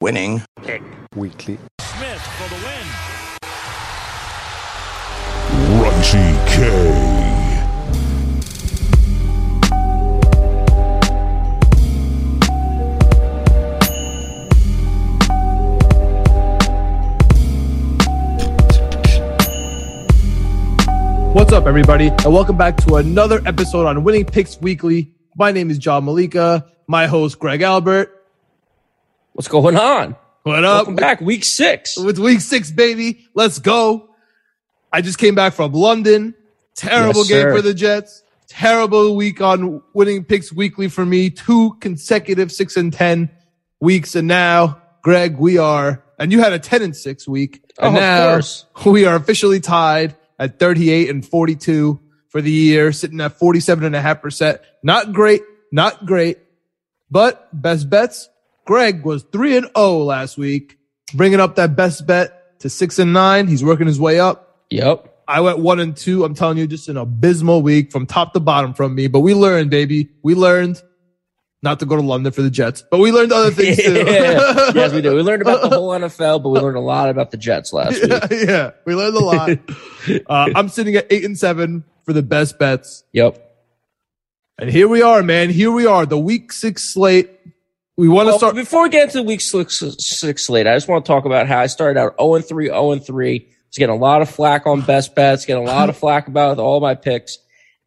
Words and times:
Winning. 0.00 0.44
Picks 0.62 0.84
Weekly. 1.16 1.58
Smith 1.80 2.22
for 2.22 2.48
the 2.48 2.54
win. 2.64 2.86
Runchy 5.80 6.46
K. 6.46 6.54
What's 21.32 21.52
up, 21.52 21.66
everybody, 21.66 22.06
and 22.06 22.32
welcome 22.32 22.56
back 22.56 22.76
to 22.86 22.96
another 22.96 23.42
episode 23.46 23.86
on 23.86 24.04
Winning 24.04 24.26
Picks 24.26 24.60
Weekly. 24.60 25.12
My 25.34 25.50
name 25.50 25.70
is 25.70 25.78
John 25.78 26.04
Malika. 26.04 26.64
My 26.86 27.08
host, 27.08 27.40
Greg 27.40 27.62
Albert. 27.62 28.17
What's 29.38 29.46
going 29.46 29.76
on? 29.76 30.16
What 30.42 30.64
up? 30.64 30.78
Welcome 30.78 30.96
back, 30.96 31.20
week 31.20 31.44
six. 31.44 31.96
With 31.96 32.18
week 32.18 32.40
six, 32.40 32.72
baby. 32.72 33.24
Let's 33.34 33.60
go. 33.60 34.08
I 34.92 35.00
just 35.00 35.16
came 35.16 35.36
back 35.36 35.52
from 35.52 35.70
London. 35.74 36.34
Terrible 36.74 37.20
Yes, 37.20 37.28
game 37.28 37.42
sir. 37.42 37.54
for 37.54 37.62
the 37.62 37.72
Jets. 37.72 38.24
Terrible 38.48 39.14
week 39.14 39.40
on 39.40 39.80
Winning 39.94 40.24
Picks 40.24 40.52
Weekly 40.52 40.88
for 40.88 41.06
me. 41.06 41.30
Two 41.30 41.74
consecutive 41.74 42.50
six 42.50 42.76
and 42.76 42.92
ten 42.92 43.30
weeks, 43.78 44.16
and 44.16 44.26
now, 44.26 44.82
Greg, 45.04 45.38
we 45.38 45.56
are. 45.56 46.02
And 46.18 46.32
you 46.32 46.40
had 46.40 46.52
a 46.52 46.58
ten 46.58 46.82
and 46.82 46.96
six 46.96 47.28
week, 47.28 47.62
oh, 47.78 47.86
and 47.86 47.94
Oh, 47.94 47.96
of 47.96 48.02
now 48.02 48.30
course. 48.32 48.66
we 48.86 49.04
are 49.04 49.14
officially 49.14 49.60
tied 49.60 50.16
at 50.40 50.58
thirty-eight 50.58 51.10
and 51.10 51.24
forty-two 51.24 52.00
for 52.30 52.40
the 52.40 52.50
year, 52.50 52.90
sitting 52.90 53.20
at 53.20 53.38
forty-seven 53.38 53.84
and 53.84 53.94
a 53.94 54.00
half 54.00 54.20
percent. 54.20 54.60
Not 54.82 55.12
great, 55.12 55.42
not 55.70 56.06
great, 56.06 56.38
but 57.08 57.48
best 57.52 57.88
bets. 57.88 58.28
Greg 58.68 59.02
was 59.02 59.22
three 59.32 59.56
and 59.56 59.66
zero 59.74 59.96
last 60.00 60.36
week, 60.36 60.76
bringing 61.14 61.40
up 61.40 61.56
that 61.56 61.74
best 61.74 62.06
bet 62.06 62.60
to 62.60 62.68
six 62.68 62.98
and 62.98 63.14
nine. 63.14 63.48
He's 63.48 63.64
working 63.64 63.86
his 63.86 63.98
way 63.98 64.20
up. 64.20 64.66
Yep. 64.68 65.22
I 65.26 65.40
went 65.40 65.58
one 65.60 65.80
and 65.80 65.96
two. 65.96 66.22
I'm 66.22 66.34
telling 66.34 66.58
you, 66.58 66.66
just 66.66 66.86
an 66.90 66.98
abysmal 66.98 67.62
week 67.62 67.90
from 67.90 68.04
top 68.04 68.34
to 68.34 68.40
bottom 68.40 68.74
from 68.74 68.94
me. 68.94 69.06
But 69.06 69.20
we 69.20 69.32
learned, 69.32 69.70
baby. 69.70 70.10
We 70.22 70.34
learned 70.34 70.82
not 71.62 71.80
to 71.80 71.86
go 71.86 71.96
to 71.96 72.02
London 72.02 72.30
for 72.30 72.42
the 72.42 72.50
Jets, 72.50 72.84
but 72.90 72.98
we 72.98 73.10
learned 73.10 73.32
other 73.32 73.50
things 73.50 73.78
too. 73.78 73.94
Yeah. 74.06 74.70
yes, 74.74 74.92
we 74.92 75.00
do. 75.00 75.14
We 75.16 75.22
learned 75.22 75.40
about 75.40 75.62
the 75.62 75.70
whole 75.70 75.88
NFL, 75.88 76.42
but 76.42 76.50
we 76.50 76.60
learned 76.60 76.76
a 76.76 76.80
lot 76.80 77.08
about 77.08 77.30
the 77.30 77.38
Jets 77.38 77.72
last 77.72 78.02
week. 78.02 78.10
yeah, 78.10 78.28
yeah, 78.30 78.70
we 78.84 78.94
learned 78.94 79.16
a 79.16 79.24
lot. 79.24 79.50
uh, 80.26 80.50
I'm 80.54 80.68
sitting 80.68 80.94
at 80.94 81.06
eight 81.08 81.24
and 81.24 81.38
seven 81.38 81.84
for 82.04 82.12
the 82.12 82.22
best 82.22 82.58
bets. 82.58 83.02
Yep. 83.14 83.42
And 84.58 84.68
here 84.68 84.88
we 84.88 85.00
are, 85.00 85.22
man. 85.22 85.48
Here 85.48 85.72
we 85.72 85.86
are, 85.86 86.04
the 86.04 86.18
week 86.18 86.52
six 86.52 86.92
slate. 86.92 87.30
We 87.98 88.08
want 88.08 88.26
to 88.26 88.30
Well, 88.30 88.38
start. 88.38 88.54
before 88.54 88.84
we 88.84 88.90
get 88.90 89.06
into 89.06 89.24
week 89.24 89.40
six, 89.40 89.82
six 89.98 90.46
slate, 90.46 90.68
I 90.68 90.76
just 90.76 90.86
want 90.86 91.04
to 91.04 91.08
talk 91.08 91.24
about 91.24 91.48
how 91.48 91.58
I 91.58 91.66
started 91.66 91.98
out 91.98 92.14
0 92.20 92.34
and 92.36 92.44
3, 92.44 92.66
0 92.66 92.92
and 92.92 93.04
3. 93.04 93.48
Was 93.70 93.76
getting 93.76 93.96
a 93.96 93.98
lot 93.98 94.22
of 94.22 94.30
flack 94.30 94.68
on 94.68 94.82
best 94.82 95.16
bets, 95.16 95.44
getting 95.44 95.64
a 95.64 95.66
lot 95.66 95.88
of 95.88 95.96
flack 95.96 96.28
about 96.28 96.60
all 96.60 96.78
my 96.78 96.94
picks. 96.94 97.38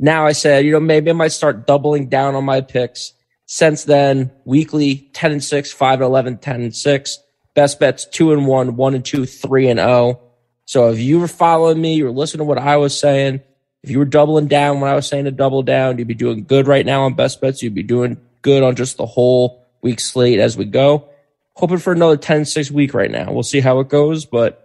Now 0.02 0.26
I 0.26 0.34
said, 0.34 0.66
you 0.66 0.74
know, 0.74 0.82
maybe 0.82 1.10
I 1.12 1.14
might 1.14 1.30
start 1.32 1.66
doubling 1.66 2.10
down 2.10 2.36
on 2.36 2.44
my 2.44 2.60
picks. 2.60 3.14
Since 3.46 3.86
then, 3.86 4.32
weekly 4.44 5.10
10 5.14 5.32
and 5.32 5.44
6, 5.44 5.72
5 5.72 5.94
and 5.94 6.04
11, 6.04 6.40
10 6.40 6.62
and 6.62 6.76
6. 6.76 7.20
Best 7.56 7.80
bets 7.80 8.04
2 8.04 8.34
and 8.34 8.48
1, 8.48 8.76
1 8.76 8.94
and 8.96 9.06
2, 9.06 9.26
3 9.26 9.70
and 9.70 9.80
0. 9.80 10.20
So 10.66 10.90
if 10.90 11.00
you 11.00 11.22
were 11.22 11.30
following 11.30 11.80
me, 11.80 11.96
you 11.96 12.04
were 12.04 12.12
listening 12.12 12.40
to 12.40 12.44
what 12.44 12.58
I 12.58 12.76
was 12.76 13.00
saying, 13.00 13.40
if 13.82 13.90
you 13.90 13.98
were 13.98 14.06
doubling 14.06 14.48
down 14.48 14.82
when 14.82 14.92
I 14.92 14.96
was 14.96 15.08
saying 15.08 15.24
to 15.24 15.32
double 15.32 15.64
down, 15.64 15.98
you'd 15.98 16.08
be 16.10 16.16
doing 16.16 16.44
good 16.44 16.68
right 16.68 16.86
now 16.86 17.04
on 17.04 17.14
best 17.14 17.40
bets. 17.40 17.64
You'd 17.64 17.74
be 17.74 17.82
doing 17.82 18.18
good 18.42 18.62
on 18.62 18.76
just 18.76 18.98
the 18.98 19.06
whole 19.06 19.61
week 19.82 20.00
slate 20.00 20.40
as 20.40 20.58
we 20.58 20.66
go. 20.66 21.08
Hoping 21.56 21.78
for 21.80 21.92
another 21.94 22.18
10 22.18 22.46
6 22.46 22.72
week 22.72 22.94
right 22.94 23.12
now. 23.12 23.32
We'll 23.32 23.44
see 23.44 23.60
how 23.60 23.80
it 23.82 23.90
goes, 23.90 24.26
but 24.26 24.58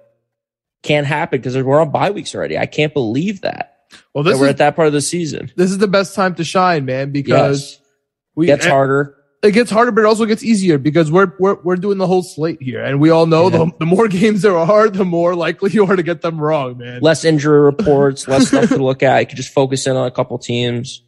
can't 0.82 1.06
happen 1.06 1.40
because 1.40 1.56
we're 1.60 1.80
on 1.80 1.90
bye 1.90 2.10
weeks 2.10 2.34
already. 2.34 2.56
I 2.58 2.66
can't 2.66 2.94
believe 2.94 3.40
that. 3.42 3.76
well, 4.14 4.22
that 4.24 4.30
this 4.32 4.40
we're 4.40 4.46
is 4.46 4.50
at 4.50 4.58
that 4.58 4.76
part 4.76 4.86
of 4.86 4.92
the 4.94 5.00
season. 5.00 5.50
this 5.56 5.70
is 5.70 5.78
the 5.78 5.88
best 5.88 6.14
time 6.14 6.34
to 6.36 6.44
shine, 6.44 6.84
man, 6.84 7.10
because 7.12 7.72
Yes. 7.72 7.80
we 8.36 8.46
Gets 8.46 8.66
eh, 8.66 8.70
harder. 8.70 9.16
it 9.42 9.50
gets 9.52 9.70
harder, 9.70 9.90
but 9.90 10.02
it 10.02 10.06
also 10.06 10.26
gets 10.26 10.44
easier 10.44 10.78
because 10.78 11.10
we're 11.10 11.32
we're 11.40 11.56
we're 11.62 11.76
doing 11.76 11.98
the 11.98 12.06
whole 12.06 12.22
slate 12.22 12.62
here, 12.62 12.82
and 12.84 13.00
we 13.00 13.10
all 13.10 13.26
know 13.26 13.44
Yeah. 13.50 13.58
the, 13.64 13.72
the 13.80 13.86
more 13.86 14.06
games 14.06 14.42
there 14.42 14.56
are, 14.56 14.88
the 14.88 15.04
more 15.04 15.34
likely 15.34 15.70
you 15.72 15.84
are 15.86 15.96
to 15.96 16.02
get 16.04 16.22
them 16.22 16.38
wrong, 16.40 16.78
man. 16.78 17.00
Less 17.00 17.24
injury 17.24 17.60
reports, 17.60 18.28
less 18.28 18.46
stuff 18.48 18.68
to 18.68 18.76
look 18.82 19.02
at. 19.02 19.20
You 19.20 19.26
can 19.26 19.36
just 19.36 19.52
focus 19.52 19.86
in 19.88 19.96
on 19.96 20.06
a 20.06 20.10
couple 20.12 20.38
teams. 20.38 21.02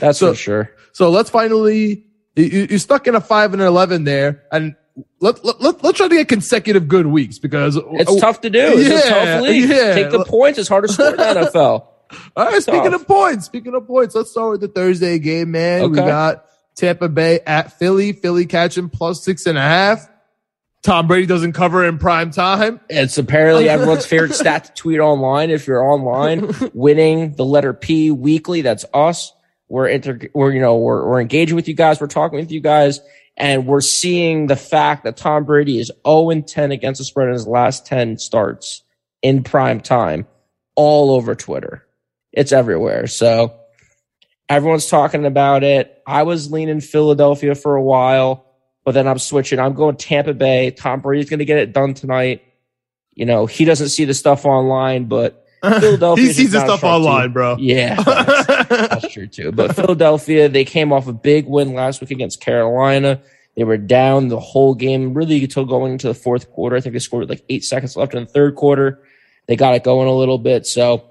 That's 0.00 0.18
So- 0.20 0.30
for 0.32 0.36
sure. 0.38 0.70
So 0.92 1.10
let's 1.10 1.28
finally 1.30 2.04
you, 2.36 2.44
you- 2.44 2.66
you're 2.70 2.78
stuck 2.78 3.06
in 3.06 3.14
a 3.14 3.20
five 3.20 3.52
and 3.52 3.62
an 3.62 3.68
eleven 3.68 4.04
there, 4.04 4.42
and 4.52 4.74
let 5.20 5.44
let 5.44 5.60
let 5.60 5.82
let's 5.82 5.98
try 5.98 6.08
to 6.08 6.14
get 6.14 6.28
consecutive 6.28 6.88
good 6.88 7.06
weeks 7.06 7.38
because 7.38 7.76
It's 7.76 8.10
oh, 8.10 8.18
tough 8.20 8.40
to 8.42 8.50
do. 8.50 8.60
It's 8.78 8.88
yeah, 9.08 9.40
yeah. 9.40 9.94
Take 9.94 10.10
the 10.10 10.24
points. 10.24 10.58
It's 10.58 10.68
hard 10.68 10.86
to 10.86 10.92
score 10.92 11.10
in 11.10 11.16
the 11.16 11.22
NFL. 11.52 11.86
All 12.36 12.44
right, 12.46 12.62
speaking 12.62 12.92
tough. 12.92 13.00
of 13.02 13.06
points, 13.08 13.46
speaking 13.46 13.74
of 13.74 13.86
points, 13.86 14.14
let's 14.14 14.30
start 14.30 14.52
with 14.52 14.60
the 14.60 14.68
Thursday 14.68 15.18
game, 15.18 15.50
man. 15.50 15.90
We 15.90 15.96
got 15.96 16.44
Tampa 16.76 17.08
Bay 17.08 17.40
at 17.46 17.72
Philly. 17.78 18.12
Philly 18.12 18.46
catching 18.46 18.88
plus 18.88 19.24
six 19.24 19.46
and 19.46 19.58
a 19.58 19.62
half. 19.62 20.08
Tom 20.82 21.06
Brady 21.06 21.26
doesn't 21.26 21.54
cover 21.54 21.82
in 21.84 21.96
prime 21.96 22.30
time. 22.30 22.78
It's 22.90 23.16
apparently 23.16 23.68
everyone's 23.70 24.04
favorite 24.04 24.34
stat 24.34 24.66
to 24.66 24.72
tweet 24.74 25.00
online. 25.00 25.50
If 25.50 25.66
you're 25.66 25.82
online, 25.82 26.54
winning 26.74 27.32
the 27.32 27.44
letter 27.44 27.72
P 27.72 28.10
weekly, 28.10 28.60
that's 28.60 28.84
us. 28.92 29.32
We're 29.68 29.88
inter, 29.88 30.20
we're, 30.34 30.52
you 30.52 30.60
know, 30.60 30.76
we're, 30.76 31.06
we're 31.06 31.20
engaging 31.20 31.56
with 31.56 31.68
you 31.68 31.74
guys. 31.74 32.00
We're 32.00 32.06
talking 32.06 32.38
with 32.38 32.52
you 32.52 32.60
guys 32.60 33.00
and 33.36 33.66
we're 33.66 33.80
seeing 33.80 34.46
the 34.46 34.56
fact 34.56 35.04
that 35.04 35.16
Tom 35.16 35.44
Brady 35.44 35.78
is 35.78 35.90
0 36.06 36.30
and 36.30 36.46
10 36.46 36.72
against 36.72 36.98
the 36.98 37.04
spread 37.04 37.28
in 37.28 37.34
his 37.34 37.46
last 37.46 37.86
10 37.86 38.18
starts 38.18 38.82
in 39.22 39.42
prime 39.42 39.80
time 39.80 40.26
all 40.76 41.12
over 41.12 41.34
Twitter. 41.34 41.84
It's 42.32 42.52
everywhere. 42.52 43.06
So 43.06 43.56
everyone's 44.48 44.88
talking 44.88 45.26
about 45.26 45.64
it. 45.64 46.02
I 46.06 46.22
was 46.22 46.50
leaning 46.50 46.80
Philadelphia 46.80 47.54
for 47.54 47.74
a 47.74 47.82
while, 47.82 48.44
but 48.84 48.92
then 48.92 49.08
I'm 49.08 49.18
switching. 49.18 49.58
I'm 49.58 49.74
going 49.74 49.96
Tampa 49.96 50.34
Bay. 50.34 50.70
Tom 50.70 51.00
Brady's 51.00 51.30
going 51.30 51.38
to 51.38 51.44
get 51.44 51.58
it 51.58 51.72
done 51.72 51.94
tonight. 51.94 52.42
You 53.14 53.26
know, 53.26 53.46
he 53.46 53.64
doesn't 53.64 53.88
see 53.88 54.04
the 54.04 54.14
stuff 54.14 54.44
online, 54.44 55.06
but 55.06 55.44
Philadelphia 55.62 56.26
he 56.26 56.32
sees 56.32 56.52
the 56.52 56.60
stuff 56.60 56.84
online, 56.84 57.32
bro. 57.32 57.56
Yeah, 57.58 57.96
that's, 58.76 59.12
true 59.12 59.26
too. 59.26 59.52
But 59.52 59.74
Philadelphia, 59.76 60.48
they 60.48 60.64
came 60.64 60.92
off 60.92 61.06
a 61.06 61.12
big 61.12 61.46
win 61.46 61.74
last 61.74 62.00
week 62.00 62.10
against 62.10 62.40
Carolina. 62.40 63.20
They 63.56 63.64
were 63.64 63.78
down 63.78 64.28
the 64.28 64.40
whole 64.40 64.74
game, 64.74 65.14
really 65.14 65.42
until 65.42 65.64
going 65.64 65.92
into 65.92 66.08
the 66.08 66.14
fourth 66.14 66.50
quarter. 66.50 66.76
I 66.76 66.80
think 66.80 66.92
they 66.92 66.98
scored 66.98 67.28
like 67.28 67.44
eight 67.48 67.64
seconds 67.64 67.96
left 67.96 68.14
in 68.14 68.24
the 68.24 68.30
third 68.30 68.56
quarter. 68.56 69.02
They 69.46 69.56
got 69.56 69.74
it 69.74 69.84
going 69.84 70.08
a 70.08 70.14
little 70.14 70.38
bit. 70.38 70.66
So 70.66 71.04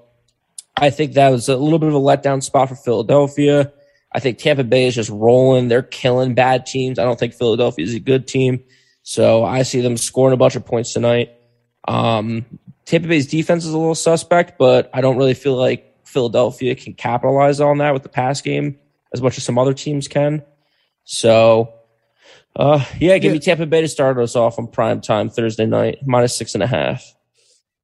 I 0.76 0.90
think 0.90 1.14
that 1.14 1.30
was 1.30 1.48
a 1.48 1.56
little 1.56 1.78
bit 1.78 1.88
of 1.88 1.94
a 1.94 2.00
letdown 2.00 2.42
spot 2.42 2.68
for 2.68 2.74
Philadelphia. 2.74 3.72
I 4.12 4.20
think 4.20 4.38
Tampa 4.38 4.64
Bay 4.64 4.86
is 4.86 4.94
just 4.94 5.10
rolling. 5.10 5.68
They're 5.68 5.82
killing 5.82 6.34
bad 6.34 6.66
teams. 6.66 6.98
I 6.98 7.04
don't 7.04 7.18
think 7.18 7.34
Philadelphia 7.34 7.84
is 7.84 7.94
a 7.94 8.00
good 8.00 8.28
team. 8.28 8.62
So 9.02 9.44
I 9.44 9.62
see 9.62 9.80
them 9.80 9.96
scoring 9.96 10.34
a 10.34 10.36
bunch 10.36 10.56
of 10.56 10.64
points 10.64 10.92
tonight. 10.92 11.32
Um, 11.86 12.44
Tampa 12.84 13.08
Bay's 13.08 13.26
defense 13.26 13.64
is 13.64 13.72
a 13.72 13.78
little 13.78 13.94
suspect, 13.94 14.58
but 14.58 14.90
I 14.92 15.00
don't 15.00 15.16
really 15.16 15.34
feel 15.34 15.56
like 15.56 15.93
Philadelphia 16.14 16.74
can 16.74 16.94
capitalize 16.94 17.60
on 17.60 17.78
that 17.78 17.92
with 17.92 18.04
the 18.04 18.08
pass 18.08 18.40
game 18.40 18.78
as 19.12 19.20
much 19.20 19.36
as 19.36 19.44
some 19.44 19.58
other 19.58 19.74
teams 19.74 20.08
can. 20.08 20.42
So, 21.04 21.74
uh, 22.56 22.82
yeah, 22.98 23.18
give 23.18 23.30
Yeah. 23.30 23.34
me 23.34 23.38
Tampa 23.40 23.66
Bay 23.66 23.80
to 23.82 23.88
start 23.88 24.16
us 24.18 24.36
off 24.36 24.58
on 24.58 24.68
prime 24.68 25.00
time 25.00 25.28
Thursday 25.28 25.66
night, 25.66 25.98
minus 26.06 26.34
six 26.36 26.54
and 26.54 26.62
a 26.62 26.66
half. 26.66 27.04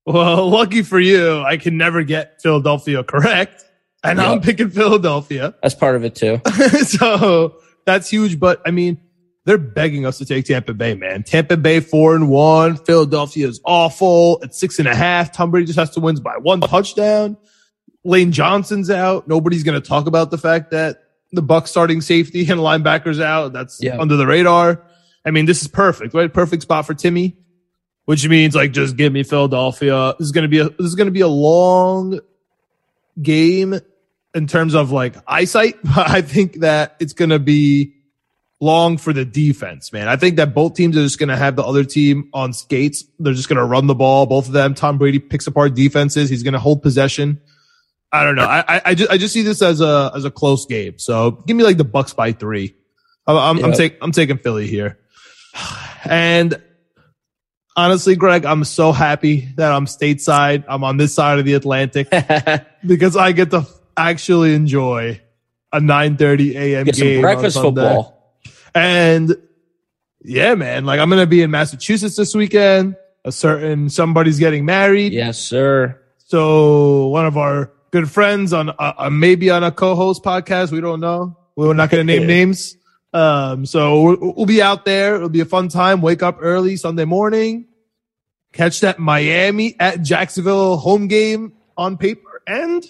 Well, 0.06 0.48
lucky 0.48 0.82
for 0.82 0.98
you, 0.98 1.42
I 1.42 1.56
can 1.58 1.76
never 1.76 2.02
get 2.02 2.40
Philadelphia 2.40 3.04
correct. 3.04 3.64
And 4.02 4.18
I'm 4.20 4.40
picking 4.40 4.70
Philadelphia. 4.70 5.54
That's 5.62 5.74
part 5.74 5.94
of 5.96 6.04
it 6.04 6.14
too. 6.14 6.40
so 6.86 7.56
that's 7.84 8.08
huge. 8.08 8.40
But 8.40 8.62
I 8.64 8.70
mean, 8.70 8.98
they're 9.44 9.58
begging 9.58 10.06
us 10.06 10.16
to 10.18 10.24
take 10.24 10.46
Tampa 10.46 10.72
Bay, 10.72 10.94
man. 10.94 11.22
Tampa 11.22 11.56
Bay 11.58 11.80
four 11.80 12.14
and 12.14 12.30
one. 12.30 12.76
Philadelphia 12.76 13.46
is 13.46 13.60
awful 13.64 14.40
at 14.42 14.54
six 14.54 14.78
and 14.78 14.88
a 14.88 14.94
half. 14.94 15.32
Tom 15.32 15.50
Brady 15.50 15.66
just 15.66 15.78
has 15.78 15.90
to 15.90 16.00
win 16.00 16.16
by 16.16 16.36
one 16.38 16.60
touchdown. 16.62 17.36
Lane 18.04 18.32
Johnson's 18.32 18.90
out. 18.90 19.28
Nobody's 19.28 19.62
going 19.62 19.80
to 19.80 19.86
talk 19.86 20.06
about 20.06 20.30
the 20.30 20.38
fact 20.38 20.70
that 20.70 21.02
the 21.32 21.42
Buck 21.42 21.66
starting 21.66 22.00
safety 22.00 22.40
and 22.50 22.60
linebackers 22.60 23.20
out. 23.22 23.52
That's 23.52 23.82
Yeah. 23.82 23.98
under 23.98 24.16
the 24.16 24.26
radar. 24.26 24.82
I 25.24 25.30
mean, 25.30 25.44
this 25.46 25.60
is 25.62 25.68
perfect, 25.68 26.14
right? 26.14 26.32
Perfect 26.32 26.62
spot 26.62 26.86
for 26.86 26.94
Timmy. 26.94 27.36
which 28.06 28.26
means 28.26 28.56
like 28.56 28.72
just 28.72 28.96
give 28.96 29.12
me 29.12 29.22
Philadelphia. 29.22 30.14
This 30.18 30.26
is 30.26 30.32
gonna 30.32 30.48
be 30.48 30.58
a 30.58 30.68
this 30.70 30.86
is 30.86 30.96
gonna 30.96 31.12
be 31.12 31.20
a 31.20 31.28
long 31.28 32.18
game 33.22 33.78
in 34.34 34.46
terms 34.48 34.74
of 34.74 34.90
like 34.90 35.14
eyesight. 35.28 35.76
I 35.96 36.20
think 36.22 36.60
that 36.60 36.96
it's 36.98 37.12
gonna 37.12 37.38
be 37.38 37.92
long 38.60 38.96
for 38.98 39.12
the 39.12 39.24
defense, 39.24 39.92
man. 39.92 40.08
I 40.08 40.16
think 40.16 40.36
that 40.36 40.54
both 40.54 40.74
teams 40.74 40.96
are 40.96 41.02
just 41.02 41.18
going 41.18 41.30
to 41.30 41.36
have 41.36 41.56
the 41.56 41.62
other 41.64 41.82
team 41.82 42.28
on 42.34 42.52
skates. 42.52 43.04
They're 43.18 43.32
just 43.32 43.48
going 43.48 43.56
to 43.56 43.64
run 43.64 43.86
the 43.86 43.94
ball. 43.94 44.26
Both 44.26 44.48
of 44.48 44.52
them. 44.52 44.74
Tom 44.74 44.98
Brady 44.98 45.18
picks 45.18 45.46
apart 45.46 45.74
defenses. 45.74 46.28
He's 46.28 46.42
going 46.42 46.52
to 46.52 46.58
hold 46.60 46.82
possession. 46.82 47.40
I 48.12 48.24
don't 48.24 48.34
know. 48.34 48.44
I, 48.44 48.64
I, 48.66 48.82
I 48.86 48.94
just 48.94 49.10
I 49.10 49.18
just 49.18 49.32
see 49.32 49.42
this 49.42 49.62
as 49.62 49.80
a 49.80 50.10
as 50.14 50.24
a 50.24 50.30
close 50.30 50.66
game. 50.66 50.98
So 50.98 51.30
give 51.30 51.56
me 51.56 51.62
like 51.62 51.76
the 51.76 51.84
Bucks 51.84 52.12
by 52.12 52.32
three. 52.32 52.74
I'm 53.26 53.36
I'm, 53.36 53.56
yep. 53.58 53.66
I'm, 53.66 53.72
take, 53.72 53.98
I'm 54.02 54.12
taking 54.12 54.38
Philly 54.38 54.66
here. 54.66 54.98
And 56.04 56.60
honestly, 57.76 58.16
Greg, 58.16 58.44
I'm 58.44 58.64
so 58.64 58.92
happy 58.92 59.48
that 59.56 59.72
I'm 59.72 59.86
stateside. 59.86 60.64
I'm 60.68 60.82
on 60.82 60.96
this 60.96 61.14
side 61.14 61.38
of 61.38 61.44
the 61.44 61.54
Atlantic 61.54 62.08
because 62.86 63.16
I 63.16 63.32
get 63.32 63.50
to 63.50 63.66
actually 63.96 64.54
enjoy 64.54 65.20
a 65.72 65.80
9:30 65.80 66.54
a.m. 66.54 66.84
Get 66.86 66.96
game. 66.96 67.20
breakfast 67.20 67.56
football. 67.56 68.36
And 68.74 69.36
yeah, 70.22 70.54
man, 70.54 70.84
like 70.84 71.00
I'm 71.00 71.08
going 71.08 71.22
to 71.22 71.26
be 71.26 71.42
in 71.42 71.50
Massachusetts 71.50 72.16
this 72.16 72.34
weekend. 72.34 72.96
A 73.24 73.32
certain 73.32 73.90
somebody's 73.90 74.38
getting 74.38 74.64
married. 74.64 75.12
Yes, 75.12 75.38
sir. 75.38 76.00
So 76.26 77.08
one 77.08 77.26
of 77.26 77.36
our 77.36 77.72
good 77.90 78.10
friends 78.10 78.52
on 78.52 78.70
uh, 78.70 78.92
uh 78.98 79.10
maybe 79.10 79.50
on 79.50 79.64
a 79.64 79.70
co-host 79.70 80.22
podcast. 80.22 80.72
We 80.72 80.80
don't 80.80 81.00
know. 81.00 81.36
We're 81.56 81.74
not 81.74 81.90
going 81.90 82.06
to 82.06 82.12
name 82.18 82.26
names. 82.26 82.76
Um, 83.12 83.66
so 83.66 84.02
we'll, 84.02 84.34
we'll 84.36 84.46
be 84.46 84.62
out 84.62 84.84
there. 84.84 85.16
It'll 85.16 85.28
be 85.28 85.40
a 85.40 85.46
fun 85.46 85.68
time. 85.68 86.00
Wake 86.00 86.22
up 86.22 86.38
early 86.40 86.76
Sunday 86.76 87.04
morning, 87.04 87.66
catch 88.52 88.80
that 88.80 88.98
Miami 88.98 89.76
at 89.80 90.02
Jacksonville 90.02 90.76
home 90.76 91.08
game 91.08 91.54
on 91.76 91.96
paper. 91.96 92.42
And 92.46 92.84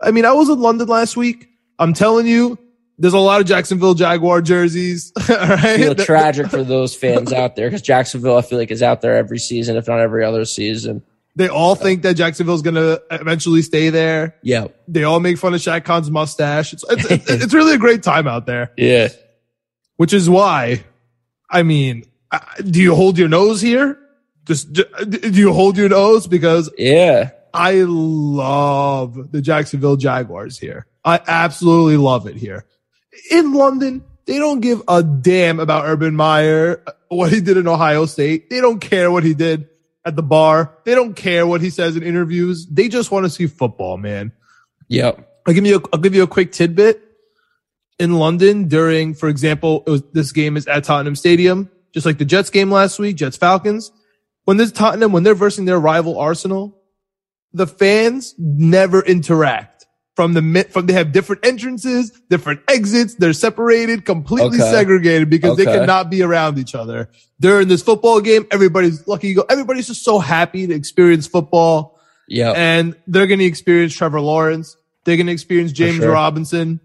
I 0.00 0.10
mean, 0.10 0.24
I 0.24 0.32
was 0.32 0.48
in 0.48 0.60
London 0.60 0.88
last 0.88 1.16
week. 1.16 1.48
I'm 1.78 1.92
telling 1.92 2.26
you, 2.26 2.58
there's 2.98 3.14
a 3.14 3.18
lot 3.18 3.40
of 3.40 3.46
Jacksonville 3.46 3.94
Jaguar 3.94 4.42
jerseys. 4.42 5.12
right? 5.28 5.38
I 5.40 5.76
feel 5.76 5.94
tragic 5.94 6.48
for 6.48 6.64
those 6.64 6.94
fans 6.94 7.32
out 7.32 7.54
there 7.54 7.68
because 7.68 7.82
Jacksonville, 7.82 8.36
I 8.36 8.42
feel 8.42 8.58
like, 8.58 8.70
is 8.70 8.82
out 8.82 9.00
there 9.00 9.16
every 9.16 9.38
season, 9.38 9.76
if 9.76 9.86
not 9.86 10.00
every 10.00 10.24
other 10.24 10.44
season. 10.44 11.02
They 11.38 11.48
all 11.48 11.74
think 11.74 12.02
that 12.02 12.14
Jacksonville's 12.14 12.62
going 12.62 12.74
to 12.74 13.02
eventually 13.10 13.62
stay 13.62 13.90
there. 13.90 14.36
Yeah. 14.42 14.68
They 14.86 15.04
all 15.04 15.20
make 15.20 15.38
fun 15.38 15.54
of 15.54 15.60
Shad 15.60 15.84
Khan's 15.84 16.10
mustache. 16.10 16.72
It's, 16.72 16.84
it's, 16.90 17.10
it's, 17.10 17.30
it's 17.30 17.54
really 17.54 17.74
a 17.74 17.78
great 17.78 18.02
time 18.02 18.26
out 18.26 18.46
there. 18.46 18.72
Yeah. 18.76 19.08
Which 19.96 20.12
is 20.12 20.30
why, 20.30 20.84
I 21.50 21.64
mean, 21.64 22.04
do 22.64 22.80
you 22.80 22.94
hold 22.94 23.18
your 23.18 23.28
nose 23.28 23.60
here? 23.60 23.98
Just, 24.44 24.72
do 24.72 25.30
you 25.32 25.52
hold 25.52 25.76
your 25.76 25.88
nose? 25.88 26.28
Because 26.28 26.70
yeah, 26.78 27.30
I 27.52 27.82
love 27.84 29.32
the 29.32 29.42
Jacksonville 29.42 29.96
Jaguars 29.96 30.56
here. 30.56 30.86
I 31.04 31.20
absolutely 31.26 31.96
love 31.96 32.28
it 32.28 32.36
here 32.36 32.64
in 33.30 33.52
London, 33.52 34.04
they 34.26 34.38
don't 34.38 34.60
give 34.60 34.82
a 34.88 35.02
damn 35.02 35.60
about 35.60 35.86
Urban 35.86 36.14
Meyer, 36.14 36.82
uh, 36.86 36.92
what 37.08 37.32
he 37.32 37.40
did 37.40 37.56
in 37.56 37.66
Ohio 37.66 38.06
State. 38.06 38.50
They 38.50 38.60
don't 38.60 38.80
care 38.80 39.10
what 39.10 39.24
he 39.24 39.34
did 39.34 39.68
at 40.08 40.16
the 40.16 40.22
bar. 40.22 40.76
They 40.84 40.94
don't 40.94 41.14
care 41.14 41.46
what 41.46 41.60
he 41.60 41.70
says 41.70 41.94
in 41.96 42.02
interviews. 42.02 42.66
They 42.66 42.88
just 42.88 43.10
want 43.10 43.26
to 43.26 43.30
see 43.30 43.46
football, 43.46 43.96
man. 43.96 44.32
Yep. 44.88 45.42
I'll 45.46 45.54
give 45.54 45.66
you 45.66 45.76
a, 45.76 45.80
I'll 45.92 46.00
give 46.00 46.14
you 46.14 46.24
a 46.24 46.26
quick 46.26 46.50
tidbit. 46.50 47.04
In 48.00 48.14
London, 48.14 48.68
during, 48.68 49.14
for 49.14 49.28
example, 49.28 49.82
was, 49.86 50.02
this 50.12 50.32
game 50.32 50.56
is 50.56 50.66
at 50.66 50.84
Tottenham 50.84 51.16
Stadium, 51.16 51.68
just 51.92 52.06
like 52.06 52.18
the 52.18 52.24
Jets 52.24 52.50
game 52.50 52.70
last 52.70 52.98
week, 52.98 53.16
Jets 53.16 53.36
Falcons. 53.36 53.90
When 54.44 54.56
this 54.56 54.72
Tottenham, 54.72 55.12
when 55.12 55.24
they're 55.24 55.34
versing 55.34 55.64
their 55.64 55.80
rival 55.80 56.18
Arsenal, 56.18 56.80
the 57.52 57.66
fans 57.66 58.34
never 58.38 59.02
interact 59.04 59.77
from 60.18 60.32
the 60.32 60.66
from 60.68 60.86
they 60.86 60.94
have 60.94 61.12
different 61.12 61.46
entrances, 61.46 62.10
different 62.28 62.60
exits. 62.66 63.14
They're 63.14 63.32
separated, 63.32 64.04
completely 64.04 64.60
okay. 64.60 64.68
segregated 64.68 65.30
because 65.30 65.52
okay. 65.52 65.64
they 65.64 65.78
cannot 65.78 66.10
be 66.10 66.22
around 66.22 66.58
each 66.58 66.74
other. 66.74 67.08
During 67.38 67.68
this 67.68 67.84
football 67.84 68.20
game, 68.20 68.44
everybody's 68.50 69.06
lucky. 69.06 69.36
Everybody's 69.48 69.86
just 69.86 70.02
so 70.02 70.18
happy 70.18 70.66
to 70.66 70.74
experience 70.74 71.28
football. 71.28 72.00
Yeah. 72.26 72.50
And 72.50 72.96
they're 73.06 73.28
going 73.28 73.38
to 73.38 73.44
experience 73.44 73.94
Trevor 73.94 74.20
Lawrence. 74.20 74.76
They're 75.04 75.14
going 75.14 75.28
to 75.28 75.32
experience 75.32 75.70
James 75.70 75.98
sure. 75.98 76.10
Robinson. 76.10 76.80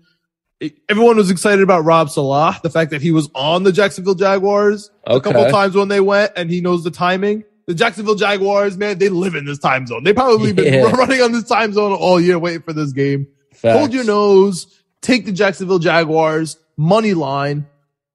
Everyone 0.87 1.17
was 1.17 1.31
excited 1.31 1.63
about 1.63 1.85
Rob 1.85 2.11
Saleh, 2.11 2.61
the 2.61 2.69
fact 2.69 2.91
that 2.91 3.01
he 3.01 3.11
was 3.11 3.31
on 3.33 3.63
the 3.63 3.71
Jacksonville 3.71 4.13
Jaguars 4.13 4.91
okay. 5.07 5.17
a 5.17 5.21
couple 5.21 5.49
times 5.49 5.73
when 5.73 5.87
they 5.87 6.01
went 6.01 6.33
and 6.35 6.51
he 6.51 6.61
knows 6.61 6.83
the 6.83 6.91
timing 6.91 7.45
the 7.65 7.73
Jacksonville 7.73 8.15
Jaguars, 8.15 8.77
man, 8.77 8.97
they 8.97 9.09
live 9.09 9.35
in 9.35 9.45
this 9.45 9.59
time 9.59 9.87
zone. 9.87 10.03
They 10.03 10.13
probably 10.13 10.51
yeah. 10.63 10.83
been 10.83 10.91
running 10.97 11.21
on 11.21 11.31
this 11.31 11.45
time 11.45 11.73
zone 11.73 11.93
all 11.93 12.19
year 12.19 12.37
waiting 12.39 12.61
for 12.61 12.73
this 12.73 12.91
game. 12.91 13.27
Facts. 13.51 13.77
Hold 13.77 13.93
your 13.93 14.03
nose, 14.03 14.81
take 15.01 15.25
the 15.25 15.31
Jacksonville 15.31 15.79
Jaguars, 15.79 16.57
money 16.77 17.13
line, 17.13 17.67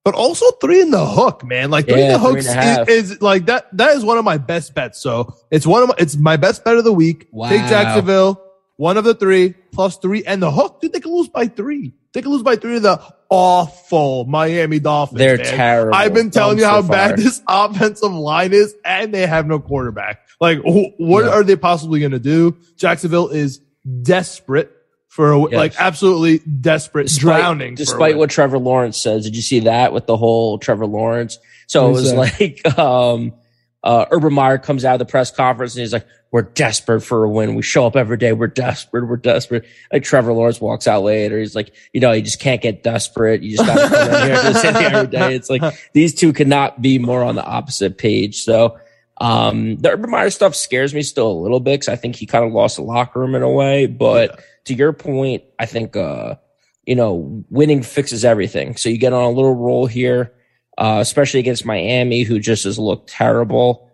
but 0.03 0.15
also 0.15 0.49
three 0.61 0.81
in 0.81 0.91
the 0.91 1.05
hook, 1.05 1.43
man. 1.43 1.71
Like 1.71 1.87
three 1.87 1.99
yeah, 1.99 2.07
in 2.07 2.11
the 2.13 2.19
hooks 2.19 2.45
is, 2.89 3.11
is, 3.11 3.21
like 3.21 3.47
that. 3.47 3.67
That 3.77 3.95
is 3.95 4.03
one 4.03 4.17
of 4.17 4.25
my 4.25 4.37
best 4.37 4.73
bets. 4.73 4.99
So 4.99 5.35
it's 5.51 5.67
one 5.67 5.83
of 5.83 5.89
my, 5.89 5.95
it's 5.97 6.15
my 6.15 6.37
best 6.37 6.63
bet 6.63 6.77
of 6.77 6.83
the 6.83 6.93
week. 6.93 7.27
Wow. 7.31 7.49
Take 7.49 7.61
Jacksonville, 7.67 8.41
one 8.77 8.97
of 8.97 9.03
the 9.03 9.13
three 9.13 9.55
plus 9.71 9.97
three 9.97 10.23
and 10.23 10.41
the 10.41 10.51
hook. 10.51 10.81
Dude, 10.81 10.93
they 10.93 10.99
can 10.99 11.11
lose 11.11 11.27
by 11.27 11.47
three. 11.47 11.93
They 12.13 12.21
can 12.21 12.31
lose 12.31 12.43
by 12.43 12.55
three 12.55 12.75
to 12.75 12.79
the 12.79 13.01
awful 13.29 14.25
Miami 14.25 14.79
Dolphins. 14.79 15.19
They're 15.19 15.37
man. 15.37 15.45
terrible. 15.45 15.95
I've 15.95 16.13
been 16.13 16.31
telling 16.31 16.57
you 16.57 16.65
how 16.65 16.81
so 16.81 16.87
bad 16.87 17.17
this 17.17 17.41
offensive 17.47 18.11
line 18.11 18.53
is, 18.53 18.75
and 18.83 19.13
they 19.13 19.27
have 19.27 19.45
no 19.45 19.59
quarterback. 19.59 20.21
Like, 20.41 20.59
what 20.63 21.25
yeah. 21.25 21.31
are 21.31 21.43
they 21.43 21.55
possibly 21.55 21.99
going 21.99 22.13
to 22.13 22.19
do? 22.19 22.57
Jacksonville 22.77 23.29
is 23.29 23.61
desperate 24.01 24.71
for 25.07 25.33
a, 25.33 25.41
yes. 25.41 25.53
like 25.53 25.73
absolutely 25.79 26.39
desperate, 26.39 27.07
despite, 27.07 27.41
drowning. 27.41 27.75
Despite 27.75 28.17
what 28.17 28.29
Trevor 28.29 28.59
Lawrence 28.59 28.97
says, 28.97 29.25
did 29.25 29.35
you 29.35 29.41
see 29.41 29.61
that 29.61 29.93
with 29.93 30.07
the 30.07 30.17
whole 30.17 30.57
Trevor 30.57 30.85
Lawrence? 30.85 31.37
So 31.67 31.89
it 31.89 31.91
was 31.91 32.13
like, 32.13 32.65
um, 32.79 33.33
uh, 33.83 34.05
Urban 34.11 34.33
Meyer 34.33 34.57
comes 34.57 34.83
out 34.83 34.93
of 34.93 34.99
the 34.99 35.05
press 35.05 35.31
conference 35.31 35.75
and 35.75 35.81
he's 35.81 35.93
like, 35.93 36.05
we're 36.31 36.43
desperate 36.43 37.01
for 37.01 37.23
a 37.23 37.29
win. 37.29 37.55
We 37.55 37.63
show 37.63 37.87
up 37.87 37.95
every 37.95 38.17
day. 38.17 38.33
We're 38.33 38.47
desperate. 38.47 39.07
We're 39.07 39.17
desperate. 39.17 39.65
Like 39.91 40.03
Trevor 40.03 40.33
Lawrence 40.33 40.61
walks 40.61 40.87
out 40.87 41.03
later. 41.03 41.39
He's 41.39 41.55
like, 41.55 41.73
you 41.91 41.99
know, 41.99 42.11
you 42.11 42.21
just 42.21 42.39
can't 42.39 42.61
get 42.61 42.83
desperate. 42.83 43.41
You 43.41 43.57
just 43.57 43.67
got 43.67 43.89
to 43.89 43.95
come 43.95 44.13
in 44.13 44.27
here 44.27 44.41
and 44.43 44.55
sit 44.55 44.77
here 44.77 44.89
every 44.93 45.07
day. 45.07 45.35
It's 45.35 45.49
like 45.49 45.61
these 45.93 46.13
two 46.13 46.33
cannot 46.33 46.81
be 46.81 46.99
more 46.99 47.23
on 47.23 47.35
the 47.35 47.43
opposite 47.43 47.97
page. 47.97 48.43
So, 48.43 48.77
um, 49.21 49.77
the 49.77 49.91
Urban 49.91 50.09
Meyer 50.09 50.29
stuff 50.29 50.55
scares 50.55 50.93
me 50.93 51.01
still 51.01 51.29
a 51.29 51.33
little 51.33 51.59
bit 51.59 51.79
because 51.79 51.89
I 51.89 51.95
think 51.95 52.15
he 52.15 52.25
kind 52.25 52.45
of 52.45 52.53
lost 52.53 52.77
the 52.77 52.83
locker 52.83 53.19
room 53.19 53.35
in 53.35 53.41
a 53.41 53.49
way. 53.49 53.85
But 53.85 54.31
yeah. 54.31 54.43
to 54.65 54.73
your 54.75 54.93
point, 54.93 55.43
I 55.57 55.65
think, 55.65 55.95
uh, 55.95 56.35
you 56.85 56.95
know, 56.95 57.43
winning 57.49 57.83
fixes 57.83 58.23
everything. 58.23 58.75
So 58.77 58.87
you 58.89 58.97
get 58.97 59.13
on 59.13 59.23
a 59.23 59.29
little 59.29 59.55
roll 59.55 59.87
here, 59.87 60.33
uh, 60.79 60.99
especially 61.01 61.41
against 61.41 61.65
Miami, 61.65 62.23
who 62.23 62.39
just 62.39 62.63
has 62.63 62.79
looked 62.79 63.09
terrible. 63.09 63.91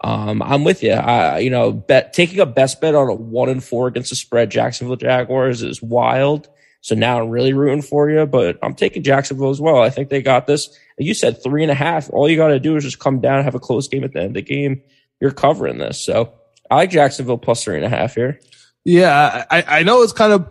Um, 0.00 0.42
I'm 0.42 0.64
with 0.64 0.82
you. 0.82 0.92
I, 0.92 1.38
you 1.38 1.48
know, 1.48 1.72
bet 1.72 2.12
taking 2.12 2.40
a 2.40 2.46
best 2.46 2.80
bet 2.80 2.96
on 2.96 3.08
a 3.08 3.14
one 3.14 3.48
and 3.48 3.62
four 3.62 3.86
against 3.86 4.10
the 4.10 4.16
spread 4.16 4.50
Jacksonville 4.50 4.96
Jaguars 4.96 5.62
is 5.62 5.80
wild. 5.80 6.48
So 6.80 6.96
now 6.96 7.22
I'm 7.22 7.30
really 7.30 7.52
rooting 7.52 7.82
for 7.82 8.10
you, 8.10 8.26
but 8.26 8.58
I'm 8.62 8.74
taking 8.74 9.04
Jacksonville 9.04 9.50
as 9.50 9.60
well. 9.60 9.78
I 9.78 9.90
think 9.90 10.10
they 10.10 10.20
got 10.20 10.46
this. 10.46 10.76
You 10.98 11.14
said 11.14 11.42
three 11.42 11.62
and 11.62 11.70
a 11.70 11.74
half. 11.74 12.10
All 12.10 12.28
you 12.28 12.36
got 12.36 12.48
to 12.48 12.60
do 12.60 12.76
is 12.76 12.84
just 12.84 12.98
come 12.98 13.20
down 13.20 13.36
and 13.36 13.44
have 13.44 13.54
a 13.54 13.60
close 13.60 13.88
game 13.88 14.04
at 14.04 14.12
the 14.12 14.18
end 14.18 14.28
of 14.28 14.34
the 14.34 14.42
game. 14.42 14.82
You're 15.20 15.30
covering 15.30 15.78
this. 15.78 16.04
So 16.04 16.34
I 16.68 16.74
like 16.74 16.90
Jacksonville 16.90 17.38
plus 17.38 17.62
three 17.62 17.76
and 17.76 17.84
a 17.84 17.88
half 17.88 18.16
here. 18.16 18.40
Yeah. 18.84 19.46
I, 19.50 19.64
I 19.66 19.82
know 19.84 20.02
it's 20.02 20.12
kind 20.12 20.32
of 20.32 20.46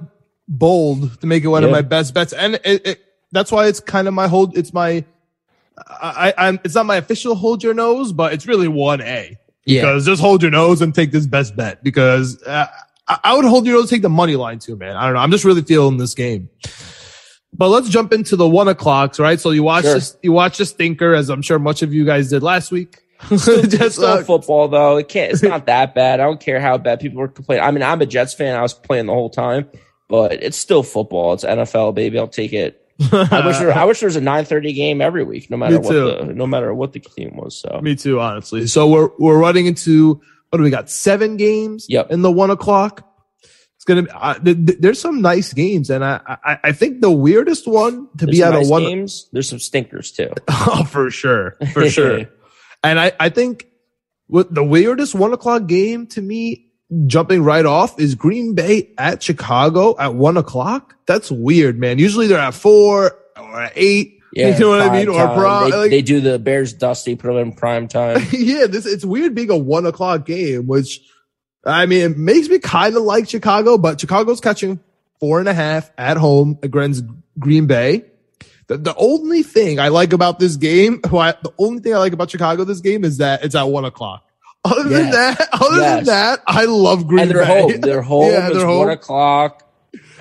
bold 0.47 1.19
to 1.19 1.27
make 1.27 1.43
it 1.43 1.49
one 1.49 1.61
yeah. 1.61 1.67
of 1.67 1.73
my 1.73 1.81
best 1.81 2.13
bets. 2.13 2.33
And 2.33 2.55
it, 2.63 2.87
it, 2.87 3.03
that's 3.31 3.51
why 3.51 3.67
it's 3.67 3.81
kind 3.81 4.07
of 4.07 4.13
my 4.15 4.27
hold. 4.27 4.57
It's 4.57 4.73
my, 4.73 5.05
I, 5.77 6.33
I'm, 6.37 6.59
it's 6.63 6.75
not 6.75 6.85
my 6.85 6.97
official 6.97 7.35
hold 7.35 7.63
your 7.63 7.73
nose, 7.73 8.11
but 8.13 8.33
it's 8.33 8.47
really 8.47 8.67
one 8.67 9.01
A. 9.01 9.37
Yeah. 9.65 9.81
Because 9.81 10.05
just 10.05 10.21
hold 10.21 10.41
your 10.41 10.51
nose 10.51 10.81
and 10.81 10.93
take 10.93 11.11
this 11.11 11.25
best 11.25 11.55
bet 11.55 11.83
because 11.83 12.41
uh, 12.43 12.67
I 13.07 13.35
would 13.35 13.45
hold 13.45 13.65
your 13.65 13.75
nose, 13.75 13.89
take 13.89 14.01
the 14.01 14.09
money 14.09 14.35
line 14.35 14.59
too, 14.59 14.75
man. 14.75 14.95
I 14.95 15.05
don't 15.05 15.13
know. 15.13 15.19
I'm 15.19 15.31
just 15.31 15.45
really 15.45 15.61
feeling 15.61 15.97
this 15.97 16.13
game. 16.13 16.49
But 17.55 17.69
let's 17.69 17.89
jump 17.89 18.13
into 18.13 18.35
the 18.35 18.47
one 18.47 18.67
o'clocks, 18.67 19.19
right? 19.19 19.39
So 19.39 19.51
you 19.51 19.63
watch 19.63 19.83
sure. 19.83 19.95
this, 19.95 20.17
you 20.23 20.31
watch 20.31 20.57
the 20.57 20.65
stinker, 20.65 21.13
as 21.13 21.29
I'm 21.29 21.41
sure 21.41 21.59
much 21.59 21.81
of 21.81 21.93
you 21.93 22.03
guys 22.05 22.29
did 22.29 22.43
last 22.43 22.71
week. 22.71 22.99
just 23.29 23.95
still 23.95 24.05
uh, 24.05 24.23
football 24.23 24.67
though. 24.67 24.97
It 24.97 25.07
can't. 25.07 25.31
It's 25.31 25.43
not 25.43 25.65
that 25.67 25.95
bad. 25.95 26.19
I 26.19 26.23
don't 26.25 26.39
care 26.39 26.59
how 26.59 26.77
bad 26.77 26.99
people 26.99 27.19
were 27.19 27.27
complaining. 27.27 27.63
I 27.63 27.71
mean, 27.71 27.83
I'm 27.83 28.01
a 28.01 28.05
Jets 28.05 28.33
fan. 28.33 28.55
I 28.55 28.61
was 28.61 28.73
playing 28.73 29.05
the 29.05 29.13
whole 29.13 29.29
time, 29.29 29.69
but 30.09 30.33
it's 30.43 30.57
still 30.57 30.83
football. 30.83 31.33
It's 31.33 31.45
NFL, 31.45 31.95
baby. 31.95 32.19
I'll 32.19 32.27
take 32.27 32.53
it. 32.53 32.82
I 33.12 33.45
wish 33.45 33.57
there, 33.57 33.74
I 33.74 33.83
wish 33.86 34.00
there 34.00 34.07
was 34.07 34.15
a 34.15 34.22
9:30 34.22 34.75
game 34.75 35.01
every 35.01 35.24
week, 35.24 35.50
no 35.50 35.57
matter 35.57 35.79
what 35.79 35.93
the 35.93 36.33
no 36.33 36.48
matter 36.48 36.74
what 36.74 36.93
the 36.93 37.00
team 37.00 37.36
was. 37.36 37.55
So 37.55 37.79
me 37.81 37.95
too, 37.95 38.19
honestly. 38.19 38.67
So 38.67 38.88
we're 38.88 39.10
we're 39.19 39.39
running 39.39 39.65
into 39.65 40.22
what 40.50 40.57
do 40.57 40.63
we 40.63 40.69
got? 40.69 40.89
Seven 40.89 41.38
games. 41.38 41.88
Yep. 41.89 42.12
In 42.12 42.22
the 42.22 42.31
one 42.31 42.51
o'clock. 42.51 43.10
It's 43.75 43.86
gonna. 43.86 44.03
Be, 44.03 44.12
uh, 44.12 44.36
th- 44.36 44.65
th- 44.65 44.79
there's 44.79 45.01
some 45.01 45.22
nice 45.22 45.51
games, 45.51 45.89
and 45.89 46.05
I, 46.05 46.22
I 46.25 46.57
I 46.65 46.72
think 46.72 47.01
the 47.01 47.12
weirdest 47.12 47.67
one 47.67 48.07
to 48.17 48.25
there's 48.25 48.38
be 48.38 48.43
out 48.43 48.53
nice 48.53 48.65
of 48.65 48.69
one 48.69 48.83
games. 48.83 49.27
There's 49.33 49.50
some 49.50 49.60
stinkers 49.60 50.12
too. 50.13 50.29
oh, 50.48 50.86
for 50.86 51.10
sure, 51.12 51.57
for 51.74 51.89
sure. 51.89 52.29
and 52.83 52.98
I 52.98 53.12
I 53.19 53.27
think 53.27 53.67
what 54.27 54.53
the 54.53 54.63
weirdest 54.63 55.15
one 55.15 55.33
o'clock 55.33 55.67
game 55.67 56.07
to 56.07 56.22
me, 56.22 56.67
jumping 57.07 57.43
right 57.43 57.65
off, 57.65 58.00
is 58.00 58.15
Green 58.15 58.55
Bay 58.55 58.89
at 58.97 59.21
Chicago 59.23 59.95
at 59.97 60.15
one 60.15 60.38
o'clock. 60.38 60.95
That's 61.05 61.31
weird, 61.31 61.79
man. 61.79 62.00
Usually 62.00 62.27
they're 62.27 62.39
at 62.39 62.53
four 62.53 63.17
or 63.38 63.62
at 63.62 63.73
eight. 63.75 64.19
Yeah, 64.33 64.47
you 64.53 64.59
know 64.59 64.69
what 64.69 64.81
I 64.81 64.91
mean? 64.91 65.09
Or 65.09 65.25
time. 65.25 65.38
pro, 65.38 65.69
they, 65.69 65.77
like- 65.77 65.89
they 65.91 66.01
do 66.01 66.21
the 66.21 66.39
Bears 66.39 66.73
dusty, 66.73 67.15
put 67.15 67.27
them 67.27 67.38
in 67.38 67.53
prime 67.53 67.88
time. 67.88 68.25
yeah, 68.31 68.67
this 68.67 68.85
it's 68.85 69.05
weird 69.05 69.35
being 69.35 69.51
a 69.51 69.57
one 69.57 69.85
o'clock 69.85 70.25
game, 70.25 70.67
which 70.67 71.01
I 71.65 71.85
mean 71.85 72.12
it 72.12 72.17
makes 72.17 72.50
me 72.50 72.59
kind 72.59 72.95
of 72.95 73.03
like 73.03 73.29
Chicago, 73.29 73.77
but 73.77 74.00
Chicago's 74.00 74.41
catching 74.41 74.79
four 75.19 75.39
and 75.39 75.47
a 75.47 75.53
half 75.53 75.91
at 75.97 76.17
home 76.17 76.57
against 76.63 77.05
Green 77.39 77.67
Bay. 77.67 78.05
The, 78.67 78.77
the 78.77 78.95
only 78.95 79.43
thing 79.43 79.79
I 79.79 79.89
like 79.89 80.13
about 80.13 80.39
this 80.39 80.55
game, 80.55 81.01
why 81.09 81.33
the 81.43 81.53
only 81.57 81.81
thing 81.81 81.93
I 81.93 81.97
like 81.97 82.13
about 82.13 82.31
Chicago 82.31 82.63
this 82.63 82.79
game 82.79 83.03
is 83.03 83.17
that 83.17 83.43
it's 83.43 83.55
at 83.55 83.63
one 83.63 83.85
o'clock. 83.85 84.25
Other 84.65 84.88
than 84.89 85.10
that, 85.12 85.50
other 85.51 85.77
Yes. 85.82 85.96
than 85.98 86.05
that, 86.05 86.39
I 86.48 86.65
love 86.65 87.05
Green 87.08 87.24
and 87.24 87.32
they're 87.32 87.46
Bay. 87.46 87.62
home. 87.62 87.72
They're 87.82 88.01
home. 88.01 88.32
Yeah, 88.32 88.48
it's 88.48 88.58
they're 88.58 88.67
one 88.67 88.75
home. 88.77 88.89
o'clock, 88.89 89.63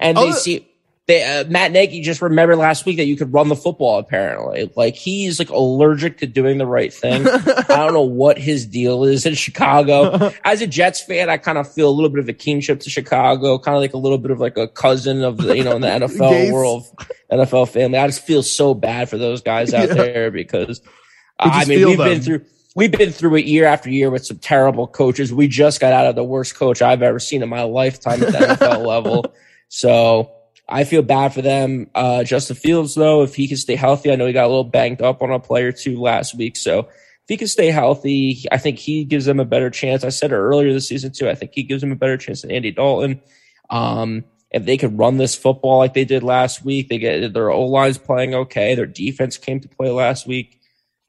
and 0.00 0.16
they 0.16 0.32
see. 0.32 0.68
They, 1.08 1.24
uh, 1.24 1.44
Matt 1.48 1.72
Nagy 1.72 2.00
just 2.00 2.22
remembered 2.22 2.56
last 2.58 2.86
week 2.86 2.96
that 2.98 3.06
you 3.06 3.16
could 3.16 3.32
run 3.32 3.48
the 3.48 3.56
football. 3.56 3.98
Apparently, 3.98 4.70
like 4.76 4.94
he's 4.94 5.38
like 5.40 5.50
allergic 5.50 6.18
to 6.18 6.26
doing 6.28 6.58
the 6.58 6.66
right 6.66 6.92
thing. 6.94 7.26
I 7.28 7.64
don't 7.68 7.92
know 7.92 8.02
what 8.02 8.38
his 8.38 8.66
deal 8.66 9.02
is 9.04 9.26
in 9.26 9.34
Chicago. 9.34 10.32
As 10.44 10.60
a 10.62 10.66
Jets 10.68 11.02
fan, 11.02 11.28
I 11.28 11.38
kind 11.38 11.58
of 11.58 11.70
feel 11.72 11.88
a 11.88 11.90
little 11.90 12.08
bit 12.08 12.20
of 12.20 12.28
a 12.28 12.32
kinship 12.32 12.80
to 12.80 12.90
Chicago, 12.90 13.58
kind 13.58 13.74
of 13.76 13.80
like 13.82 13.94
a 13.94 13.98
little 13.98 14.16
bit 14.18 14.30
of 14.30 14.38
like 14.38 14.56
a 14.56 14.68
cousin 14.68 15.24
of 15.24 15.38
the 15.38 15.56
you 15.56 15.64
know 15.64 15.74
in 15.74 15.82
the 15.82 15.88
NFL 15.88 16.30
Gates. 16.30 16.52
world, 16.52 16.84
NFL 17.32 17.68
family. 17.68 17.98
I 17.98 18.06
just 18.06 18.24
feel 18.24 18.44
so 18.44 18.72
bad 18.72 19.08
for 19.08 19.18
those 19.18 19.42
guys 19.42 19.74
out 19.74 19.88
Yeah. 19.88 19.94
there 19.94 20.30
because 20.30 20.80
I 21.38 21.64
mean 21.64 21.84
we've 21.86 21.98
been 21.98 22.22
through 22.22 22.42
we've 22.74 22.92
been 22.92 23.12
through 23.12 23.36
it 23.36 23.44
year 23.44 23.66
after 23.66 23.90
year 23.90 24.10
with 24.10 24.24
some 24.24 24.38
terrible 24.38 24.86
coaches. 24.86 25.32
We 25.32 25.48
just 25.48 25.80
got 25.80 25.92
out 25.92 26.06
of 26.06 26.14
the 26.14 26.24
worst 26.24 26.54
coach 26.54 26.82
I've 26.82 27.02
ever 27.02 27.18
seen 27.18 27.42
in 27.42 27.48
my 27.48 27.62
lifetime 27.62 28.22
at 28.22 28.32
the 28.32 28.38
NFL 28.60 28.86
level. 28.86 29.34
So 29.68 30.32
I 30.68 30.84
feel 30.84 31.02
bad 31.02 31.34
for 31.34 31.42
them. 31.42 31.90
Uh, 31.94 32.24
Justin 32.24 32.56
Fields, 32.56 32.94
though, 32.94 33.22
if 33.22 33.34
he 33.34 33.48
can 33.48 33.56
stay 33.56 33.76
healthy, 33.76 34.10
I 34.10 34.16
know 34.16 34.26
he 34.26 34.32
got 34.32 34.46
a 34.46 34.48
little 34.48 34.64
banged 34.64 35.02
up 35.02 35.22
on 35.22 35.30
a 35.30 35.38
play 35.38 35.64
or 35.64 35.72
two 35.72 36.00
last 36.00 36.36
week. 36.36 36.56
So 36.56 36.80
if 36.80 37.28
he 37.28 37.36
can 37.36 37.48
stay 37.48 37.70
healthy, 37.70 38.44
I 38.50 38.58
think 38.58 38.78
he 38.78 39.04
gives 39.04 39.26
them 39.26 39.40
a 39.40 39.44
better 39.44 39.70
chance. 39.70 40.04
I 40.04 40.08
said 40.08 40.32
it 40.32 40.36
earlier 40.36 40.72
this 40.72 40.88
season 40.88 41.12
too. 41.12 41.28
I 41.28 41.34
think 41.34 41.52
he 41.54 41.62
gives 41.62 41.82
them 41.82 41.92
a 41.92 41.96
better 41.96 42.16
chance 42.16 42.42
than 42.42 42.50
Andy 42.50 42.70
Dalton. 42.70 43.20
Um, 43.70 44.24
if 44.50 44.64
they 44.64 44.76
could 44.76 44.98
run 44.98 45.16
this 45.16 45.34
football 45.34 45.78
like 45.78 45.94
they 45.94 46.04
did 46.04 46.22
last 46.22 46.64
week, 46.64 46.88
they 46.88 46.98
get 46.98 47.32
their 47.32 47.50
O 47.50 47.64
line's 47.66 47.98
playing 47.98 48.34
okay. 48.34 48.74
Their 48.74 48.86
defense 48.86 49.38
came 49.38 49.60
to 49.60 49.68
play 49.68 49.90
last 49.90 50.26
week. 50.26 50.60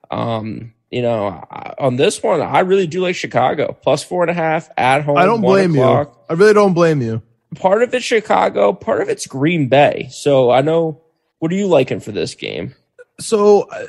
Um, 0.10 0.74
you 0.93 1.01
know, 1.01 1.43
on 1.79 1.95
this 1.95 2.21
one, 2.21 2.39
I 2.41 2.59
really 2.59 2.85
do 2.88 3.01
like 3.01 3.15
Chicago 3.15 3.75
plus 3.81 4.03
four 4.03 4.21
and 4.21 4.29
a 4.29 4.33
half 4.35 4.69
at 4.77 5.03
home. 5.03 5.17
I 5.17 5.25
don't 5.25 5.41
blame 5.41 5.73
you. 5.75 5.81
I 5.81 6.33
really 6.33 6.53
don't 6.53 6.73
blame 6.73 7.01
you. 7.01 7.21
Part 7.55 7.81
of 7.81 7.93
it's 7.93 8.05
Chicago, 8.05 8.73
part 8.73 9.01
of 9.01 9.09
it's 9.09 9.25
Green 9.27 9.69
Bay. 9.69 10.07
So 10.12 10.51
I 10.51 10.62
know. 10.62 11.01
What 11.39 11.51
are 11.51 11.55
you 11.55 11.67
liking 11.67 12.00
for 12.00 12.12
this 12.12 12.35
game? 12.35 12.73
So 13.19 13.63
uh, 13.63 13.85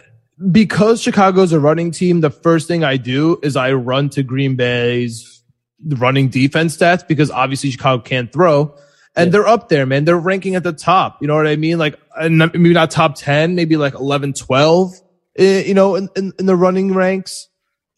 because 0.51 1.01
Chicago's 1.01 1.53
a 1.53 1.61
running 1.61 1.91
team, 1.93 2.21
the 2.21 2.31
first 2.31 2.67
thing 2.67 2.83
I 2.83 2.97
do 2.97 3.39
is 3.43 3.55
I 3.55 3.73
run 3.75 4.09
to 4.11 4.23
Green 4.23 4.57
Bay's 4.57 5.43
running 5.87 6.29
defense 6.29 6.77
stats 6.77 7.07
because 7.07 7.31
obviously 7.31 7.71
Chicago 7.71 8.03
can't 8.03 8.33
throw. 8.33 8.75
And 9.15 9.29
Yeah. 9.29 9.31
they're 9.33 9.47
up 9.47 9.69
there, 9.69 9.87
man. 9.87 10.05
They're 10.05 10.19
ranking 10.19 10.57
at 10.57 10.65
the 10.65 10.73
top. 10.73 11.19
You 11.21 11.29
know 11.29 11.37
what 11.37 11.47
I 11.47 11.57
mean? 11.57 11.79
Like, 11.79 11.97
maybe 12.21 12.73
not 12.73 12.91
top 12.91 13.15
10, 13.15 13.55
maybe 13.55 13.77
like 13.77 13.95
11, 13.95 14.33
12, 14.33 14.93
eh, 14.95 14.99
you 15.39 15.75
know, 15.75 15.97
in, 15.97 16.09
in, 16.17 16.33
in 16.39 16.47
the 16.47 16.57
running 16.57 16.95
ranks. 16.95 17.49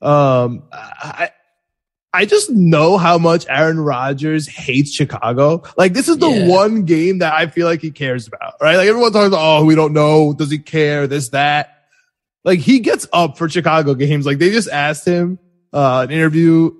Um, 0.03 0.65
I, 0.73 1.31
I 2.13 2.25
just 2.25 2.51
know 2.51 2.97
how 2.97 3.19
much 3.19 3.45
Aaron 3.49 3.79
Rodgers 3.79 4.47
hates 4.47 4.93
Chicago. 4.93 5.63
Like, 5.77 5.93
this 5.93 6.09
is 6.09 6.17
the 6.19 6.31
Yeah. 6.31 6.49
one 6.49 6.85
game 6.85 7.19
that 7.19 7.35
I 7.35 7.47
feel 7.47 7.67
like 7.67 7.83
he 7.83 7.91
cares 7.91 8.27
about, 8.27 8.55
right? 8.61 8.77
Like, 8.77 8.89
everyone 8.89 9.13
talks 9.13 9.27
about, 9.29 9.41
oh, 9.61 9.65
we 9.65 9.75
don't 9.75 9.93
know. 9.93 10.33
Does 10.33 10.51
he 10.51 10.59
care? 10.59 11.07
This, 11.07 11.31
that. 11.31 11.85
Like, 12.45 12.61
he 12.61 12.79
gets 12.79 13.07
up 13.13 13.37
for 13.37 13.49
Chicago 13.49 13.95
games. 13.95 14.25
Like, 14.25 14.39
they 14.39 14.51
just 14.51 14.69
asked 14.71 15.07
him, 15.07 15.39
uh, 15.73 16.07
an 16.09 16.11
interview 16.11 16.71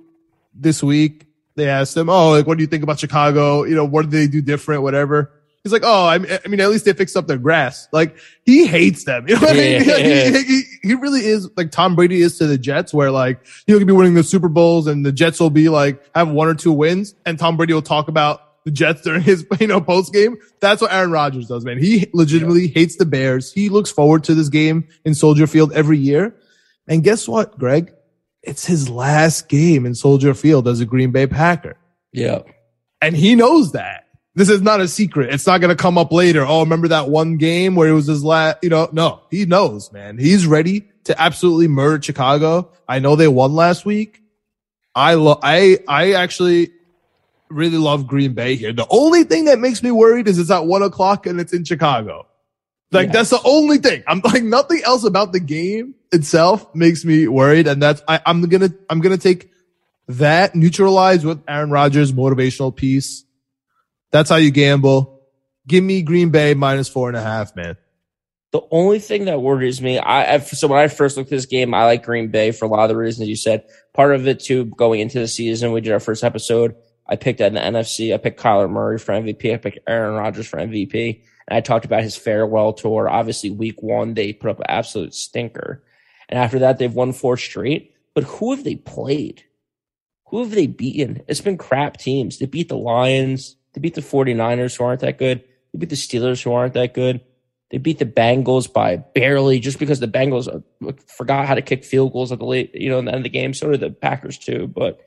this 0.55 0.81
week. 0.81 1.27
They 1.55 1.67
asked 1.69 1.95
him, 1.95 2.09
oh, 2.09 2.31
like, 2.31 2.47
what 2.47 2.57
do 2.57 2.63
you 2.63 2.67
think 2.67 2.83
about 2.83 2.99
Chicago? 2.99 3.63
You 3.63 3.75
know, 3.75 3.85
what 3.85 4.03
do 4.03 4.09
they 4.09 4.27
do 4.27 4.41
different? 4.41 4.81
Whatever. 4.81 5.33
He's 5.63 5.73
like, 5.73 5.83
oh, 5.85 6.07
I 6.07 6.17
mean, 6.17 6.61
at 6.61 6.69
least 6.69 6.85
they 6.85 6.93
fixed 6.93 7.17
up 7.17 7.27
their 7.27 7.37
grass. 7.37 7.89
Like, 7.91 8.17
he 8.45 8.65
hates 8.67 9.03
them. 9.03 9.27
You 9.27 9.35
know 9.35 9.41
what 9.41 9.51
I 9.51 9.53
mean? 9.53 9.83
Yeah. 9.83 9.93
Like, 9.93 10.45
he, 10.45 10.61
he, 10.61 10.63
he 10.83 10.93
really 10.93 11.25
is 11.25 11.49
like 11.57 11.71
Tom 11.71 11.95
Brady 11.95 12.21
is 12.21 12.37
to 12.37 12.47
the 12.47 12.57
Jets, 12.57 12.93
where 12.93 13.11
like 13.11 13.45
he'll 13.65 13.83
be 13.83 13.91
winning 13.91 14.13
the 14.13 14.23
Super 14.23 14.47
Bowls 14.47 14.87
and 14.87 15.05
the 15.05 15.11
Jets 15.11 15.39
will 15.39 15.49
be 15.49 15.67
like 15.69 16.01
have 16.15 16.29
one 16.29 16.47
or 16.47 16.55
two 16.55 16.71
wins, 16.71 17.15
and 17.25 17.37
Tom 17.37 17.57
Brady 17.57 17.73
will 17.73 17.81
talk 17.81 18.07
about 18.07 18.63
the 18.63 18.71
Jets 18.71 19.01
during 19.01 19.21
his 19.21 19.45
you 19.59 19.67
know 19.67 19.81
post 19.81 20.13
game. 20.13 20.37
That's 20.59 20.81
what 20.81 20.91
Aaron 20.91 21.11
Rodgers 21.11 21.47
does, 21.47 21.65
man. 21.65 21.77
He 21.77 22.07
legitimately 22.13 22.67
hates 22.67 22.97
the 22.97 23.05
Bears. 23.05 23.51
He 23.51 23.69
looks 23.69 23.91
forward 23.91 24.23
to 24.25 24.35
this 24.35 24.49
game 24.49 24.87
in 25.05 25.13
Soldier 25.13 25.47
Field 25.47 25.71
every 25.73 25.97
year. 25.97 26.35
And 26.87 27.03
guess 27.03 27.27
what, 27.27 27.57
Greg? 27.57 27.93
It's 28.43 28.65
his 28.65 28.89
last 28.89 29.49
game 29.49 29.85
in 29.85 29.95
Soldier 29.95 30.33
Field 30.33 30.67
as 30.67 30.79
a 30.79 30.85
Green 30.85 31.11
Bay 31.11 31.27
Packer. 31.27 31.77
Yeah. 32.13 32.43
And 33.01 33.15
he 33.15 33.35
knows 33.35 33.73
that. 33.73 34.06
This 34.37 34.49
is 34.49 34.61
not 34.61 34.81
a 34.81 34.87
secret. 34.87 35.33
It's 35.33 35.47
not 35.47 35.61
going 35.61 35.75
to 35.75 35.81
come 35.81 35.97
up 35.97 36.11
later. 36.11 36.45
Oh, 36.45 36.59
remember 36.59 36.89
that 36.89 37.09
one 37.09 37.37
game 37.37 37.73
where 37.73 37.89
it 37.89 37.93
was 37.93 38.05
his 38.05 38.23
last, 38.23 38.57
you 38.61 38.69
know, 38.69 38.87
no, 38.91 39.21
he 39.31 39.45
knows, 39.45 39.91
man. 39.91 40.19
He's 40.19 40.45
ready 40.45 40.87
to 41.05 41.19
absolutely 41.19 41.67
murder 41.67 42.03
Chicago. 42.03 42.69
I 42.87 42.99
know 42.99 43.15
they 43.15 43.27
won 43.27 43.55
last 43.55 43.83
week. 43.83 44.21
I 44.93 45.15
love, 45.15 45.39
I, 45.41 45.79
I 45.87 46.13
actually 46.13 46.69
really 47.49 47.79
love 47.79 48.05
Green 48.05 48.35
Bay 48.35 48.53
here. 48.53 48.71
The 48.71 48.85
only 48.91 49.23
thing 49.23 49.45
that 49.45 49.57
makes 49.57 49.81
me 49.81 49.89
worried 49.89 50.27
is 50.27 50.37
it's 50.37 50.51
at 50.51 50.67
one 50.67 50.83
o'clock 50.83 51.25
and 51.25 51.41
it's 51.41 51.51
in 51.51 51.63
Chicago. 51.63 52.27
Like 52.91 53.11
that's 53.11 53.31
the 53.31 53.41
only 53.43 53.79
thing. 53.79 54.03
I'm 54.05 54.21
like 54.23 54.43
nothing 54.43 54.81
else 54.85 55.03
about 55.03 55.33
the 55.33 55.39
game 55.39 55.95
itself 56.11 56.75
makes 56.75 57.03
me 57.03 57.27
worried. 57.27 57.65
And 57.65 57.81
that's, 57.81 58.03
I, 58.07 58.21
I'm 58.23 58.43
going 58.43 58.69
to, 58.69 58.77
I'm 58.87 59.01
going 59.01 59.17
to 59.17 59.21
take 59.21 59.49
that 60.09 60.53
neutralized 60.53 61.25
with 61.25 61.41
Aaron 61.47 61.71
Rodgers 61.71 62.11
motivational 62.11 62.75
piece. 62.75 63.23
That's 64.11 64.29
how 64.29 64.37
you 64.37 64.51
gamble. 64.51 65.21
Give 65.67 65.83
me 65.83 66.01
Green 66.01 66.29
Bay 66.29 66.53
minus 66.53 66.87
four 66.87 67.09
and 67.09 67.17
a 67.17 67.21
half, 67.21 67.55
man. 67.55 67.77
The 68.51 68.61
only 68.71 68.99
thing 68.99 69.25
that 69.25 69.41
worries 69.41 69.81
me, 69.81 69.99
I 69.99 70.39
so 70.39 70.67
when 70.67 70.79
I 70.79 70.87
first 70.87 71.17
looked 71.17 71.27
at 71.27 71.35
this 71.35 71.45
game, 71.45 71.73
I 71.73 71.83
like 71.83 72.05
Green 72.05 72.29
Bay 72.29 72.51
for 72.51 72.65
a 72.65 72.69
lot 72.69 72.83
of 72.83 72.89
the 72.89 72.95
reasons 72.95 73.27
you 73.27 73.35
said. 73.35 73.65
Part 73.93 74.15
of 74.15 74.25
it 74.25 74.39
too, 74.39 74.65
going 74.65 75.01
into 75.01 75.19
the 75.19 75.27
season, 75.27 75.73
we 75.73 75.81
did 75.81 75.91
our 75.91 75.99
first 75.99 76.23
episode. 76.23 76.75
I 77.09 77.17
picked 77.17 77.41
at 77.41 77.53
the 77.53 77.59
NFC. 77.59 78.13
I 78.13 78.17
picked 78.17 78.39
Kyler 78.39 78.69
Murray 78.69 78.99
for 78.99 79.11
MVP. 79.13 79.53
I 79.53 79.57
picked 79.57 79.79
Aaron 79.85 80.15
Rodgers 80.15 80.47
for 80.47 80.59
MVP. 80.59 81.21
And 81.47 81.57
I 81.57 81.61
talked 81.61 81.85
about 81.85 82.03
his 82.03 82.15
farewell 82.15 82.73
tour. 82.73 83.09
Obviously, 83.09 83.49
week 83.49 83.83
one, 83.83 84.13
they 84.13 84.33
put 84.33 84.49
up 84.49 84.59
an 84.59 84.65
absolute 84.69 85.13
stinker. 85.13 85.83
And 86.29 86.39
after 86.39 86.59
that, 86.59 86.77
they've 86.77 86.93
won 86.93 87.13
four 87.13 87.37
straight. 87.37 87.93
But 88.13 88.23
who 88.23 88.53
have 88.55 88.63
they 88.63 88.75
played? 88.75 89.43
Who 90.27 90.39
have 90.39 90.51
they 90.51 90.67
beaten? 90.67 91.21
It's 91.27 91.41
been 91.41 91.57
crap 91.57 91.97
teams. 91.97 92.39
They 92.39 92.45
beat 92.45 92.69
the 92.69 92.77
Lions. 92.77 93.56
They 93.77 93.81
beat 93.81 93.93
the 93.93 94.01
49ers, 94.01 94.75
who 94.75 94.85
aren't 94.85 95.01
that 95.01 95.19
good. 95.19 95.43
They 95.71 95.77
beat 95.77 95.89
the 95.89 95.95
Steelers, 95.95 96.41
who 96.41 96.51
aren't 96.51 96.73
that 96.73 96.95
good. 96.95 97.21
They 97.69 97.77
beat 97.77 97.99
the 97.99 98.07
Bengals 98.07 98.73
by 98.73 98.95
barely 98.95 99.59
just 99.59 99.77
because 99.77 99.99
the 99.99 100.07
Bengals 100.07 100.47
uh, 100.47 100.93
forgot 101.05 101.45
how 101.45 101.53
to 101.53 101.61
kick 101.61 101.85
field 101.85 102.11
goals 102.11 102.31
at 102.31 102.39
the 102.39 102.45
late, 102.45 102.73
you 102.73 102.89
know, 102.89 102.97
in 102.97 103.05
the 103.05 103.11
end 103.11 103.19
of 103.19 103.23
the 103.23 103.29
game. 103.29 103.53
So 103.53 103.69
did 103.69 103.81
the 103.81 103.91
Packers 103.91 104.39
too. 104.39 104.65
But, 104.65 104.99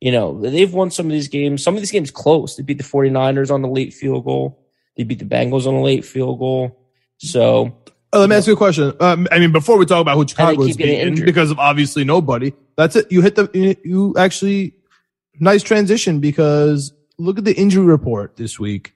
you 0.00 0.12
know, 0.12 0.40
they've 0.40 0.72
won 0.72 0.92
some 0.92 1.06
of 1.06 1.10
these 1.10 1.26
games. 1.26 1.64
Some 1.64 1.74
of 1.74 1.80
these 1.80 1.90
games 1.90 2.12
close. 2.12 2.54
They 2.54 2.62
beat 2.62 2.78
the 2.78 2.84
49ers 2.84 3.50
on 3.50 3.60
the 3.60 3.66
late 3.68 3.92
field 3.92 4.24
goal. 4.24 4.64
They 4.96 5.02
beat 5.02 5.18
the 5.18 5.24
Bengals 5.24 5.66
on 5.66 5.74
a 5.74 5.82
late 5.82 6.04
field 6.04 6.38
goal. 6.38 6.78
So 7.18 7.76
Uh, 8.12 8.20
let 8.20 8.28
me 8.28 8.36
ask 8.36 8.46
you 8.46 8.52
a 8.52 8.56
question. 8.56 8.92
Um, 9.00 9.26
I 9.32 9.40
mean, 9.40 9.50
before 9.50 9.78
we 9.78 9.86
talk 9.86 10.00
about 10.00 10.16
who 10.16 10.28
Chicago 10.28 10.62
is 10.62 10.76
beating, 10.76 11.24
because 11.24 11.50
of 11.50 11.58
obviously 11.58 12.04
nobody. 12.04 12.52
That's 12.76 12.94
it. 12.94 13.10
You 13.10 13.20
hit 13.20 13.34
the. 13.34 13.76
You 13.82 14.14
actually 14.16 14.74
nice 15.40 15.64
transition 15.64 16.20
because 16.20 16.92
look 17.24 17.38
at 17.38 17.44
the 17.44 17.54
injury 17.54 17.84
report 17.84 18.36
this 18.36 18.58
week. 18.58 18.94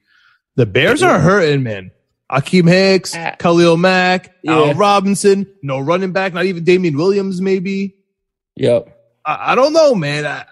The 0.57 0.67
Bears 0.67 1.03
are 1.03 1.19
hurting, 1.19 1.63
man. 1.63 1.91
Akiem 2.31 2.69
Hicks, 2.69 3.15
Uh, 3.15 3.37
Khalil 3.39 3.77
Mack, 3.77 4.35
Al. 4.47 4.75
Robinson, 4.75 5.47
no 5.63 5.79
running 5.79 6.13
back, 6.13 6.35
not 6.35 6.45
even 6.45 6.65
Damien 6.65 6.97
Williams, 6.97 7.41
maybe. 7.41 7.95
yep. 8.57 8.93
I, 9.25 9.53
I 9.53 9.55
don't 9.55 9.73
know, 9.73 9.95
man. 9.95 10.27
I, 10.27 10.45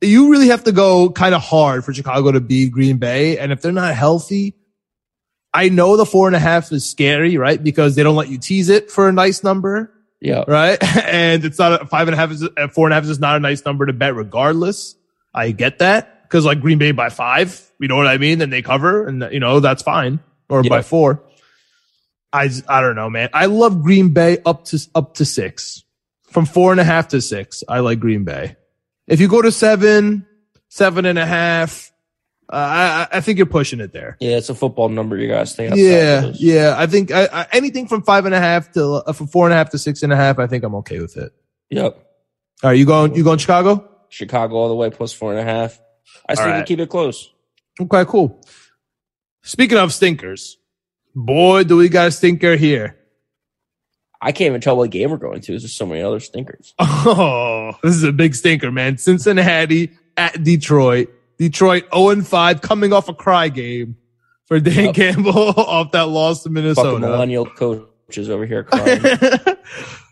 you 0.00 0.30
really 0.30 0.48
have 0.48 0.64
to 0.64 0.72
go 0.72 1.10
kind 1.10 1.34
of 1.34 1.42
hard 1.42 1.84
for 1.84 1.92
Chicago 1.92 2.32
to 2.32 2.40
beat 2.40 2.72
Green 2.72 2.96
Bay. 2.98 3.38
And 3.38 3.52
if 3.52 3.60
they're 3.62 3.72
not 3.72 3.94
healthy, 3.94 4.54
I 5.52 5.68
know 5.68 5.96
the 5.96 6.06
four 6.06 6.26
and 6.26 6.34
a 6.36 6.38
half 6.40 6.72
is 6.72 6.88
scary, 6.88 7.36
right? 7.38 7.62
Because 7.62 7.94
they 7.96 8.02
don't 8.02 8.16
let 8.16 8.28
you 8.28 8.38
tease 8.38 8.68
it 8.68 8.90
for 8.90 9.08
a 9.08 9.12
nice 9.12 9.42
number, 9.44 9.92
Yep. 10.20 10.48
right? 10.48 10.78
And 11.04 11.44
it's 11.44 11.58
not 11.58 11.82
a 11.82 11.86
five 11.86 12.08
and 12.08 12.14
a 12.14 12.18
half 12.18 12.30
is 12.30 12.42
a 12.56 12.68
four 12.68 12.86
and 12.86 12.92
a 12.92 12.96
half 12.96 13.04
is 13.04 13.10
just 13.10 13.20
not 13.20 13.36
a 13.36 13.40
nice 13.40 13.64
number 13.64 13.84
to 13.86 13.92
bet 13.92 14.14
regardless. 14.14 14.96
I 15.34 15.50
get 15.52 15.78
that. 15.80 16.13
Cause 16.28 16.44
like 16.44 16.60
Green 16.60 16.78
Bay 16.78 16.92
by 16.92 17.08
five, 17.10 17.70
you 17.78 17.88
know 17.88 17.96
what 17.96 18.06
I 18.06 18.18
mean? 18.18 18.38
Then 18.38 18.50
they 18.50 18.62
cover 18.62 19.06
and 19.06 19.28
you 19.32 19.40
know, 19.40 19.60
that's 19.60 19.82
fine. 19.82 20.20
Or 20.48 20.62
Yeah. 20.62 20.68
by 20.68 20.82
four. 20.82 21.22
I, 22.32 22.50
I 22.68 22.80
don't 22.80 22.96
know, 22.96 23.08
man. 23.10 23.28
I 23.32 23.46
love 23.46 23.82
Green 23.82 24.12
Bay 24.12 24.38
up 24.44 24.64
to, 24.66 24.88
up 24.94 25.14
to 25.14 25.24
six 25.24 25.84
from 26.34 26.46
four 26.46 26.72
and 26.72 26.80
a 26.80 26.84
half 26.84 27.08
to 27.08 27.20
six, 27.20 27.62
I 27.68 27.78
like 27.78 28.00
Green 28.00 28.24
Bay. 28.24 28.56
If 29.06 29.20
you 29.20 29.28
go 29.28 29.40
to 29.40 29.52
seven, 29.52 30.26
seven 30.68 31.06
and 31.06 31.16
a 31.16 31.24
half, 31.24 31.92
uh, 32.52 33.06
I, 33.12 33.18
I 33.18 33.20
think 33.20 33.38
you're 33.38 33.46
pushing 33.46 33.78
it 33.78 33.92
there. 33.92 34.16
Yeah, 34.18 34.36
it's 34.36 34.48
a 34.48 34.54
football 34.54 34.88
number. 34.88 35.16
You 35.16 35.28
guys 35.28 35.54
think? 35.54 35.76
Yeah, 35.76 36.32
yeah. 36.34 36.74
I 36.76 36.88
think 36.88 37.12
I, 37.12 37.28
I, 37.32 37.46
anything 37.52 37.86
from 37.86 38.02
five 38.02 38.26
and 38.26 38.34
a 38.34 38.40
half 38.40 38.72
to 38.72 38.84
uh, 39.06 39.12
from 39.12 39.28
four 39.28 39.46
and 39.46 39.54
a 39.54 39.56
half 39.56 39.70
to 39.70 39.78
six 39.78 40.02
and 40.02 40.12
a 40.12 40.16
half, 40.16 40.40
I 40.40 40.48
think 40.48 40.64
I'm 40.64 40.74
okay 40.76 40.98
with 40.98 41.16
it. 41.16 41.32
Yep. 41.70 41.94
All 42.64 42.70
right, 42.70 42.72
you 42.76 42.84
going? 42.84 43.14
You 43.14 43.22
going 43.22 43.38
Chicago? 43.38 43.88
Chicago 44.08 44.56
all 44.56 44.68
the 44.68 44.74
way 44.74 44.90
plus 44.90 45.12
four 45.12 45.30
and 45.30 45.40
a 45.40 45.44
half. 45.44 45.80
I 46.28 46.34
still 46.34 46.46
right. 46.46 46.66
keep 46.66 46.78
it 46.80 46.88
close. 46.88 47.30
Okay, 47.80 48.04
cool. 48.06 48.40
Speaking 49.42 49.78
of 49.78 49.92
stinkers, 49.92 50.58
boy, 51.14 51.64
do 51.64 51.76
we 51.76 51.88
got 51.88 52.08
a 52.08 52.10
stinker 52.10 52.56
here. 52.56 52.96
I 54.20 54.32
can't 54.32 54.48
even 54.48 54.60
tell 54.62 54.76
what 54.78 54.90
game 54.90 55.10
we're 55.10 55.18
going 55.18 55.42
to. 55.42 55.52
There's 55.52 55.62
just 55.62 55.76
so 55.76 55.84
many 55.84 56.00
other 56.02 56.20
stinkers. 56.20 56.72
Oh, 56.80 57.72
this 57.82 57.94
is 57.94 58.04
a 58.04 58.12
big 58.12 58.34
stinker, 58.34 58.72
man. 58.72 58.96
Cincinnati 58.96 59.90
at 60.16 60.42
Detroit. 60.42 61.08
Detroit 61.38 61.84
0 61.94 62.22
5 62.22 62.60
coming 62.62 62.92
off 62.92 63.08
a 63.08 63.14
cry 63.14 63.48
game 63.48 63.96
for 64.46 64.60
Dan 64.60 64.86
Yep. 64.86 64.94
Campbell 64.94 65.50
off 65.56 65.92
that 65.92 66.08
loss 66.08 66.38
to 66.44 66.48
Fucking 66.48 66.54
Minnesota. 66.54 66.98
millennial 67.00 67.44
coaches 67.44 68.30
over 68.30 68.46
here 68.46 68.64
crying. 68.64 69.02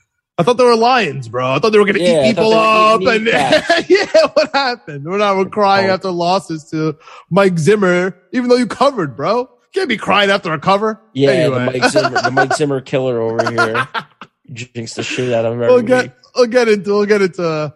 I 0.43 0.45
thought 0.45 0.57
they 0.59 0.65
were 0.65 0.77
lions, 0.77 1.29
bro. 1.29 1.53
I 1.55 1.59
thought 1.59 1.71
they 1.71 1.79
were 1.79 1.85
going 1.85 1.97
to 1.97 2.03
Yeah, 2.03 2.25
eat 2.27 2.35
people 2.37 2.53
up. 2.53 3.01
And 3.03 3.27
yeah, 3.89 4.27
what 4.35 4.51
happened? 4.53 5.05
We're 5.05 5.19
not 5.19 5.37
we're 5.37 5.47
crying 5.47 5.89
Oh. 5.91 5.95
after 5.95 6.11
losses 6.11 6.65
to 6.71 6.97
Mike 7.31 7.59
Zimmer, 7.59 8.17
even 8.33 8.49
though 8.49 8.57
you 8.57 8.67
covered, 8.67 9.17
bro. 9.17 9.49
Can't 9.75 9.89
be 9.89 9.97
crying 9.97 10.31
after 10.31 10.53
a 10.53 10.59
cover. 10.59 11.01
Yeah, 11.15 11.31
Anyway. 11.31 11.59
the 11.65 11.79
Mike 11.81 11.91
Zimmer, 11.91 12.23
the 12.23 12.31
Mike 12.31 12.53
Zimmer 12.57 12.81
killer 12.81 13.21
over 13.21 13.51
here. 13.51 13.89
Jinx 14.53 14.95
the 14.95 15.03
shit 15.03 15.33
out 15.33 15.45
of 15.47 15.55
him 15.55 15.63
every 15.63 15.73
we'll 15.75 15.83
get 15.83 16.03
week. 16.05 16.13
we'll 16.37 16.47
get 16.47 16.69
into 16.69 16.91
we'll 16.91 17.07
get 17.07 17.23
into 17.23 17.75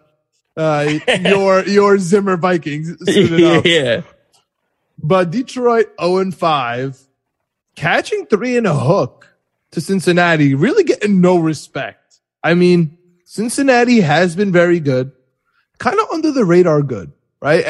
uh, 0.57 0.93
your 1.21 1.63
your 1.65 1.97
Zimmer 1.97 2.37
Vikings 2.37 2.95
soon 3.11 3.33
enough. 3.33 3.65
yeah. 3.65 4.01
But 5.01 5.29
Detroit 5.31 5.91
0 6.01 6.17
and 6.17 6.35
5, 6.35 6.99
catching 7.75 8.25
three 8.25 8.57
in 8.57 8.65
a 8.65 8.73
hook 8.73 9.27
to 9.71 9.81
Cincinnati, 9.81 10.55
really 10.55 10.83
getting 10.83 11.21
no 11.21 11.37
respect. 11.37 12.06
I 12.43 12.53
mean, 12.53 12.97
Cincinnati 13.25 14.01
has 14.01 14.35
been 14.35 14.51
very 14.51 14.79
good, 14.79 15.11
kind 15.79 15.99
of 15.99 16.09
under 16.11 16.31
the 16.31 16.45
radar 16.45 16.81
good, 16.81 17.11
right? 17.41 17.65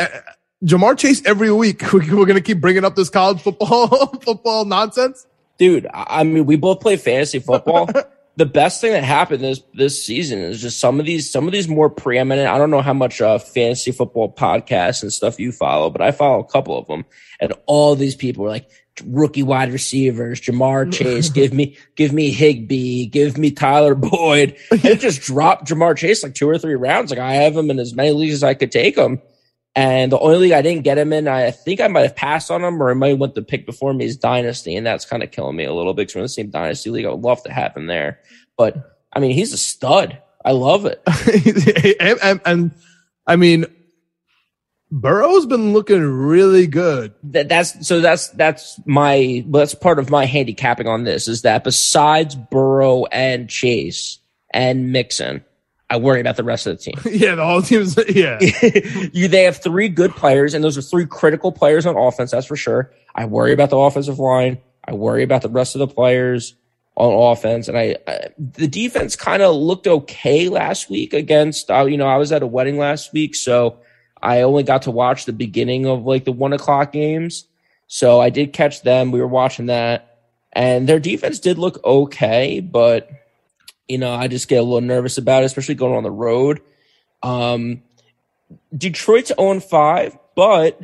Ja'Marr 0.63 0.97
Chase 0.97 1.23
every 1.25 1.51
week. 1.51 1.81
We're 1.93 2.01
going 2.01 2.35
to 2.35 2.41
keep 2.41 2.59
bringing 2.59 2.85
up 2.85 2.95
this 2.95 3.09
college 3.09 3.41
football 3.41 3.87
football 4.21 4.65
nonsense. 4.65 5.25
Dude, 5.57 5.87
I 5.93 6.23
mean, 6.23 6.45
we 6.45 6.55
both 6.55 6.81
play 6.81 6.97
fantasy 6.97 7.39
football. 7.39 7.89
the 8.37 8.45
best 8.45 8.81
thing 8.81 8.93
that 8.93 9.03
happened 9.03 9.43
this 9.43 9.61
this 9.73 10.05
season 10.05 10.39
is 10.39 10.61
just 10.61 10.79
some 10.79 10.99
of 10.99 11.07
these 11.07 11.29
some 11.29 11.47
of 11.47 11.51
these 11.51 11.67
more 11.67 11.89
preeminent. 11.89 12.47
I 12.47 12.59
don't 12.59 12.69
know 12.69 12.81
how 12.81 12.93
much 12.93 13.19
uh, 13.19 13.39
fantasy 13.39 13.91
football 13.91 14.31
podcasts 14.31 15.01
and 15.01 15.11
stuff 15.11 15.39
you 15.39 15.51
follow, 15.51 15.89
but 15.89 16.01
I 16.01 16.11
follow 16.11 16.39
a 16.39 16.47
couple 16.47 16.77
of 16.77 16.85
them, 16.85 17.03
and 17.39 17.53
all 17.65 17.95
these 17.95 18.15
people 18.15 18.43
were 18.43 18.49
like 18.49 18.69
rookie 19.05 19.43
wide 19.43 19.71
receivers, 19.71 20.39
Ja'Marr 20.39 20.93
Chase, 20.93 21.29
give 21.29 21.51
me 21.51 21.77
give 21.95 22.13
me 22.13 22.31
Higby, 22.31 23.07
give 23.07 23.39
me 23.39 23.49
Tyler 23.49 23.95
Boyd, 23.95 24.55
and 24.71 24.85
it 24.85 24.99
just 24.99 25.21
dropped 25.21 25.67
Ja'Marr 25.67 25.97
Chase 25.97 26.21
like 26.21 26.35
two 26.35 26.47
or 26.47 26.59
three 26.59 26.75
rounds. 26.75 27.09
Like 27.09 27.19
I 27.19 27.33
have 27.33 27.57
him 27.57 27.71
in 27.71 27.79
as 27.79 27.95
many 27.95 28.11
leagues 28.11 28.35
as 28.35 28.43
I 28.43 28.53
could 28.53 28.71
take 28.71 28.95
him. 28.95 29.19
And 29.77 30.11
the 30.11 30.17
only 30.17 30.39
league 30.39 30.53
I 30.53 30.63
didn't 30.63 30.85
get 30.85 30.97
him 30.97 31.13
in, 31.13 31.27
I 31.27 31.51
think 31.51 31.79
I 31.81 31.87
might 31.87 32.01
have 32.01 32.15
passed 32.15 32.49
on 32.49 32.63
him 32.63 32.81
or 32.81 32.89
I 32.89 32.95
might 32.95 33.09
have 33.09 33.19
went 33.19 33.35
the 33.35 33.43
pick 33.43 33.67
before 33.67 33.93
me 33.93 34.05
is 34.05 34.17
Dynasty. 34.17 34.75
And 34.75 34.83
that's 34.83 35.05
kind 35.05 35.21
of 35.21 35.29
killing 35.29 35.55
me 35.55 35.65
a 35.65 35.73
little 35.73 35.93
bit 35.93 36.07
because 36.07 36.15
we're 36.15 36.21
in 36.21 36.25
the 36.25 36.29
same 36.29 36.49
Dynasty 36.49 36.89
league. 36.89 37.05
I 37.05 37.11
would 37.11 37.21
love 37.21 37.43
to 37.43 37.53
have 37.53 37.77
him 37.77 37.85
there. 37.85 38.19
But 38.57 38.97
I 39.13 39.19
mean, 39.19 39.31
he's 39.31 39.53
a 39.53 39.57
stud. 39.57 40.19
I 40.43 40.53
love 40.53 40.87
it. 40.87 40.99
and, 41.99 42.19
and, 42.23 42.41
and, 42.43 42.71
I 43.27 43.35
mean, 43.35 43.67
Burrow's 44.89 45.45
been 45.45 45.73
looking 45.73 46.01
really 46.01 46.65
good. 46.65 47.13
That, 47.25 47.47
that's 47.47 47.87
so 47.87 47.99
that's 47.99 48.29
that's 48.29 48.79
my 48.87 49.45
that's 49.47 49.75
part 49.75 49.99
of 49.99 50.09
my 50.09 50.25
handicapping 50.25 50.87
on 50.87 51.03
this 51.03 51.27
is 51.27 51.43
that 51.43 51.63
besides 51.63 52.33
Burrow 52.33 53.05
and 53.05 53.47
Chase 53.47 54.17
and 54.51 54.91
Mixon, 54.91 55.45
I 55.89 55.97
worry 55.97 56.19
about 56.19 56.35
the 56.35 56.43
rest 56.43 56.67
of 56.67 56.77
the 56.77 56.83
team. 56.83 56.95
yeah, 57.13 57.35
the 57.35 57.45
whole 57.45 57.61
team's, 57.61 57.97
yeah. 58.09 58.39
you 59.13 59.27
they 59.27 59.43
have 59.43 59.57
three 59.57 59.87
good 59.87 60.11
players, 60.11 60.53
and 60.53 60.63
those 60.63 60.77
are 60.77 60.81
three 60.81 61.05
critical 61.05 61.51
players 61.51 61.85
on 61.85 61.95
offense. 61.95 62.31
That's 62.31 62.47
for 62.47 62.57
sure. 62.57 62.91
I 63.15 63.25
worry 63.25 63.53
about 63.53 63.69
the 63.69 63.77
offensive 63.77 64.19
line. 64.19 64.57
I 64.83 64.93
worry 64.93 65.23
about 65.23 65.41
the 65.41 65.49
rest 65.49 65.75
of 65.75 65.79
the 65.79 65.87
players 65.87 66.55
on 66.95 67.31
offense, 67.31 67.67
and 67.67 67.77
I, 67.77 67.97
I 68.07 68.29
the 68.37 68.67
defense 68.67 69.15
kind 69.15 69.41
of 69.41 69.55
looked 69.55 69.87
okay 69.87 70.49
last 70.49 70.89
week 70.89 71.13
against. 71.13 71.71
Uh, 71.71 71.85
you 71.85 71.97
know, 71.97 72.07
I 72.07 72.17
was 72.17 72.31
at 72.31 72.43
a 72.43 72.47
wedding 72.47 72.77
last 72.77 73.13
week, 73.13 73.35
so 73.35 73.79
I 74.21 74.41
only 74.41 74.63
got 74.63 74.83
to 74.83 74.91
watch 74.91 75.25
the 75.25 75.33
beginning 75.33 75.85
of 75.85 76.05
like 76.05 76.25
the 76.25 76.31
one 76.33 76.53
o'clock 76.53 76.91
games. 76.91 77.45
So 77.87 78.19
I 78.19 78.29
did 78.29 78.51
catch 78.51 78.81
them. 78.81 79.11
We 79.11 79.21
were 79.21 79.27
watching 79.27 79.67
that, 79.67 80.17
and 80.51 80.89
their 80.89 80.99
defense 80.99 81.39
did 81.39 81.57
look 81.57 81.83
okay, 81.85 82.59
but 82.59 83.09
you 83.87 83.97
know, 83.97 84.13
I 84.13 84.27
just 84.27 84.47
get 84.47 84.57
a 84.57 84.63
little 84.63 84.81
nervous 84.81 85.17
about 85.17 85.43
it, 85.43 85.47
especially 85.47 85.75
going 85.75 85.95
on 85.95 86.03
the 86.03 86.11
road. 86.11 86.61
Um, 87.23 87.81
Detroit's 88.75 89.31
0 89.37 89.59
5, 89.59 90.17
but 90.35 90.79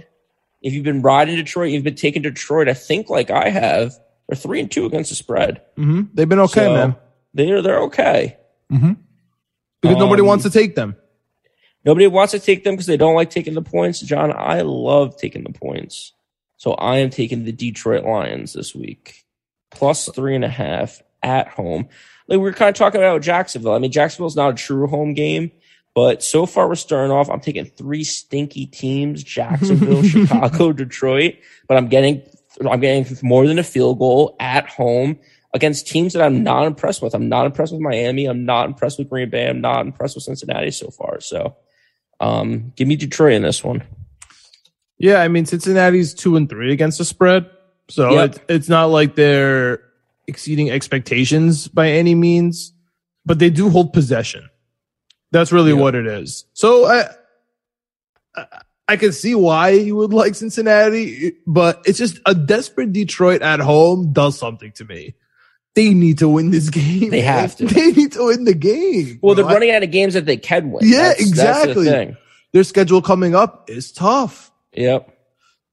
if 0.62 0.74
you've 0.74 0.84
been 0.84 1.02
riding 1.02 1.36
Detroit, 1.36 1.72
you've 1.72 1.84
been 1.84 1.96
taking 1.96 2.22
Detroit, 2.22 2.70
I 2.70 2.74
think 2.74 3.10
like 3.10 3.30
I 3.30 3.50
have, 3.50 3.94
they're 4.28 4.36
3 4.36 4.62
and 4.62 4.72
2 4.72 4.86
against 4.86 5.10
the 5.10 5.16
spread. 5.16 5.62
hmm 5.76 6.04
They've 6.14 6.28
been 6.28 6.40
okay, 6.40 6.66
So, 6.66 6.74
man. 6.74 6.96
They're, 7.34 7.62
they're 7.62 7.82
okay. 7.84 8.38
Because 9.82 9.98
nobody 9.98 10.22
um, 10.22 10.28
wants 10.28 10.44
to 10.46 10.50
take 10.50 10.76
them. 10.76 10.96
Nobody 11.86 12.08
wants 12.08 12.32
to 12.32 12.40
take 12.40 12.64
them 12.64 12.76
because 12.76 12.86
they 12.86 12.98
don't 12.98 13.16
like 13.16 13.30
taking 13.30 13.54
the 13.54 13.62
points. 13.62 14.00
John, 14.00 14.34
I 14.36 14.62
love 14.62 15.18
taking 15.18 15.44
the 15.44 15.52
points. 15.52 16.14
So 16.56 16.74
I 16.76 17.00
am 17.00 17.10
taking 17.10 17.44
the 17.44 17.52
Detroit 17.52 18.06
Lions 18.06 18.54
this 18.54 18.74
week. 18.74 19.26
Plus 19.70 20.08
three 20.08 20.36
and 20.36 20.46
a 20.46 20.50
half 20.50 21.02
at 21.22 21.50
home. 21.50 21.90
Like 22.28 22.40
we 22.40 22.50
are 22.50 22.54
kind 22.54 22.70
of 22.70 22.76
talking 22.76 23.02
about 23.02 23.22
Jacksonville. 23.22 23.74
I 23.74 23.80
mean, 23.80 23.92
Jacksonville's 23.92 24.36
not 24.36 24.52
a 24.52 24.56
true 24.56 24.88
home 24.88 25.14
game, 25.14 25.52
but 25.94 26.24
so 26.24 26.46
far 26.46 26.68
we're 26.68 26.76
starting 26.76 27.12
off. 27.12 27.30
I'm 27.30 27.40
taking 27.42 27.66
three 27.66 28.04
stinky 28.04 28.66
teams: 28.66 29.24
Jacksonville, 29.24 30.04
Chicago, 30.04 30.72
Detroit. 30.74 31.36
But 31.68 31.78
I'm 31.78 31.88
getting, 31.88 32.22
I'm 32.70 32.80
getting 32.80 33.18
more 33.22 33.46
than 33.48 33.60
a 33.60 33.64
field 33.64 34.00
goal 34.00 34.36
at 34.40 34.70
home 34.70 35.20
against 35.54 35.88
teams 35.88 36.14
that 36.14 36.24
I'm 36.24 36.44
not 36.44 36.66
impressed 36.66 37.02
with. 37.02 37.14
I'm 37.14 37.30
not 37.30 37.46
impressed 37.46 37.74
with 37.74 37.82
Miami. 37.82 38.26
I'm 38.26 38.46
not 38.46 38.68
impressed 38.68 38.98
with 39.00 39.10
Green 39.10 39.30
Bay. 39.30 39.48
I'm 39.48 39.62
not 39.62 39.86
impressed 39.86 40.16
with 40.16 40.24
Cincinnati 40.24 40.72
so 40.72 40.90
far. 40.90 41.20
So, 41.20 41.56
um, 42.20 42.72
give 42.76 42.88
me 42.88 42.96
Detroit 42.96 43.34
in 43.34 43.42
this 43.44 43.64
one. 43.64 43.84
Yeah, 44.98 45.18
I 45.22 45.28
mean 45.28 45.46
Cincinnati's 45.46 46.14
two 46.14 46.38
and 46.38 46.48
three 46.50 46.72
against 46.72 46.98
the 47.00 47.06
spread, 47.06 47.50
so 47.90 48.12
Yep. 48.12 48.30
it's 48.30 48.40
it's 48.48 48.70
not 48.70 48.86
like 48.86 49.16
they're 49.16 49.82
exceeding 50.28 50.70
expectations 50.72 51.68
by 51.68 51.90
any 51.92 52.16
means, 52.16 52.74
but 53.26 53.40
they 53.40 53.50
do 53.50 53.70
hold 53.70 53.94
possession. 53.94 54.50
That's 55.32 55.52
really 55.52 55.72
Yeah. 55.72 55.80
what 55.80 55.96
it 55.96 56.06
is. 56.08 56.46
So 56.54 56.86
I, 56.86 57.10
I 58.36 58.46
I 58.90 58.98
can 58.98 59.14
see 59.14 59.34
why 59.34 59.70
you 59.70 59.96
would 59.96 60.14
like 60.14 60.36
Cincinnati, 60.36 61.34
but 61.48 61.82
it's 61.86 61.98
just 61.98 62.20
a 62.26 62.36
desperate 62.36 62.92
Detroit 62.92 63.42
at 63.42 63.62
home 63.62 64.12
does 64.12 64.38
something 64.38 64.74
to 64.74 64.84
me. 64.86 65.16
They 65.74 65.94
need 65.94 66.20
to 66.20 66.28
win 66.28 66.52
this 66.52 66.70
game. 66.70 67.10
They 67.10 67.22
have 67.22 67.56
to. 67.58 67.66
They 67.66 67.92
need 67.94 68.12
to 68.12 68.26
win 68.28 68.44
the 68.44 68.54
game. 68.54 69.20
Well, 69.22 69.36
they're. 69.36 69.46
Running 69.46 69.72
out 69.72 69.84
of 69.84 69.90
games 69.92 70.14
that 70.16 70.26
they 70.26 70.38
can 70.38 70.72
win. 70.72 70.88
Yeah, 70.88 70.98
That's- 71.10 71.20
exactly. 71.28 71.74
That's 71.86 71.86
the 71.86 71.92
thing. 71.92 72.18
Their 72.52 72.64
schedule 72.66 73.02
coming 73.02 73.34
up 73.36 73.70
is 73.70 73.92
tough. 73.92 74.52
Yep. 74.74 75.10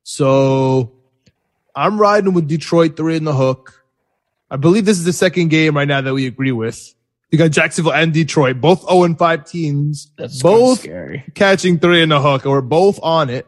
So 0.05 0.93
I'm 1.75 2.01
riding 2.01 2.33
with 2.33 2.49
Detroit 2.49 2.97
three 2.97 3.17
in 3.17 3.25
the 3.25 3.35
hook. 3.35 3.80
I 4.51 4.57
believe 4.57 4.85
this 4.85 4.99
is 4.99 5.05
the 5.05 5.13
second 5.13 5.49
game 5.49 5.77
right 5.77 5.87
now 5.89 6.01
that 6.01 6.13
we 6.15 6.27
agree 6.27 6.53
with. 6.53 6.95
You 7.31 7.39
got 7.39 7.53
Jacksonville 7.53 7.93
and 7.93 8.13
Detroit, 8.13 8.61
both 8.61 8.81
0 8.89 9.05
and 9.05 9.17
5 9.19 9.45
teams, 9.45 10.11
That's 10.19 10.43
both 10.43 10.81
scary. 10.81 11.25
catching 11.35 11.79
three 11.79 12.03
in 12.03 12.09
the 12.09 12.21
hook, 12.21 12.45
or 12.45 12.61
both 12.61 12.99
on 13.03 13.31
it. 13.31 13.47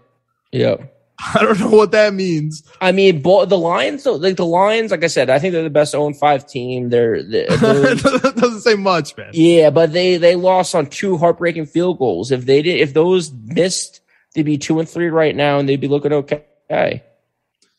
Yep. 0.52 0.88
I 1.34 1.42
don't 1.42 1.58
know 1.58 1.70
what 1.70 1.90
that 1.92 2.14
means. 2.14 2.62
I 2.80 2.92
mean, 2.92 3.22
bo- 3.22 3.44
the 3.44 3.58
Lions, 3.58 4.04
though, 4.04 4.14
like 4.14 4.36
the 4.36 4.46
Lions, 4.46 4.90
like 4.92 5.02
I 5.02 5.08
said, 5.08 5.30
I 5.30 5.38
think 5.40 5.52
they're 5.52 5.62
the 5.64 5.70
best 5.70 5.92
0 5.92 6.12
5 6.12 6.46
team. 6.48 6.90
They're, 6.90 7.22
they're, 7.24 7.46
they're 7.56 7.94
that 7.96 8.34
doesn't 8.36 8.60
say 8.60 8.74
much, 8.76 9.16
man. 9.16 9.30
yeah, 9.32 9.70
but 9.70 9.92
they 9.92 10.16
they 10.16 10.36
lost 10.36 10.74
on 10.76 10.86
two 10.86 11.16
heartbreaking 11.18 11.66
field 11.66 11.98
goals. 11.98 12.30
If 12.30 12.44
they 12.46 12.62
did, 12.62 12.80
if 12.80 12.94
those 12.94 13.32
missed, 13.32 14.00
they'd 14.34 14.42
be 14.42 14.58
two 14.58 14.78
and 14.78 14.88
three 14.88 15.08
right 15.10 15.34
now, 15.34 15.58
and 15.58 15.68
they'd 15.68 15.80
be 15.80 15.88
looking 15.88 16.12
okay. 16.12 17.02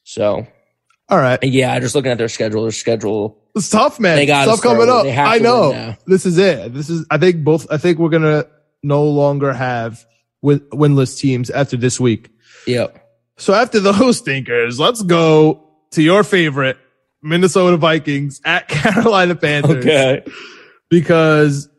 So 0.04 0.48
All 1.10 1.18
right. 1.18 1.38
yeah, 1.44 1.78
just 1.80 1.96
looking 1.96 2.12
at 2.12 2.18
their 2.18 2.30
schedule, 2.30 2.63
their 2.63 2.72
schedule. 2.72 3.38
It's 3.56 3.70
tough, 3.70 4.00
man. 4.00 4.16
They 4.16 4.26
gotta 4.26 4.52
Stuff 4.52 4.63
coming 4.63 4.89
up. 4.89 5.06
I 5.06 5.38
know. 5.38 5.96
This 6.08 6.26
is 6.26 6.38
it. 6.38 6.74
This 6.74 6.89
is, 6.89 7.06
I 7.12 7.18
think 7.18 7.44
both, 7.44 7.68
I 7.70 7.78
think 7.78 8.00
we're 8.00 8.10
going 8.10 8.24
to 8.24 8.48
no 8.82 9.04
longer 9.04 9.54
have 9.54 10.06
win, 10.42 10.60
winless 10.72 11.18
teams 11.20 11.50
after 11.50 11.78
this 11.78 12.00
week. 12.00 12.30
Yep. 12.68 13.00
So 13.38 13.54
after 13.54 13.80
those 13.80 14.18
stinkers, 14.24 14.80
let's 14.80 15.02
go 15.04 15.70
to 15.92 16.02
your 16.02 16.24
favorite 16.24 16.78
Minnesota 17.22 17.78
Vikings 17.78 18.42
at 18.44 18.68
Carolina 18.70 19.36
Panthers. 19.36 19.86
Okay. 19.86 20.24
Because 20.89 21.70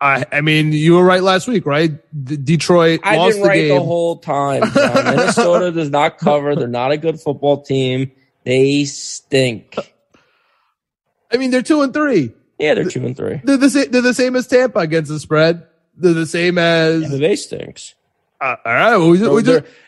I, 0.00 0.24
I 0.32 0.40
mean, 0.40 0.72
you 0.72 0.94
were 0.94 1.04
right 1.04 1.22
last 1.22 1.46
week, 1.46 1.66
right? 1.66 1.92
D- 2.24 2.36
Detroit 2.38 3.00
I've 3.04 3.18
lost 3.18 3.36
the 3.36 3.44
right 3.44 3.54
game. 3.56 3.74
the 3.74 3.80
whole 3.82 4.16
time. 4.18 4.62
Minnesota 4.74 5.70
does 5.72 5.90
not 5.90 6.18
cover. 6.18 6.56
They're 6.56 6.68
not 6.68 6.90
a 6.92 6.96
good 6.96 7.20
football 7.20 7.62
team. 7.62 8.12
They 8.44 8.84
stink. 8.84 9.76
I 11.32 11.36
mean, 11.36 11.50
they're 11.50 11.62
two 11.62 11.82
and 11.82 11.92
three. 11.92 12.32
Yeah, 12.58 12.74
they're 12.74 12.84
two 12.84 13.04
and 13.06 13.16
three. 13.16 13.40
They're 13.42 13.56
the 13.56 13.70
same. 13.70 13.90
They're 13.90 14.02
the 14.02 14.14
same 14.14 14.36
as 14.36 14.46
Tampa 14.46 14.80
against 14.80 15.10
the 15.10 15.18
spread. 15.20 15.66
They're 15.96 16.12
the 16.12 16.26
same 16.26 16.58
as. 16.58 17.02
Tampa 17.02 17.18
Bay 17.18 17.36
stinks. 17.36 17.94
Uh, 18.42 18.56
all 18.64 18.72
right, 18.72 18.96
well, 18.96 19.10
we, 19.10 19.18
just, 19.18 19.30
we 19.30 19.42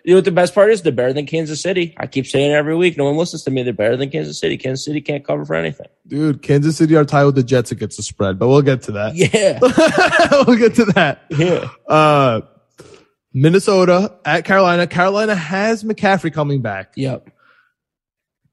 you 0.04 0.10
know 0.12 0.16
what 0.16 0.26
the 0.26 0.30
best 0.30 0.54
part 0.54 0.70
is? 0.70 0.82
They're 0.82 0.92
better 0.92 1.14
than 1.14 1.24
Kansas 1.24 1.62
City. 1.62 1.94
I 1.96 2.06
keep 2.06 2.26
saying 2.26 2.50
it 2.50 2.54
every 2.54 2.76
week. 2.76 2.98
No 2.98 3.04
one 3.04 3.16
listens 3.16 3.44
to 3.44 3.50
me. 3.50 3.62
They're 3.62 3.72
better 3.72 3.96
than 3.96 4.10
Kansas 4.10 4.38
City. 4.38 4.58
Kansas 4.58 4.84
City 4.84 5.00
can't 5.00 5.24
cover 5.24 5.46
for 5.46 5.54
anything. 5.54 5.86
dude, 6.06 6.42
Kansas 6.42 6.76
City 6.76 6.94
are 6.94 7.06
tied 7.06 7.24
with 7.24 7.34
the 7.34 7.42
Jets 7.42 7.72
against 7.72 7.96
the 7.96 8.02
spread, 8.02 8.38
but 8.38 8.48
we'll 8.48 8.60
get 8.60 8.82
to 8.82 8.92
that. 8.92 9.14
Yeah. 9.14 9.58
we'll 10.46 10.58
get 10.58 10.74
to 10.74 10.84
that. 10.92 11.24
Yeah. 11.30 11.70
Uh, 11.88 12.42
Minnesota 13.32 14.18
at 14.26 14.44
Carolina. 14.44 14.86
Carolina 14.86 15.34
has 15.34 15.82
McCaffrey 15.82 16.30
coming 16.30 16.60
back. 16.60 16.92
Yep. 16.94 17.30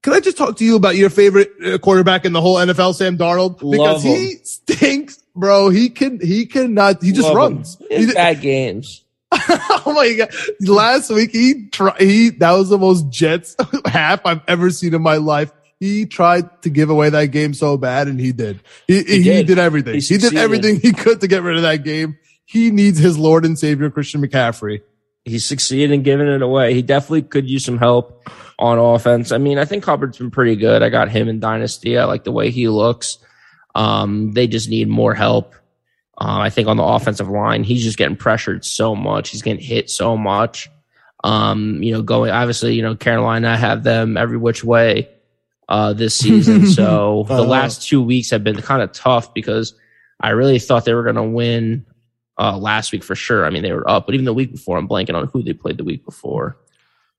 Can 0.02 0.14
I 0.14 0.20
just 0.22 0.38
talk 0.38 0.56
to 0.58 0.64
you 0.66 0.76
about 0.76 0.96
your 0.96 1.10
favorite 1.10 1.52
uh, 1.66 1.78
quarterback 1.78 2.24
in 2.26 2.32
the 2.32 2.40
whole 2.42 2.56
NFL, 2.56 2.96
Sam 2.96 3.18
Darnold? 3.18 3.60
Because 3.60 4.02
he 4.02 4.36
stinks, 4.44 5.22
bro. 5.36 5.70
He 5.70 5.90
can, 5.90 6.20
he 6.22 6.46
cannot, 6.46 7.04
he 7.04 7.12
just 7.12 7.28
Love 7.28 7.36
runs. 7.36 7.78
It's 7.90 8.08
He- 8.08 8.14
bad 8.14 8.42
games. 8.42 9.04
oh 9.32 9.94
my 9.96 10.12
god! 10.16 10.34
Last 10.62 11.12
week 11.12 11.30
he 11.32 11.68
tried. 11.68 12.02
He 12.02 12.30
that 12.30 12.52
was 12.54 12.70
the 12.70 12.80
most 12.80 13.10
Jets 13.12 13.56
half 13.86 14.26
I've 14.26 14.42
ever 14.48 14.72
seen 14.72 14.96
in 14.96 15.04
my 15.04 15.18
life. 15.18 15.52
He 15.80 16.08
tried 16.08 16.64
to 16.64 16.72
give 16.72 16.90
away 16.90 17.12
that 17.12 17.28
game 17.28 17.54
so 17.54 17.78
bad, 17.78 18.08
and 18.08 18.20
he 18.20 18.32
did. 18.32 18.60
He 18.88 19.04
he, 19.04 19.22
did. 19.24 19.46
did. 19.46 19.60
everything. 19.60 19.94
He 19.94 20.00
He, 20.00 20.18
did 20.18 20.36
everything 20.36 20.80
he 20.80 20.94
could 20.94 21.22
to 21.22 21.28
get 21.28 21.44
rid 21.44 21.58
of 21.58 21.62
that 21.62 21.84
game. 21.84 22.18
He 22.46 22.72
needs 22.72 22.98
his 22.98 23.20
Lord 23.20 23.46
and 23.46 23.58
Savior 23.58 23.92
Christian 23.92 24.26
McCaffrey. 24.26 24.82
He 25.26 25.40
succeeded 25.40 25.92
in 25.92 26.04
giving 26.04 26.28
it 26.28 26.42
away. 26.42 26.74
He 26.74 26.82
definitely 26.82 27.24
could 27.24 27.50
use 27.50 27.66
some 27.66 27.78
help 27.78 28.24
on 28.58 28.78
offense. 28.80 29.32
I 29.32 29.38
mean, 29.38 29.58
I 29.58 29.66
think 29.66 29.86
Hubbard's 29.86 30.18
been 30.18 30.32
pretty 30.32 30.56
good. 30.56 30.82
I 30.82 30.90
got 30.90 31.10
him 31.10 31.28
in 31.28 31.40
Dynasty. 31.40 31.98
I 31.98 32.06
like 32.06 32.24
the 32.24 32.32
way 32.32 32.50
he 32.52 32.68
looks. 32.68 33.18
Um, 33.76 34.32
they 34.34 34.48
just 34.48 34.70
need 34.70 34.88
more 34.88 35.14
help. 35.14 35.54
Uh, 36.20 36.40
I 36.40 36.50
think 36.50 36.68
on 36.68 36.78
the 36.78 36.84
offensive 36.84 37.30
line, 37.30 37.64
he's 37.64 37.84
just 37.84 37.98
getting 37.98 38.18
pressured 38.18 38.66
so 38.66 38.96
much. 38.96 39.30
He's 39.30 39.42
getting 39.42 39.64
hit 39.64 39.90
so 39.90 40.18
much. 40.18 40.70
Um, 41.24 41.84
you 41.84 41.94
know, 41.94 42.02
going 42.02 42.32
obviously, 42.32 42.74
you 42.76 42.82
know, 42.82 42.96
Carolina 42.96 43.56
have 43.56 43.84
them 43.84 44.18
every 44.18 44.38
which 44.38 44.64
way 44.64 45.10
uh, 45.68 45.94
this 45.94 46.16
season. 46.18 46.66
So 46.68 47.26
the 47.28 47.36
Uh. 47.36 47.44
last 47.46 47.88
two 47.88 48.02
weeks 48.02 48.32
have 48.32 48.44
been 48.44 48.62
kind 48.62 48.82
of 48.82 48.92
tough 48.94 49.34
because 49.34 49.74
I 50.20 50.32
really 50.32 50.60
thought 50.60 50.86
they 50.86 50.94
were 50.94 51.04
going 51.04 51.16
to 51.16 51.24
win 51.24 51.86
uh, 52.40 52.58
last 52.58 52.92
week 52.92 53.04
for 53.04 53.16
sure. 53.16 53.46
I 53.46 53.50
mean, 53.50 53.64
they 53.64 53.74
were 53.74 53.88
up, 53.90 54.06
but 54.06 54.16
even 54.16 54.26
the 54.26 54.34
week 54.34 54.52
before, 54.52 54.78
I'm 54.78 54.88
blanking 54.88 55.14
on 55.16 55.28
who 55.28 55.44
they 55.44 55.54
played 55.54 55.78
the 55.78 55.84
week 55.84 56.06
before. 56.06 56.58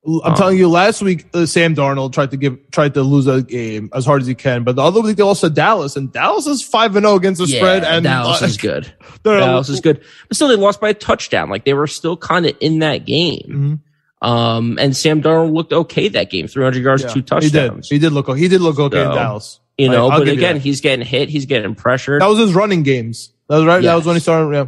I'm 0.07 0.33
Um, 0.33 0.35
telling 0.35 0.57
you, 0.57 0.67
last 0.67 1.03
week 1.03 1.27
uh, 1.35 1.45
Sam 1.45 1.75
Darnold 1.75 2.15
tried 2.15 2.31
to 2.31 2.39
give 2.39 2.57
tried 2.71 2.95
to 2.95 3.03
lose 3.03 3.27
a 3.27 3.43
game 3.43 3.91
as 3.93 4.07
hard 4.07 4.23
as 4.23 4.27
he 4.27 4.35
can, 4.35 4.65
but 4.65 4.75
the 4.77 4.83
other 4.83 5.03
week 5.03 5.17
they 5.19 5.23
lost 5.23 5.43
to 5.43 5.51
Dallas, 5.51 5.95
and 5.95 6.11
Dallas 6.11 6.47
is 6.47 6.63
five 6.63 6.97
and 6.97 7.05
zero 7.05 7.17
against 7.17 7.39
the 7.39 7.47
spread. 7.47 7.85
And 7.85 8.03
Dallas 8.05 8.41
uh, 8.41 8.47
is 8.47 8.57
good. 8.57 8.91
Dallas 9.25 9.69
is 9.69 9.81
good, 9.81 10.01
but 10.29 10.37
still, 10.37 10.49
they 10.49 10.57
lost 10.57 10.81
by 10.81 10.89
a 10.89 10.95
touchdown. 10.95 11.51
Like 11.51 11.67
they 11.67 11.75
were 11.75 11.87
still 11.87 12.17
kind 12.17 12.47
of 12.47 12.57
in 12.61 12.79
that 12.79 13.05
game. 13.05 13.81
Mhm. 14.25 14.27
Um, 14.27 14.79
and 14.81 14.97
Sam 14.97 15.23
Darnold 15.23 15.53
looked 15.53 15.73
okay 15.73 16.09
that 16.09 16.31
game, 16.31 16.47
300 16.47 16.83
yards, 16.83 17.03
Yeah, 17.03 17.09
two 17.09 17.15
He 17.15 17.21
did. 17.23 17.27
touchdowns. 17.27 17.89
He 17.91 17.99
did 17.99 18.13
look. 18.13 18.35
He 18.37 18.49
did 18.49 18.61
look 18.63 18.79
okay 18.79 19.03
in 19.03 19.09
Dallas. 19.11 19.61
You 19.79 19.89
know, 19.91 20.09
I'll 20.09 20.19
but 20.19 20.29
again, 20.29 20.61
he's 20.61 20.81
getting 20.83 21.05
hit, 21.07 21.29
he's 21.31 21.47
getting 21.47 21.75
pressured. 21.75 22.21
That 22.23 22.27
was 22.29 22.39
his 22.39 22.53
running 22.55 22.83
games. 22.83 23.33
That 23.49 23.57
was 23.57 23.65
right. 23.67 23.83
That 23.83 23.95
was 23.97 24.05
when 24.07 24.17
he 24.17 24.21
started. 24.21 24.55
Yeah. 24.55 24.67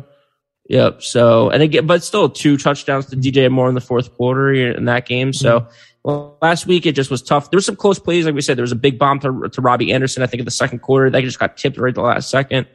Yep. 0.73 1.03
So, 1.03 1.51
and 1.51 1.63
again, 1.63 1.87
but 1.87 2.03
still 2.03 2.31
two 2.31 2.57
touchdowns 2.57 3.05
to 3.07 3.17
DJ 3.17 3.51
Moore 3.51 3.69
in 3.69 3.75
the 3.75 3.81
fourth 3.83 4.17
quarter 4.17 4.55
in 4.55 4.87
that 4.87 5.05
game. 5.05 5.35
So 5.35 5.61
Mm-hmm. 5.61 5.71
well, 6.03 6.39
last 6.41 6.67
week 6.67 6.87
it 6.87 6.93
just 6.93 7.11
was 7.11 7.21
tough. 7.21 7.51
There 7.51 7.59
were 7.59 7.63
some 7.63 7.77
close 7.77 7.99
plays. 7.99 8.25
Like 8.25 8.35
we 8.35 8.41
said, 8.41 8.57
there 8.57 8.63
was 8.63 8.73
a 8.73 8.77
big 8.77 8.99
bomb 8.99 9.21
to, 9.21 9.51
to 9.51 9.61
Robbie 9.61 9.93
Anderson. 9.93 10.23
I 10.23 10.27
think 10.27 10.39
in 10.39 10.47
the 10.47 10.51
second 10.51 10.79
quarter 10.79 11.11
that 11.11 11.21
just 11.23 11.39
got 11.39 11.59
tipped 11.59 11.77
right 11.77 11.91
at 11.91 11.95
the 11.95 12.01
last 12.01 12.31
second. 12.31 12.67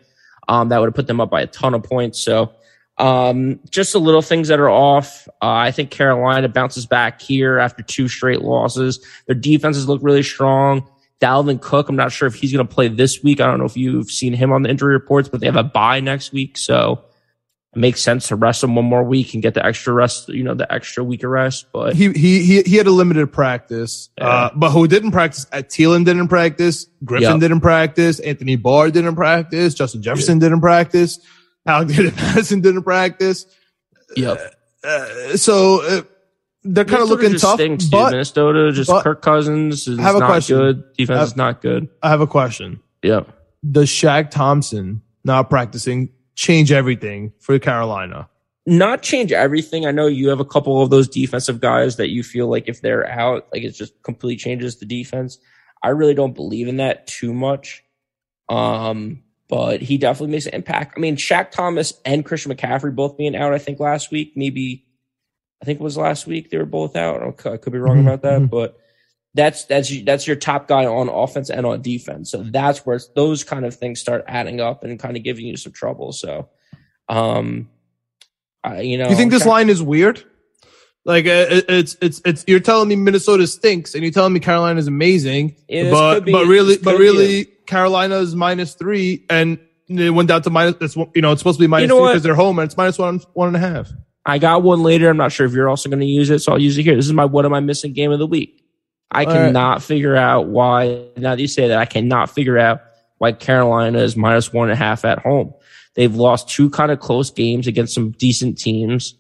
Um, 0.48 0.70
that 0.70 0.80
would 0.80 0.86
have 0.86 0.94
put 0.94 1.08
them 1.08 1.20
up 1.20 1.32
by 1.32 1.42
a 1.42 1.48
ton 1.48 1.74
of 1.74 1.82
points. 1.82 2.22
So, 2.22 2.54
um, 3.00 3.60
just 3.68 3.94
the 3.94 4.00
little 4.00 4.22
things 4.22 4.48
that 4.50 4.60
are 4.60 4.70
off. 4.70 5.28
Uh, 5.42 5.50
I 5.50 5.72
think 5.72 5.90
Carolina 5.90 6.50
bounces 6.50 6.86
back 6.86 7.20
here 7.20 7.58
after 7.58 7.82
two 7.82 8.08
straight 8.08 8.44
losses. 8.44 9.04
Their 9.26 9.36
defenses 9.36 9.90
look 9.90 10.04
really 10.04 10.24
strong. 10.24 10.88
Dalvin 11.20 11.60
Cook, 11.60 11.90
I'm 11.90 11.96
not 11.96 12.12
sure 12.12 12.28
if 12.28 12.36
he's 12.36 12.54
going 12.54 12.66
to 12.66 12.72
play 12.72 12.90
this 12.90 13.24
week. 13.24 13.42
I 13.42 13.48
don't 13.48 13.58
know 13.58 13.66
if 13.66 13.76
you've 13.76 14.12
seen 14.12 14.34
him 14.34 14.52
on 14.52 14.62
the 14.62 14.70
injury 14.70 14.94
reports, 14.94 15.28
but 15.30 15.42
they 15.42 15.48
have 15.48 15.56
a 15.56 15.64
bye 15.64 16.00
next 16.00 16.32
week. 16.32 16.60
So 16.60 17.04
makes 17.78 18.02
sense 18.02 18.28
to 18.30 18.36
rest 18.36 18.64
him 18.64 18.76
one 18.76 18.86
more 18.86 19.04
week 19.04 19.34
and 19.34 19.42
get 19.44 19.54
the 19.54 19.66
extra 19.66 19.94
rest, 19.94 20.30
you 20.30 20.44
know, 20.44 20.54
the 20.54 20.72
extra 20.72 21.04
week 21.04 21.24
of 21.24 21.30
rest. 21.30 21.68
But 21.72 21.96
He 21.96 22.12
he 22.14 22.44
he 22.44 22.62
he 22.64 22.76
had 22.78 22.88
a 22.88 22.92
limited 22.92 23.32
practice. 23.32 24.10
Yeah. 24.18 24.28
Uh, 24.28 24.50
but 24.56 24.72
who 24.72 24.88
didn't 24.88 25.12
practice? 25.12 25.46
At 25.52 25.70
Thielen 25.70 26.06
didn't 26.06 26.28
practice. 26.28 26.88
Griffin 27.04 27.32
Yep. 27.34 27.40
didn't 27.40 27.62
practice. 27.62 28.20
Anthony 28.20 28.56
Barr 28.56 28.90
didn't 28.92 29.16
practice. 29.16 29.74
Justin 29.74 30.02
Jefferson 30.02 30.40
didn't 30.40 30.62
practice. 30.62 31.20
Alexander 31.66 32.12
Mattison 32.16 32.62
didn't 32.62 32.84
practice. 32.84 33.46
yep. 34.16 34.54
Uh, 34.84 35.36
so 35.36 35.82
uh, 35.84 36.02
they're 36.64 36.86
kind 36.86 37.04
of 37.04 37.10
looking 37.10 37.36
tough. 37.36 37.56
stinks, 37.56 37.86
dude. 37.86 37.92
but 37.92 38.12
Minnesota 38.12 38.72
just 38.72 38.90
but- 38.90 39.04
Kirk 39.04 39.22
Cousins 39.22 39.88
is 39.88 40.00
I 40.00 40.02
have 40.04 40.16
a 40.16 40.20
not 40.20 40.28
question. 40.28 40.58
good. 40.58 40.84
Defense 40.98 41.20
I- 41.20 41.24
is 41.24 41.36
not 41.36 41.62
good. 41.62 41.90
I 42.02 42.10
have 42.10 42.22
a 42.22 42.28
question. 42.28 42.80
Yep. 43.04 43.28
Does 43.70 43.90
Shaq 43.90 44.30
Thompson 44.32 45.02
not 45.26 45.50
practicing 45.50 46.10
change 46.38 46.72
everything 46.72 47.34
for 47.40 47.60
Carolina? 47.60 48.30
not 48.70 49.02
change 49.02 49.32
everything. 49.32 49.86
I 49.86 49.92
know 49.92 50.08
you 50.08 50.28
have 50.28 50.42
a 50.42 50.46
couple 50.46 50.82
of 50.82 50.90
those 50.90 51.08
defensive 51.08 51.62
guys 51.62 51.96
that 51.96 52.10
you 52.10 52.22
feel 52.22 52.48
like 52.50 52.68
if 52.68 52.82
they're 52.82 53.10
out, 53.10 53.48
like 53.54 53.64
it 53.64 53.72
just 53.72 53.94
completely 54.04 54.36
changes 54.36 54.76
the 54.76 54.86
defense. 54.86 55.40
I 55.82 55.90
really 55.90 56.14
don't 56.14 56.36
believe 56.36 56.68
in 56.68 56.76
that 56.78 57.08
too 57.08 57.34
much. 57.34 57.82
Um, 58.50 59.24
but 59.48 59.82
he 59.82 59.98
definitely 59.98 60.34
makes 60.34 60.48
an 60.48 60.54
impact. 60.54 60.96
I 60.98 61.00
mean, 61.00 61.16
Shaq 61.16 61.52
Thomas 61.52 61.94
and 62.04 62.26
Christian 62.26 62.54
McCaffrey 62.54 62.94
both 62.94 63.16
being 63.18 63.38
out, 63.38 63.54
I 63.54 63.58
think 63.58 63.80
last 63.80 64.12
week, 64.12 64.34
maybe 64.36 64.84
I 65.62 65.66
think 65.66 65.80
it 65.80 65.84
was 65.84 65.96
last 65.96 66.28
week 66.28 66.50
they 66.50 66.58
were 66.58 66.66
both 66.66 66.98
out. 66.98 67.24
I 67.46 67.56
could 67.56 67.72
be 67.72 67.80
wrong 67.80 68.00
Mhm, 68.00 68.02
about 68.02 68.22
that, 68.24 68.42
mhm. 68.42 68.50
but 68.50 68.78
that's 69.38 69.66
that's 69.66 70.04
that's 70.04 70.28
your 70.28 70.36
top 70.36 70.68
guy 70.68 70.86
on 70.86 71.08
offense 71.08 71.50
and 71.50 71.66
on 71.66 71.82
defense. 71.82 72.32
So 72.32 72.44
that's 72.44 72.86
where 72.86 73.00
those 73.16 73.44
kind 73.44 73.66
of 73.66 73.76
things 73.76 74.02
start 74.02 74.26
adding 74.28 74.60
up 74.60 74.84
and 74.84 75.00
kind 75.00 75.16
of 75.16 75.24
giving 75.24 75.46
you 75.46 75.56
some 75.56 75.72
trouble. 75.72 76.12
So, 76.12 76.50
um, 77.08 77.70
I, 78.64 78.82
you 78.82 78.98
know, 78.98 79.10
you 79.10 79.16
think 79.16 79.32
this 79.32 79.46
line 79.46 79.70
is 79.70 79.82
weird? 79.82 80.24
Like 81.06 81.26
uh, 81.26 81.46
it's 81.70 81.96
it's 82.02 82.20
it's 82.26 82.44
you're 82.48 82.60
telling 82.60 82.90
me 82.90 82.96
Minnesota 82.98 83.48
stinks 83.48 83.94
and 83.94 84.04
you're 84.04 84.12
telling 84.12 84.34
me 84.34 84.42
Carolina 84.42 84.80
is 84.80 84.88
amazing, 84.88 85.56
Yeah, 85.70 85.92
but 85.92 86.26
be- 86.26 86.34
but 86.34 86.48
really 86.48 86.78
but 86.78 86.98
be 86.98 87.04
really 87.04 87.46
Carolina 87.46 88.18
is 88.18 88.36
minus 88.36 88.74
three 88.74 89.26
and 89.30 89.60
it 89.88 90.10
went 90.10 90.28
down 90.28 90.42
to 90.42 90.50
minus. 90.50 90.76
It's 90.82 90.96
you 91.16 91.22
know 91.22 91.32
it's 91.32 91.40
supposed 91.40 91.60
to 91.60 91.64
be 91.64 91.68
minus 91.68 91.88
know 91.88 92.00
three 92.00 92.10
because 92.10 92.24
they're 92.24 92.36
home 92.36 92.60
and 92.60 92.66
it's 92.66 92.76
minus 92.76 92.98
one 92.98 93.22
one 93.34 93.48
and 93.48 93.56
a 93.56 93.60
half. 93.60 93.90
I 94.26 94.40
got 94.40 94.64
one 94.64 94.84
later. 94.84 95.10
I'm 95.10 95.16
not 95.16 95.32
sure 95.32 95.46
if 95.46 95.54
you're 95.54 95.70
also 95.70 95.88
going 95.88 96.02
to 96.02 96.06
use 96.06 96.30
it, 96.30 96.40
so 96.40 96.52
I'll 96.52 96.62
use 96.62 96.78
it 96.78 96.84
here. 96.84 96.98
This 96.98 97.06
is 97.06 97.14
my 97.14 97.24
what 97.24 97.46
am 97.46 97.54
I 97.54 97.62
missing 97.62 97.94
game 97.94 98.12
of 98.12 98.20
the 98.20 98.28
week. 98.28 98.57
I 99.12 99.24
All 99.24 99.28
right. 99.28 99.34
cannot 99.46 99.84
figure 99.84 100.16
out 100.16 100.48
why. 100.48 101.06
Now 101.18 101.36
that 101.36 101.42
you 101.42 101.48
say 101.48 101.70
that, 101.70 101.78
I 101.78 101.86
cannot 101.86 102.30
figure 102.30 102.58
out 102.58 102.82
why 103.18 103.32
Carolina 103.32 104.00
is 104.00 104.16
minus 104.16 104.52
one 104.52 104.70
and 104.70 104.74
a 104.74 104.76
half 104.76 105.06
at 105.06 105.20
home. 105.20 105.54
They've 105.96 106.14
lost 106.14 106.50
two 106.50 106.70
kind 106.70 106.92
of 106.92 107.00
close 107.00 107.32
games 107.32 107.68
against 107.68 107.94
some 107.94 108.12
decent 108.12 108.58
teams. 108.58 109.16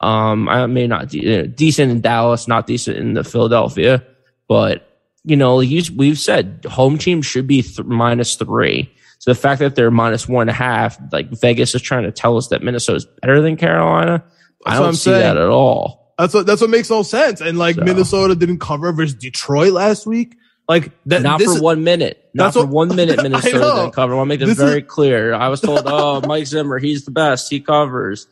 Um, 0.00 0.48
I 0.48 0.66
may 0.66 0.86
not 0.86 1.08
de- 1.08 1.40
uh, 1.40 1.46
decent 1.46 1.90
in 1.90 2.00
Dallas, 2.00 2.48
not 2.48 2.66
decent 2.66 2.96
in 2.96 3.14
the 3.14 3.24
Philadelphia, 3.24 4.04
but 4.48 4.86
you 5.24 5.36
know, 5.36 5.60
you, 5.60 5.82
we've 5.96 6.18
said 6.18 6.64
home 6.68 6.96
team 6.96 7.20
should 7.20 7.46
be 7.46 7.62
th- 7.62 7.86
minus 7.86 8.36
three. 8.36 8.90
So 9.18 9.30
the 9.30 9.34
fact 9.34 9.58
that 9.58 9.74
they're 9.74 9.90
minus 9.90 10.26
one 10.26 10.42
and 10.42 10.50
a 10.50 10.54
half, 10.54 10.98
like 11.12 11.28
Vegas 11.28 11.74
is 11.74 11.82
trying 11.82 12.04
to 12.04 12.12
tell 12.12 12.38
us 12.38 12.48
that 12.48 12.62
Minnesota's 12.62 13.06
better 13.20 13.42
than 13.42 13.56
Carolina. 13.56 14.24
I 14.64 14.78
don't 14.78 14.94
see 14.94 15.10
saying. 15.10 15.20
that 15.20 15.36
at 15.36 15.48
all. 15.48 15.99
That's 16.20 16.34
what 16.34 16.46
that's 16.46 16.60
what 16.60 16.70
makes 16.70 16.90
no 16.90 17.02
sense. 17.02 17.40
And 17.40 17.58
like 17.58 17.76
So. 17.76 17.82
Minnesota 17.84 18.34
didn't 18.34 18.58
cover 18.60 18.92
versus 18.92 19.14
Detroit 19.14 19.72
last 19.72 20.06
week. 20.06 20.36
Like 20.68 20.92
that. 21.06 21.22
Not 21.22 21.40
for 21.42 21.50
is- 21.50 21.60
one 21.60 21.82
minute. 21.84 22.28
Not 22.34 22.52
for 22.52 22.60
what- 22.60 22.68
one 22.88 22.88
minute. 22.96 23.22
Minnesota 23.22 23.58
didn't 23.58 23.92
cover. 23.92 24.12
I 24.14 24.16
want 24.16 24.26
to 24.26 24.28
make 24.28 24.40
this, 24.40 24.50
This 24.50 24.58
is- 24.58 24.64
very 24.64 24.82
clear. 24.82 25.34
I 25.34 25.48
was 25.48 25.60
told, 25.60 25.82
oh, 25.86 26.20
Mike 26.26 26.46
Zimmer, 26.46 26.78
he's 26.78 27.04
the 27.04 27.10
best. 27.10 27.50
He 27.50 27.60
covers. 27.60 28.26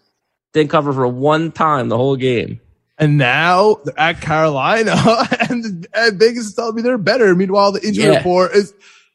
Didn't 0.53 0.71
cover 0.71 0.93
for 0.93 1.07
one 1.09 1.51
time 1.53 1.89
the 1.89 1.97
whole 1.97 2.17
game. 2.17 2.61
And 2.97 3.19
now 3.19 3.79
they're 3.85 3.99
at 3.99 4.21
Carolina, 4.21 4.95
and, 5.51 5.87
and 5.95 6.19
Vegas 6.19 6.47
is 6.47 6.55
telling 6.55 6.75
me 6.75 6.83
they're 6.83 6.99
better. 6.99 7.35
Meanwhile, 7.35 7.73
the 7.73 7.87
injury 7.87 8.05
Yeah. 8.07 8.17
report 8.17 8.53
is 8.55 8.73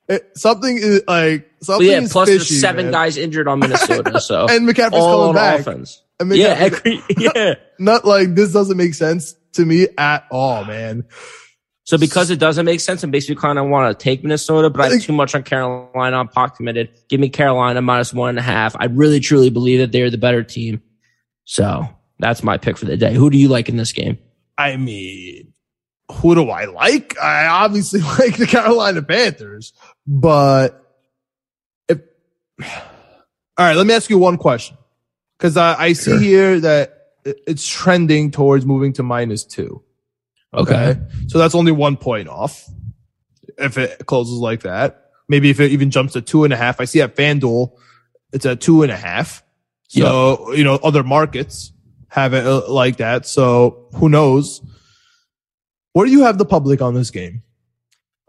it, 0.08 0.38
something 0.38 0.78
is 0.78 1.02
like 1.08 1.50
But 1.60 1.66
something 1.66 1.90
yeah, 1.90 2.00
is 2.02 2.12
plus 2.12 2.30
fishy, 2.30 2.38
there's 2.38 2.62
seven 2.62 2.86
man. 2.88 2.92
guys 2.94 3.18
injured 3.18 3.48
on 3.48 3.60
Minnesota. 3.60 4.22
So 4.22 4.46
and 4.50 4.68
McCaffrey's 4.68 4.94
all 4.94 5.22
coming 5.34 5.36
back. 5.36 5.60
offense. 5.62 6.02
And 6.20 6.34
Yeah, 6.36 6.70
McCaffrey- 6.70 7.10
agree. 7.10 7.32
yeah. 7.36 7.56
not 7.80 8.06
like 8.06 8.36
this 8.36 8.54
doesn't 8.54 8.78
make 8.78 8.94
sense 8.94 9.36
to 9.54 9.66
me 9.66 9.88
at 9.98 10.26
all, 10.32 10.66
man. 10.66 11.06
So 11.86 11.98
because 11.98 12.30
it 12.30 12.40
doesn't 12.40 12.66
make 12.66 12.80
sense, 12.80 13.04
I'm 13.04 13.12
basically 13.12 13.36
kind 13.36 13.60
of 13.60 13.68
want 13.68 13.98
to 13.98 14.02
take 14.02 14.24
Minnesota, 14.24 14.70
but 14.70 14.82
I 14.82 14.90
have 14.90 15.04
too 15.04 15.12
much 15.12 15.36
on 15.36 15.44
Carolina. 15.44 16.18
I'm 16.18 16.30
pot 16.30 16.56
committed. 16.56 16.90
Give 17.10 17.20
me 17.20 17.28
Carolina 17.28 17.82
minus 17.82 18.14
one 18.14 18.30
and 18.30 18.40
a 18.40 18.44
half. 18.44 18.74
I 18.80 18.86
really 18.86 19.20
truly 19.20 19.50
believe 19.50 19.80
that 19.80 19.92
they're 19.92 20.10
the 20.10 20.18
better 20.18 20.44
team. 20.44 20.82
So 21.44 21.86
that's 22.20 22.42
my 22.42 22.58
pick 22.58 22.78
for 22.78 22.86
the 22.86 22.96
day. 22.96 23.14
Who 23.14 23.30
do 23.30 23.38
you 23.38 23.50
like 23.50 23.68
in 23.68 23.76
this 23.76 23.92
game? 23.92 24.18
I 24.58 24.78
mean, 24.78 25.52
who 26.10 26.36
do 26.36 26.50
I 26.50 26.66
like? 26.66 27.18
I 27.20 27.48
obviously 27.48 28.00
like 28.20 28.38
the 28.38 28.48
Carolina 28.48 29.02
Panthers, 29.02 29.74
but 30.08 30.90
if, 31.90 32.00
all 32.62 32.66
right, 33.58 33.76
let 33.76 33.86
me 33.86 33.94
ask 33.94 34.10
you 34.10 34.18
one 34.18 34.38
question. 34.38 34.78
Cause 35.44 35.58
I, 35.58 35.76
I 35.80 35.94
see 35.94 36.12
Sure. 36.12 36.20
here 36.20 36.60
that 36.62 37.10
it's 37.26 37.68
trending 37.68 38.32
towards 38.32 38.66
moving 38.66 38.94
to 38.94 39.04
minus 39.04 39.44
two. 39.44 39.84
Okay. 40.54 40.98
So 41.28 41.38
that's 41.38 41.54
only 41.54 41.72
one 41.72 41.98
point 41.98 42.28
off 42.30 42.66
if 43.58 43.78
it 43.78 44.06
closes 44.06 44.40
like 44.40 44.62
that. 44.62 45.10
Maybe 45.30 45.50
if 45.50 45.60
it 45.60 45.72
even 45.72 45.92
jumps 45.92 46.14
to 46.14 46.22
two 46.22 46.44
and 46.44 46.54
a 46.54 46.58
half. 46.58 46.80
I 46.82 46.86
see 46.86 47.02
at 47.02 47.16
FanDuel, 47.16 47.74
it's 48.32 48.46
at 48.46 48.62
two 48.62 48.84
and 48.84 48.92
a 48.92 48.96
half. 48.96 49.44
So, 49.90 50.54
you 50.54 50.64
know, 50.64 50.76
other 50.84 51.04
markets 51.04 51.72
have 52.08 52.34
it 52.34 52.46
uh, 52.48 52.68
like 52.72 52.98
that. 52.98 53.26
So 53.28 53.88
who 53.96 54.10
knows? 54.10 54.62
Where 55.94 56.06
do 56.08 56.12
you 56.12 56.24
have 56.24 56.38
the 56.40 56.46
public 56.46 56.82
on 56.82 56.94
this 56.96 57.12
game? 57.12 57.44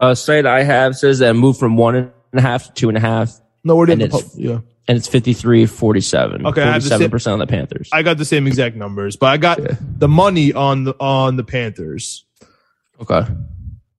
Uh, 0.00 0.14
site 0.14 0.44
I 0.46 0.62
have 0.64 0.96
says 0.96 1.20
that 1.20 1.34
move 1.34 1.56
from 1.58 1.76
one 1.76 1.94
and 1.94 2.10
a 2.34 2.40
half 2.42 2.66
to 2.66 2.72
two 2.72 2.88
and 2.88 2.98
a 2.98 3.00
half, 3.00 3.40
No, 3.64 3.76
where 3.76 3.86
do 3.86 3.92
you 3.92 3.98
have 4.00 4.10
the 4.10 4.16
it's- 4.16 4.30
public? 4.30 4.44
Yeah. 4.46 4.58
And 4.88 4.96
it's 4.98 5.08
53 5.08 5.66
47. 5.66 6.46
Okay, 6.46 6.62
I 6.62 6.72
have 6.72 6.82
the 6.82 6.88
same- 6.98 7.10
47% 7.10 7.32
on 7.32 7.38
the 7.38 7.46
Panthers. 7.46 7.88
I 7.92 8.02
got 8.02 8.18
the 8.18 8.24
same 8.24 8.46
exact 8.46 8.76
numbers, 8.76 9.16
but 9.16 9.26
I 9.26 9.36
got 9.36 9.62
Yeah. 9.62 9.76
the 9.80 10.08
money 10.08 10.52
on 10.52 10.84
the, 10.84 10.94
on 11.00 11.36
the 11.36 11.44
Panthers. 11.44 12.24
okay. 13.00 13.26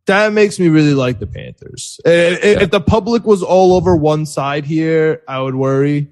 that 0.07 0.33
makes 0.33 0.59
me 0.59 0.67
really 0.67 0.93
like 0.93 1.17
the 1.19 1.25
Panthers. 1.25 1.99
I- 2.05 2.09
I- 2.09 2.61
If 2.63 2.69
the 2.71 2.79
public 2.79 3.25
was 3.25 3.41
all 3.41 3.73
over 3.73 3.95
one 3.95 4.25
side 4.27 4.63
here, 4.65 5.21
I 5.27 5.41
would 5.41 5.55
worry. 5.55 6.09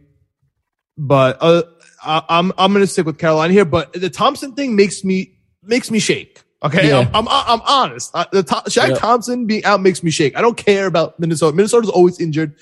But 0.98 1.38
uh, 1.42 1.64
I, 2.04 2.24
I'm 2.30 2.52
I'm 2.58 2.74
gonna 2.74 2.88
stick 2.88 3.06
with 3.06 3.18
Carolina 3.20 3.54
here. 3.54 3.66
But 3.66 3.94
the 3.94 4.10
Thompson 4.10 4.54
thing 4.54 4.76
makes 4.76 5.04
me 5.04 5.34
makes 5.64 5.90
me 5.92 6.00
shake. 6.00 6.42
Okay, 6.64 6.88
Yeah. 6.88 7.00
I'm, 7.14 7.28
I'm 7.28 7.44
I'm 7.48 7.62
honest. 7.66 8.12
Uh, 8.14 8.26
the 8.32 8.44
Shaq 8.44 8.90
Yeah. 8.90 8.96
Thompson 8.96 9.46
being 9.46 9.66
out 9.66 9.82
makes 9.82 10.02
me 10.02 10.12
shake. 10.12 10.38
I 10.38 10.42
don't 10.42 10.56
care 10.58 10.86
about 10.88 11.20
Minnesota. 11.20 11.56
Minnesota's 11.56 11.90
always 11.90 12.20
injured. 12.20 12.56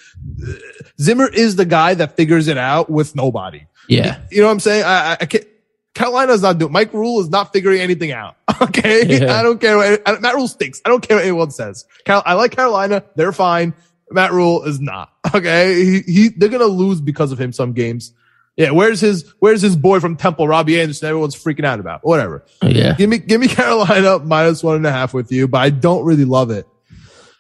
Uh, 0.47 0.53
Zimmer 0.99 1.27
is 1.27 1.55
the 1.55 1.65
guy 1.65 1.93
that 1.93 2.15
figures 2.15 2.47
it 2.47 2.57
out 2.57 2.89
with 2.89 3.15
nobody. 3.15 3.65
Yeah. 3.87 4.19
You 4.31 4.41
know 4.41 4.47
what 4.47 4.53
I'm 4.53 4.59
saying? 4.59 4.83
I, 4.85 5.11
I, 5.13 5.17
I 5.21 5.25
can't. 5.25 5.45
Carolina's 5.93 6.41
not 6.41 6.57
doing. 6.57 6.71
Mike 6.71 6.93
Rhule 6.93 7.19
is 7.19 7.29
not 7.29 7.51
figuring 7.53 7.81
anything 7.81 8.11
out. 8.11 8.35
Okay, 8.61 9.05
Yeah. 9.19 9.33
I 9.39 9.41
don't 9.43 9.59
care. 9.59 9.75
What, 9.75 10.01
I, 10.05 10.19
Matt 10.19 10.35
Rhule 10.35 10.47
stinks. 10.47 10.81
I 10.85 10.89
don't 10.89 11.01
care 11.05 11.17
what 11.17 11.23
anyone 11.23 11.49
says. 11.49 11.85
Cal, 12.05 12.21
I 12.25 12.33
like 12.35 12.51
Carolina. 12.55 13.03
They're 13.15 13.31
fine. 13.31 13.73
Matt 14.11 14.31
Rhule 14.31 14.63
is 14.63 14.79
not. 14.79 15.09
Okay, 15.33 15.83
he, 15.83 15.99
he 16.01 16.27
they're 16.29 16.49
gonna 16.49 16.65
lose 16.65 16.99
because 17.01 17.31
of 17.31 17.39
him 17.39 17.53
some 17.53 17.71
games. 17.73 18.13
Yeah, 18.57 18.71
where's 18.71 18.99
his 18.99 19.33
Where's 19.39 19.61
his 19.61 19.75
boy 19.75 19.99
from 19.99 20.17
Temple, 20.17 20.47
Robbie 20.47 20.79
Anderson? 20.79 21.07
Everyone's 21.07 21.35
freaking 21.35 21.65
out 21.65 21.79
about. 21.79 22.03
Whatever. 22.03 22.45
Yeah. 22.61 22.95
Give 22.95 23.09
me 23.09 23.17
give 23.17 23.39
me 23.41 23.47
Carolina 23.49 24.19
minus 24.19 24.63
one 24.63 24.75
and 24.75 24.85
a 24.85 24.91
half 24.91 25.13
with 25.13 25.31
you, 25.31 25.47
but 25.47 25.59
I 25.59 25.69
don't 25.69 26.05
really 26.05 26.25
love 26.25 26.51
it. 26.51 26.67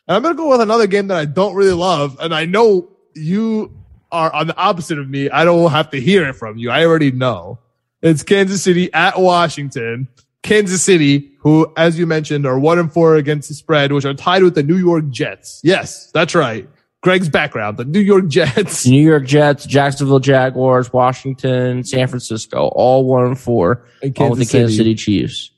And 0.07 0.15
I'm 0.15 0.23
gonna 0.23 0.35
go 0.35 0.49
with 0.49 0.61
another 0.61 0.87
game 0.87 1.07
that 1.07 1.17
I 1.17 1.25
don't 1.25 1.55
really 1.55 1.73
love, 1.73 2.17
and 2.19 2.33
I 2.33 2.45
know 2.45 2.89
you 3.13 3.77
are 4.11 4.33
on 4.33 4.47
the 4.47 4.57
opposite 4.57 4.99
of 4.99 5.09
me. 5.09 5.29
I 5.29 5.45
don't 5.45 5.71
have 5.71 5.89
to 5.91 6.01
hear 6.01 6.27
it 6.27 6.33
from 6.33 6.57
you. 6.57 6.69
I 6.69 6.85
already 6.85 7.11
know. 7.11 7.59
It's 8.01 8.23
Kansas 8.23 8.63
City 8.63 8.91
at 8.93 9.19
Washington. 9.19 10.07
Kansas 10.43 10.81
City, 10.81 11.31
who, 11.39 11.71
as 11.77 11.99
you 11.99 12.07
mentioned, 12.07 12.45
are 12.47 12.57
one 12.59 12.79
and 12.79 12.91
four 12.91 13.15
against 13.15 13.47
the 13.47 13.53
spread, 13.53 13.91
which 13.91 14.05
are 14.05 14.13
tied 14.13 14.43
with 14.43 14.55
the 14.55 14.63
New 14.63 14.77
York 14.77 15.07
Jets. 15.09 15.61
Yes, 15.63 16.09
that's 16.11 16.33
right. 16.33 16.67
Greg's 17.01 17.29
background, 17.29 17.77
the 17.77 17.85
New 17.85 17.99
York 17.99 18.27
Jets. 18.27 18.85
New 18.87 19.01
York 19.01 19.25
Jets, 19.25 19.65
Jacksonville 19.65 20.19
Jaguars, 20.19 20.93
Washington, 20.93 21.83
San 21.83 22.07
Francisco, 22.07 22.67
all 22.67 23.05
one 23.05 23.25
and 23.25 23.39
four, 23.39 23.85
And 24.03 24.17
all 24.19 24.29
with 24.31 24.39
the 24.39 24.45
Kansas 24.45 24.77
City 24.77 24.93
Chiefs. 24.93 25.49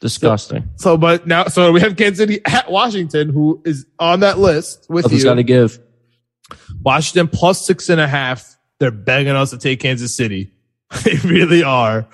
Disgusting. 0.00 0.68
So, 0.76 0.96
but 0.96 1.26
now, 1.26 1.46
so 1.46 1.72
we 1.72 1.80
have 1.80 1.96
Kansas 1.96 2.18
City 2.18 2.40
at 2.44 2.70
Washington, 2.70 3.30
who 3.30 3.60
is 3.64 3.86
on 3.98 4.20
that 4.20 4.38
list 4.38 4.86
with 4.88 5.06
Nothing's 5.06 5.22
you. 5.24 5.30
got 5.30 5.34
to 5.34 5.42
give. 5.42 5.80
Washington 6.82 7.26
plus 7.26 7.66
six 7.66 7.88
and 7.88 8.00
a 8.00 8.06
half. 8.06 8.56
They're 8.78 8.90
begging 8.90 9.34
us 9.34 9.50
to 9.50 9.58
take 9.58 9.80
Kansas 9.80 10.14
City. 10.14 10.52
they 11.04 11.16
really 11.24 11.64
are. 11.64 12.06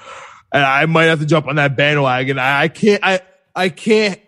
And 0.53 0.65
I 0.65 0.87
might 0.87 1.05
have 1.05 1.21
to 1.21 1.27
jump 1.27 1.49
on 1.49 1.57
that 1.57 1.77
bandwagon. 1.77 2.39
I, 2.39 2.63
I 2.63 2.69
can't, 2.69 3.05
I, 3.05 3.21
I 3.55 3.69
can't, 3.69 4.21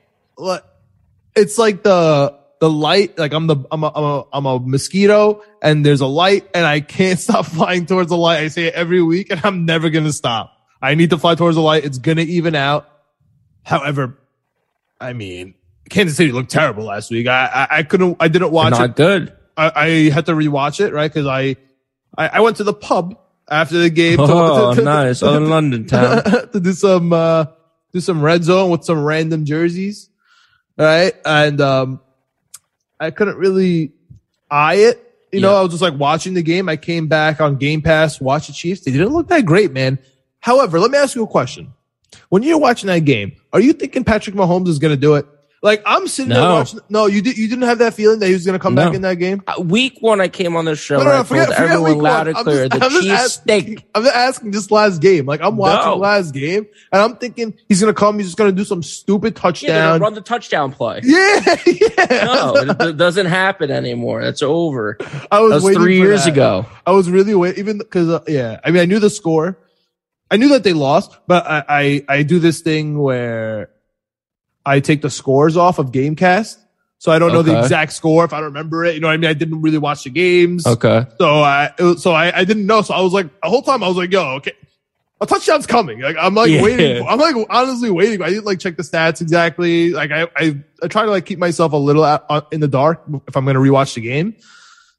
it's 1.35 1.57
like 1.57 1.83
the, 1.83 2.42
the 2.62 2.70
light, 2.70 3.18
like 3.18 3.33
I'm 3.33 3.48
the, 3.48 3.57
I'm 3.72 3.83
a, 3.83 3.90
I'm 3.92 4.05
a, 4.05 4.25
I'm 4.33 4.46
a 4.46 4.59
mosquito 4.61 5.42
and 5.61 5.85
there's 5.85 6.01
a 6.01 6.07
light 6.07 6.48
and 6.55 6.64
I 6.64 6.79
can't 6.79 7.18
stop 7.27 7.46
flying 7.46 7.87
towards 7.87 8.09
the 8.09 8.16
light. 8.16 8.38
I 8.38 8.46
say 8.48 8.66
it 8.66 8.75
every 8.75 9.03
week 9.03 9.31
and 9.33 9.40
I'm 9.44 9.64
never 9.64 9.90
going 9.90 10.05
to 10.05 10.12
stop. 10.12 10.53
I 10.81 10.94
need 10.94 11.11
to 11.11 11.18
fly 11.18 11.35
towards 11.35 11.57
the 11.57 11.61
light. 11.61 11.85
It's 11.85 11.98
going 11.98 12.18
to 12.18 12.22
even 12.22 12.55
out. 12.55 12.88
However, 13.64 14.16
I 15.01 15.12
mean, 15.12 15.55
Kansas 15.90 16.16
City 16.16 16.31
looked 16.31 16.53
terrible 16.53 16.85
last 16.85 17.11
week. 17.11 17.27
I, 17.27 17.46
I, 17.46 17.79
I 17.79 17.83
couldn't, 17.83 18.16
I 18.20 18.29
didn't 18.29 18.53
watch 18.53 18.70
Not 18.70 18.90
it. 18.90 18.94
good. 18.96 19.33
I, 19.57 19.72
I 19.75 19.88
had 20.11 20.27
to 20.27 20.33
rewatch 20.35 20.79
it, 20.79 20.92
right? 20.92 21.12
Cause 21.12 21.27
I, 21.27 21.57
I, 22.16 22.29
I 22.29 22.40
went 22.42 22.59
to 22.59 22.64
the 22.64 22.72
pub 22.75 23.18
after 23.51 23.77
the 23.79 23.90
game. 23.90 24.18
to- 24.18 24.22
Oh, 24.29 24.70
to- 24.70 24.77
to- 24.77 24.85
nice. 24.85 25.20
Other 25.20 25.40
London 25.40 25.85
town. 25.88 26.22
to 26.53 26.61
do 26.61 26.72
some, 26.75 27.12
uh, 27.12 27.46
do 27.92 27.98
some 27.98 28.22
red 28.22 28.44
zone 28.44 28.70
with 28.70 28.85
some 28.85 29.03
random 29.03 29.44
jerseys. 29.46 30.11
Right. 30.79 31.12
And, 31.27 31.61
um, 31.61 32.01
I 33.03 33.11
couldn't 33.11 33.37
really 33.37 33.93
eye 34.51 34.75
it. 34.77 35.09
You 35.33 35.41
know, 35.41 35.53
Yeah. 35.53 35.59
I 35.59 35.62
was 35.62 35.71
just 35.71 35.83
like 35.83 35.99
watching 35.99 36.35
the 36.35 36.43
game. 36.43 36.69
I 36.69 36.77
came 36.77 37.09
back 37.09 37.41
on 37.41 37.57
Game 37.57 37.83
Pass, 37.83 38.21
watched 38.21 38.47
the 38.47 38.53
Chiefs. 38.53 38.83
They 38.83 38.93
didn't 38.93 39.12
look 39.12 39.29
that 39.29 39.45
great, 39.45 39.73
man. 39.73 39.99
However, 40.41 40.79
let 40.79 40.91
me 40.91 40.99
ask 40.99 41.15
you 41.17 41.23
a 41.23 41.27
question. 41.27 41.73
When 42.29 42.43
you're 42.43 42.59
watching 42.59 42.87
that 42.88 43.01
game, 43.01 43.33
are 43.53 43.61
you 43.61 43.73
thinking 43.73 44.05
Patrick 44.05 44.37
Mahomes 44.37 44.69
is 44.69 44.79
going 44.79 44.95
to 44.95 45.01
do 45.01 45.15
it? 45.15 45.27
Like 45.64 45.81
I'm 45.87 46.09
sitting 46.09 46.31
there 46.31 46.40
No. 46.40 46.55
watching. 46.55 46.81
No, 46.88 47.07
you 47.07 47.22
did. 47.22 47.38
You 47.38 47.46
didn't 47.48 47.62
have 47.68 47.79
that 47.79 47.94
feeling 47.94 48.18
that 48.18 48.27
he 48.27 48.33
was 48.33 48.44
going 48.44 48.59
to 48.59 48.62
come 48.62 48.75
No. 48.75 48.85
back 48.87 48.94
in 48.94 49.03
that 49.03 49.14
game. 49.20 49.42
Uh, 49.46 49.61
Week 49.62 49.96
one, 50.01 50.20
I 50.20 50.27
came 50.27 50.57
on 50.57 50.64
the 50.64 50.75
show 50.75 50.98
No, 50.98 51.05
no, 51.05 51.11
no, 51.11 51.20
I 51.20 51.22
forget, 51.22 51.44
told 51.46 51.57
forget 51.57 51.70
everyone 51.70 51.94
week 51.94 52.03
loud 52.03 52.18
one. 52.18 52.29
and 52.29 52.37
I'm 52.38 52.44
clear 52.44 52.68
just- 52.68 52.81
the 52.81 52.85
I'm 52.85 52.90
just 52.90 53.03
Chiefs 53.05 53.22
asking- 53.38 53.62
stink. 53.66 53.85
I'm 53.94 54.03
just 54.03 54.14
asking 54.16 54.51
this 54.51 54.70
last 54.72 55.01
game. 55.01 55.25
Like 55.25 55.40
I'm 55.40 55.57
watching 55.57 55.90
No. 55.90 55.96
last 55.98 56.33
game, 56.35 56.66
and 56.90 57.01
I'm 57.03 57.14
thinking 57.16 57.55
he's 57.68 57.81
gonna 57.81 57.94
come. 57.94 58.18
He's 58.18 58.27
just 58.27 58.37
gonna 58.38 58.51
do 58.51 58.64
some 58.64 58.83
stupid 58.83 59.37
touchdown. 59.37 60.01
gonna 60.01 60.03
run 60.03 60.14
the 60.14 60.20
touchdown 60.20 60.72
play. 60.72 61.01
yeah, 61.05 61.57
yeah. 61.64 62.25
No, 62.25 62.55
it, 62.57 62.83
it 62.83 62.96
doesn't 62.96 63.27
happen 63.27 63.70
anymore. 63.70 64.20
That's 64.25 64.42
over. 64.42 64.98
I 65.31 65.38
was, 65.40 65.62
That 65.62 65.68
was 65.68 65.77
three 65.77 65.96
years 65.98 66.25
that. 66.25 66.33
ago. 66.33 66.66
I 66.85 66.90
was 66.90 67.09
really 67.09 67.37
waiting, 67.37 67.61
even 67.61 67.79
because 67.79 68.09
uh, 68.09 68.20
yeah. 68.27 68.59
I 68.64 68.72
mean, 68.72 68.83
I 68.83 68.87
knew 68.87 68.98
the 68.98 69.11
score. 69.11 69.59
I 70.29 70.38
knew 70.38 70.48
that 70.48 70.64
they 70.64 70.72
lost, 70.72 71.16
but 71.29 71.46
I, 71.46 71.62
I 71.68 72.05
I 72.09 72.22
do 72.25 72.40
this 72.40 72.62
thing 72.62 72.98
where 72.98 73.68
I 74.64 74.81
take 74.81 75.03
the 75.03 75.11
scores 75.11 75.57
off 75.57 75.79
of 75.79 75.90
GameCast, 75.92 76.57
so 76.98 77.11
I 77.12 77.18
don't 77.18 77.33
know 77.33 77.42
the 77.42 77.59
exact 77.59 77.92
score 77.92 78.25
if 78.25 78.33
I 78.33 78.37
don't 78.37 78.46
remember 78.46 78.85
it. 78.85 78.94
You 78.94 79.01
know 79.01 79.09
what 79.09 79.14
I 79.14 79.16
mean? 79.16 79.31
I 79.31 79.35
didn't 79.35 79.61
really 79.62 79.79
watch 79.79 80.05
the 80.05 80.11
games. 80.11 80.66
Okay. 80.66 81.05
So 81.18 81.42
I, 81.42 81.72
was- 81.79 82.03
so 82.03 82.12
I, 82.12 82.38
I 82.38 82.44
didn't 82.44 82.66
know. 82.66 82.83
So 82.83 82.94
I 82.94 83.01
was 83.01 83.12
like, 83.12 83.27
the 83.42 83.48
whole 83.48 83.62
time 83.62 83.83
I 83.83 83.88
was 83.88 83.96
like, 83.96 84.12
yo, 84.12 84.22
okay, 84.37 84.53
a 85.20 85.27
touchdown's 85.27 85.66
coming. 85.66 86.01
Like 86.01 86.16
I'm 86.18 86.35
like 86.35 86.51
Yeah. 86.51 86.62
waiting. 86.62 87.03
For, 87.05 87.09
I'm 87.11 87.18
like 87.18 87.35
honestly 87.51 87.90
waiting. 87.90 88.22
I 88.22 88.29
didn't 88.29 88.44
like 88.44 88.59
check 88.61 88.77
the 88.77 88.83
stats 88.83 89.20
exactly. 89.20 89.90
Like 89.90 90.11
I, 90.12 90.29
I, 90.37 90.57
I 90.83 90.87
try 90.88 91.05
to 91.05 91.11
like 91.11 91.27
keep 91.27 91.38
myself 91.38 91.72
a 91.72 91.77
little 91.77 92.05
out, 92.05 92.25
uh, 92.29 92.40
in 92.53 92.61
the 92.61 92.68
dark 92.68 93.03
if 93.29 93.37
I'm 93.37 93.44
going 93.44 93.55
to 93.55 93.61
rewatch 93.61 93.94
the 93.94 94.01
game. 94.01 94.37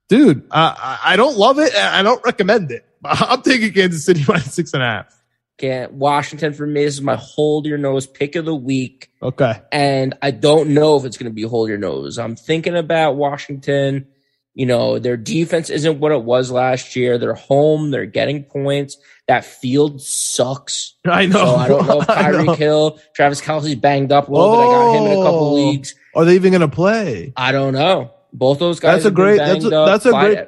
Dude, 0.10 0.46
I, 0.52 1.00
I 1.06 1.14
I 1.14 1.16
don't 1.16 1.38
love 1.38 1.60
it. 1.60 1.74
I 1.76 2.04
don't 2.04 2.24
recommend 2.26 2.72
it. 2.72 2.86
I'm 3.06 3.42
taking 3.42 3.72
Kansas 3.74 4.06
City 4.06 4.24
minus 4.28 4.54
six 4.54 4.74
and 4.74 4.84
a 4.84 4.86
half. 4.86 5.23
Can't 5.60 5.94
Washington 5.94 6.54
for 6.54 6.66
me. 6.66 6.84
This 6.84 6.96
is 6.96 7.02
my 7.02 7.16
hold 7.16 7.66
your 7.68 7.78
nose 7.78 8.08
pick 8.08 8.36
of 8.36 8.46
the 8.46 8.56
week. 8.56 9.12
Okay. 9.22 9.62
and 9.72 10.16
I 10.22 10.32
don't 10.32 10.70
know 10.70 10.98
if 10.98 11.06
it's 11.06 11.16
going 11.18 11.30
to 11.32 11.34
be 11.34 11.44
hold 11.44 11.70
your 11.70 11.78
nose. 11.78 12.18
I'm 12.18 12.36
thinking 12.36 12.76
about 12.76 13.16
Washington. 13.16 14.08
You 14.56 14.66
know, 14.68 15.00
their 15.00 15.18
defense 15.18 15.70
isn't 15.72 16.00
what 16.00 16.12
it 16.12 16.24
was 16.24 16.52
last 16.52 16.96
year. 16.96 17.18
They're 17.18 17.34
home. 17.34 17.90
They're 17.92 18.06
getting 18.06 18.44
points. 18.44 18.98
That 19.28 19.46
field 19.46 20.00
sucks. 20.02 20.96
I 21.06 21.26
know. 21.26 21.46
So 21.46 21.56
I 21.56 21.68
don't 21.68 21.88
know 21.88 22.02
if. 22.02 22.08
Tyreek 22.08 22.56
Hill, 22.58 23.00
Travis 23.16 23.42
Kelce's 23.42 23.76
banged 23.76 24.12
up 24.12 24.28
a 24.28 24.32
little 24.32 24.52
bit. 24.52 24.60
I 24.60 24.66
got 24.66 24.96
him 24.98 25.06
in 25.06 25.12
a 25.20 25.24
couple 25.24 25.40
Oh. 25.40 25.54
leagues. 25.54 25.96
Are 26.16 26.26
they 26.26 26.36
even 26.36 26.52
going 26.52 26.62
to 26.62 26.68
play? 26.68 27.34
I 27.36 27.52
don't 27.52 27.74
know. 27.74 28.12
Both 28.32 28.60
those 28.60 28.80
guys. 28.80 29.04
That's 29.04 29.06
a 29.06 29.12
great- 29.12 29.38
that's 29.38 29.66
a- 29.66 29.70
that's 29.70 30.06
a 30.06 30.12
great- 30.12 30.48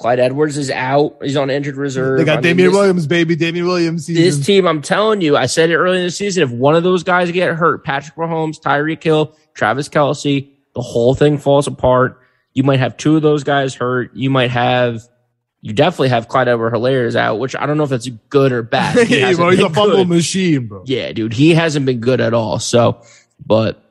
Clyde 0.00 0.18
Edwards 0.18 0.56
is 0.56 0.70
out. 0.70 1.18
He's 1.22 1.36
on 1.36 1.50
injured 1.50 1.76
reserve. 1.76 2.16
They 2.18 2.24
got 2.24 2.38
I 2.38 2.40
Damien 2.40 2.72
Williams, 2.72 3.06
baby. 3.06 3.36
Damien 3.36 3.66
Williams. 3.66 4.06
this 4.06 4.42
team, 4.46 4.66
I'm 4.66 4.80
telling 4.80 5.20
you, 5.20 5.36
I 5.36 5.44
said 5.44 5.68
it 5.68 5.76
early 5.76 5.98
in 5.98 6.04
the 6.04 6.10
season. 6.10 6.42
If 6.42 6.50
one 6.50 6.74
of 6.74 6.82
those 6.82 7.02
guys 7.02 7.30
get 7.32 7.54
hurt, 7.54 7.84
Patrick 7.84 8.16
Mahomes, 8.16 8.58
Tyreek 8.58 9.02
Hill, 9.02 9.36
Travis 9.52 9.90
Kelce, 9.90 10.52
the 10.74 10.80
whole 10.80 11.14
thing 11.14 11.36
falls 11.36 11.66
apart. 11.66 12.18
You 12.54 12.62
might 12.62 12.78
have 12.78 12.96
two 12.96 13.16
of 13.16 13.20
those 13.20 13.44
guys 13.44 13.74
hurt. 13.74 14.16
You 14.16 14.30
might 14.30 14.50
have, 14.50 15.02
you 15.60 15.74
definitely 15.74 16.08
have 16.08 16.28
Clyde 16.28 16.48
Edwards-Helaire's 16.48 17.14
out, 17.14 17.38
which 17.38 17.54
I 17.54 17.66
don't 17.66 17.76
know 17.76 17.84
if 17.84 17.90
that's 17.90 18.08
good 18.08 18.52
or 18.52 18.62
bad. 18.62 18.96
He 19.06 19.20
Yeah, 19.20 19.34
bro, 19.34 19.50
he's 19.50 19.60
a 19.60 19.68
fumble 19.68 19.98
good. 19.98 20.08
machine, 20.08 20.66
bro. 20.66 20.82
Yeah, 20.86 21.12
dude, 21.12 21.34
he 21.34 21.52
hasn't 21.52 21.84
been 21.84 22.00
good 22.00 22.22
at 22.22 22.32
all. 22.32 22.58
So, 22.58 23.02
but 23.44 23.84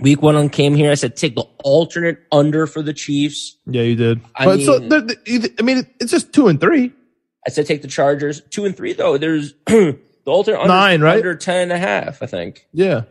Week 0.00 0.22
one 0.22 0.36
on 0.36 0.48
came 0.48 0.74
here. 0.74 0.90
I 0.90 0.94
said 0.94 1.16
take 1.16 1.34
the 1.34 1.44
alternate 1.64 2.18
under 2.32 2.66
for 2.66 2.82
the 2.82 2.92
Chiefs. 2.92 3.56
Yeah, 3.66 3.82
you 3.82 3.96
did. 3.96 4.20
I 4.34 4.44
but 4.46 4.60
so, 4.60 4.78
mean- 4.78 4.88
they're- 4.88 5.00
they- 5.02 5.48
I 5.58 5.62
mean, 5.62 5.86
it's 6.00 6.10
just 6.10 6.32
two 6.32 6.48
and 6.48 6.60
three. 6.60 6.92
I 7.46 7.50
said 7.50 7.66
take 7.66 7.82
the 7.82 7.88
Chargers. 7.88 8.40
Two 8.50 8.64
and 8.64 8.76
three 8.76 8.92
though. 8.92 9.16
There's 9.18 9.54
the 9.66 9.98
alternate 10.26 10.58
under, 10.60 10.68
Nine, 10.74 11.00
right? 11.00 11.16
under 11.16 11.34
10 11.34 11.56
and 11.62 11.72
a 11.72 11.78
half, 11.78 12.22
I 12.22 12.26
think. 12.26 12.66
Yeah. 12.72 13.02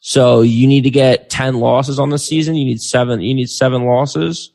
So 0.00 0.42
you 0.42 0.66
need 0.66 0.82
to 0.82 0.90
get 0.90 1.30
10 1.30 1.54
losses 1.60 1.98
on 1.98 2.10
the 2.10 2.18
season. 2.18 2.54
You 2.56 2.64
need 2.64 2.80
seven, 2.80 3.20
you 3.20 3.34
need 3.34 3.48
seven 3.48 3.84
losses. 3.84 4.50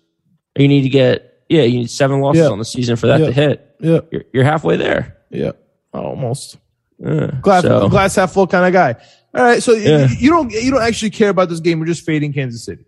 You 0.58 0.68
need 0.68 0.84
to 0.84 0.90
get, 0.90 1.44
yeah, 1.50 1.64
you 1.64 1.80
need 1.80 1.90
seven 1.90 2.22
losses 2.22 2.44
Yeah. 2.44 2.50
on 2.50 2.60
the 2.60 2.66
season 2.66 2.96
for 2.98 3.08
that 3.08 3.20
Yeah. 3.20 3.26
to 3.28 3.32
hit. 3.32 3.76
Yeah. 3.80 4.00
You're, 4.12 4.24
you're 4.34 4.44
halfway 4.44 4.78
there. 4.78 5.18
Yeah. 5.32 5.52
Almost. 5.94 6.58
Yeah. 7.00 7.32
Glass, 7.42 7.64
So- 7.64 7.90
glass 7.90 8.16
half 8.16 8.32
full 8.34 8.48
kind 8.48 8.66
of 8.66 8.74
guy. 8.74 8.96
All 9.34 9.44
right. 9.44 9.62
So 9.62 9.74
Yeah. 9.74 10.08
you 10.10 10.30
don't 10.30 10.52
you 10.52 10.72
don't 10.72 10.82
actually 10.82 11.12
care 11.12 11.30
about 11.30 11.50
this 11.50 11.60
game. 11.60 11.80
We're 11.80 11.86
just 11.86 12.06
fading 12.06 12.34
Kansas 12.34 12.64
City. 12.64 12.86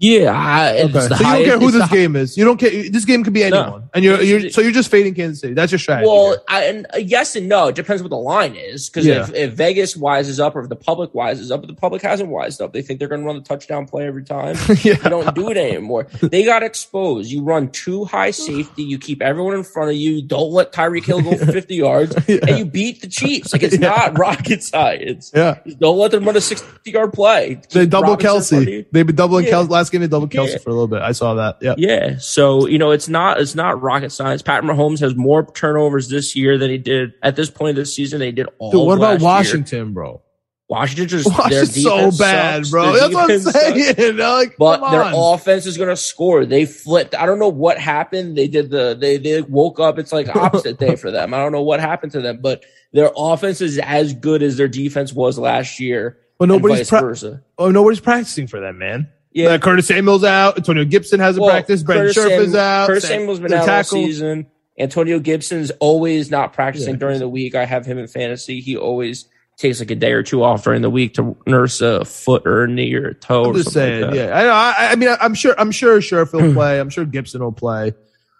Yeah. 0.00 0.32
I, 0.34 0.80
Okay. 0.80 0.92
So 0.92 1.14
you 1.14 1.20
don't 1.20 1.44
care 1.44 1.58
who 1.58 1.70
this 1.70 1.88
game 1.90 2.16
is. 2.16 2.36
You 2.36 2.44
don't 2.44 2.56
care. 2.58 2.70
This 2.90 3.04
game 3.04 3.22
could 3.22 3.34
be 3.34 3.44
anyone, 3.44 3.88
and 3.94 4.02
you're 4.02 4.20
you're 4.22 4.48
so 4.50 4.60
you're 4.62 4.72
just 4.72 4.90
fading 4.90 5.14
Kansas 5.14 5.40
City. 5.40 5.52
That's 5.54 5.70
your 5.70 5.78
strategy. 5.78 6.08
Well. 6.08 6.36
I, 6.48 6.64
and 6.64 6.86
uh, 6.94 6.98
yes 6.98 7.36
and 7.36 7.48
no. 7.48 7.68
It 7.68 7.74
depends 7.74 8.02
what 8.02 8.08
the 8.08 8.16
line 8.16 8.56
is. 8.56 8.88
Because 8.88 9.06
Yeah. 9.06 9.20
if, 9.22 9.34
if 9.34 9.52
Vegas 9.52 9.96
wises 9.96 10.40
up 10.40 10.56
or 10.56 10.60
if 10.62 10.68
the 10.70 10.76
public 10.76 11.12
wises 11.12 11.50
up, 11.50 11.60
but 11.60 11.66
the 11.68 11.74
public 11.74 12.00
hasn't 12.02 12.30
wised 12.30 12.60
up. 12.62 12.72
They 12.72 12.80
think 12.82 12.98
they're 12.98 13.08
going 13.08 13.20
to 13.20 13.26
run 13.26 13.36
the 13.36 13.42
touchdown 13.42 13.86
play 13.86 14.06
every 14.06 14.24
time. 14.24 14.56
yeah. 14.82 14.94
They 14.94 15.10
don't 15.10 15.34
do 15.34 15.50
it 15.50 15.56
anymore. 15.58 16.04
They 16.22 16.44
got 16.44 16.62
exposed. 16.62 17.30
You 17.30 17.42
run 17.42 17.70
too 17.70 18.04
high 18.06 18.30
safety. 18.30 18.82
You 18.82 18.98
keep 18.98 19.20
everyone 19.20 19.54
in 19.54 19.64
front 19.64 19.90
of 19.90 19.96
you. 19.96 20.22
Don't 20.22 20.50
let 20.50 20.72
Tyreek 20.72 21.04
Hill 21.04 21.20
go 21.22 21.36
for 21.36 21.46
50 21.46 21.74
yards. 21.74 22.16
Yeah. 22.30 22.38
And 22.46 22.58
you 22.58 22.64
beat 22.64 23.00
the 23.02 23.08
Chiefs. 23.08 23.52
Like 23.52 23.62
it's 23.62 23.76
Yeah. 23.78 23.88
not 23.90 24.18
rocket 24.18 24.62
science. 24.62 25.30
Yeah. 25.34 25.58
Don't 25.78 25.98
let 25.98 26.10
them 26.12 26.24
run 26.24 26.36
a 26.36 26.40
60 26.40 26.90
yard 26.90 27.12
play. 27.12 27.60
They 27.70 27.80
Keep 27.82 27.90
double 27.90 28.10
Robinson 28.14 28.58
in 28.58 28.64
front 28.64 28.68
of 28.68 28.84
Kelce. 28.84 28.86
They've 28.92 29.06
been 29.06 29.16
doubling. 29.16 29.44
Kelce. 29.46 29.68
Last 29.68 29.89
they 29.98 30.06
doubled 30.06 30.30
Kelce 30.30 30.52
Yeah. 30.52 30.58
for 30.58 30.70
a 30.70 30.72
little 30.72 30.86
bit. 30.86 31.02
I 31.02 31.10
saw 31.10 31.34
that. 31.34 31.58
Yeah. 31.60 31.74
Yeah. 31.76 32.18
So, 32.18 32.68
you 32.68 32.78
know, 32.78 32.92
it's 32.92 33.08
not 33.08 33.40
it's 33.40 33.56
not 33.56 33.82
rocket 33.82 34.10
science. 34.12 34.42
Pat 34.42 34.62
Mahomes 34.62 35.00
has 35.00 35.16
more 35.16 35.44
turnovers 35.52 36.08
this 36.08 36.36
year 36.36 36.56
than 36.58 36.70
he 36.70 36.78
did 36.78 37.14
at 37.22 37.34
this 37.34 37.50
point 37.50 37.70
of 37.70 37.76
the 37.76 37.86
season. 37.86 38.20
They 38.20 38.30
did 38.30 38.46
all 38.58 38.70
Dude, 38.70 38.86
what 38.86 38.98
about 38.98 39.20
last 39.20 39.20
year. 39.22 39.28
Washington, 39.58 39.92
bro? 39.92 40.22
Washington 40.68 41.08
just 41.08 41.26
Washington's 41.28 41.82
so 41.82 42.12
bad, 42.12 42.58
sucks. 42.58 42.70
bro. 42.70 42.92
Their 42.92 43.00
That's 43.08 43.14
what 43.14 43.30
I'm 43.32 43.40
saying. 43.40 44.16
Like, 44.18 44.56
But 44.56 44.88
their 44.92 45.02
on. 45.02 45.14
offense 45.34 45.66
is 45.66 45.76
going 45.76 45.88
to 45.88 45.96
score. 45.96 46.46
They 46.46 46.64
flipped. 46.64 47.16
I 47.16 47.26
don't 47.26 47.40
know 47.40 47.48
what 47.48 47.76
happened. 47.76 48.38
They 48.38 48.46
did 48.46 48.70
the 48.70 48.94
they 48.98 49.16
they 49.16 49.42
woke 49.42 49.80
up. 49.80 49.98
It's 49.98 50.12
like 50.12 50.28
opposite 50.36 50.78
day 50.78 50.94
for 50.94 51.10
them. 51.10 51.34
I 51.34 51.38
don't 51.38 51.50
know 51.50 51.62
what 51.62 51.80
happened 51.80 52.12
to 52.12 52.20
them, 52.20 52.38
but 52.40 52.62
their 52.92 53.10
offense 53.16 53.60
is 53.60 53.78
as 53.80 54.12
good 54.14 54.44
as 54.44 54.56
their 54.58 54.68
defense 54.68 55.12
was 55.12 55.40
last 55.40 55.80
year. 55.80 56.18
But 56.38 56.46
nobody's 56.48 56.78
vice 56.78 56.90
pra- 56.90 57.00
versa. 57.00 57.42
oh, 57.58 57.70
nobody's 57.72 58.00
practicing 58.00 58.46
for 58.46 58.60
them, 58.60 58.78
man. 58.78 59.08
Yeah, 59.32 59.56
Curtis 59.58 59.86
Samuel's 59.86 60.24
out. 60.24 60.56
Antonio 60.58 60.84
Gibson 60.84 61.20
hasn't 61.20 61.42
Well, 61.42 61.50
practiced. 61.52 61.86
Brandon 61.86 62.06
Curtis 62.06 62.16
Scherff 62.24 62.28
Sam- 62.30 62.42
is 62.42 62.54
out. 62.54 62.86
Curtis 62.88 63.04
Sam- 63.04 63.18
Samuel's 63.20 63.40
been 63.40 63.52
out 63.52 63.68
all 63.68 63.84
season. 63.84 64.46
Antonio 64.78 65.18
Gibson's 65.20 65.70
always 65.78 66.30
not 66.30 66.52
practicing 66.52 66.94
Yeah, 66.94 66.98
during 67.00 67.18
the 67.20 67.28
week. 67.28 67.54
I 67.54 67.64
have 67.64 67.84
him 67.86 67.98
in 67.98 68.06
fantasy. 68.08 68.60
He 68.60 68.76
always 68.76 69.26
takes 69.58 69.78
like 69.78 69.90
a 69.90 69.94
day 69.94 70.12
or 70.12 70.22
two 70.22 70.42
off 70.42 70.64
during 70.64 70.80
the 70.82 70.88
week 70.90 71.14
to 71.14 71.36
nurse 71.46 71.80
a 71.82 72.04
foot 72.04 72.46
or 72.46 72.64
a 72.64 72.68
knee 72.68 72.94
or 72.94 73.08
a 73.08 73.14
toe. 73.14 73.44
I'm 73.44 73.50
or 73.50 73.54
just 73.54 73.72
something 73.72 73.90
saying. 74.00 74.06
like 74.06 74.14
yeah, 74.14 74.36
I 74.38 74.42
know. 74.42 74.52
I, 74.52 74.74
I 74.92 74.96
mean, 74.96 75.14
I'm 75.20 75.34
sure. 75.34 75.54
I'm 75.58 75.70
sure 75.70 76.00
Scherff 76.00 76.32
will 76.32 76.52
play. 76.54 76.80
I'm 76.80 76.88
sure 76.90 77.04
Gibson 77.04 77.42
will 77.42 77.52
play. 77.52 77.92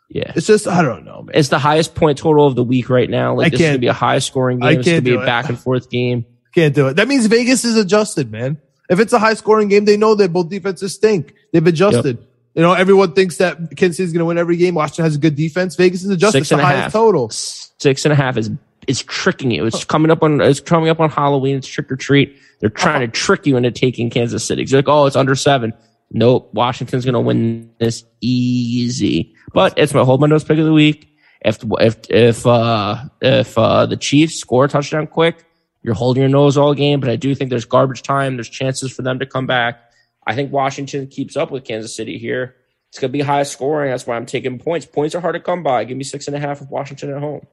yeah. 0.09 0.33
It's 0.35 0.46
just 0.46 0.66
I 0.66 0.81
don't 0.83 1.05
know, 1.05 1.22
man. 1.22 1.33
It's 1.37 1.50
the 1.50 1.59
highest 1.59 1.94
point 1.94 2.16
total 2.18 2.46
of 2.46 2.55
the 2.57 2.64
week 2.64 2.88
right 2.88 3.09
now. 3.11 3.35
Like 3.37 3.46
I 3.46 3.50
this 3.50 3.61
is 3.61 3.66
gonna 3.66 3.79
be 3.79 3.87
a 3.88 3.92
high 3.92 4.18
scoring 4.18 4.61
game. 4.61 4.66
I 4.68 4.72
It's 4.72 4.87
gonna 4.88 5.03
be 5.03 5.14
a 5.14 5.18
back 5.20 5.48
and 5.50 5.59
forth 5.59 5.90
game. 5.90 6.24
Can't 6.55 6.74
do 6.74 6.88
it. 6.88 6.96
That 6.96 7.07
means 7.07 7.26
Vegas 7.26 7.64
is 7.66 7.76
adjusted, 7.76 8.33
man. 8.33 8.59
If 8.90 9.00
it's 9.00 9.14
a 9.14 9.18
high 9.18 9.35
scoring 9.35 9.68
game, 9.68 9.87
they 9.87 9.96
know 9.96 10.14
that 10.16 10.33
both 10.33 10.50
defenses 10.50 10.94
stink. 10.94 11.35
They've 11.53 11.66
adjusted. 11.66 12.18
You 12.55 12.62
know, 12.62 12.74
everyone 12.74 13.12
thinks 13.12 13.37
that 13.38 13.57
Kansas 13.76 13.96
City's 13.96 14.12
going 14.12 14.18
to 14.18 14.24
win 14.26 14.37
every 14.37 14.57
game. 14.57 14.74
Washington 14.74 15.05
has 15.05 15.14
a 15.14 15.18
good 15.18 15.37
defense. 15.37 15.76
Vegas 15.76 16.03
is 16.03 16.11
adjusted. 16.11 16.38
Six 16.38 16.50
It's 16.50 16.57
the 16.59 16.59
a 16.59 16.66
highest 16.66 16.83
half. 16.83 16.92
total. 16.92 17.31
Six 17.31 18.05
and 18.05 18.12
a 18.12 18.16
half 18.16 18.37
is 18.37 18.50
it's 18.88 19.05
tricking 19.07 19.53
you. 19.53 19.64
It's 19.66 19.85
coming 19.85 20.11
up 20.11 20.22
on 20.22 20.40
it's 20.40 20.59
coming 20.61 20.88
up 20.90 20.98
on 20.98 21.09
Halloween. 21.11 21.57
It's 21.57 21.68
trick 21.68 21.90
or 21.90 21.96
treat. 21.96 22.37
They're 22.59 22.68
trying 22.68 23.00
to 23.03 23.09
trick 23.09 23.46
you 23.46 23.57
into 23.57 23.70
taking 23.70 24.11
Kansas 24.11 24.44
City. 24.44 24.64
You're 24.64 24.79
like, 24.79 24.88
oh, 24.88 25.07
it's 25.07 25.16
under 25.16 25.37
seven. 25.37 25.72
Nope, 26.11 26.53
Washington's 26.53 27.05
gonna 27.05 27.20
win 27.20 27.70
this 27.79 28.05
easy. 28.20 29.35
But 29.53 29.74
it's 29.79 29.94
my 29.94 30.03
hold 30.03 30.20
my 30.20 30.26
nose 30.26 30.42
pick 30.44 30.59
of 30.59 30.64
the 30.64 30.72
week. 30.72 31.09
If 31.42 31.59
if 31.81 32.11
if 32.11 32.46
uh 32.46 33.05
if 33.22 33.57
uh 33.57 33.87
the 33.87 33.96
Chiefs 33.96 34.40
score 34.40 34.64
a 34.64 34.68
touchdown 34.68 35.07
quick, 35.07 35.44
you're 35.82 35.94
holding 35.94 36.20
your 36.22 36.30
nose 36.30 36.56
all 36.56 36.74
game. 36.74 37.00
But 37.00 37.10
I 37.10 37.16
do 37.16 37.34
think 37.34 37.50
there's 37.50 37.64
garbage 37.64 38.02
time. 38.02 38.36
There's 38.36 38.48
chances 38.48 38.92
for 38.92 39.02
them 39.02 39.18
to 39.20 39.26
come 39.26 39.46
back. 39.46 39.80
I 40.26 40.34
think 40.34 40.52
Washington 40.52 41.06
keeps 41.06 41.36
up 41.36 41.50
with 41.50 41.64
Kansas 41.64 41.94
City 41.96 42.18
here. 42.18 42.54
It's 42.90 42.98
gonna 42.98 43.12
be 43.12 43.20
high 43.20 43.44
scoring. 43.44 43.90
That's 43.90 44.06
why 44.06 44.16
I'm 44.16 44.26
taking 44.26 44.58
points. 44.58 44.84
Points 44.86 45.14
are 45.14 45.20
hard 45.20 45.34
to 45.34 45.40
come 45.40 45.62
by. 45.62 45.84
Give 45.84 45.96
me 45.96 46.04
six 46.04 46.26
and 46.26 46.36
a 46.36 46.40
half 46.40 46.60
of 46.60 46.70
Washington 46.70 47.10
at 47.14 47.20
home. 47.20 47.46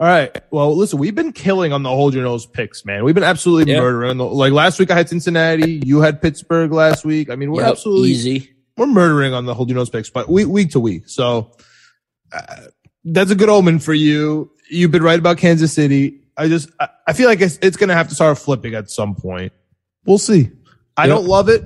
All 0.00 0.08
right. 0.08 0.36
Well, 0.50 0.76
listen, 0.76 0.98
we've 0.98 1.14
been 1.14 1.32
killing 1.32 1.72
on 1.72 1.84
the 1.84 1.88
hold 1.88 2.14
your 2.14 2.24
nose 2.24 2.46
picks, 2.46 2.84
man. 2.84 3.04
We've 3.04 3.14
been 3.14 3.22
absolutely 3.24 3.72
Yeah. 3.72 3.80
murdering. 3.80 4.18
Like 4.18 4.52
last 4.52 4.80
week, 4.80 4.90
I 4.90 4.96
had 4.96 5.08
Cincinnati. 5.08 5.80
You 5.84 6.00
had 6.00 6.20
Pittsburgh 6.20 6.72
last 6.72 7.04
week. 7.04 7.30
I 7.30 7.36
mean, 7.36 7.52
we're 7.52 7.62
Yep, 7.62 7.70
absolutely 7.72 8.10
easy. 8.10 8.50
we're 8.76 8.86
murdering 8.86 9.34
on 9.34 9.46
the 9.46 9.54
hold 9.54 9.68
your 9.68 9.76
nose 9.76 9.90
picks, 9.90 10.10
but 10.10 10.28
week 10.28 10.48
week 10.48 10.72
to 10.72 10.80
week. 10.80 11.04
So 11.08 11.52
uh, 12.32 12.56
that's 13.04 13.30
a 13.30 13.36
good 13.36 13.48
omen 13.48 13.78
for 13.78 13.94
you. 13.94 14.50
You've 14.68 14.90
been 14.90 15.02
right 15.04 15.18
about 15.18 15.38
Kansas 15.38 15.72
City. 15.72 16.20
I 16.36 16.48
just 16.48 16.70
I, 16.80 16.88
I 17.06 17.12
feel 17.12 17.28
like 17.28 17.40
it's, 17.40 17.58
it's 17.62 17.76
going 17.76 17.88
to 17.88 17.94
have 17.94 18.08
to 18.08 18.14
start 18.14 18.38
flipping 18.38 18.74
at 18.74 18.90
some 18.90 19.14
point. 19.14 19.52
We'll 20.04 20.18
see. 20.18 20.50
I 20.96 21.06
Yep. 21.06 21.16
don't 21.16 21.26
love 21.26 21.48
it. 21.48 21.64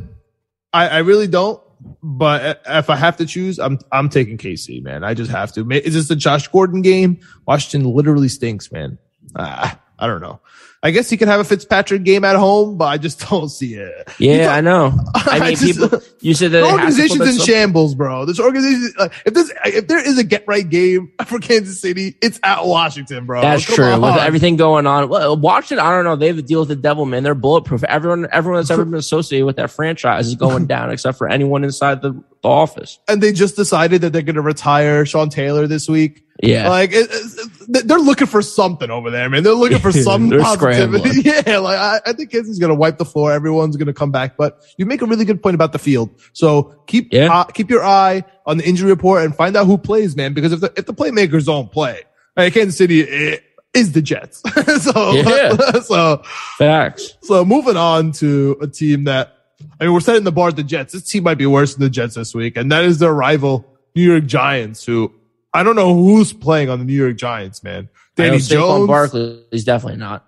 I, 0.73 0.89
I 0.89 0.99
really 0.99 1.27
don't. 1.27 1.61
But 2.03 2.61
if 2.67 2.91
I 2.91 2.97
have 2.97 3.17
to 3.19 3.27
choose, 3.27 3.59
I'm 3.61 3.79
I'm 3.93 4.09
taking 4.09 4.37
KC, 4.37 4.83
man. 4.83 5.05
I 5.05 5.15
just 5.15 5.31
have 5.31 5.53
to. 5.53 5.71
Is 5.71 5.95
this 5.95 6.09
the 6.09 6.17
Josh 6.17 6.49
Gordon 6.49 6.83
game? 6.83 7.21
Washington 7.47 7.89
literally 7.93 8.29
stinks, 8.29 8.73
man. 8.73 8.99
Ah, 9.37 9.79
I 9.99 10.07
don't 10.09 10.21
know. 10.21 10.41
I 10.81 10.93
guess 10.93 11.11
he 11.11 11.17
can 11.17 11.27
have 11.27 11.41
a 11.41 11.45
Fitzpatrick 11.45 12.05
game 12.05 12.25
at 12.25 12.37
home, 12.37 12.79
but 12.79 12.85
I 12.85 12.99
just 12.99 13.21
don't 13.29 13.49
see 13.49 13.75
it. 13.75 14.09
Yeah, 14.19 14.53
I 14.55 14.61
know. 14.61 14.93
I 15.14 15.23
I 15.27 15.38
mean, 15.41 15.57
just- 15.57 15.81
people. 15.81 16.01
You 16.21 16.35
said 16.35 16.51
that 16.53 16.61
the 16.62 16.67
it 16.67 16.71
has 16.81 16.97
to 16.97 17.03
organization's 17.03 17.41
in 17.41 17.47
shambles, 17.47 17.95
bro. 17.95 18.25
This 18.25 18.41
organization, 18.41 18.93
like, 18.99 19.12
if 19.25 19.35
this, 19.35 19.53
if 19.64 19.87
there 19.87 19.99
is 20.05 20.19
a 20.19 20.25
get 20.25 20.45
right 20.49 20.69
game 20.69 21.12
for 21.27 21.38
Kansas 21.38 21.81
City, 21.81 22.17
it's 22.21 22.41
at 22.43 22.64
Washington, 22.64 23.25
bro. 23.27 23.41
That's 23.41 23.64
Come 23.67 23.75
true. 23.77 24.01
With 24.01 24.17
everything 24.17 24.57
going 24.57 24.87
on, 24.87 25.09
well, 25.09 25.37
Washington, 25.37 25.85
I 25.85 25.91
don't 25.91 26.05
know. 26.05 26.17
They 26.17 26.27
have 26.29 26.37
to 26.37 26.43
deal 26.43 26.61
with 26.61 26.69
the 26.69 26.77
devil, 26.77 27.07
man. 27.07 27.23
They're 27.23 27.35
bulletproof. 27.37 27.85
Everyone, 27.85 28.27
everyone 28.33 28.61
that's 28.61 28.71
ever 28.71 28.85
been 28.85 28.95
associated 28.95 29.47
with 29.47 29.57
that 29.57 29.71
franchise 29.71 30.27
is 30.27 30.35
going 30.35 30.67
down, 30.67 30.91
except 30.91 31.19
for 31.19 31.29
anyone 31.29 31.62
inside 31.64 32.03
the, 32.03 32.12
the 32.43 32.49
office. 32.49 32.99
and 33.09 33.23
they 33.23 33.33
just 33.33 33.55
decided 33.57 34.01
that 34.01 34.12
they're 34.12 34.23
going 34.23 34.35
to 34.37 34.43
retire 34.43 35.05
Sean 35.07 35.29
Taylor 35.31 35.67
this 35.69 35.88
week. 35.88 36.25
Yeah, 36.42 36.68
Like 36.68 36.90
it, 36.92 37.09
it- 37.11 37.87
they're 37.87 37.98
looking 37.98 38.27
for 38.29 38.40
something 38.42 38.90
over 38.90 39.11
there, 39.11 39.29
man. 39.29 39.42
They're 39.42 39.53
looking 39.55 39.79
for 39.81 39.92
some 40.09 40.31
positivity. 40.31 41.11
scrambling. 41.11 41.44
Yeah, 41.46 41.59
like 41.59 41.79
I, 41.79 42.01
I 42.07 42.12
think 42.12 42.31
Kansas 42.31 42.53
is 42.53 42.59
going 42.59 42.70
to 42.70 42.74
wipe 42.77 42.96
the 42.96 43.05
floor. 43.05 43.33
Everyone's 43.33 43.77
going 43.77 43.88
to 43.88 43.92
come 43.92 44.11
back. 44.11 44.37
But 44.37 44.64
you 44.79 44.87
make 44.87 45.03
a 45.03 45.07
really 45.07 45.24
good 45.24 45.42
point 45.42 45.55
about 45.55 45.72
the 45.72 45.79
field. 45.79 46.11
So 46.33 46.74
keep 46.87 47.12
Yeah. 47.12 47.33
uh, 47.40 47.44
keep 47.44 47.68
your 47.68 47.85
eye 47.85 48.22
on 48.46 48.57
the 48.59 48.66
injury 48.68 48.88
report 48.88 49.24
and 49.24 49.35
find 49.37 49.57
out 49.57 49.66
who 49.66 49.77
plays, 49.77 50.16
man. 50.16 50.33
Because 50.33 50.53
if 50.53 50.61
the 50.61 50.72
if 50.77 50.87
the 50.87 50.94
playmakers 50.94 51.46
don't 51.46 51.70
play, 51.70 52.03
right, 52.37 52.53
Kansas 52.53 52.79
City 52.79 53.03
eh, 53.03 53.38
is 53.74 53.92
the 53.92 54.01
Jets. 54.01 54.40
so 54.83 55.12
Yeah. 55.12 55.57
so 55.83 56.22
facts. 56.57 57.14
so 57.22 57.44
moving 57.44 57.77
on 57.77 58.12
to 58.12 58.57
a 58.62 58.66
team 58.66 59.05
that 59.05 59.35
I 59.81 59.85
mean 59.85 59.92
we're 59.92 60.01
setting 60.01 60.24
the 60.24 60.33
bar 60.33 60.48
at 60.48 60.57
the 60.57 60.62
Jets. 60.62 60.92
This 60.94 61.03
team 61.11 61.24
might 61.24 61.37
be 61.38 61.46
worse 61.46 61.74
than 61.74 61.83
the 61.83 61.90
Jets 61.90 62.14
this 62.14 62.35
week, 62.35 62.57
and 62.57 62.70
that 62.72 62.85
is 62.85 62.98
their 63.01 63.12
rival 63.12 63.66
New 63.94 64.03
York 64.11 64.24
Giants, 64.27 64.85
who 64.85 65.12
I 65.55 65.63
don't 65.63 65.77
know 65.77 65.95
who's 65.95 66.33
playing 66.33 66.69
on 66.71 66.79
the 66.79 66.85
New 66.85 66.93
York 66.95 67.17
Giants, 67.17 67.63
man. 67.63 67.89
Danny 68.17 68.39
Jones, 68.39 68.87
Barkley 68.87 69.45
is 69.51 69.65
definitely 69.65 69.99
not. 69.99 70.27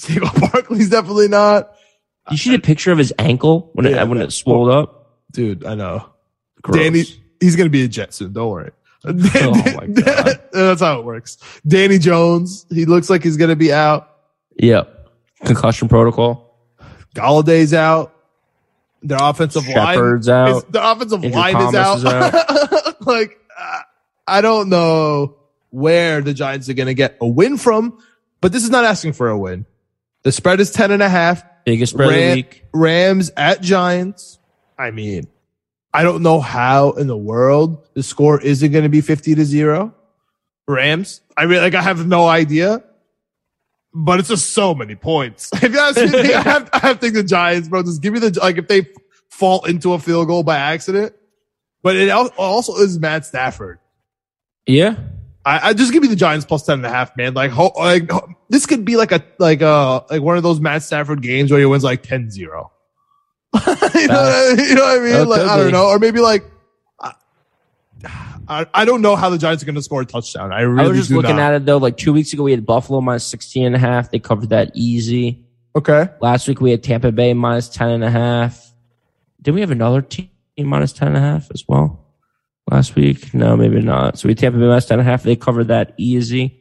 Saquon 0.00 0.52
Barkley's 0.52 0.90
definitely 0.90 1.28
not. 1.28 1.74
You 2.30 2.36
see 2.36 2.50
the 2.52 2.58
picture 2.62 2.92
of 2.92 2.98
his 2.98 3.12
ankle 3.18 3.70
when 3.72 3.86
it 3.86 3.96
when 4.08 4.18
man. 4.18 4.26
it 4.28 4.30
swelled 4.30 4.70
up. 4.70 5.18
Dude, 5.32 5.64
I 5.64 5.74
know. 5.74 6.06
Gross. 6.62 6.76
Danny, 6.76 7.02
he's 7.40 7.56
gonna 7.56 7.70
be 7.70 7.82
a 7.84 7.88
Jet 7.88 8.12
soon. 8.14 8.32
Don't 8.32 8.50
worry. 8.50 8.70
Oh 9.04 9.12
my 9.14 9.86
God. 9.86 10.40
That's 10.52 10.80
how 10.82 10.98
it 10.98 11.04
works. 11.06 11.38
Danny 11.66 11.98
Jones, 11.98 12.66
he 12.68 12.84
looks 12.84 13.08
like 13.08 13.22
he's 13.24 13.36
gonna 13.38 13.56
be 13.56 13.72
out. 13.72 14.10
Yep. 14.58 15.08
Concussion 15.46 15.88
protocol. 15.88 16.54
Golladay's 17.14 17.72
out. 17.72 18.14
Their 19.02 19.18
offensive 19.20 19.64
Shepard's 19.64 20.28
line, 20.28 20.48
out. 20.50 20.56
is- 20.58 20.64
The 20.64 20.90
offensive 20.90 21.24
Andrew 21.24 21.40
line 21.40 21.56
is 21.56 21.72
Thomas 21.72 22.04
out. 22.04 23.00
like, 23.06 23.38
uh, 23.58 23.78
I 24.30 24.40
don't 24.40 24.68
know 24.68 25.36
where 25.70 26.20
the 26.20 26.32
Giants 26.34 26.68
are 26.68 26.74
going 26.74 26.86
to 26.86 26.94
get 26.94 27.16
a 27.20 27.26
win 27.26 27.56
from, 27.58 27.98
but 28.40 28.52
this 28.52 28.64
is 28.64 28.70
not 28.70 28.84
asking 28.84 29.12
for 29.12 29.28
a 29.28 29.38
win. 29.38 29.66
The 30.22 30.32
spread 30.32 30.60
is 30.60 30.70
10 30.70 30.90
and 30.90 31.02
a 31.02 31.08
half. 31.08 31.44
Biggest 31.64 31.92
spread 31.92 32.08
of 32.08 32.14
the 32.14 32.34
week. 32.34 32.64
Rams 32.72 33.30
at 33.36 33.60
Giants. 33.60 34.38
I 34.78 34.90
mean, 34.90 35.26
I 35.92 36.02
don't 36.02 36.22
know 36.22 36.40
how 36.40 36.92
in 36.92 37.06
the 37.06 37.16
world 37.16 37.86
the 37.94 38.02
score 38.02 38.40
isn't 38.40 38.72
going 38.72 38.84
to 38.84 38.88
be 38.88 39.00
50 39.00 39.34
to 39.34 39.44
zero. 39.44 39.94
Rams. 40.66 41.20
I 41.36 41.46
mean, 41.46 41.58
like, 41.60 41.74
I 41.74 41.82
have 41.82 42.06
no 42.06 42.26
idea. 42.28 42.82
but 43.92 44.20
it's 44.20 44.28
just 44.28 44.52
so 44.52 44.74
many 44.74 44.94
points. 44.94 45.50
If 45.62 45.72
you 45.72 45.78
ask 45.78 45.96
me, 46.00 46.32
I 46.32 46.42
have, 46.42 46.70
I 46.72 46.78
have 46.78 46.96
to 46.96 47.00
think 47.00 47.14
the 47.14 47.24
Giants, 47.24 47.68
bro. 47.68 47.82
Just 47.82 48.00
give 48.00 48.12
me 48.12 48.20
the, 48.20 48.38
like, 48.40 48.56
if 48.56 48.68
they 48.68 48.86
fall 49.30 49.64
into 49.64 49.92
a 49.94 49.98
field 49.98 50.28
goal 50.28 50.42
by 50.44 50.56
accident, 50.58 51.12
but 51.82 51.96
it 51.96 52.10
also 52.10 52.76
is 52.76 52.98
Matt 52.98 53.26
Stafford. 53.26 53.78
Yeah. 54.70 54.96
I, 55.44 55.70
I 55.70 55.72
just 55.72 55.92
give 55.92 56.02
me 56.02 56.08
the 56.08 56.16
Giants 56.16 56.44
plus 56.44 56.64
10 56.64 56.80
and 56.80 56.86
a 56.86 56.90
half, 56.90 57.16
man. 57.16 57.34
Like, 57.34 57.50
ho, 57.50 57.72
like 57.76 58.10
ho- 58.10 58.28
this 58.48 58.66
could 58.66 58.84
be 58.84 58.96
like 58.96 59.10
a, 59.10 59.24
like 59.38 59.62
a, 59.62 60.04
like 60.10 60.22
one 60.22 60.36
of 60.36 60.42
those 60.42 60.60
Matt 60.60 60.82
Stafford 60.82 61.22
games 61.22 61.50
where 61.50 61.60
he 61.60 61.66
wins 61.66 61.84
like 61.84 62.02
10 62.02 62.30
0. 62.30 62.70
you, 63.54 63.60
know 63.60 63.72
what 63.74 64.10
I, 64.10 64.54
you 64.58 64.74
know 64.74 64.82
what 64.82 64.98
I 64.98 65.02
mean? 65.02 65.28
Like, 65.28 65.40
I 65.40 65.56
don't 65.56 65.66
be. 65.66 65.72
know. 65.72 65.86
Or 65.86 65.98
maybe 65.98 66.20
like, 66.20 66.44
I, 68.50 68.66
I, 68.74 68.84
don't 68.84 69.00
know 69.00 69.14
how 69.14 69.30
the 69.30 69.38
Giants 69.38 69.62
are 69.62 69.66
going 69.66 69.76
to 69.76 69.82
score 69.82 70.02
a 70.02 70.04
touchdown. 70.04 70.52
I 70.52 70.62
really 70.62 70.86
I 70.86 70.88
was 70.88 70.98
just 70.98 71.10
looking 71.12 71.36
not. 71.36 71.52
at 71.52 71.54
it 71.54 71.66
though. 71.66 71.76
Like 71.76 71.96
two 71.96 72.12
weeks 72.12 72.32
ago, 72.32 72.42
we 72.42 72.50
had 72.50 72.66
Buffalo 72.66 73.00
minus 73.00 73.24
16 73.26 73.64
and 73.64 73.76
a 73.76 73.78
half. 73.78 74.10
They 74.10 74.18
covered 74.18 74.50
that 74.50 74.72
easy. 74.74 75.44
Okay. 75.76 76.08
Last 76.20 76.48
week, 76.48 76.60
we 76.60 76.72
had 76.72 76.82
Tampa 76.82 77.12
Bay 77.12 77.32
minus 77.32 77.68
10 77.68 77.90
and 77.90 78.04
a 78.04 78.10
half. 78.10 78.72
Did 79.40 79.54
we 79.54 79.60
have 79.60 79.70
another 79.70 80.02
team 80.02 80.28
minus 80.58 80.92
10 80.92 81.08
and 81.08 81.16
a 81.16 81.20
half 81.20 81.48
as 81.52 81.64
well? 81.68 82.04
Last 82.70 82.94
week? 82.94 83.34
No, 83.34 83.56
maybe 83.56 83.80
not. 83.80 84.18
So 84.18 84.28
we 84.28 84.34
Tampa 84.34 84.58
Bay 84.58 84.66
minus 84.66 84.86
10 84.86 85.00
and 85.00 85.08
a 85.08 85.10
half. 85.10 85.22
They 85.22 85.36
covered 85.36 85.68
that 85.68 85.94
easy. 85.96 86.56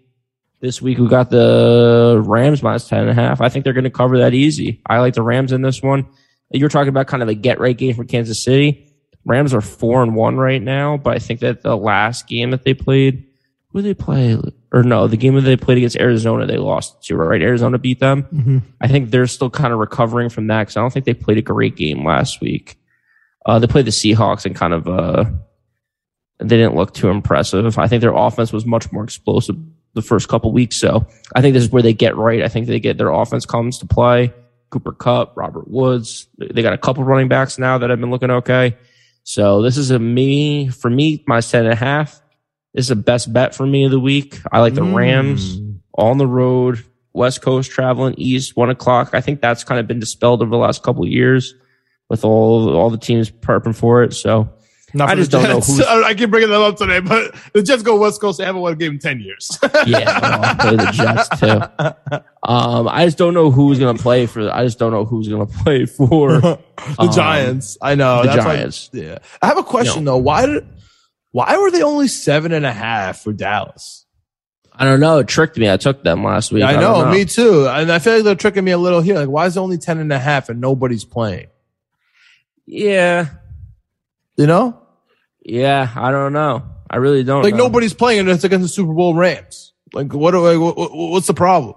This 0.59 0.81
week, 0.81 0.97
we 0.97 1.07
got 1.07 1.29
the 1.29 2.21
Rams 2.25 2.63
minus 2.63 2.87
10 2.87 3.01
and 3.01 3.09
a 3.09 3.13
half. 3.13 3.39
I 3.41 3.47
think 3.49 3.63
they're 3.63 3.73
going 3.73 3.83
to 3.85 3.89
cover 3.89 4.17
that 4.17 4.33
easy. 4.33 4.81
I 4.85 4.99
like 4.99 5.13
the 5.13 5.21
Rams 5.21 5.51
in 5.51 5.61
this 5.61 5.81
one. 5.81 6.07
You're 6.51 6.69
talking 6.69 6.89
about 6.89 7.07
kind 7.07 7.23
of 7.23 7.29
a 7.29 7.35
get 7.35 7.59
right 7.59 7.77
game 7.77 7.93
for 7.95 8.03
Kansas 8.03 8.43
City. 8.43 8.87
Rams 9.23 9.53
are 9.53 9.61
four 9.61 10.01
and 10.01 10.15
one 10.15 10.37
right 10.37 10.61
now, 10.61 10.97
but 10.97 11.15
I 11.15 11.19
think 11.19 11.41
that 11.41 11.61
the 11.61 11.77
last 11.77 12.27
game 12.27 12.49
that 12.51 12.63
they 12.63 12.73
played, 12.73 13.25
who 13.67 13.81
did 13.81 13.89
they 13.89 13.93
play? 14.03 14.37
Or 14.73 14.83
no, 14.83 15.07
the 15.07 15.17
game 15.17 15.35
that 15.35 15.41
they 15.41 15.55
played 15.57 15.77
against 15.77 15.97
Arizona, 15.97 16.45
they 16.47 16.57
lost 16.57 17.03
to, 17.03 17.15
right? 17.15 17.41
Arizona 17.41 17.77
beat 17.77 17.99
them. 17.99 18.25
I 18.81 18.87
think 18.87 19.11
they're 19.11 19.27
still 19.27 19.49
kind 19.49 19.71
of 19.71 19.79
recovering 19.79 20.29
from 20.29 20.47
that 20.47 20.63
because 20.63 20.77
I 20.77 20.81
don't 20.81 20.91
think 20.91 21.05
they 21.05 21.13
played 21.13 21.37
a 21.37 21.43
great 21.43 21.75
game 21.75 22.03
last 22.05 22.41
week. 22.41 22.77
Uh, 23.45 23.59
they 23.59 23.67
played 23.67 23.85
the 23.85 23.91
Seahawks 23.91 24.45
and 24.45 24.55
kind 24.55 24.73
of, 24.73 24.87
uh, 24.87 25.25
they 26.39 26.57
didn't 26.57 26.75
look 26.75 26.93
too 26.93 27.09
impressive. 27.09 27.77
I 27.77 27.87
think 27.87 28.01
their 28.01 28.15
offense 28.15 28.53
was 28.53 28.65
much 28.65 28.91
more 28.91 29.03
explosive 29.03 29.57
the 29.93 30.01
first 30.01 30.29
couple 30.29 30.51
weeks. 30.51 30.79
So 30.79 31.05
I 31.35 31.41
think 31.41 31.53
this 31.53 31.63
is 31.63 31.69
where 31.69 31.81
they 31.81 31.93
get 31.93 32.15
right. 32.15 32.43
I 32.43 32.47
think 32.47 32.67
they 32.67 32.79
get 32.79 32.97
their 32.97 33.09
offense 33.09 33.45
comes 33.45 33.79
to 33.79 33.85
play. 33.85 34.33
Cooper 34.69 34.93
Kupp, 34.93 35.35
Robert 35.35 35.67
Woods. 35.67 36.27
They 36.37 36.61
got 36.61 36.73
a 36.73 36.77
couple 36.77 37.03
running 37.03 37.27
backs 37.27 37.57
now 37.57 37.79
that 37.79 37.89
have 37.89 37.99
been 37.99 38.11
looking 38.11 38.31
okay. 38.31 38.77
So 39.23 39.61
this 39.61 39.77
is 39.77 39.91
a 39.91 39.99
me 39.99 40.69
for 40.69 40.89
me, 40.89 41.23
my 41.27 41.41
ten 41.41 41.65
and 41.65 41.73
a 41.73 41.75
half. 41.75 42.21
This 42.73 42.85
is 42.85 42.89
the 42.89 42.95
best 42.95 43.33
bet 43.33 43.55
for 43.55 43.65
me 43.65 43.85
of 43.85 43.91
the 43.91 43.99
week. 43.99 44.39
I 44.51 44.59
like 44.61 44.75
the 44.75 44.83
Rams 44.83 45.59
mm. 45.59 45.79
on 45.97 46.19
the 46.19 46.27
road, 46.27 46.85
West 47.13 47.41
Coast 47.41 47.71
traveling 47.71 48.13
east, 48.17 48.55
one 48.55 48.69
o'clock. 48.69 49.09
I 49.13 49.21
think 49.21 49.41
that's 49.41 49.63
kind 49.63 49.79
of 49.79 49.87
been 49.87 49.99
dispelled 49.99 50.43
over 50.43 50.51
the 50.51 50.57
last 50.57 50.83
couple 50.83 51.03
of 51.03 51.09
years 51.09 51.55
with 52.09 52.23
all 52.23 52.75
all 52.75 52.91
the 52.91 52.97
teams 52.97 53.31
prepping 53.31 53.75
for 53.75 54.03
it. 54.03 54.13
So 54.13 54.49
Not 54.93 55.09
I 55.09 55.11
for 55.11 55.15
the 55.17 55.21
just 55.21 55.31
don't 55.31 55.43
know 55.43 55.55
Jets. 55.55 55.67
who's- 55.77 55.87
I 55.87 56.13
keep 56.15 56.29
bringing 56.31 56.49
them 56.49 56.61
up 56.61 56.77
today, 56.77 56.99
but 56.99 57.35
the 57.53 57.61
Jets 57.61 57.83
go 57.83 57.97
West 57.99 58.19
Coast. 58.19 58.37
They 58.39 58.45
haven't 58.45 58.61
won 58.61 58.73
a 58.73 58.75
game 58.75 58.93
in 58.93 58.99
10 58.99 59.19
years. 59.19 59.57
yeah, 59.85 60.19
I'll 60.21 60.55
play 60.55 60.75
the 60.77 60.91
Jets 60.91 61.29
too. 61.39 62.19
Um, 62.43 62.87
I 62.87 63.05
just 63.05 63.17
don't 63.17 63.33
know 63.33 63.51
who's 63.51 63.77
gonna 63.79 63.97
play 63.97 64.25
for. 64.25 64.49
I 64.51 64.63
just 64.63 64.79
don't 64.79 64.91
know 64.91 65.05
who's 65.05 65.27
gonna 65.27 65.45
play 65.63 65.85
for 65.85 66.39
the 66.41 66.59
Um, 66.97 67.11
Giants. 67.11 67.77
I 67.81 67.95
know. 67.95 68.21
the 68.23 68.27
that's 68.29 68.45
why- 68.45 68.55
Giants. 68.55 68.89
yeah. 68.93 69.19
I 69.41 69.47
have 69.47 69.57
a 69.57 69.63
question 69.63 70.05
though. 70.05 70.17
Why 70.17 70.45
did, 70.45 70.67
why 71.31 71.57
were 71.57 71.69
they 71.71 71.83
only 71.83 72.07
seven 72.07 72.51
and 72.51 72.65
a 72.65 72.71
half 72.73 73.19
for 73.19 73.31
Dallas? 73.33 74.05
I 74.73 74.85
don't 74.85 75.01
know. 75.01 75.19
It 75.19 75.27
tricked 75.27 75.57
me. 75.57 75.69
I 75.69 75.75
took 75.77 76.03
them 76.05 76.23
last 76.23 76.51
week. 76.53 76.63
I 76.63 76.73
don't 76.73 76.81
know, 77.05 77.11
me 77.11 77.25
too. 77.25 77.67
And 77.67 77.91
I 77.91 77.99
feel 77.99 78.15
like 78.15 78.23
they're 78.23 78.33
tricking 78.35 78.63
me 78.63 78.71
a 78.71 78.77
little 78.77 79.01
here. 79.01 79.15
Like, 79.15 79.27
why 79.27 79.45
is 79.45 79.57
it 79.57 79.59
only 79.59 79.77
10 79.77 79.99
and 79.99 80.11
a 80.13 80.17
half 80.17 80.47
and 80.47 80.61
nobody's 80.61 81.03
playing? 81.03 81.47
Yeah, 82.65 83.25
You 84.39 84.47
know? 84.47 84.81
yeah. 85.43 85.91
I 85.95 86.11
don't 86.11 86.33
know. 86.33 86.63
I 86.89 86.97
really 86.97 87.23
don't. 87.23 87.43
Like 87.43 87.53
know. 87.53 87.65
nobody's 87.65 87.93
playing 87.93 88.21
and 88.21 88.29
it's 88.29 88.43
against 88.43 88.63
the 88.63 88.69
Super 88.69 88.93
Bowl 88.93 89.13
Rams. 89.13 89.73
Like, 89.93 90.13
what, 90.13 90.31
do 90.31 90.45
I- 90.47 90.57
what, 90.57 90.77
what- 90.77 90.91
what's 90.93 91.27
the 91.27 91.33
problem? 91.33 91.75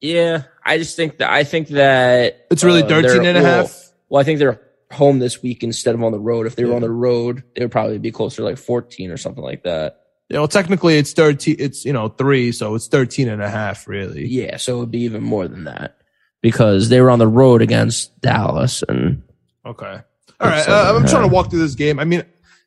Yeah, 0.00 0.44
I 0.64 0.78
just 0.78 0.96
think 0.96 1.18
that 1.18 1.30
I 1.30 1.44
think 1.44 1.68
that 1.68 2.46
It's 2.50 2.64
really 2.64 2.82
uh, 2.82 2.88
13 2.88 3.24
and 3.24 3.38
a 3.38 3.42
well, 3.42 3.62
half. 3.64 3.92
Well, 4.08 4.20
I 4.20 4.24
think 4.24 4.38
they're 4.40 4.60
home 4.90 5.18
this 5.20 5.42
week 5.42 5.62
instead 5.62 5.94
of 5.94 6.02
on 6.02 6.10
the 6.12 6.18
road. 6.18 6.46
If 6.46 6.56
they 6.56 6.64
were 6.64 6.70
Yeah. 6.70 6.76
on 6.76 6.82
the 6.82 6.90
road, 6.90 7.42
they 7.54 7.62
would 7.64 7.70
probably 7.70 7.98
be 7.98 8.10
closer 8.10 8.38
to 8.38 8.44
like 8.44 8.58
14 8.58 9.10
or 9.10 9.16
something 9.16 9.44
like 9.44 9.62
that. 9.64 10.00
You 10.28 10.36
know, 10.36 10.46
technically 10.46 10.96
it's 10.98 11.12
13, 11.12 11.56
it's, 11.58 11.84
you 11.84 11.92
know, 11.92 12.08
three. 12.08 12.52
So 12.52 12.74
it's 12.74 12.88
13 12.88 13.28
and 13.28 13.42
a 13.42 13.48
half 13.48 13.86
really. 13.86 14.26
Yeah, 14.26 14.56
so 14.56 14.76
it 14.76 14.80
would 14.80 14.90
be 14.90 15.02
even 15.02 15.22
more 15.22 15.46
than 15.46 15.64
that 15.64 15.96
because 16.42 16.88
they 16.88 17.00
were 17.00 17.10
on 17.10 17.18
the 17.20 17.28
road 17.28 17.62
against 17.62 18.20
Dallas, 18.20 18.82
and 18.88 19.22
Okay. 19.64 20.00
All 20.42 20.48
right. 20.48 20.68
Uh, 20.68 20.94
I'm 20.96 21.04
a 21.04 21.08
trying 21.08 21.22
to 21.22 21.28
walk 21.28 21.50
through 21.50 21.60
this 21.60 21.74
game. 21.74 21.98
I 21.98 22.04
mean, 22.04 22.24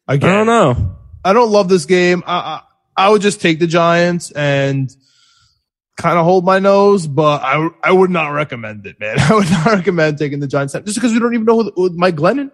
I 0.07 0.17
don't 0.17 0.45
know. 0.47 0.95
I 1.23 1.33
don't 1.33 1.51
love 1.51 1.67
this 1.69 1.85
game. 1.85 2.23
I, 2.25 2.35
I, 2.37 2.61
I 2.95 3.09
would 3.09 3.21
just 3.21 3.41
take 3.41 3.59
the 3.59 3.67
Giants 3.67 4.31
and 4.31 4.89
kind 5.97 6.17
of 6.17 6.25
hold 6.25 6.45
my 6.45 6.59
nose, 6.59 7.07
but 7.07 7.41
I, 7.41 7.69
I 7.83 7.91
would 7.91 8.09
not 8.11 8.29
recommend 8.29 8.85
it, 8.85 8.99
man. 8.99 9.19
I 9.19 9.33
would 9.33 9.49
not 9.49 9.65
recommend 9.65 10.17
taking 10.17 10.39
the 10.39 10.47
Giants 10.47 10.73
just 10.73 10.95
because 10.95 11.11
we 11.13 11.19
don't 11.19 11.33
even 11.33 11.45
know 11.45 11.63
who, 11.63 11.71
who 11.75 11.89
Mike 11.97 12.15
Glennon. 12.15 12.51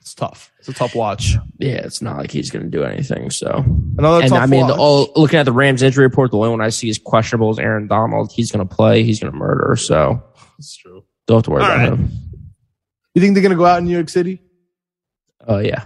It's 0.00 0.14
tough. 0.14 0.52
It's 0.58 0.68
a 0.68 0.72
tough 0.72 0.94
watch. 0.94 1.34
Yeah, 1.58 1.76
it's 1.84 2.00
not 2.00 2.16
like 2.16 2.30
he's 2.30 2.50
going 2.50 2.64
to 2.64 2.70
do 2.70 2.82
anything. 2.82 3.30
So, 3.30 3.62
Another 3.98 4.22
and 4.22 4.30
tough 4.30 4.42
I 4.42 4.46
mean, 4.46 4.62
watch. 4.66 4.74
the, 4.74 4.80
all, 4.80 5.12
looking 5.16 5.38
at 5.38 5.44
the 5.44 5.52
Rams 5.52 5.82
injury 5.82 6.04
report, 6.06 6.30
the 6.30 6.38
only 6.38 6.50
one 6.50 6.60
I 6.62 6.70
see 6.70 6.88
is 6.88 6.98
questionable 6.98 7.50
is 7.50 7.58
Aaron 7.58 7.88
Donald. 7.88 8.32
He's 8.32 8.50
going 8.50 8.66
to 8.66 8.74
play. 8.74 9.02
He's 9.02 9.20
going 9.20 9.32
to 9.32 9.38
murder. 9.38 9.76
So 9.76 10.22
That's 10.56 10.76
true. 10.76 11.04
don't 11.26 11.38
have 11.38 11.44
to 11.44 11.50
worry 11.50 11.62
All 11.62 11.70
about 11.70 11.78
right. 11.90 11.98
him. 11.98 12.10
You 13.14 13.22
think 13.22 13.34
they're 13.34 13.42
gonna 13.42 13.56
go 13.56 13.64
out 13.66 13.78
in 13.78 13.86
New 13.86 13.94
York 13.94 14.08
City? 14.08 14.40
Oh 15.46 15.58
yeah, 15.58 15.84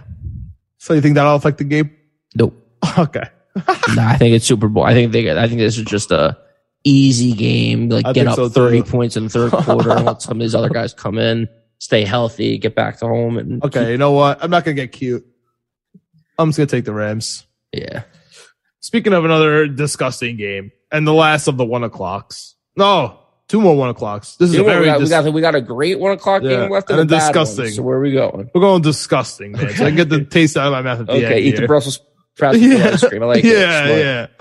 So 0.77 0.93
you 0.93 1.01
think 1.01 1.15
that'll 1.15 1.35
affect 1.35 1.57
the 1.59 1.63
game? 1.63 1.91
nope. 2.35 2.59
Okay. 2.97 3.23
nah, 3.95 4.09
I 4.09 4.17
think 4.17 4.35
it's 4.35 4.45
Super 4.45 4.67
Bowl. 4.67 4.83
I 4.83 4.93
think 4.93 5.11
they. 5.11 5.29
I 5.31 5.47
think 5.47 5.59
this 5.59 5.77
is 5.77 5.85
just 5.85 6.11
a 6.11 6.37
easy 6.83 7.33
game. 7.33 7.87
Like 7.89 8.05
I 8.05 8.13
get 8.13 8.27
up 8.27 8.35
so, 8.35 8.49
thirty 8.49 8.81
too. 8.81 8.89
points 8.89 9.15
in 9.15 9.23
the 9.25 9.29
third 9.29 9.51
quarter 9.51 9.91
and 9.91 10.05
let 10.05 10.21
some 10.23 10.37
of 10.37 10.41
these 10.41 10.55
other 10.55 10.69
guys 10.69 10.93
come 10.93 11.17
in, 11.19 11.47
stay 11.77 12.03
healthy, 12.03 12.57
get 12.57 12.73
back 12.75 12.97
to 12.99 13.07
home, 13.07 13.37
and 13.37 13.63
Okay. 13.63 13.91
You 13.91 13.97
know 13.97 14.11
what? 14.11 14.43
I'm 14.43 14.49
not 14.49 14.65
gonna 14.65 14.73
get 14.75 14.91
cute. 14.91 15.23
I'm 16.39 16.49
just 16.49 16.57
gonna 16.57 16.67
take 16.67 16.85
the 16.85 16.93
Rams. 16.93 17.45
yeah. 17.71 18.03
Speaking 18.79 19.13
of 19.13 19.23
another 19.23 19.67
disgusting 19.67 20.35
game 20.35 20.71
and 20.91 21.07
the 21.07 21.13
last 21.13 21.47
of 21.47 21.55
the 21.57 21.63
one 21.65 21.83
o'clocks. 21.83 22.55
No, 22.75 23.19
two 23.47 23.61
more 23.61 23.75
one 23.75 23.89
o'clocks. 23.89 24.35
This 24.37 24.49
is 24.51 24.55
a 24.57 24.63
very 24.63 24.81
we, 24.81 24.85
got, 24.85 24.99
we 25.01 25.09
got 25.09 25.33
we 25.33 25.41
got 25.41 25.55
a 25.55 25.61
great 25.61 25.99
one 25.99 26.11
o'clock 26.13 26.41
Yeah, 26.43 26.61
game 26.61 26.71
left 26.71 26.89
and 26.89 26.99
and 26.99 27.09
a 27.11 27.15
bad 27.15 27.35
one. 27.35 27.45
So 27.45 27.81
where 27.83 27.97
are 27.97 28.01
we 28.01 28.11
going? 28.11 28.49
We're 28.53 28.61
going 28.61 28.81
disgusting, 28.81 29.53
man. 29.53 29.69
So 29.75 29.85
I 29.85 29.89
can 29.89 29.95
get 29.95 30.09
the 30.09 30.23
taste 30.29 30.57
out 30.57 30.67
of 30.67 30.71
my 30.73 30.81
mouth 30.81 31.01
at 31.01 31.05
the 31.07 31.13
Okay, 31.13 31.25
end. 31.37 31.45
eat 31.45 31.55
the. 31.57 31.67
Brussels 31.67 31.99
sprouts 32.35 32.57
Yeah. 32.59 32.89
ice 32.93 33.07
cream. 33.07 33.23
I 33.23 33.25
like 33.27 33.43
it. 33.45 33.45
yeah, 33.51 34.27
Smart. 34.27 34.31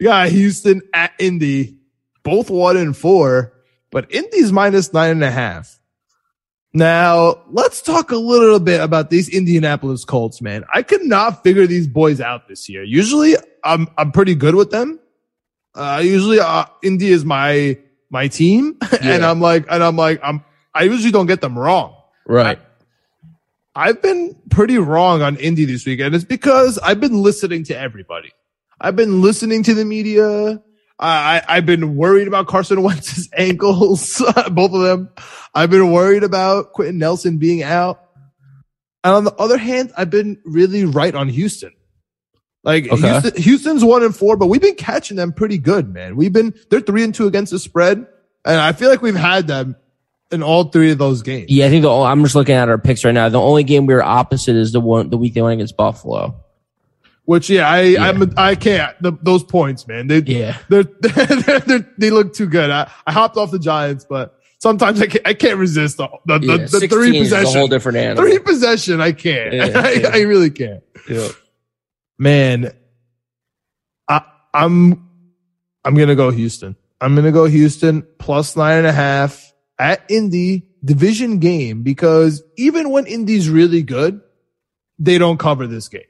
yeah. 0.00 0.26
Houston 0.28 0.82
at 0.92 1.12
Indy, 1.18 1.78
both 2.22 2.50
one 2.50 2.76
and 2.76 2.96
four, 2.96 3.52
but 3.90 4.10
Indy's 4.12 4.52
minus 4.52 4.92
nine 4.92 5.10
and 5.10 5.24
a 5.24 5.30
half. 5.30 5.78
Now, 6.72 7.42
let's 7.50 7.80
talk 7.80 8.10
a 8.10 8.16
little 8.16 8.60
bit 8.60 8.82
about 8.82 9.08
these 9.08 9.30
Indianapolis 9.30 10.04
Colts, 10.04 10.42
man. 10.42 10.64
I 10.72 10.82
could 10.82 11.02
not 11.04 11.42
figure 11.42 11.66
these 11.66 11.86
boys 11.86 12.20
out 12.20 12.48
this 12.48 12.68
year. 12.68 12.82
Usually, 12.82 13.34
I'm 13.64 13.88
I'm 13.96 14.12
pretty 14.12 14.34
good 14.34 14.54
with 14.54 14.70
them. 14.70 15.00
Uh, 15.74 16.02
usually, 16.04 16.38
uh, 16.38 16.66
Indy 16.82 17.08
is 17.08 17.24
my 17.24 17.78
my 18.10 18.28
team, 18.28 18.78
and 19.00 19.24
I'm 19.24 19.40
like, 19.40 19.66
and 19.70 19.82
I'm 19.82 19.96
like, 19.96 20.20
I'm 20.22 20.44
I 20.74 20.82
usually 20.84 21.12
don't 21.12 21.26
get 21.26 21.40
them 21.40 21.58
wrong. 21.58 21.96
Right. 22.26 22.58
I've 23.74 24.00
been 24.00 24.36
pretty 24.50 24.78
wrong 24.78 25.22
on 25.22 25.36
Indy 25.36 25.64
this 25.66 25.84
weekend. 25.84 26.14
It's 26.14 26.24
because 26.24 26.78
I've 26.78 27.00
been 27.00 27.22
listening 27.22 27.64
to 27.64 27.78
everybody. 27.78 28.32
I've 28.80 28.96
been 28.96 29.20
listening 29.20 29.62
to 29.64 29.74
the 29.74 29.84
media. 29.84 30.62
I, 30.98 31.38
I, 31.38 31.42
I've 31.48 31.66
been 31.66 31.96
worried 31.96 32.26
about 32.26 32.46
Carson 32.46 32.82
Wentz's 32.82 33.28
ankles, 33.34 34.22
both 34.50 34.72
of 34.72 34.80
them. 34.80 35.10
I've 35.54 35.70
been 35.70 35.92
worried 35.92 36.24
about 36.24 36.72
Quenton 36.72 36.98
Nelson 36.98 37.38
being 37.38 37.62
out. 37.62 38.02
And 39.04 39.14
on 39.14 39.24
the 39.24 39.34
other 39.34 39.58
hand, 39.58 39.92
I've 39.96 40.10
been 40.10 40.40
really 40.44 40.84
right 40.84 41.14
on 41.14 41.28
Houston. 41.28 41.72
Like 42.66 42.88
Okay. 42.92 43.08
Houston, 43.08 43.42
Houston's 43.42 43.84
one 43.84 44.02
and 44.02 44.14
four, 44.14 44.36
but 44.36 44.48
we've 44.48 44.60
been 44.60 44.74
catching 44.74 45.16
them 45.16 45.32
pretty 45.32 45.56
good, 45.56 45.94
man. 45.94 46.16
We've 46.16 46.32
been, 46.32 46.52
they're 46.68 46.80
three 46.80 47.04
and 47.04 47.14
two 47.14 47.26
against 47.28 47.52
the 47.52 47.58
spread. 47.60 48.06
And 48.44 48.60
I 48.60 48.72
feel 48.72 48.90
like 48.90 49.00
we've 49.00 49.14
had 49.16 49.46
them 49.46 49.76
in 50.32 50.42
all 50.42 50.64
three 50.64 50.90
of 50.90 50.98
those 50.98 51.22
games. 51.22 51.48
Yeah, 51.48 51.66
I 51.66 51.68
think 51.70 51.82
the, 51.82 51.90
I'm 51.90 52.22
just 52.24 52.34
looking 52.34 52.56
at 52.56 52.68
our 52.68 52.76
picks 52.76 53.04
right 53.04 53.12
now. 53.12 53.28
The 53.28 53.40
only 53.40 53.62
game 53.62 53.86
we 53.86 53.94
were 53.94 54.02
opposite 54.02 54.56
is 54.56 54.72
the 54.72 54.80
one 54.80 55.10
the 55.10 55.16
week 55.16 55.34
they 55.34 55.42
went 55.42 55.54
against 55.54 55.76
Buffalo. 55.76 56.42
Which 57.24 57.48
yeah, 57.50 57.68
I 57.68 57.96
I'm 57.98 58.32
I 58.36 58.54
can't 58.56 59.00
the, 59.02 59.12
those 59.22 59.42
points, 59.42 59.86
man. 59.88 60.06
They 60.08 60.18
Yeah. 60.18 60.58
they're, 60.68 60.84
they're, 60.84 61.58
they're, 61.60 61.94
they 61.98 62.10
look 62.10 62.34
too 62.34 62.46
good. 62.46 62.70
I, 62.70 62.90
I 63.06 63.12
hopped 63.12 63.36
off 63.36 63.50
the 63.50 63.58
Giants, 63.58 64.04
but 64.08 64.38
sometimes 64.58 65.00
I 65.00 65.06
can't 65.06 65.26
I 65.26 65.34
can't 65.34 65.58
resist 65.58 65.96
the 65.96 66.08
the, 66.26 66.38
Yeah, 66.40 66.56
the, 66.66 66.78
the 66.80 66.88
three 66.88 67.18
possession. 67.18 67.52
whole 67.58 67.68
different 67.68 67.98
animal. 67.98 68.24
Three 68.24 68.38
possession, 68.38 69.00
I 69.00 69.10
can't. 69.12 69.52
Yeah, 69.54 69.70
I. 69.74 70.04
I 70.12 70.20
really 70.22 70.50
can't. 70.50 70.82
Yeah. 71.08 71.28
Man, 72.18 72.70
I 74.08 74.22
I'm 74.54 75.08
I'm 75.84 75.94
gonna 75.94 76.14
go 76.16 76.30
Houston. 76.30 76.76
I'm 77.00 77.14
to 77.16 77.30
go 77.32 77.44
Houston 77.44 78.06
plus 78.18 78.56
nine 78.56 78.78
and 78.78 78.86
a 78.86 78.92
half 78.92 79.52
at 79.78 80.02
Indy 80.10 80.66
division 80.84 81.38
game 81.38 81.82
because 81.82 82.42
even 82.56 82.90
when 82.90 83.06
Indy's 83.06 83.50
really 83.50 83.82
good, 83.82 84.20
they 84.98 85.18
don't 85.18 85.38
cover 85.38 85.66
this 85.66 85.88
game. 85.88 86.02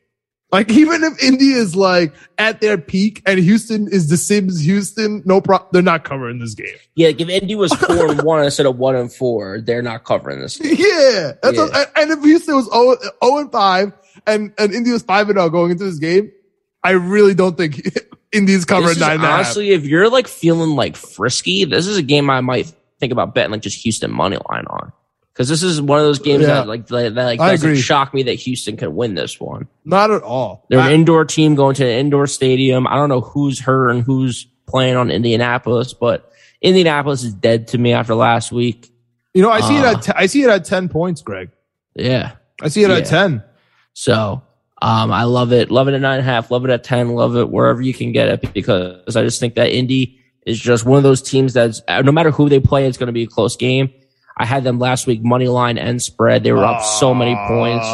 Like 0.52 0.70
even 0.70 1.02
if 1.02 1.20
Indy 1.20 1.50
is 1.50 1.74
like 1.74 2.14
at 2.38 2.60
their 2.60 2.78
peak 2.78 3.20
and 3.26 3.40
Houston 3.40 3.88
is 3.88 4.08
the 4.08 4.16
Sims 4.16 4.60
Houston, 4.60 5.22
no 5.26 5.40
problem. 5.40 5.68
They're 5.72 5.82
not 5.82 6.04
covering 6.04 6.38
this 6.38 6.54
game. 6.54 6.68
Yeah, 6.94 7.08
like 7.08 7.20
if 7.20 7.28
Indy 7.28 7.56
was 7.56 7.72
four 7.74 8.12
and 8.12 8.22
one 8.22 8.44
instead 8.44 8.66
of 8.66 8.78
one 8.78 8.94
and 8.94 9.12
four, 9.12 9.60
they're 9.60 9.82
not 9.82 10.04
covering 10.04 10.38
this. 10.40 10.56
Game. 10.58 10.76
Yeah. 10.78 11.32
That's 11.42 11.56
Yeah. 11.56 11.64
what- 11.64 11.92
and 11.96 12.12
if 12.12 12.22
Houston 12.22 12.54
was 12.54 12.66
0, 12.66 12.96
0 13.24 13.38
and 13.38 13.50
5 13.50 13.92
and, 14.26 14.52
and 14.58 14.86
was 14.92 15.02
5 15.02 15.28
and 15.30 15.38
0 15.38 15.50
going 15.50 15.70
into 15.72 15.84
this 15.84 15.98
game, 15.98 16.30
I 16.82 16.90
really 16.92 17.34
don't 17.34 17.56
think 17.56 17.80
Indy's 18.32 18.64
covering 18.64 18.98
nine 18.98 19.12
and 19.16 19.24
a 19.24 19.26
half. 19.26 19.34
honestly, 19.36 19.70
if 19.70 19.84
you're 19.86 20.08
like 20.10 20.26
feeling 20.28 20.70
like 20.70 20.96
frisky, 20.96 21.64
this 21.64 21.86
is 21.86 21.96
a 21.96 22.02
game 22.02 22.28
I 22.30 22.40
might 22.40 22.72
think 23.00 23.12
about 23.12 23.34
betting 23.34 23.52
like 23.52 23.62
just 23.62 23.82
Houston 23.82 24.10
money 24.10 24.38
line 24.50 24.64
on. 24.66 24.92
Because 25.32 25.48
this 25.50 25.62
is 25.62 25.82
one 25.82 25.98
of 25.98 26.04
those 26.06 26.18
games 26.18 26.42
Yeah. 26.42 26.48
that 26.54 26.66
like 26.68 26.86
that, 26.86 27.14
that 27.14 27.24
like 27.24 27.40
I 27.40 27.50
doesn't 27.50 27.76
shock 27.76 28.14
me 28.14 28.22
that 28.24 28.34
Houston 28.34 28.76
could 28.78 28.88
win 28.88 29.14
this 29.14 29.38
one. 29.38 29.68
Not 29.84 30.10
at 30.10 30.22
all. 30.22 30.64
They're 30.70 30.80
an 30.80 30.92
indoor 30.92 31.26
team 31.26 31.54
going 31.56 31.74
to 31.74 31.84
an 31.84 31.98
indoor 31.98 32.26
stadium. 32.26 32.86
I 32.86 32.94
don't 32.96 33.10
know 33.10 33.20
who's 33.20 33.60
hurt 33.60 33.90
and 33.90 34.02
who's 34.02 34.46
playing 34.66 34.96
on 34.96 35.10
Indianapolis, 35.10 35.92
but 35.92 36.32
Indianapolis 36.62 37.22
is 37.22 37.34
dead 37.34 37.68
to 37.68 37.78
me 37.78 37.92
after 37.92 38.14
last 38.14 38.50
week. 38.50 38.90
you 39.34 39.42
know, 39.42 39.50
I 39.50 39.60
see 39.60 39.76
it 39.76 39.84
Uh, 39.84 39.92
at, 39.96 40.02
t- 40.02 40.12
I 40.16 40.24
see 40.26 40.42
it 40.42 40.48
at 40.48 40.64
10 40.64 40.88
points, 40.88 41.20
Greg. 41.20 41.50
Yeah. 41.94 42.32
I 42.62 42.68
see 42.68 42.82
it 42.84 42.90
at 42.90 43.04
Yeah. 43.10 43.40
10. 43.96 44.02
So 44.02 44.42
um, 44.82 45.10
I 45.10 45.24
love 45.24 45.52
it. 45.52 45.70
Love 45.70 45.88
it 45.88 45.94
at 45.94 46.00
nine 46.00 46.18
and 46.18 46.28
a 46.28 46.30
half. 46.30 46.50
Love 46.50 46.64
it 46.64 46.70
at 46.70 46.84
10. 46.84 47.14
Love 47.14 47.36
it 47.36 47.50
wherever 47.50 47.80
you 47.80 47.94
can 47.94 48.12
get 48.12 48.28
it 48.28 48.52
because 48.52 49.16
I 49.16 49.22
just 49.22 49.40
think 49.40 49.54
that 49.54 49.70
Indy 49.70 50.20
is 50.44 50.60
just 50.60 50.84
one 50.84 50.98
of 50.98 51.02
those 51.02 51.22
teams 51.22 51.54
that's 51.54 51.82
uh, 51.88 52.02
no 52.02 52.12
matter 52.12 52.30
who 52.30 52.48
they 52.48 52.60
play, 52.60 52.86
it's 52.86 52.98
going 52.98 53.08
to 53.08 53.12
be 53.12 53.24
a 53.24 53.28
close 53.28 53.56
game. 53.56 53.92
I 54.36 54.44
had 54.44 54.64
them 54.64 54.78
last 54.78 55.06
week, 55.06 55.24
money 55.24 55.48
line 55.48 55.78
and 55.78 56.00
spread. 56.00 56.44
They 56.44 56.52
were 56.52 56.64
up 56.64 56.82
so 56.82 57.14
many 57.14 57.34
points 57.48 57.86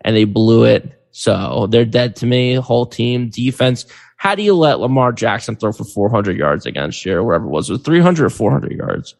and 0.00 0.16
they 0.16 0.24
blew 0.24 0.64
it. 0.64 1.00
So 1.12 1.68
they're 1.70 1.84
dead 1.84 2.16
to 2.16 2.26
me. 2.26 2.54
Whole 2.54 2.84
team 2.84 3.30
defense. 3.30 3.86
How 4.16 4.34
do 4.34 4.42
you 4.42 4.54
let 4.54 4.80
Lamar 4.80 5.12
Jackson 5.12 5.54
throw 5.54 5.70
for 5.70 5.84
400 5.84 6.36
yards 6.36 6.66
against 6.66 7.04
you 7.06 7.14
or 7.14 7.22
whatever 7.22 7.44
it 7.44 7.50
was? 7.50 7.70
It 7.70 7.74
was 7.74 7.82
300 7.82 8.26
or 8.26 8.30
400 8.30 8.72
yards. 8.72 9.14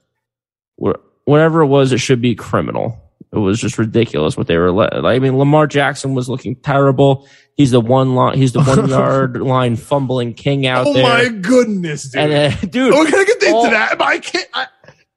Whatever 1.24 1.61
it 1.61 1.66
was, 1.66 1.93
it 1.93 1.99
should 1.99 2.20
be 2.20 2.35
criminal. 2.35 3.04
It 3.35 3.39
was 3.39 3.59
just 3.61 3.78
ridiculous 3.78 4.37
what 4.37 4.47
they 4.47 4.57
were. 4.57 4.70
Let- 4.70 5.05
I 5.05 5.18
mean, 5.18 5.37
Lamar 5.39 5.66
Jackson 5.66 6.14
was 6.14 6.28
looking 6.28 6.55
terrible. 6.57 7.26
He's 7.57 7.70
the 7.72 7.80
one 7.80 8.14
line. 8.14 8.37
He's 8.39 8.53
the 8.53 8.62
one 8.62 8.89
yard 8.89 9.37
line 9.41 9.76
fumbling 9.76 10.35
king 10.35 10.66
out 10.66 10.87
Oh 10.87 10.93
there. 10.93 11.05
Oh 11.05 11.09
my 11.09 11.28
goodness, 11.28 12.11
dude. 12.11 12.20
and 12.20 12.32
uh, 12.32 12.57
dude, 12.68 12.93
We're 12.95 13.11
gonna 13.11 13.24
get 13.24 13.43
into 13.43 13.55
all- 13.55 13.70
that, 13.70 14.01
I 14.01 14.18
can't. 14.18 14.49
I, 14.55 14.66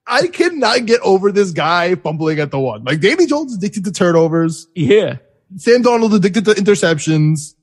I 0.09 0.27
cannot 0.27 0.85
get 0.85 1.01
over 1.01 1.31
this 1.33 1.51
guy 1.51 1.95
fumbling 1.95 2.39
at 2.39 2.49
the 2.51 2.59
one. 2.59 2.83
Like 2.85 3.01
Danny 3.01 3.25
Jones 3.25 3.53
addicted 3.55 3.83
to 3.85 3.91
turnovers. 3.91 4.67
yeah, 4.73 5.17
Sam 5.57 5.83
Darnold 5.83 6.13
addicted 6.15 6.45
to 6.45 6.51
interceptions. 6.51 7.55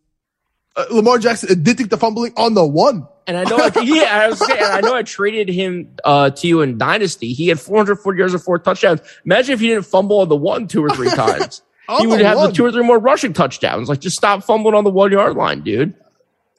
Uh, 0.77 0.85
Lamar 0.91 1.19
Jackson 1.19 1.51
addicted 1.53 1.89
to 1.91 1.97
fumbling 1.97 2.33
on 2.37 2.55
the 2.55 2.67
one. 2.67 3.07
And 3.27 3.37
I 3.39 3.45
know, 3.45 3.57
I, 3.57 3.71
yeah, 3.83 4.21
I 4.25 4.29
was 4.29 4.39
saying, 4.39 4.61
I 4.63 4.81
know 4.81 4.95
I 4.95 5.03
traded 5.03 5.49
him 5.49 5.97
uh, 6.05 6.31
to 6.31 6.47
you 6.47 6.61
in 6.61 6.77
Dynasty. 6.77 7.33
He 7.33 7.49
had 7.49 7.59
440 7.59 8.19
yards 8.19 8.35
and 8.35 8.43
four 8.43 8.59
touchdowns. 8.59 9.01
Imagine 9.25 9.55
if 9.55 9.61
he 9.61 9.69
didn't 9.69 9.87
fumble 9.87 10.19
on 10.21 10.29
the 10.29 10.37
one 10.37 10.69
two 10.69 10.85
or 10.85 10.91
three 10.91 11.09
times. 11.15 11.63
He 12.01 12.07
would 12.07 12.21
have 12.21 12.37
one. 12.37 12.49
the 12.51 12.55
two 12.55 12.65
or 12.65 12.73
three 12.73 12.83
more 12.85 12.99
rushing 12.99 13.33
touchdowns. 13.33 13.89
Like, 13.89 14.01
just 14.01 14.17
stop 14.17 14.43
fumbling 14.45 14.75
on 14.75 14.85
the 14.85 14.91
one 14.91 15.11
yard 15.13 15.37
line, 15.37 15.63
dude. 15.63 15.95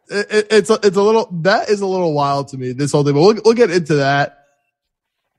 It, 0.10 0.28
it- 0.32 0.48
it's 0.52 0.70
a, 0.70 0.80
it's 0.84 0.98
a 0.98 1.02
little 1.02 1.28
that 1.42 1.70
is 1.70 1.82
a 1.82 1.88
little 1.88 2.14
wild 2.14 2.48
to 2.50 2.58
me. 2.58 2.72
This 2.74 2.92
whole 2.92 3.04
thing, 3.04 3.14
but 3.14 3.22
we'll, 3.22 3.36
we'll 3.46 3.54
get 3.56 3.72
into 3.72 3.96
that. 3.96 4.46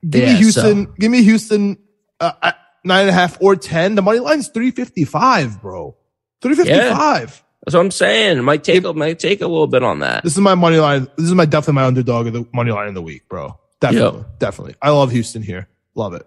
Give 0.09 0.23
Yeah, 0.23 0.33
me 0.33 0.37
Houston. 0.39 0.93
Give 0.99 1.11
me 1.11 1.23
Houston 1.23 1.77
uh, 2.19 2.51
nine 2.83 3.01
and 3.01 3.09
a 3.09 3.13
half 3.13 3.37
or 3.41 3.55
ten. 3.55 3.95
The 3.95 4.01
money 4.01 4.19
line's 4.19 4.49
three 4.49 4.71
fifty 4.71 5.05
five, 5.05 5.61
bro. 5.61 5.95
Three 6.41 6.55
fifty 6.55 6.71
five. 6.73 7.43
That's 7.67 7.75
what 7.75 7.81
I'm 7.81 7.91
saying. 7.91 8.37
It 8.37 8.43
might 8.43 8.63
take 8.63 8.85
a, 8.85 8.93
might 8.93 9.19
take 9.19 9.41
a 9.41 9.45
little 9.45 9.67
bit 9.67 9.83
on 9.83 9.99
that. 9.99 10.23
This 10.23 10.31
is 10.31 10.39
my 10.39 10.55
money 10.55 10.77
line. 10.77 11.09
This 11.17 11.25
is 11.25 11.33
my 11.33 11.43
definitely 11.43 11.73
my 11.73 11.83
underdog 11.83 12.27
of 12.27 12.31
the 12.31 12.47
money 12.53 12.71
line 12.71 12.87
in 12.87 12.93
the 12.93 13.01
week, 13.01 13.27
bro. 13.27 13.59
Definitely, 13.81 14.23
definitely. 14.39 14.75
I 14.81 14.91
love 14.91 15.11
Houston 15.11 15.41
here. 15.41 15.67
Love 15.93 16.13
it. 16.13 16.25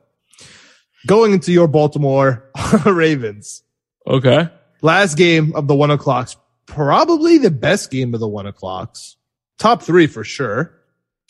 Going 1.07 1.33
into 1.33 1.51
your 1.51 1.67
Baltimore 1.67 2.45
Ravens. 2.85 3.63
Okay. 4.07 4.51
Last 4.83 5.15
game 5.15 5.55
of 5.55 5.67
the 5.67 5.75
one 5.75 5.91
o'clocks. 5.91 6.37
Probably 6.67 7.39
the 7.39 7.51
best 7.51 7.91
game 7.91 8.13
of 8.13 8.21
the 8.21 8.29
one 8.29 8.47
o'clocks. 8.47 9.17
Top 9.57 9.83
three 9.83 10.09
for 10.09 10.25
sure. 10.25 10.79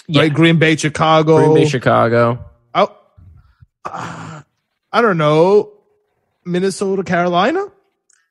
Yeah. 0.09 0.23
Right? 0.23 0.35
Green 0.35 0.59
Bay, 0.59 0.75
Chicago. 0.75 1.37
Green 1.37 1.55
Bay, 1.55 1.69
Chicago. 1.69 2.51
Oh. 2.75 2.99
I, 3.85 4.43
I 4.93 5.03
don't 5.03 5.19
know. 5.19 5.71
Minnesota, 6.45 7.05
Carolina 7.05 7.71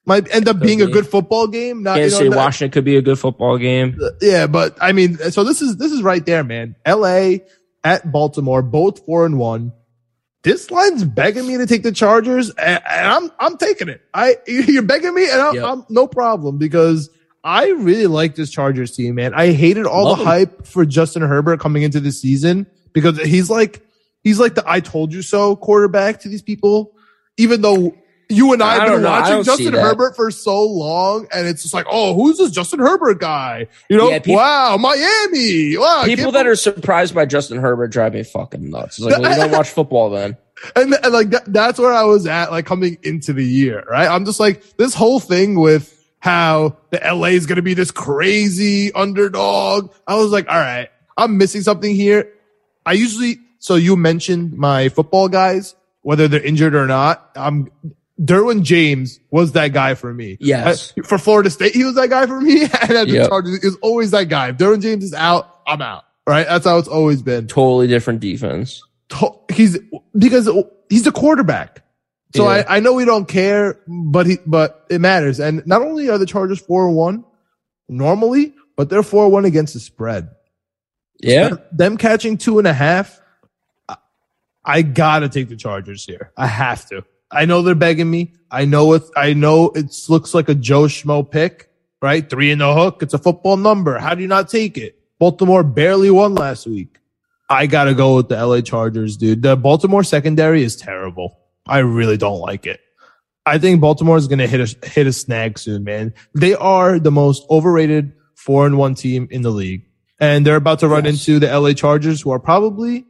might 0.10 0.34
end 0.36 0.47
up 0.49 0.60
being 0.60 0.82
a 0.82 0.88
good 0.88 1.07
football 1.07 1.47
game. 1.47 1.84
Not, 1.84 1.95
you 1.97 2.01
Kansas 2.01 2.14
know, 2.14 2.18
City, 2.26 2.30
not- 2.32 2.38
Washington 2.38 2.72
could 2.74 2.84
be 2.86 2.97
a 2.97 3.01
good 3.01 3.20
football 3.20 3.57
game. 3.57 3.97
yeah, 4.22 4.47
but 4.47 4.76
I 4.82 4.91
mean, 4.91 5.18
so 5.32 5.43
this 5.43 5.62
is 5.62 5.78
this 5.78 5.91
is 5.91 6.01
right 6.01 6.26
there, 6.26 6.43
man. 6.43 6.76
L.A. 6.86 7.45
at 7.84 8.12
Baltimore, 8.12 8.62
both 8.62 9.05
four 9.05 9.26
and 9.26 9.38
one. 9.39 9.72
This 10.43 10.72
line's 10.72 11.03
begging 11.03 11.45
me 11.47 11.57
to 11.57 11.66
take 11.68 11.84
the 11.84 11.91
Chargers, 11.91 12.49
and, 12.49 12.82
and 12.89 13.07
I'm 13.07 13.32
I'm 13.39 13.57
taking 13.57 13.89
it. 13.89 14.01
I 14.14 14.38
you're 14.47 14.84
begging 14.84 15.14
me, 15.14 15.30
and 15.30 15.41
I'm, 15.41 15.55
Yep. 15.55 15.64
I'm 15.66 15.86
no 15.89 16.07
problem 16.07 16.57
because 16.57 17.10
I 17.43 17.68
really 17.72 18.07
like 18.07 18.36
this 18.36 18.49
Chargers 18.49 18.95
team, 18.95 19.16
man. 19.16 19.34
I 19.34 19.51
hated 19.51 19.86
all 19.86 20.05
Love 20.05 20.18
the 20.20 20.24
'em. 20.24 20.28
hype 20.28 20.66
for 20.68 20.86
Justin 20.86 21.22
Herbert 21.24 21.60
coming 21.60 21.84
into 21.84 21.99
the 21.99 22.12
season 22.12 22.68
because 22.93 23.18
he's 23.22 23.49
like 23.49 23.82
he's 24.24 24.39
like 24.39 24.55
the 24.55 24.64
"I 24.66 24.80
told 24.80 25.14
you 25.14 25.22
so" 25.22 25.55
quarterback 25.57 26.22
to 26.22 26.30
these 26.30 26.41
people, 26.41 26.93
even 27.38 27.62
though. 27.62 27.95
You 28.32 28.54
and 28.54 28.62
I 28.62 28.76
have 28.76 28.90
been 28.90 29.02
know. 29.02 29.10
Watching 29.10 29.44
Justin. 29.44 29.74
Herbert 29.74 30.16
for 30.16 30.30
so 30.30 30.64
long, 30.64 31.28
and 31.34 31.48
it's 31.48 31.64
just 31.64 31.74
like, 31.74 31.88
oh, 31.90 32.14
who's 32.14 32.38
this 32.38 32.52
Justin 32.52 32.80
Herbert 32.80 33.20
guy? 33.20 33.68
You 33.90 33.98
know, 33.98 34.10
Yeah, 34.12 34.20
peop- 34.20 34.36
wow, 34.36 34.78
Miami. 34.78 35.76
Wow, 35.76 36.04
People 36.06 36.32
that 36.34 36.46
are 36.46 36.56
surprised 36.56 37.16
by 37.16 37.26
Justin 37.26 37.58
Herbert 37.58 37.88
drive 37.88 38.14
me 38.14 38.22
fucking 38.22 38.70
nuts. 38.70 39.00
It's 39.00 39.08
like, 39.08 39.20
well, 39.20 39.32
you 39.32 39.36
don't 39.36 39.52
watch 39.58 39.70
football 39.70 40.12
then. 40.12 40.38
and, 40.76 40.94
and 40.94 41.12
like 41.12 41.32
that, 41.32 41.52
that's 41.52 41.80
where 41.80 41.92
I 41.92 42.04
was 42.04 42.28
at, 42.28 42.52
like 42.52 42.68
coming 42.68 43.00
into 43.02 43.34
the 43.34 43.44
year, 43.44 43.84
right? 43.90 44.08
I'm 44.08 44.26
just 44.26 44.40
like 44.40 44.78
this 44.78 44.94
whole 44.94 45.20
thing 45.20 45.60
with 45.60 45.96
how 46.20 46.78
the 46.92 47.00
LA 47.04 47.30
is 47.30 47.48
going 47.48 47.56
to 47.56 47.62
be 47.64 47.74
this 47.74 47.90
crazy 47.92 48.92
underdog. 48.94 49.92
I 50.06 50.16
was 50.16 50.32
like, 50.32 50.48
all 50.50 50.60
right, 50.60 50.90
I'm 51.18 51.38
missing 51.38 51.62
something 51.62 51.96
here. 51.96 52.32
I 52.86 52.94
usually, 52.94 53.40
so 53.58 53.74
you 53.76 53.96
mentioned 53.96 54.54
my 54.54 54.90
football 54.90 55.30
guys, 55.30 55.76
whether 56.02 56.28
they're 56.28 56.44
injured 56.44 56.76
or 56.76 56.86
not. 56.88 57.32
I'm 57.36 57.72
Derwin 58.20 58.63
James 58.63 59.20
was 59.32 59.53
that 59.53 59.70
guy 59.70 59.93
for 59.95 60.13
me. 60.13 60.38
Yes. 60.39 60.93
I- 60.97 61.01
for 61.03 61.17
Florida 61.17 61.49
State, 61.49 61.74
he 61.74 61.84
was 61.86 61.95
that 61.95 62.09
guy 62.09 62.26
for 62.26 62.39
me. 62.41 62.61
And 62.82 62.91
at 62.91 63.07
the 63.07 63.13
Yep. 63.13 63.30
Chargers, 63.30 63.63
is 63.63 63.78
always 63.82 64.11
that 64.11 64.26
guy. 64.26 64.49
If 64.49 64.57
Derwin 64.57 64.82
James 64.82 65.03
is 65.03 65.13
out, 65.13 65.59
I'm 65.65 65.82
out. 65.82 66.03
Right? 66.28 66.45
That's 66.45 66.65
how 66.65 66.78
it's 66.78 66.88
always 66.88 67.22
been 67.22 67.47
Totally 67.47 67.88
different 67.88 68.20
defense. 68.20 68.84
to- 69.09 69.39
he's 69.51 69.78
because 70.17 70.49
he's 70.89 71.07
a 71.07 71.11
quarterback. 71.11 71.84
So 72.36 72.43
Yeah. 72.43 72.63
I, 72.67 72.78
I 72.78 72.80
know 72.82 72.93
we 72.93 73.05
don't 73.05 73.28
care, 73.28 73.80
but 73.88 74.26
he 74.28 74.38
but 74.45 74.86
it 74.89 74.99
matters. 75.01 75.39
And 75.39 75.65
not 75.65 75.82
only 75.82 76.09
are 76.09 76.17
the 76.17 76.26
Chargers 76.28 76.59
four 76.59 76.88
and 76.88 76.95
one 76.95 77.24
normally, 77.88 78.53
but 78.76 78.89
they're 78.89 79.01
four 79.01 79.24
and 79.24 79.34
one 79.34 79.45
against 79.45 79.74
the 79.74 79.80
spread. 79.80 80.30
Yeah. 81.22 81.55
Them 81.72 81.97
catching 81.97 82.38
two 82.38 82.59
and 82.59 82.67
a 82.67 82.74
half, 82.74 83.20
I, 83.88 83.95
I 84.63 84.82
gotta 84.84 85.30
take 85.30 85.49
the 85.49 85.55
Chargers 85.55 86.05
here. 86.05 86.32
I 86.38 86.47
have 86.47 86.86
to. 86.89 87.03
I 87.32 87.46
know 87.46 87.62
they're 87.62 87.76
begging 87.76 88.10
me. 88.10 88.34
I 88.52 88.66
know 88.66 88.94
it. 88.94 89.04
I 89.16 89.34
know 89.34 89.68
it 89.76 89.96
looks 90.10 90.34
like 90.34 90.50
a 90.50 90.56
Joe 90.56 90.84
Schmo 90.84 91.30
pick, 91.30 91.70
right? 92.02 92.28
Three 92.28 92.52
in 92.52 92.60
the 92.60 92.74
hook. 92.74 93.04
It's 93.04 93.14
a 93.14 93.20
football 93.20 93.58
number. 93.58 94.00
How 94.00 94.16
do 94.16 94.22
you 94.22 94.28
not 94.28 94.50
take 94.50 94.78
it? 94.78 95.00
Baltimore 95.20 95.64
barely 95.64 96.10
won 96.10 96.34
last 96.36 96.66
week. 96.66 96.98
I 97.50 97.68
gotta 97.68 97.94
go 97.94 98.16
with 98.16 98.30
the 98.30 98.36
LA 98.44 98.62
Chargers, 98.62 99.18
dude. 99.18 99.42
The 99.42 99.56
Baltimore 99.58 100.04
secondary 100.04 100.64
is 100.64 100.76
terrible. 100.76 101.38
I 101.68 101.80
really 101.80 102.18
don't 102.18 102.40
like 102.40 102.66
it. 102.66 102.80
I 103.46 103.58
think 103.58 103.82
Baltimore 103.82 104.18
is 104.18 104.28
gonna 104.28 104.48
hit 104.48 104.62
a 104.84 104.88
hit 104.88 105.08
a 105.08 105.14
snag 105.14 105.58
soon, 105.60 105.84
man. 105.84 106.14
They 106.36 106.54
are 106.56 107.00
the 107.00 107.12
most 107.12 107.46
overrated 107.50 108.14
four 108.36 108.66
and 108.66 108.78
one 108.78 108.96
team 108.96 109.28
in 109.32 109.42
the 109.42 109.50
league, 109.52 109.84
and 110.20 110.46
they're 110.46 110.56
about 110.56 110.80
to 110.80 110.88
run 110.88 111.06
Yes. 111.06 111.28
into 111.28 111.40
the 111.40 111.48
LA 111.52 111.74
Chargers, 111.74 112.22
who 112.22 112.30
are 112.32 112.40
probably 112.40 113.06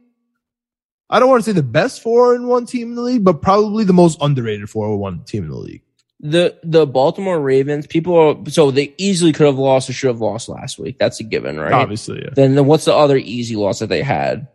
I 1.10 1.18
don't 1.18 1.28
want 1.28 1.44
to 1.44 1.50
say 1.50 1.54
the 1.54 1.62
best 1.62 2.02
four 2.02 2.34
and 2.34 2.46
one 2.48 2.66
team 2.66 2.90
in 2.90 2.94
the 2.94 3.02
league, 3.02 3.24
but 3.24 3.42
probably 3.42 3.84
the 3.84 3.92
most 3.92 4.16
underrated 4.20 4.70
four 4.70 4.86
and 4.88 5.00
one 5.00 5.24
team 5.24 5.44
in 5.44 5.50
the 5.50 5.56
league. 5.56 5.82
The 6.20 6.56
the 6.62 6.86
Baltimore 6.86 7.40
Ravens, 7.40 7.86
people 7.86 8.16
are 8.16 8.50
so 8.50 8.70
they 8.70 8.94
easily 8.98 9.32
could 9.32 9.46
have 9.46 9.58
lost 9.58 9.88
or 9.90 9.92
should 9.92 10.08
have 10.08 10.20
lost 10.20 10.48
last 10.48 10.78
week. 10.78 10.98
That's 10.98 11.18
a 11.18 11.24
given, 11.24 11.58
right? 11.58 11.72
Obviously, 11.72 12.22
yeah. 12.22 12.30
Then, 12.34 12.54
then 12.54 12.66
what's 12.66 12.84
the 12.84 12.94
other 12.94 13.16
easy 13.16 13.56
loss 13.56 13.80
that 13.80 13.88
they 13.88 14.02
had? 14.02 14.46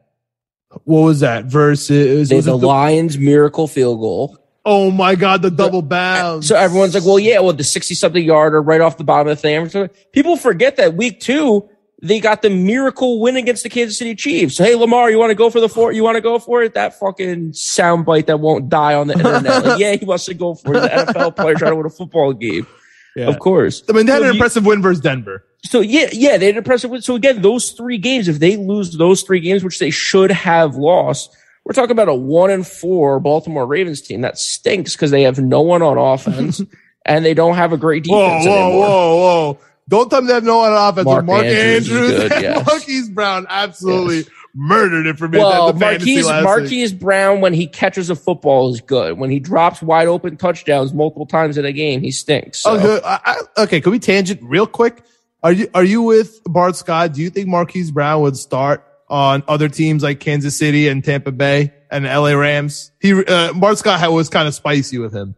What 0.83 1.01
was 1.01 1.19
that 1.21 1.45
versus? 1.45 2.29
They, 2.29 2.35
was 2.35 2.45
the 2.45 2.57
the- 2.57 2.67
Lions 2.67 3.17
miracle 3.17 3.67
field 3.67 3.99
goal. 3.99 4.37
oh 4.65 4.91
my 4.91 5.15
god, 5.15 5.41
the 5.41 5.49
double 5.51 5.81
bounce. 5.81 6.47
So 6.47 6.55
everyone's 6.55 6.93
like, 6.93 7.05
well, 7.05 7.19
yeah, 7.19 7.39
well, 7.39 7.53
the 7.53 7.63
60 7.63 7.95
something 7.95 8.23
yarder 8.23 8.61
right 8.61 8.81
off 8.81 8.97
the 8.97 9.03
bottom 9.03 9.27
of 9.27 9.41
the 9.41 9.67
thing. 9.69 9.89
People 10.11 10.37
forget 10.37 10.75
that 10.77 10.95
week 10.95 11.19
two, 11.19 11.67
they 12.07 12.19
got 12.19 12.41
the 12.41 12.49
miracle 12.49 13.19
win 13.19 13.35
against 13.35 13.63
the 13.63 13.69
Kansas 13.69 13.97
City 13.97 14.15
Chiefs. 14.15 14.57
Hey, 14.57 14.75
Lamar, 14.75 15.09
you 15.09 15.17
want 15.17 15.31
to 15.31 15.35
go 15.35 15.49
for 15.49 15.59
the 15.59 15.69
four? 15.69 15.91
You 15.91 16.03
want 16.03 16.15
to 16.15 16.21
go 16.21 16.39
for 16.39 16.61
it? 16.63 16.73
That 16.73 16.99
fucking 16.99 17.51
soundbite 17.51 18.27
that 18.27 18.39
won't 18.39 18.69
die 18.69 18.93
on 18.93 19.07
the 19.07 19.13
internet. 19.15 19.65
Like, 19.65 19.79
yeah, 19.79 19.95
he 19.95 20.05
wants 20.05 20.25
to 20.25 20.33
go 20.33 20.53
for 20.55 20.75
it. 20.75 20.81
The 20.81 20.87
NFL 20.89 21.35
player 21.35 21.55
trying 21.55 21.71
to 21.71 21.75
win 21.77 21.85
a 21.85 21.89
football 21.89 22.33
game. 22.33 22.67
Yeah. 23.15 23.27
Of 23.27 23.39
course. 23.39 23.81
I 23.89 23.93
mean, 23.93 24.05
they 24.05 24.11
had 24.11 24.19
So 24.19 24.23
an 24.23 24.27
you- 24.27 24.33
impressive 24.37 24.65
win 24.65 24.81
versus 24.81 25.01
Denver. 25.01 25.43
So 25.63 25.79
yeah, 25.81 26.09
yeah, 26.11 26.37
they 26.37 26.45
had 26.47 26.55
an 26.55 26.59
impressive 26.59 26.91
win. 26.91 27.01
So 27.01 27.15
again, 27.15 27.41
those 27.41 27.71
three 27.71 27.97
games, 27.97 28.27
if 28.27 28.39
they 28.39 28.55
lose 28.57 28.97
those 28.97 29.23
three 29.23 29.39
games, 29.39 29.63
which 29.63 29.79
they 29.79 29.89
should 29.89 30.29
have 30.31 30.75
lost, 30.75 31.35
we're 31.63 31.73
talking 31.73 31.91
about 31.91 32.07
a 32.09 32.13
one 32.13 32.51
and 32.51 32.67
four 32.67 33.19
Baltimore 33.19 33.65
Ravens 33.65 34.01
team 34.01 34.21
that 34.21 34.37
stinks 34.37 34.93
because 34.95 35.09
they 35.09 35.23
have 35.23 35.39
no 35.39 35.61
one 35.61 35.81
on 35.81 35.97
offense 35.97 36.61
and 37.05 37.25
they 37.25 37.33
don't 37.33 37.55
have 37.55 37.73
a 37.73 37.77
great 37.77 38.05
Whoa, 38.05 38.21
defense 38.25 38.45
whoa, 38.45 38.53
anymore. 38.67 38.87
whoa, 38.87 39.15
whoa. 39.53 39.59
Don't 39.87 40.09
tell 40.09 40.21
me 40.21 40.27
they 40.27 40.33
have 40.33 40.43
no 40.43 40.57
one 40.59 40.71
on 40.71 40.89
offense. 40.89 41.05
Mark 41.05 41.25
Mark, 41.25 41.45
Andrews 41.45 41.91
Andrews, 41.91 42.29
good, 42.29 42.31
yes. 42.41 42.65
Marquise 42.65 43.09
Brown 43.09 43.45
absolutely 43.49 44.25
murdered 44.55 45.05
it 45.05 45.17
for 45.17 45.27
me 45.27 45.37
Well, 45.37 45.69
at 45.69 45.73
the 45.73 45.79
Marquise, 45.79 46.25
week. 46.25 46.43
Marquise 46.43 46.93
Brown, 46.93 47.41
when 47.41 47.53
he 47.53 47.67
catches 47.67 48.09
a 48.09 48.15
football, 48.15 48.73
is 48.73 48.81
good. 48.81 49.19
When 49.19 49.29
he 49.29 49.39
drops 49.39 49.81
wide 49.81 50.07
open 50.07 50.37
touchdowns 50.37 50.93
multiple 50.93 51.25
times 51.27 51.57
in 51.57 51.65
a 51.65 51.71
game, 51.71 52.01
he 52.01 52.11
stinks. 52.11 52.61
So. 52.61 52.75
Okay, 52.75 53.05
I, 53.05 53.19
I, 53.57 53.63
okay, 53.63 53.81
can 53.81 53.91
we 53.91 53.99
tangent 53.99 54.41
real 54.41 54.65
quick? 54.65 55.03
Are 55.43 55.51
you 55.51 55.67
are 55.75 55.83
you 55.83 56.01
with 56.01 56.41
Bart 56.45 56.75
Scott? 56.75 57.13
Do 57.13 57.21
you 57.21 57.29
think 57.29 57.47
Marquise 57.47 57.91
Brown 57.91 58.23
would 58.23 58.37
start 58.37 58.83
on 59.07 59.43
other 59.47 59.69
teams 59.69 60.01
like 60.01 60.19
Kansas 60.19 60.57
City 60.57 60.87
and 60.87 61.03
Tampa 61.03 61.31
Bay 61.31 61.71
and 61.91 62.05
LA 62.05 62.31
Rams? 62.31 62.91
He 62.99 63.13
uh, 63.23 63.53
Bart 63.53 63.77
Scott 63.77 64.11
was 64.11 64.29
kind 64.29 64.47
of 64.47 64.55
spicy 64.55 64.97
with 64.97 65.13
him. 65.13 65.35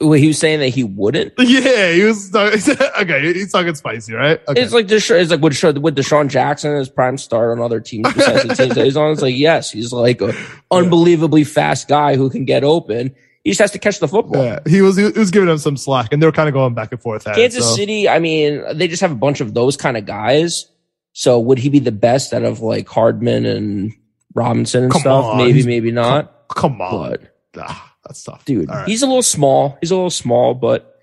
Well, 0.00 0.12
he 0.12 0.28
was 0.28 0.38
saying 0.38 0.60
that 0.60 0.68
he 0.68 0.84
wouldn't. 0.84 1.32
Yeah, 1.38 1.90
he 1.92 2.02
was 2.04 2.30
talking, 2.30 2.60
okay. 3.00 3.32
He's 3.32 3.50
talking 3.50 3.74
spicy, 3.74 4.14
right? 4.14 4.40
Okay. 4.46 4.60
It's 4.62 4.72
like 4.72 4.86
Desha- 4.86 5.20
it's 5.20 5.30
like 5.30 5.40
with 5.40 5.54
Desha- 5.54 5.78
with 5.80 5.96
DeSean 5.96 6.28
Jackson 6.28 6.72
as 6.76 6.88
prime 6.88 7.18
star 7.18 7.50
on 7.52 7.60
other 7.60 7.80
teams 7.80 8.12
besides 8.14 8.44
the 8.46 8.54
teams 8.54 8.74
that 8.76 8.84
he's 8.84 8.96
on. 8.96 9.10
It's 9.12 9.22
like 9.22 9.36
yes, 9.36 9.72
he's 9.72 9.92
like 9.92 10.20
a 10.20 10.32
unbelievably 10.70 11.44
fast 11.44 11.88
guy 11.88 12.14
who 12.16 12.30
can 12.30 12.44
get 12.44 12.62
open. 12.62 13.14
He 13.42 13.50
just 13.50 13.60
has 13.60 13.70
to 13.72 13.78
catch 13.78 13.98
the 13.98 14.06
football. 14.08 14.44
yeah, 14.44 14.58
he 14.68 14.82
was 14.82 14.96
he 14.96 15.04
was 15.10 15.30
giving 15.30 15.48
him 15.48 15.58
some 15.58 15.76
slack, 15.76 16.12
and 16.12 16.22
they 16.22 16.26
were 16.26 16.32
kind 16.32 16.48
of 16.48 16.52
going 16.52 16.74
back 16.74 16.92
and 16.92 17.00
forth. 17.00 17.26
At 17.26 17.36
it, 17.36 17.40
Kansas 17.40 17.64
so. 17.68 17.74
City, 17.74 18.08
I 18.08 18.18
mean, 18.20 18.62
they 18.76 18.86
just 18.88 19.00
have 19.00 19.10
a 19.10 19.16
bunch 19.16 19.40
of 19.40 19.54
those 19.54 19.76
kind 19.76 19.96
of 19.96 20.04
guys. 20.06 20.66
So 21.12 21.40
would 21.40 21.58
he 21.58 21.70
be 21.70 21.78
the 21.80 21.90
best 21.92 22.32
out 22.34 22.44
of 22.44 22.60
like 22.60 22.88
Hardman 22.88 23.46
and 23.46 23.92
Robinson 24.34 24.84
and 24.84 24.92
Come 24.92 25.00
stuff? 25.00 25.24
on, 25.24 25.36
maybe, 25.38 25.54
he's- 25.54 25.66
maybe 25.66 25.90
not. 25.90 26.32
Come 26.54 26.80
on, 26.80 27.16
But 27.52 27.70
that's 28.08 28.24
tough, 28.24 28.44
dude, 28.44 28.68
right. 28.68 28.88
he's 28.88 29.02
a 29.02 29.06
little 29.06 29.22
small. 29.22 29.78
He's 29.80 29.90
a 29.90 29.94
little 29.94 30.10
small, 30.10 30.54
but 30.54 30.98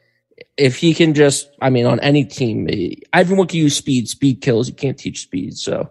if 0.58 0.78
he 0.78 0.94
can 0.94 1.14
just, 1.14 1.50
I 1.62 1.70
mean, 1.70 1.86
on 1.86 2.00
any 2.00 2.26
team, 2.26 2.68
eh, 2.70 2.96
everyone 3.14 3.48
can 3.48 3.60
use 3.60 3.76
speed. 3.76 4.10
Speed 4.10 4.42
kills. 4.42 4.68
You 4.68 4.74
can't 4.74 4.98
teach 4.98 5.22
speed. 5.22 5.58
So, 5.58 5.90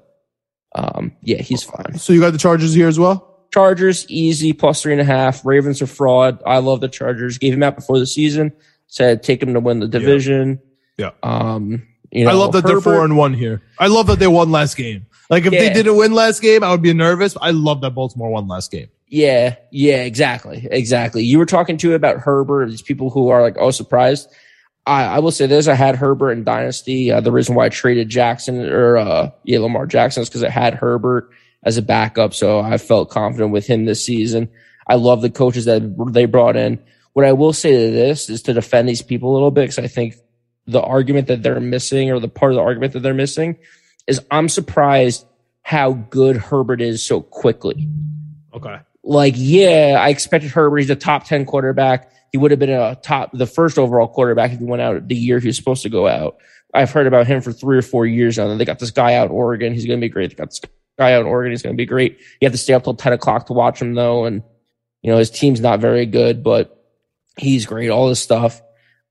um, 0.74 1.12
yeah, 1.22 1.40
he's 1.42 1.62
fine. 1.62 1.98
So 1.98 2.12
you 2.12 2.20
got 2.20 2.32
the 2.32 2.38
Chargers 2.38 2.74
here 2.74 2.88
as 2.88 2.98
well. 2.98 3.46
Chargers 3.52 4.04
easy 4.08 4.52
plus 4.52 4.82
three 4.82 4.92
and 4.92 5.00
a 5.00 5.04
half. 5.04 5.44
Ravens 5.44 5.80
are 5.80 5.86
fraud. 5.86 6.42
I 6.44 6.58
love 6.58 6.80
the 6.80 6.88
Chargers. 6.88 7.38
Gave 7.38 7.54
him 7.54 7.62
out 7.62 7.76
before 7.76 7.98
the 7.98 8.06
season. 8.06 8.52
Said 8.88 9.22
take 9.22 9.42
him 9.42 9.54
to 9.54 9.60
win 9.60 9.80
the 9.80 9.88
division. 9.88 10.60
Yeah. 10.98 11.10
Um, 11.22 11.86
you 12.10 12.24
know, 12.24 12.30
I 12.30 12.34
love 12.34 12.52
that 12.52 12.64
they're 12.64 12.80
four 12.80 13.04
and 13.04 13.16
one 13.16 13.34
here. 13.34 13.62
I 13.78 13.88
love 13.88 14.06
that 14.08 14.18
they 14.18 14.26
won 14.26 14.50
last 14.50 14.76
game. 14.76 15.06
Like 15.30 15.46
if 15.46 15.52
they 15.52 15.72
didn't 15.72 15.96
win 15.96 16.12
last 16.12 16.42
game, 16.42 16.62
I 16.62 16.70
would 16.70 16.82
be 16.82 16.92
nervous. 16.92 17.36
I 17.40 17.50
love 17.50 17.80
that 17.80 17.90
Baltimore 17.90 18.30
won 18.30 18.46
last 18.46 18.70
game. 18.70 18.88
Yeah, 19.14 19.54
yeah, 19.70 20.02
exactly, 20.02 20.66
exactly. 20.68 21.22
You 21.22 21.38
were 21.38 21.46
talking 21.46 21.76
to 21.76 21.94
about 21.94 22.18
Herbert. 22.18 22.68
These 22.70 22.82
people 22.82 23.10
who 23.10 23.28
are 23.28 23.42
like, 23.42 23.56
oh, 23.60 23.70
surprised. 23.70 24.28
I, 24.86 25.04
I 25.04 25.18
will 25.20 25.30
say 25.30 25.46
this: 25.46 25.68
I 25.68 25.74
had 25.74 25.94
Herbert 25.94 26.32
in 26.32 26.42
Dynasty. 26.42 27.12
Uh, 27.12 27.20
the 27.20 27.30
reason 27.30 27.54
why 27.54 27.66
I 27.66 27.68
traded 27.68 28.08
Jackson 28.08 28.68
or 28.68 28.96
uh, 28.96 29.30
yeah, 29.44 29.60
Lamar 29.60 29.86
Jackson 29.86 30.22
is 30.22 30.28
because 30.28 30.42
I 30.42 30.50
had 30.50 30.74
Herbert 30.74 31.30
as 31.62 31.76
a 31.76 31.82
backup, 31.82 32.34
so 32.34 32.58
I 32.58 32.76
felt 32.76 33.10
confident 33.10 33.52
with 33.52 33.68
him 33.68 33.84
this 33.84 34.04
season. 34.04 34.48
I 34.86 34.96
love 34.96 35.22
the 35.22 35.30
coaches 35.30 35.64
that 35.66 35.82
they 36.10 36.26
brought 36.26 36.56
in. 36.56 36.82
What 37.12 37.24
I 37.24 37.32
will 37.32 37.52
say 37.52 37.70
to 37.70 37.92
this 37.92 38.28
is 38.28 38.42
to 38.42 38.52
defend 38.52 38.88
these 38.88 39.02
people 39.02 39.30
a 39.30 39.34
little 39.34 39.52
bit 39.52 39.62
because 39.62 39.78
I 39.78 39.86
think 39.86 40.16
the 40.66 40.82
argument 40.82 41.28
that 41.28 41.42
they're 41.42 41.60
missing 41.60 42.10
or 42.10 42.18
the 42.18 42.28
part 42.28 42.50
of 42.50 42.56
the 42.56 42.62
argument 42.62 42.94
that 42.94 43.00
they're 43.00 43.14
missing 43.14 43.58
is 44.08 44.20
I'm 44.30 44.48
surprised 44.48 45.24
how 45.62 45.92
good 45.92 46.36
Herbert 46.36 46.82
is 46.82 47.02
so 47.02 47.20
quickly 47.20 47.88
Okay. 48.54 48.78
Like, 49.05 49.34
yeah, 49.36 49.98
I 50.00 50.09
expected 50.09 50.50
Herbert. 50.50 50.78
He's 50.78 50.90
a 50.90 50.96
top 50.96 51.24
10 51.24 51.44
quarterback. 51.44 52.11
He 52.32 52.38
would 52.38 52.50
have 52.50 52.59
been 52.59 52.70
a 52.70 52.96
top, 52.96 53.30
the 53.32 53.46
first 53.46 53.78
overall 53.78 54.09
quarterback 54.09 54.52
if 54.52 54.59
he 54.59 54.64
went 54.64 54.82
out 54.82 55.07
the 55.07 55.14
year 55.14 55.38
he 55.38 55.46
was 55.46 55.57
supposed 55.57 55.82
to 55.82 55.88
go 55.88 56.09
out. 56.09 56.38
I've 56.72 56.90
heard 56.90 57.07
about 57.07 57.26
him 57.28 57.40
for 57.40 57.52
three 57.52 57.76
or 57.76 57.82
four 57.82 58.07
years 58.07 58.38
now. 58.38 58.52
They 58.57 58.64
got 58.64 58.80
this 58.80 58.90
guy 58.90 59.14
out 59.14 59.26
in 59.26 59.32
Oregon. 59.32 59.72
He's 59.72 59.86
going 59.86 60.00
to 60.00 60.05
be 60.05 60.09
great. 60.09 60.30
They 60.30 60.34
got 60.34 60.50
this 60.50 60.61
guy 60.98 61.12
out 61.12 61.20
in 61.20 61.26
Oregon. 61.26 61.52
He's 61.52 61.62
going 61.62 61.74
to 61.74 61.80
be 61.80 61.86
great. 61.86 62.18
You 62.40 62.46
have 62.46 62.52
to 62.52 62.59
stay 62.59 62.72
up 62.72 62.82
till 62.82 62.94
10 62.94 63.12
o'clock 63.12 63.46
to 63.46 63.52
watch 63.52 63.80
him 63.80 63.94
though. 63.94 64.24
And, 64.24 64.42
you 65.02 65.12
know, 65.12 65.18
his 65.18 65.30
team's 65.30 65.61
not 65.61 65.78
very 65.78 66.07
good, 66.07 66.42
but 66.42 66.84
he's 67.36 67.66
great. 67.66 67.90
All 67.90 68.09
this 68.09 68.20
stuff. 68.20 68.61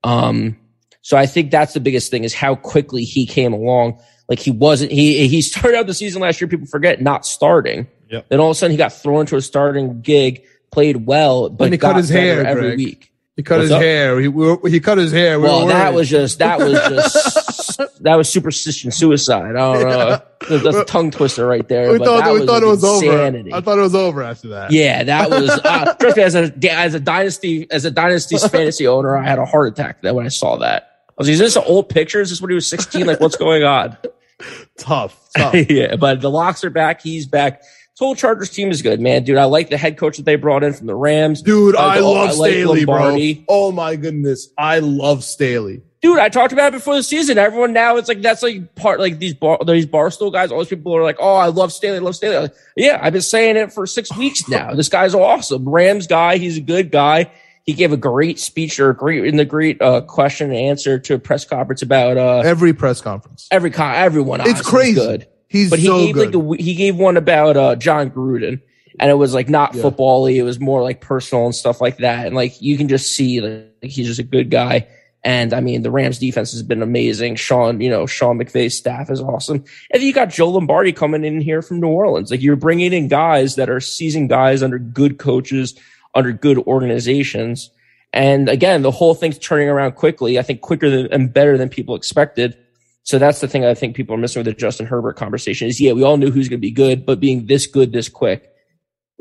Um, 0.04 0.58
so 1.02 1.16
I 1.16 1.26
think 1.26 1.52
that's 1.52 1.74
the 1.74 1.80
biggest 1.80 2.12
thing 2.12 2.26
is 2.26 2.34
how 2.34 2.56
quickly 2.56 3.04
he 3.04 3.26
came 3.26 3.54
along. 3.54 4.02
Like 4.28 4.40
he 4.40 4.52
wasn't, 4.52 4.92
he, 4.92 5.28
he 5.28 5.42
started 5.42 5.78
out 5.78 5.88
the 5.88 5.94
season 5.94 6.22
last 6.22 6.42
year. 6.42 6.48
People 6.50 6.68
forget 6.68 7.02
not 7.02 7.26
starting. 7.26 7.88
Yep. 8.10 8.30
Then 8.30 8.40
all 8.40 8.48
of 8.50 8.52
a 8.52 8.56
sudden 8.56 8.72
he 8.72 8.78
got 8.78 8.94
thrown 8.94 9.22
into 9.22 9.36
a 9.36 9.42
starting 9.42 10.02
gig, 10.02 10.44
played 10.72 11.06
well, 11.06 11.50
but 11.50 11.66
And 11.66 11.74
he 11.74 11.78
got 11.78 11.90
cut 11.94 11.98
his 11.98 12.10
hair, 12.10 12.46
every 12.46 12.62
Greg. 12.70 12.78
week. 12.78 13.10
He 13.36 13.42
cut 13.42 13.56
What's 13.56 13.64
his 13.64 13.72
up? 13.72 13.82
hair. 13.82 14.20
He, 14.20 14.28
we 14.28 14.46
were- 14.46 14.70
he 14.70 14.80
cut 14.80 15.00
his 15.00 15.12
hair. 15.12 15.40
We 15.40 15.46
Well, 15.46 15.66
were 15.66 15.72
that 15.74 15.94
was 15.96 16.08
just 16.08 16.38
that 16.38 16.60
was 16.60 16.72
just 16.90 18.04
that 18.04 18.16
was 18.16 18.30
superstition 18.30 18.92
suicide. 18.92 19.56
I 19.56 19.74
don't 19.74 19.90
know. 19.90 20.22
That's 20.60 20.78
a 20.78 20.86
tongue 20.86 21.10
twister 21.10 21.48
right 21.48 21.68
there. 21.68 21.92
we 21.92 21.98
but 21.98 22.06
thought 22.06 22.26
that 22.26 22.34
we 22.34 22.46
thought 22.46 22.62
it 22.62 22.68
was 22.68 22.84
insanity. 22.84 23.52
over. 23.52 23.58
I 23.58 23.62
thought 23.62 23.80
it 23.80 23.82
was 23.82 23.96
over 23.96 24.22
after 24.22 24.50
that. 24.50 24.72
Yeah, 24.72 25.04
that 25.06 25.32
was 25.32 25.50
uh, 25.64 25.96
trust 25.96 26.18
me. 26.18 26.22
As 26.24 26.36
a 26.36 26.54
as 26.72 26.94
a 26.94 27.00
dynasty 27.00 27.66
as 27.72 27.86
a 27.86 27.92
dynasty's 27.92 28.48
fantasy 28.48 28.86
owner, 28.88 29.18
I 29.18 29.24
had 29.28 29.40
a 29.40 29.46
heart 29.46 29.70
attack 29.74 30.04
that 30.04 30.14
when 30.14 30.26
I 30.28 30.30
saw 30.30 30.58
that. 30.58 30.90
I 31.10 31.14
was 31.18 31.28
like, 31.28 31.34
"Is 31.34 31.40
this 31.40 31.56
an 31.56 31.64
old 31.66 31.90
picture? 31.90 32.22
Is 32.22 32.30
this 32.30 32.40
when 32.40 32.52
he 32.52 32.56
was 32.56 32.70
16? 32.70 33.08
Like, 33.08 33.20
what's 33.20 33.36
going 33.38 33.64
on?" 33.64 33.98
Tough. 34.78 35.20
Tough. 35.36 35.56
yeah, 35.72 35.96
but 35.96 36.22
the 36.22 36.30
locks 36.30 36.64
are 36.64 36.70
back. 36.70 37.02
He's 37.02 37.26
back. 37.26 37.64
Whole 38.00 38.16
Chargers 38.16 38.50
team 38.50 38.72
is 38.72 38.82
good, 38.82 39.00
man, 39.00 39.24
dude. 39.24 39.38
I 39.38 39.46
like 39.46 39.70
the 39.70 39.78
head 39.78 39.98
coach 39.98 40.18
that 40.18 40.24
they 40.24 40.36
brought 40.36 40.64
in 40.64 40.74
from 40.74 40.88
the 40.88 40.96
Rams. 40.96 41.42
Dude, 41.42 41.76
I 41.76 41.98
I, 41.98 42.00
love 42.00 42.30
I 42.30 42.34
like 42.34 42.52
Staley, 42.52 42.86
bro. 42.86 43.18
Oh 43.48 43.72
my 43.72 43.96
goodness. 43.96 44.50
I 44.58 44.80
love 44.80 45.24
Staley. 45.24 45.84
Dude, 46.02 46.18
I 46.20 46.28
talked 46.28 46.52
about 46.52 46.74
it 46.74 46.78
before 46.78 46.96
the 46.96 47.04
season. 47.04 47.38
Everyone 47.38 47.72
now 47.72 47.96
it's 47.96 48.10
like 48.10 48.22
that's 48.22 48.44
like 48.44 48.76
part 48.76 49.00
like 49.00 49.20
these 49.20 49.34
bar 49.36 49.58
these 49.66 49.86
barstool 49.86 50.34
guys. 50.34 50.52
All 50.52 50.60
these 50.60 50.68
people 50.68 50.94
are 50.98 51.04
like, 51.04 51.16
"Oh, 51.20 51.36
I 51.36 51.48
love 51.48 51.72
Staley, 51.72 51.96
I 51.98 52.00
love 52.02 52.16
Staley." 52.16 52.36
Like, 52.36 52.54
yeah, 52.76 53.00
I've 53.02 53.14
been 53.14 53.22
saying 53.22 53.56
it 53.56 53.72
for 53.72 53.86
six 53.88 54.14
weeks 54.18 54.50
now. 54.50 54.74
This 54.74 54.90
guy's 54.90 55.16
awesome. 55.16 55.70
Rams 55.70 56.08
guy, 56.08 56.38
he's 56.38 56.58
a 56.58 56.62
good 56.62 56.92
guy. 56.92 57.32
He 57.64 57.72
gave 57.72 57.94
a 57.94 57.98
great 57.98 58.38
speech 58.38 58.78
or 58.82 58.90
a 58.90 58.96
great 58.96 59.24
in 59.24 59.38
the 59.38 59.46
great 59.46 59.82
uh, 59.82 60.02
question 60.02 60.50
and 60.50 60.58
answer 60.58 61.00
to 61.00 61.14
a 61.14 61.20
press 61.20 61.46
conference 61.46 61.82
about 61.84 62.18
uh, 62.18 62.40
Every 62.40 62.74
press 62.74 63.00
conference. 63.00 63.48
every 63.52 63.72
con 63.72 63.96
everyone. 63.96 64.42
It's 64.42 64.62
crazy. 64.62 64.96
good. 64.96 65.28
He's 65.54 65.70
but 65.70 65.78
he 65.80 65.86
so 65.86 65.98
gave 66.06 66.16
good. 66.16 66.36
like 66.36 66.60
a, 66.60 66.64
he 66.64 66.74
gave 66.74 66.98
one 66.98 67.16
about 67.16 67.56
uh 67.56 67.76
Jon 67.76 68.10
Gruden 68.10 68.60
and 69.00 69.10
it 69.10 69.14
was 69.14 69.34
like 69.36 69.48
not 69.50 69.74
Yeah. 69.76 69.84
football-y, 69.84 70.32
it 70.32 70.42
was 70.42 70.60
more 70.60 70.82
like 70.82 71.00
personal 71.00 71.46
and 71.46 71.54
stuff 71.56 71.80
like 71.80 71.98
that 72.00 72.26
and 72.26 72.36
like 72.36 72.60
you 72.60 72.76
can 72.76 72.88
just 72.88 73.16
see 73.16 73.40
like 73.40 73.70
he's 73.82 74.08
just 74.08 74.20
a 74.20 74.24
good 74.24 74.50
guy 74.50 74.88
and 75.24 75.54
I 75.54 75.60
mean 75.62 75.84
the 75.84 75.92
Rams 75.92 76.18
defense 76.18 76.52
has 76.54 76.64
been 76.64 76.82
amazing 76.82 77.36
Sean 77.36 77.80
you 77.80 77.90
know 77.92 78.08
Sean 78.08 78.40
McVay's 78.40 78.76
staff 78.76 79.12
is 79.12 79.22
awesome 79.22 79.64
and 79.92 80.02
you 80.02 80.12
got 80.12 80.30
Joe 80.32 80.50
Lombardi 80.50 80.92
coming 80.92 81.24
in 81.24 81.40
here 81.40 81.62
from 81.62 81.80
New 81.80 81.88
Orleans 81.88 82.32
like 82.32 82.42
you're 82.42 82.56
bringing 82.56 82.92
in 82.92 83.08
guys 83.08 83.56
that 83.56 83.70
are 83.70 83.80
seasoned 83.80 84.30
guys 84.30 84.64
under 84.64 84.80
good 84.80 85.20
coaches 85.20 85.76
under 86.16 86.32
good 86.34 86.58
organizations 86.60 87.70
and 88.12 88.50
again 88.50 88.82
the 88.82 88.92
whole 88.92 89.14
thing's 89.16 89.38
turning 89.38 89.70
around 89.70 89.92
quickly 89.94 90.38
I 90.40 90.42
think 90.42 90.62
quicker 90.62 90.90
than, 90.90 91.08
and 91.14 91.32
better 91.34 91.58
than 91.60 91.70
people 91.70 91.96
expected 91.96 92.58
so 93.04 93.20
that's 93.20 93.42
the 93.42 93.48
thing 93.48 93.66
I 93.66 93.74
think 93.74 93.96
people 93.96 94.16
are 94.16 94.18
missing 94.18 94.40
with 94.40 94.46
the 94.46 94.54
Justin 94.54 94.86
Herbert 94.86 95.18
conversation 95.18 95.68
is 95.68 95.80
yeah, 95.80 95.92
we 95.92 96.04
all 96.04 96.18
knew 96.18 96.32
who's 96.32 96.50
going 96.50 96.60
to 96.60 96.66
be 96.66 96.72
good, 96.72 97.06
but 97.06 97.20
being 97.20 97.46
this 97.46 97.68
good 97.68 97.92
this 97.92 98.10
quick 98.10 98.50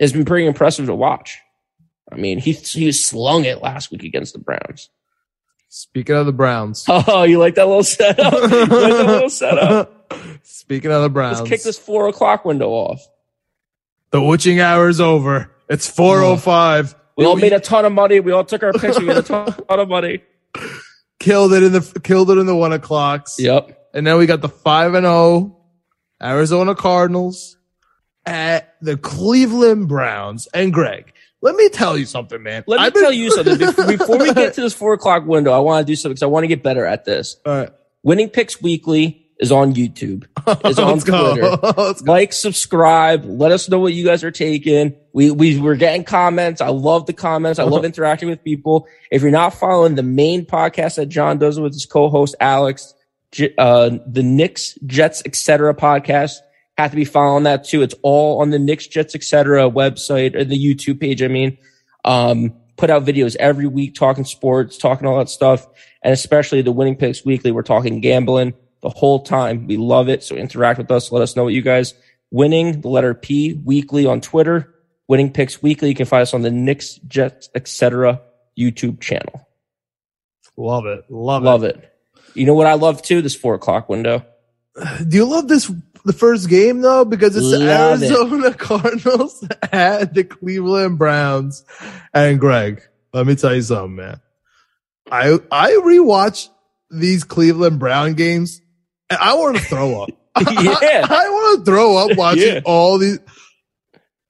has 0.00 0.12
been 0.12 0.24
pretty 0.24 0.46
impressive 0.46 0.86
to 0.86 0.94
watch. 0.94 1.38
I 2.10 2.16
mean, 2.16 2.38
he 2.38 2.52
he 2.52 2.90
slung 2.92 3.44
it 3.44 3.60
last 3.60 3.90
week 3.90 4.04
against 4.04 4.34
the 4.34 4.38
Browns. 4.38 4.88
Speaking 5.68 6.16
of 6.16 6.26
the 6.26 6.32
Browns. 6.32 6.84
Oh, 6.88 7.22
you 7.24 7.38
like 7.38 7.54
that 7.56 7.66
little 7.66 7.82
setup? 7.82 8.32
like 8.32 8.50
that 8.50 9.06
little 9.06 9.30
setup? 9.30 10.12
Speaking 10.42 10.92
of 10.92 11.02
the 11.02 11.10
Browns. 11.10 11.38
Let's 11.40 11.48
kick 11.48 11.62
this 11.62 11.78
four 11.78 12.08
o'clock 12.08 12.44
window 12.44 12.70
off. 12.70 13.00
The 14.10 14.22
witching 14.22 14.60
hour 14.60 14.88
is 14.88 15.00
over. 15.00 15.50
It's 15.70 15.88
405. 15.88 16.94
We 17.16 17.24
all 17.24 17.36
made 17.36 17.54
a 17.54 17.60
ton 17.60 17.86
of 17.86 17.92
money. 17.92 18.20
We 18.20 18.32
all 18.32 18.44
took 18.44 18.62
our 18.62 18.72
picks. 18.72 18.98
We 18.98 19.06
made 19.06 19.16
a 19.16 19.22
ton 19.22 19.54
of 19.68 19.88
money. 19.88 20.22
killed 21.22 21.52
it 21.54 21.62
in 21.62 21.72
the 21.72 22.00
killed 22.02 22.30
it 22.30 22.38
in 22.38 22.46
the 22.46 22.54
one 22.56 22.72
o'clocks. 22.72 23.36
Yep. 23.38 23.90
And 23.94 24.06
then 24.06 24.18
we 24.18 24.26
got 24.26 24.40
the 24.40 24.48
five 24.48 24.94
and 24.94 25.04
zero 25.04 25.56
Arizona 26.22 26.74
Cardinals 26.74 27.56
at 28.26 28.74
the 28.80 28.96
Cleveland 28.96 29.88
Browns. 29.88 30.48
And 30.54 30.72
Greg, 30.72 31.12
let 31.40 31.54
me 31.56 31.68
tell 31.68 31.96
you 31.96 32.06
something, 32.06 32.42
man. 32.42 32.64
Let 32.66 32.80
me 32.80 32.86
I've 32.86 32.94
been- 32.94 33.02
tell 33.02 33.12
you 33.12 33.30
something. 33.30 33.58
Before, 33.58 33.86
before 33.98 34.18
we 34.18 34.32
get 34.32 34.54
to 34.54 34.60
this 34.60 34.74
four 34.74 34.92
o'clock 34.94 35.26
window, 35.26 35.52
I 35.52 35.58
want 35.58 35.86
to 35.86 35.90
do 35.90 35.96
something 35.96 36.12
because 36.14 36.22
I 36.22 36.26
want 36.26 36.44
to 36.44 36.48
get 36.48 36.62
better 36.62 36.84
at 36.86 37.04
this. 37.04 37.36
All 37.46 37.52
right. 37.54 37.70
Winning 38.02 38.28
picks 38.28 38.60
weekly. 38.60 39.21
Is 39.38 39.50
on 39.52 39.74
YouTube. 39.74 40.26
Is 40.68 40.78
on. 40.78 41.00
Twitter. 41.00 42.04
Like, 42.10 42.32
subscribe. 42.32 43.24
Let 43.24 43.52
us 43.52 43.68
know 43.68 43.78
what 43.78 43.92
you 43.92 44.04
guys 44.04 44.24
are 44.24 44.30
taking. 44.30 44.94
We 45.12 45.30
we 45.30 45.58
we're 45.58 45.76
getting 45.76 46.04
comments. 46.04 46.60
I 46.60 46.68
love 46.68 47.06
the 47.06 47.12
comments. 47.12 47.58
I 47.58 47.64
love 47.64 47.84
interacting 47.92 48.28
with 48.28 48.42
people. 48.42 48.86
If 49.10 49.22
you're 49.22 49.30
not 49.30 49.54
following 49.54 49.94
the 49.94 50.02
main 50.02 50.46
podcast 50.46 50.96
that 50.96 51.06
John 51.06 51.38
does 51.38 51.60
with 51.60 51.72
his 51.72 51.86
co-host 51.86 52.34
Alex, 52.40 52.94
uh, 53.58 53.90
the 54.06 54.22
Knicks, 54.22 54.78
Jets, 54.86 55.22
etc. 55.24 55.74
podcast, 55.74 56.36
have 56.78 56.90
to 56.90 56.96
be 56.96 57.04
following 57.04 57.44
that 57.44 57.64
too. 57.64 57.82
It's 57.82 57.94
all 58.02 58.40
on 58.40 58.50
the 58.50 58.58
Knicks, 58.58 58.86
Jets, 58.86 59.14
etc. 59.14 59.70
website 59.70 60.34
or 60.34 60.44
the 60.44 60.56
YouTube 60.56 61.00
page. 61.00 61.22
I 61.22 61.28
mean, 61.28 61.58
um, 62.04 62.54
put 62.76 62.90
out 62.90 63.04
videos 63.04 63.36
every 63.36 63.66
week 63.66 63.94
talking 63.94 64.24
sports, 64.24 64.78
talking 64.78 65.06
all 65.06 65.18
that 65.18 65.28
stuff, 65.28 65.66
and 66.02 66.12
especially 66.12 66.62
the 66.62 66.72
Winning 66.72 66.96
Picks 66.96 67.24
Weekly. 67.24 67.52
We're 67.52 67.62
talking 67.62 68.00
gambling 68.00 68.54
the 68.82 68.90
whole 68.90 69.22
time. 69.22 69.66
We 69.66 69.76
love 69.76 70.08
it. 70.08 70.22
So 70.22 70.36
interact 70.36 70.78
with 70.78 70.90
us. 70.90 71.10
Let 71.10 71.22
us 71.22 71.36
know 71.36 71.44
what 71.44 71.54
you 71.54 71.62
guys 71.62 71.94
winning 72.30 72.80
the 72.80 72.88
letter 72.88 73.14
P 73.14 73.54
weekly 73.64 74.06
on 74.06 74.20
Twitter. 74.20 74.68
Winning 75.08 75.32
Picks 75.32 75.62
Weekly. 75.62 75.90
You 75.90 75.94
can 75.94 76.06
find 76.06 76.22
us 76.22 76.32
on 76.32 76.42
the 76.42 76.50
Knicks, 76.50 76.94
Jets, 77.06 77.50
etc. 77.54 78.22
YouTube 78.58 79.00
channel. 79.00 79.46
Love 80.56 80.86
it. 80.86 81.04
Love, 81.10 81.42
it. 81.42 81.46
Love 81.46 81.64
it. 81.64 81.92
You 82.34 82.46
know 82.46 82.54
what 82.54 82.66
I 82.66 82.74
love 82.74 83.02
too? 83.02 83.20
This 83.20 83.34
four 83.34 83.54
o'clock 83.54 83.88
window. 83.88 84.24
Do 85.06 85.16
you 85.16 85.26
love 85.26 85.48
this 85.48 85.70
the 86.04 86.14
first 86.14 86.48
game 86.48 86.80
though? 86.80 87.04
Because 87.04 87.36
it's 87.36 87.50
the 87.50 87.58
Love 87.58 88.02
it. 88.02 88.10
Arizona 88.10 88.54
Cardinals 88.58 89.46
at 89.70 90.14
the 90.14 90.24
Cleveland 90.24 90.98
Browns. 90.98 91.64
And 92.14 92.40
Greg, 92.40 92.82
let 93.12 93.26
me 93.26 93.34
tell 93.34 93.54
you 93.54 93.62
something, 93.62 93.96
man. 93.96 94.20
I 95.10 95.38
I 95.50 95.72
rewatch 95.72 96.48
these 96.90 97.24
Cleveland 97.24 97.78
Brown 97.78 98.14
games 98.14 98.61
I 99.20 99.34
want 99.34 99.56
to 99.56 99.62
throw 99.64 100.02
up. 100.02 100.10
Yeah. 100.40 101.06
I, 101.10 101.28
want 101.28 101.58
to 101.64 101.70
throw 101.70 101.96
up 101.98 102.16
watching 102.16 102.42
Yeah. 102.54 102.60
all 102.64 102.96
these. 102.98 103.18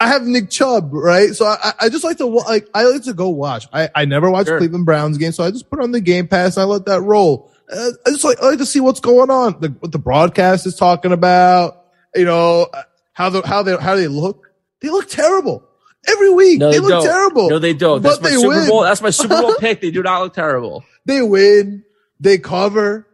I 0.01 0.09
have 0.09 0.23
Nick 0.25 0.51
Chubb, 0.51 0.93
right? 0.93 1.31
So 1.31 1.45
I, 1.47 1.57
I- 1.63 1.73
I 1.83 1.89
just 1.89 2.03
like 2.03 2.17
to 2.19 2.27
like 2.27 2.69
I 2.75 2.85
like 2.85 3.05
to 3.05 3.15
go 3.15 3.29
watch. 3.29 3.69
I, 3.73 3.89
I 3.95 4.05
never 4.05 4.29
watch 4.31 4.47
Sure. 4.47 4.59
Cleveland 4.59 4.85
Browns 4.85 5.17
games, 5.17 5.37
so 5.37 5.45
I 5.45 5.51
just 5.53 5.71
put 5.71 5.81
on 5.81 5.93
the 5.93 6.01
Game 6.01 6.27
Pass 6.27 6.57
and 6.57 6.63
I 6.63 6.67
let 6.67 6.87
that 6.87 7.03
roll. 7.03 7.53
Uh, 7.73 7.91
I 8.05 8.11
just 8.11 8.25
like 8.25 8.41
I 8.43 8.47
like 8.51 8.59
to 8.59 8.67
see 8.67 8.81
what's 8.81 8.99
going 8.99 9.31
on, 9.31 9.61
the, 9.61 9.69
what 9.79 9.93
the 9.93 9.99
broadcast 10.01 10.67
is 10.67 10.75
talking 10.75 11.13
about. 11.13 11.85
You 12.17 12.25
know 12.25 12.67
how 13.13 13.31
the 13.31 13.47
how 13.47 13.63
they 13.63 13.77
how 13.77 13.95
they 13.95 14.09
look. 14.09 14.51
They 14.81 14.89
look 14.91 15.09
terrible 15.09 15.63
every 16.09 16.31
week. 16.31 16.59
No, 16.59 16.67
they, 16.73 16.79
they 16.79 16.81
look 16.81 16.91
don't. 16.91 17.05
terrible. 17.05 17.49
No, 17.49 17.59
they 17.61 17.73
don't. 17.75 18.03
That's 18.03 18.17
But 18.17 18.25
my 18.25 18.31
they 18.31 18.37
Super 18.37 18.49
win. 18.49 18.69
Bowl. 18.69 18.83
That's 18.83 19.01
my 19.03 19.11
Super 19.11 19.41
Bowl 19.41 19.55
pick. 19.61 19.81
They 19.81 19.93
do 19.93 20.03
not 20.03 20.21
look 20.23 20.35
terrible. 20.35 20.83
They 21.07 21.23
win, 21.23 21.85
they 22.19 22.39
cover, 22.39 23.07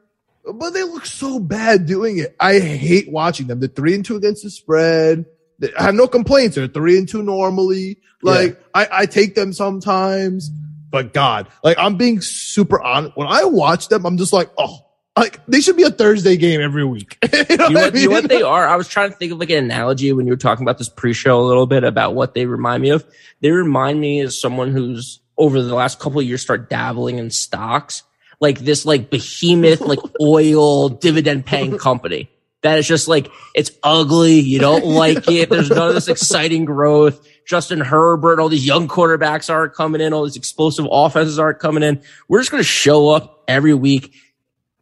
but 0.53 0.71
they 0.71 0.83
look 0.83 1.07
so 1.07 1.39
bad 1.39 1.87
doing 1.87 2.19
it. 2.19 2.37
I 2.41 2.59
hate 2.59 3.11
watching 3.11 3.47
them. 3.47 3.61
They're 3.61 3.69
three 3.69 3.95
and 3.95 4.05
two 4.05 4.17
against 4.17 4.43
the 4.43 4.51
spread. 4.51 5.27
I 5.79 5.83
have 5.83 5.95
no 5.95 6.07
complaints. 6.07 6.57
They're 6.57 6.69
three 6.69 6.99
and 6.99 7.09
two 7.09 7.23
normally. 7.23 7.99
Like 8.23 8.61
I, 8.75 8.89
I 8.91 9.07
take 9.07 9.35
them 9.35 9.53
sometimes, 9.53 10.51
but 10.91 11.13
God, 11.13 11.49
like 11.63 11.79
I'm 11.79 11.97
being 11.97 12.21
super 12.21 12.81
honest. 12.81 13.17
When 13.17 13.29
I 13.29 13.45
watch 13.45 13.89
them, 13.89 14.05
I'm 14.07 14.17
just 14.17 14.33
like, 14.33 14.51
oh, 14.57 14.79
like 15.17 15.45
they 15.47 15.61
should 15.61 15.77
be 15.77 15.83
a 15.83 15.91
Thursday 15.91 16.37
game 16.37 16.61
every 16.61 16.85
week. 16.85 17.19
you 17.51 17.57
know 17.57 17.69
you 17.69 17.75
what, 17.75 17.95
you 17.95 18.09
know 18.09 18.15
what 18.15 18.29
they 18.29 18.43
are? 18.43 18.67
I 18.67 18.77
was 18.77 18.89
trying 18.89 19.11
to 19.11 19.17
think 19.17 19.33
of 19.33 19.39
like 19.39 19.51
an 19.51 19.65
analogy 19.65 20.13
when 20.13 20.27
you 20.27 20.33
were 20.33 20.39
talking 20.39 20.65
about 20.65 20.79
this 20.79 20.89
pre-show 20.89 21.41
a 21.41 21.43
little 21.43 21.67
bit 21.67 21.85
about 21.85 22.15
what 22.15 22.35
they 22.35 22.47
remind 22.47 22.83
me 22.83 22.91
of. 22.91 23.05
They 23.41 23.51
remind 23.51 24.01
me 24.01 24.21
as 24.21 24.41
someone 24.41 24.71
who's 24.71 25.21
over 25.37 25.63
the 25.63 25.75
last 25.75 26.01
couple 26.01 26.21
of 26.21 26.27
years 26.27 26.43
start 26.43 26.69
dabbling 26.69 27.19
in 27.19 27.31
stocks, 27.31 28.03
like 28.41 28.59
this 28.59 28.87
like 28.87 29.11
behemoth, 29.11 29.81
like 29.81 30.01
oil 30.21 30.89
dividend 30.89 31.47
paying 31.47 31.79
company. 31.79 32.31
That 32.63 32.79
is 32.79 32.87
just 32.87 33.09
like 33.09 33.31
it's 33.55 33.71
ugly. 33.83 34.41
You 34.41 34.59
don't 34.59 34.85
like 34.85 35.29
it. 35.29 35.51
There's 35.51 35.71
none 35.71 35.89
of 35.89 35.95
this 35.95 36.09
exciting 36.09 36.65
growth. 36.65 37.27
Justin 37.47 37.81
Herbert, 37.81 38.41
all 38.41 38.51
these 38.51 38.67
young 38.67 38.89
quarterbacks 38.89 39.49
aren't 39.49 39.73
coming 39.73 40.01
in. 40.01 40.13
All 40.13 40.25
these 40.25 40.37
explosive 40.37 40.87
offenses 40.91 41.39
aren't 41.39 41.59
coming 41.59 41.83
in. 41.83 42.03
We're 42.29 42.41
just 42.41 42.51
going 42.51 42.63
to 42.63 42.69
show 42.69 43.09
up 43.09 43.43
every 43.49 43.73
week, 43.73 44.15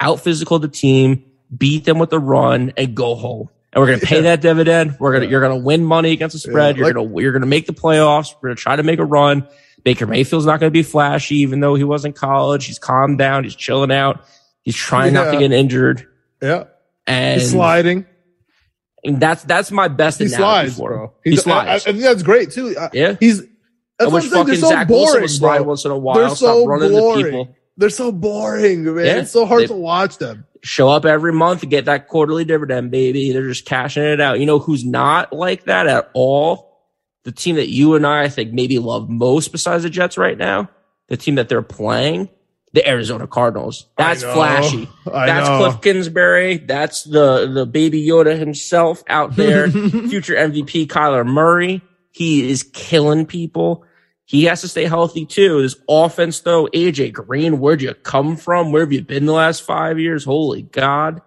out 0.00 0.20
physical 0.20 0.59
the 0.59 0.66
team, 0.66 1.24
beat 1.57 1.84
them 1.84 2.00
with 2.00 2.11
the 2.11 2.18
run, 2.18 2.72
and 2.76 2.94
go 2.94 3.14
home. 3.14 3.50
And 3.72 3.80
we're 3.80 3.86
going 3.86 4.00
to 4.00 4.07
pay 4.07 4.22
that 4.22 4.40
dividend. 4.40 4.96
We're 4.98 5.12
going 5.12 5.22
to, 5.22 5.28
you're 5.28 5.42
going 5.42 5.57
to 5.57 5.64
win 5.64 5.84
money 5.84 6.11
against 6.11 6.32
the 6.32 6.40
spread. 6.40 6.76
Yeah, 6.76 6.84
you're 6.84 6.92
going 6.92 7.09
to, 7.09 7.22
you're 7.22 7.32
going 7.32 7.42
to 7.42 7.46
make 7.46 7.66
the 7.66 7.72
playoffs. 7.72 8.34
We're 8.34 8.48
going 8.48 8.57
to 8.57 8.62
try 8.62 8.74
to 8.74 8.82
make 8.82 8.98
a 8.98 9.04
run. 9.04 9.46
Baker 9.87 10.05
Mayfield's 10.05 10.47
not 10.47 10.59
going 10.59 10.66
to 10.68 10.72
be 10.76 10.82
flashy, 10.82 11.37
even 11.37 11.61
though 11.61 11.76
he 11.76 11.84
was 11.84 12.05
in 12.05 12.12
college. 12.12 12.66
He's 12.66 12.80
calmed 12.80 13.18
down. 13.18 13.45
He's 13.45 13.55
chilling 13.55 13.93
out. 13.93 14.24
He's 14.62 14.74
trying 14.74 15.12
not 15.14 15.30
to 15.30 15.39
get 15.39 15.53
injured. 15.53 16.09
yeah, 16.43 16.64
And, 17.07 17.41
he's 17.41 17.53
sliding. 17.53 18.05
and 19.05 19.20
that's, 19.20 19.45
that's 19.45 19.70
my 19.70 19.87
best 19.87 20.18
He 20.18 20.26
slides, 20.26 20.76
bro. 20.76 21.12
He 21.22 21.30
He's- 21.30 21.41
uh, 21.43 21.45
slides. 21.45 21.87
I, 21.87 21.91
I 21.91 21.93
think 21.93 22.03
that's 22.03 22.24
great 22.24 22.51
too. 22.51 22.74
I- 22.76 22.91
yeah. 22.93 23.14
He's 23.20 23.43
I 23.43 23.45
that's 24.01 24.12
what 24.12 24.24
I'm 24.24 24.28
saying. 24.28 24.30
They're 24.32 24.45
fucking 24.57 24.61
so 24.61 24.68
Zach 24.70 24.89
Wilson 24.89 25.12
boring, 25.14 25.28
slide 25.28 25.59
bro. 25.59 25.66
once 25.68 25.84
in 25.84 25.91
a 25.93 25.97
while. 25.99 26.16
They're 26.16 26.28
Stop 26.30 26.39
so 26.39 26.66
running 26.66 26.91
boring. 26.91 27.24
people. 27.24 27.57
They're 27.76 27.89
so 27.91 28.11
boring, 28.11 28.82
man. 28.93 29.05
Yeah. 29.07 29.16
It's 29.18 29.30
so 29.30 29.47
hard 29.47 29.62
They- 29.62 29.66
to 29.68 29.74
watch 29.74 30.18
them. 30.18 30.47
show 30.62 30.89
up 30.89 31.05
every 31.05 31.32
month 31.32 31.62
and 31.62 31.70
get 31.70 31.84
that 31.84 32.09
quarterly 32.09 32.45
dividend, 32.45 32.91
baby. 32.91 33.30
They're 33.32 33.47
just 33.49 33.66
cashing 33.66 34.03
it 34.03 34.20
out. 34.20 34.41
You 34.41 34.47
know 34.47 34.59
who's 34.59 34.84
not 34.84 35.32
like 35.32 35.66
that 35.66 35.87
at 35.87 36.11
all? 36.12 36.66
The 37.27 37.33
team 37.33 37.57
that 37.57 37.68
you 37.68 37.97
and 37.97 38.07
I, 38.07 38.22
I 38.22 38.29
think, 38.29 38.53
maybe 38.53 38.79
love 38.79 39.11
most 39.11 39.51
besides 39.51 39.83
the 39.83 39.91
Jets 39.91 40.16
right 40.16 40.39
now, 40.39 40.70
the 41.09 41.16
team 41.16 41.35
that 41.35 41.49
they're 41.49 41.61
playing, 41.61 42.29
the 42.72 42.89
Arizona 42.89 43.27
Cardinals. 43.27 43.87
That's 43.99 44.22
know. 44.22 44.33
flashy. 44.33 44.89
I 45.12 45.27
That's 45.27 45.49
know. 45.49 45.61
Kliff 45.61 45.83
Kingsbury. 45.83 46.59
That's 46.59 47.03
the, 47.03 47.51
the 47.53 47.66
baby 47.66 48.07
Yoda 48.07 48.39
himself 48.39 49.03
out 49.09 49.35
there. 49.35 49.68
Future 49.70 50.37
MVP 50.37 50.87
Kyler 50.87 51.27
Murray. 51.27 51.83
He 52.12 52.49
is 52.49 52.62
killing 52.62 53.27
people. 53.27 53.85
He 54.24 54.45
has 54.45 54.61
to 54.61 54.68
stay 54.68 54.85
healthy 54.85 55.27
too. 55.27 55.62
This 55.62 55.74
offense 55.89 56.41
though, 56.43 56.68
AJ 56.68 57.12
Green, 57.12 57.59
where'd 57.59 57.83
you 57.83 57.93
come 57.93 58.37
from? 58.37 58.70
Where 58.70 58.83
have 58.83 58.93
you 58.93 59.03
been 59.03 59.27
the 59.27 59.33
last 59.33 59.62
five 59.62 59.99
years? 59.99 60.22
Holy 60.22 60.62
God. 60.62 61.22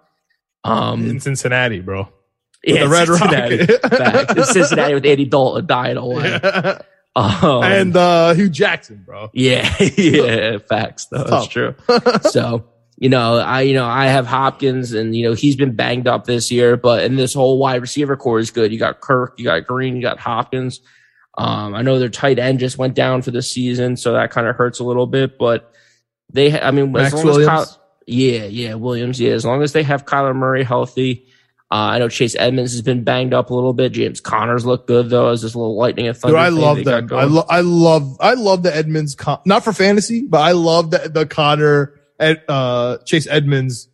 Um, 0.63 1.09
in 1.09 1.19
Cincinnati, 1.19 1.81
bro. 1.81 2.07
Yeah, 2.63 2.83
the 2.83 2.89
Red 2.89 3.07
Cincinnati. 3.07 3.57
Rocket. 3.57 4.37
It's 4.37 4.51
Cincinnati 4.51 4.93
with 4.93 5.05
Andy 5.05 5.25
Dalton 5.25 5.65
dying 5.65 5.97
away. 5.97 6.39
Um, 7.15 7.63
and 7.63 7.97
uh 7.97 8.33
Hue 8.33 8.49
Jackson, 8.49 9.03
bro. 9.05 9.29
yeah, 9.33 9.75
yeah, 9.97 10.57
facts. 10.59 11.05
though. 11.05 11.23
that's 11.23 11.47
true. 11.47 11.75
so, 12.21 12.65
you 12.97 13.09
know, 13.09 13.37
I, 13.37 13.61
you 13.61 13.73
know, 13.73 13.85
I 13.85 14.05
have 14.07 14.27
Hopkins 14.27 14.93
and, 14.93 15.15
you 15.15 15.27
know, 15.27 15.33
he's 15.33 15.55
been 15.55 15.75
banged 15.75 16.07
up 16.07 16.25
this 16.25 16.51
year, 16.51 16.77
but 16.77 17.03
and 17.03 17.17
this 17.17 17.33
whole 17.33 17.57
wide 17.57 17.81
receiver 17.81 18.15
corps 18.15 18.39
is 18.39 18.51
good. 18.51 18.71
You 18.71 18.79
got 18.79 19.01
Kirk, 19.01 19.35
you 19.37 19.45
got 19.45 19.65
Green, 19.65 19.95
you 19.95 20.01
got 20.01 20.19
Hopkins. 20.19 20.81
Um, 21.37 21.73
I 21.73 21.81
know 21.81 21.97
their 21.99 22.09
tight 22.09 22.39
end 22.39 22.59
just 22.59 22.77
went 22.77 22.93
down 22.95 23.21
for 23.21 23.31
the 23.31 23.41
season, 23.41 23.95
so 23.97 24.13
that 24.13 24.31
kind 24.31 24.47
of 24.47 24.55
hurts 24.55 24.79
a 24.79 24.83
little 24.83 25.07
bit, 25.07 25.37
but 25.37 25.73
they, 26.31 26.59
I 26.59 26.71
mean, 26.71 26.91
Max 26.91 27.07
as 27.07 27.13
long 27.15 27.25
Williams. 27.25 27.47
as 27.47 27.67
Kyle, 27.67 27.83
yeah, 28.05 28.43
yeah, 28.45 28.73
Williams, 28.73 29.19
yeah, 29.19 29.31
as 29.31 29.45
long 29.45 29.63
as 29.63 29.73
they 29.73 29.83
have 29.83 30.05
Kyler 30.05 30.35
Murray 30.35 30.63
healthy. 30.63 31.28
Uh, 31.71 31.75
I 31.75 31.99
know 31.99 32.09
Chase 32.09 32.35
Edmonds 32.39 32.71
has 32.71 32.81
been 32.81 33.03
banged 33.03 33.33
up 33.33 33.51
a 33.51 33.53
little 33.53 33.73
bit. 33.73 33.91
James 33.91 34.19
Conner's 34.21 34.65
looked 34.65 34.87
good 34.87 35.09
though, 35.11 35.29
as 35.29 35.43
this 35.43 35.55
little 35.55 35.77
lightning 35.77 36.07
and 36.07 36.17
thunder. 36.17 36.37
Dude, 36.37 36.43
I 36.45 36.49
love 36.49 36.83
them. 36.83 37.09
I, 37.13 37.25
lo- 37.25 37.45
I 37.47 37.61
love, 37.61 38.17
I 38.19 38.33
love 38.33 38.63
the 38.63 38.75
Edmonds, 38.75 39.13
con- 39.15 39.39
not 39.45 39.63
for 39.63 39.71
fantasy, 39.71 40.25
but 40.25 40.41
I 40.41 40.53
love 40.53 40.89
the, 40.89 41.09
the 41.13 41.27
Connor, 41.27 41.93
Ed, 42.19 42.41
uh, 42.47 42.97
Chase 43.05 43.27
Edmonds 43.27 43.87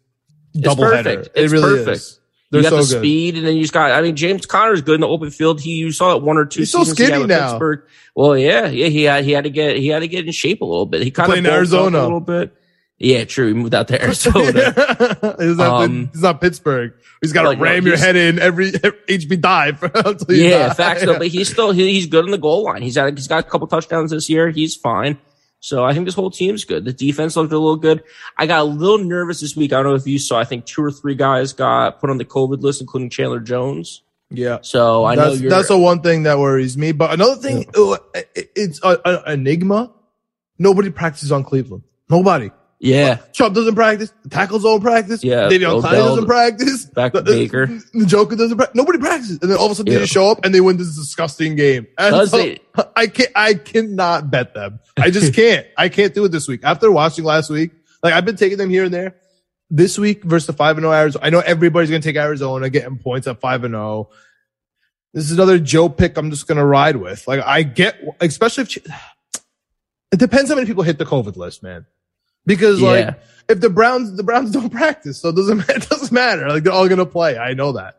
double 0.54 0.86
header. 0.86 1.04
perfect. 1.18 1.38
It 1.38 1.44
It's 1.44 1.52
really 1.54 1.78
perfect. 1.80 1.98
is. 1.98 2.20
They're 2.52 2.62
you 2.62 2.70
got 2.70 2.70
so 2.70 2.76
the 2.84 2.94
good. 2.94 3.00
speed, 3.02 3.38
and 3.38 3.46
then 3.46 3.56
you 3.58 3.64
just 3.64 3.74
got. 3.74 3.92
I 3.92 4.02
mean, 4.02 4.16
James 4.16 4.46
Conner's 4.46 4.82
good 4.82 4.96
in 4.96 5.02
the 5.02 5.08
open 5.08 5.30
field. 5.32 5.60
He 5.60 5.72
you 5.72 5.92
saw 5.92 6.16
it 6.16 6.24
one 6.24 6.38
or 6.38 6.46
two. 6.46 6.62
He's 6.62 6.72
so 6.72 6.80
seasons 6.84 6.98
he 7.00 7.04
had 7.06 7.14
skinny 7.14 7.26
now. 7.28 7.50
Pittsburgh. 7.50 7.82
Well, 8.16 8.38
yeah, 8.38 8.68
yeah. 8.68 8.88
He 8.88 9.04
had 9.04 9.26
he 9.26 9.32
had 9.32 9.44
to 9.46 9.50
get 9.50 9.76
he 9.78 9.88
had 9.90 10.00
to 10.00 10.08
get 10.08 10.26
in 10.26 10.32
shape 10.32 10.62
a 10.62 10.66
little 10.66 10.86
bit. 10.86 11.02
He 11.02 11.12
kind 11.12 11.28
of 11.28 11.32
Playing 11.34 11.48
Arizona. 11.48 12.00
a 12.00 12.04
little 12.04 12.20
bit. 12.22 12.56
Yeah, 12.98 13.26
true. 13.26 13.48
He 13.48 13.54
moved 13.54 13.76
out 13.76 13.90
to 13.90 14.02
Arizona. 14.02 15.36
he's, 15.40 15.58
not, 15.58 15.84
Um, 15.84 16.10
he's 16.14 16.22
not 16.22 16.40
Pittsburgh. 16.40 16.94
He's 17.22 17.34
got 17.34 17.42
to 17.44 17.50
like, 17.50 17.58
no, 17.58 17.64
ram 17.66 17.86
your 17.86 17.98
head 17.98 18.16
in 18.16 18.40
every, 18.40 18.68
every 18.76 19.00
HB 19.08 19.42
dive. 19.42 19.82
yeah, 20.30 20.68
die. 20.70 20.74
facts. 20.74 21.04
though, 21.06 21.18
But 21.18 21.28
he's 21.28 21.50
still 21.52 21.72
he, 21.72 21.92
he's 21.92 22.08
good 22.08 22.24
on 22.24 22.32
the 22.32 22.38
goal 22.38 22.64
line. 22.64 22.82
He's 22.82 22.96
had 22.96 23.18
he's 23.18 23.28
got 23.28 23.46
a 23.46 23.50
couple 23.50 23.68
touchdowns 23.68 24.12
this 24.12 24.30
year. 24.30 24.50
He's 24.50 24.76
fine. 24.76 25.18
So 25.60 25.84
I 25.84 25.94
think 25.94 26.06
this 26.06 26.14
whole 26.16 26.30
team's 26.30 26.64
good. 26.64 26.86
The 26.86 26.94
defense 26.94 27.36
looked 27.36 27.52
a 27.52 27.58
little 27.58 27.76
good. 27.76 28.04
I 28.38 28.46
got 28.46 28.60
a 28.62 28.64
little 28.64 29.00
nervous 29.00 29.42
this 29.42 29.56
week. 29.56 29.74
I 29.74 29.78
don't 29.78 29.86
know 29.86 29.96
if 29.96 30.06
you 30.06 30.20
saw. 30.20 30.38
I 30.40 30.44
think 30.46 30.66
two 30.66 30.84
or 30.84 30.92
three 30.92 31.16
guys 31.16 31.54
got 31.54 32.00
put 32.00 32.10
on 32.12 32.18
the 32.18 32.26
COVID 32.26 32.62
list, 32.62 32.82
including 32.82 33.10
Chandler 33.10 33.40
Jones. 33.40 34.04
yeah. 34.30 34.60
So 34.62 35.06
I 35.06 35.16
know 35.16 35.30
that's, 35.32 35.42
you're. 35.42 35.50
that's 35.50 35.68
the 35.70 35.78
one 35.78 36.02
thing 36.02 36.24
that 36.24 36.38
worries 36.38 36.78
me. 36.78 36.92
But 36.92 37.14
another 37.14 37.36
thing, 37.42 37.66
uh, 37.76 37.98
it- 38.36 38.52
it's 38.56 38.80
an 38.84 39.20
enigma. 39.28 39.92
Nobody 40.60 40.92
practices 40.92 41.32
on 41.32 41.44
Cleveland. 41.44 41.84
Nobody. 42.10 42.52
Yeah, 42.80 43.18
Chubb 43.34 43.54
doesn't 43.56 43.76
practice. 43.76 44.12
The 44.24 44.30
tackles 44.30 44.64
don't 44.64 44.82
practice. 44.82 45.24
Yeah, 45.24 45.48
Davion 45.50 45.82
Clowney 45.82 45.92
doesn't 45.92 46.26
practice. 46.26 46.86
back 46.86 47.14
The- 47.14 47.22
Baker. 47.24 47.68
The 47.94 48.06
Joker 48.06 48.36
doesn't 48.36 48.58
practice. 48.58 48.76
Nobody 48.76 49.00
practices. 49.00 49.40
And 49.42 49.50
then 49.50 49.58
all 49.58 49.68
of 49.68 49.72
a 49.72 49.76
sudden 49.76 49.92
Yeah. 49.92 50.00
they 50.00 50.04
just 50.04 50.14
show 50.14 50.30
up 50.30 50.44
and 50.46 50.54
they 50.54 50.62
win 50.62 50.78
this 50.78 50.96
disgusting 50.96 51.56
game. 51.56 51.88
And 51.98 52.30
so, 52.30 52.38
it? 52.40 52.62
I 52.96 53.08
can't, 53.08 53.32
I 53.36 53.54
cannot 53.54 54.30
bet 54.30 54.54
them. 54.54 54.80
I 54.98 55.10
just 55.10 55.34
can't. 55.36 55.66
I 55.78 55.90
can't 55.90 56.14
do 56.14 56.26
it 56.26 56.32
this 56.32 56.48
week. 56.48 56.62
After 56.64 56.92
watching 56.92 57.24
last 57.24 57.50
week, 57.50 57.72
like 58.04 58.14
I've 58.14 58.26
been 58.26 58.36
taking 58.36 58.58
them 58.58 58.70
here 58.70 58.84
and 58.86 58.94
there. 58.94 59.16
this 59.72 59.98
week 59.98 60.24
versus 60.24 60.48
the 60.48 60.54
five 60.54 60.78
and 60.78 60.84
zero 60.84 60.94
Arizona. 60.94 61.26
I 61.26 61.30
know 61.30 61.40
everybody's 61.40 61.90
gonna 61.90 62.02
take 62.02 62.18
Arizona, 62.18 62.70
getting 62.70 62.98
points 62.98 63.26
at 63.28 63.40
five 63.40 63.64
and 63.64 63.74
zero. 63.74 64.10
This 65.14 65.26
is 65.26 65.32
another 65.32 65.58
Joe 65.60 65.88
pick. 65.90 66.18
I'm 66.18 66.30
just 66.30 66.46
gonna 66.46 66.66
ride 66.66 66.98
with. 66.98 67.26
Like 67.28 67.42
I 67.42 67.64
get, 67.64 67.98
especially 68.20 68.64
if 68.64 68.78
it 70.12 70.20
depends 70.20 70.50
how 70.50 70.56
many 70.56 70.68
people 70.68 70.84
hit 70.84 70.98
the 70.98 71.06
COVID 71.06 71.36
list, 71.38 71.64
man. 71.64 71.86
Because 72.46 72.80
Yeah. 72.82 72.88
like 72.90 73.20
if 73.50 73.60
the 73.60 73.70
Browns, 73.70 74.16
the 74.16 74.24
Browns 74.24 74.52
don't 74.58 74.70
practice, 74.70 75.20
so 75.22 75.30
it 75.30 75.36
doesn't 75.36 75.60
it 75.70 75.90
doesn't 75.90 76.12
matter. 76.12 76.48
Like 76.50 76.64
they're 76.64 76.74
all 76.74 76.88
gonna 76.90 77.06
play. 77.06 77.38
I 77.38 77.54
know 77.54 77.74
that. 77.74 77.98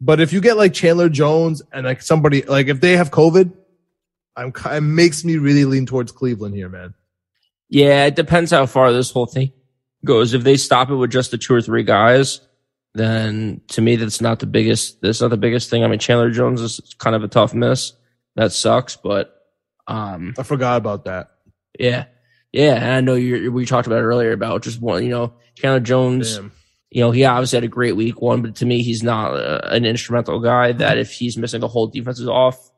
But 0.00 0.20
if 0.20 0.32
you 0.32 0.40
get 0.40 0.56
like 0.56 0.74
Chandler 0.74 1.08
Jones 1.08 1.62
and 1.72 1.86
like 1.86 2.02
somebody 2.02 2.42
like 2.42 2.66
if 2.68 2.80
they 2.80 2.96
have 2.96 3.10
COVID, 3.10 3.52
I'm 4.36 4.52
it 4.72 4.80
makes 4.82 5.24
me 5.24 5.36
really 5.36 5.64
lean 5.64 5.86
towards 5.86 6.12
Cleveland 6.12 6.54
here, 6.54 6.68
man. 6.68 6.94
Yeah, 7.68 8.06
it 8.06 8.14
depends 8.16 8.50
how 8.50 8.66
far 8.66 8.92
this 8.92 9.10
whole 9.10 9.26
thing 9.26 9.52
goes. 10.04 10.34
If 10.34 10.42
they 10.44 10.56
stop 10.56 10.90
it 10.90 10.96
with 10.96 11.10
just 11.10 11.30
the 11.30 11.38
two 11.38 11.54
or 11.54 11.62
three 11.62 11.82
guys, 11.84 12.40
then 12.94 13.60
to 13.68 13.80
me 13.80 13.96
that's 13.96 14.20
not 14.20 14.40
the 14.40 14.46
biggest. 14.46 15.00
That's 15.00 15.20
not 15.20 15.30
the 15.30 15.36
biggest 15.36 15.70
thing. 15.70 15.82
I 15.84 15.88
mean, 15.88 15.98
Chandler 15.98 16.30
Jones 16.30 16.60
is 16.60 16.94
kind 16.98 17.16
of 17.16 17.22
a 17.24 17.28
tough 17.28 17.54
miss. 17.54 17.92
That 18.36 18.52
sucks, 18.52 18.96
but 18.96 19.34
um, 19.86 20.34
I 20.36 20.42
forgot 20.42 20.76
about 20.76 21.04
that. 21.04 21.30
yeah, 21.78 22.06
yeah. 22.54 22.74
And 22.76 22.92
I 22.92 23.00
know 23.00 23.14
you 23.14 23.50
we 23.52 23.66
talked 23.66 23.86
about 23.86 23.98
it 23.98 24.02
earlier 24.04 24.32
about 24.32 24.62
just 24.62 24.80
one. 24.80 25.02
You 25.04 25.10
know, 25.10 25.32
Chandler 25.56 25.80
Jones. 25.80 26.36
Damn. 26.36 26.52
You 26.90 27.00
know, 27.00 27.10
he 27.10 27.24
obviously 27.24 27.56
had 27.56 27.64
a 27.64 27.68
great 27.68 27.96
week 27.96 28.22
one, 28.22 28.40
but 28.40 28.54
to 28.56 28.66
me, 28.66 28.80
he's 28.82 29.02
not 29.02 29.32
uh, 29.34 29.62
an 29.64 29.84
instrumental 29.84 30.38
guy. 30.38 30.70
That 30.70 30.96
if 30.96 31.10
he's 31.10 31.36
missing, 31.36 31.60
the 31.60 31.66
whole 31.66 31.88
defense 31.88 32.20
is 32.20 32.28
off. 32.28 32.70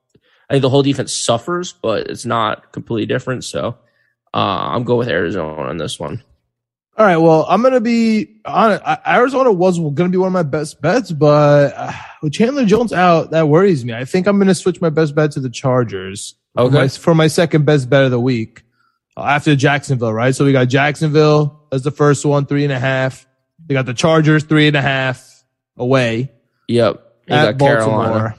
I 0.49 0.55
think 0.55 0.63
the 0.63 0.71
whole 0.71 0.83
defense 0.83 1.13
suffers, 1.13 1.75
but 1.75 2.07
it's 2.09 2.25
not 2.25 2.73
completely 2.73 3.05
different. 3.05 3.45
So 3.45 3.77
uh, 4.33 4.39
I'm 4.73 4.85
going 4.85 5.01
with 5.01 5.09
Arizona 5.09 5.63
on 5.69 5.77
this 5.77 6.01
one. 6.01 6.23
All 6.97 7.05
right. 7.05 7.19
Well, 7.19 7.45
I'm 7.47 7.63
gonna 7.63 7.83
be 7.83 8.41
on 8.47 8.73
it. 8.73 8.83
Arizona 9.07 9.53
was 9.53 9.79
gonna 9.79 10.09
be 10.09 10.17
one 10.17 10.29
of 10.29 10.33
my 10.33 10.45
best 10.45 10.81
bets, 10.81 11.13
but 11.13 11.75
uh, 11.77 11.93
with 12.23 12.33
Chandler 12.33 12.65
Jones 12.65 12.95
out, 12.95 13.33
that 13.33 13.49
worries 13.49 13.85
me. 13.85 13.93
I 13.93 14.07
think 14.07 14.27
I'm 14.27 14.39
gonna 14.39 14.55
switch 14.55 14.81
my 14.81 14.89
best 14.89 15.15
bet 15.15 15.33
to 15.33 15.41
the 15.41 15.51
Chargers. 15.51 16.37
for 16.55 16.63
Okay. 16.63 16.75
my, 16.75 16.89
for 16.89 17.15
my 17.15 17.27
second 17.27 17.67
best 17.67 17.91
bet 17.91 18.05
of 18.05 18.11
the 18.13 18.21
week 18.21 18.63
after 19.17 19.57
Jacksonville, 19.57 20.13
right? 20.13 20.35
So 20.35 20.45
we 20.45 20.53
got 20.53 20.67
Jacksonville 20.69 21.61
as 21.73 21.83
the 21.83 21.91
first 21.91 22.25
one, 22.25 22.47
three 22.47 22.65
and 22.65 22.73
a 22.73 22.79
half. 22.79 23.27
We 23.69 23.73
got 23.75 23.87
the 23.87 23.95
Chargers, 23.95 24.45
three 24.45 24.67
and 24.69 24.77
a 24.77 24.83
half 24.83 25.45
away 25.77 26.31
Yep. 26.69 27.03
You 27.29 27.35
at 27.35 27.59
got 27.59 27.67
Carolina. 27.67 28.11
Baltimore. 28.11 28.35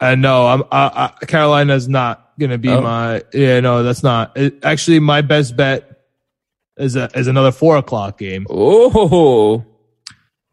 And 0.00 0.22
no, 0.22 0.46
I'm 0.46 0.62
uh, 0.62 0.64
uh, 0.72 1.08
Carolina's 1.26 1.88
not 1.88 2.32
gonna 2.38 2.58
be 2.58 2.68
Oh. 2.68 2.80
my. 2.80 3.22
Yeah, 3.32 3.60
no, 3.60 3.82
that's 3.82 4.02
not. 4.02 4.36
It, 4.36 4.64
actually, 4.64 4.98
my 5.00 5.20
best 5.22 5.56
bet 5.56 6.00
is 6.76 6.96
a, 6.96 7.08
is 7.14 7.26
another 7.28 7.52
four 7.52 7.76
o'clock 7.76 8.18
game, 8.18 8.46
Oh, 8.50 9.64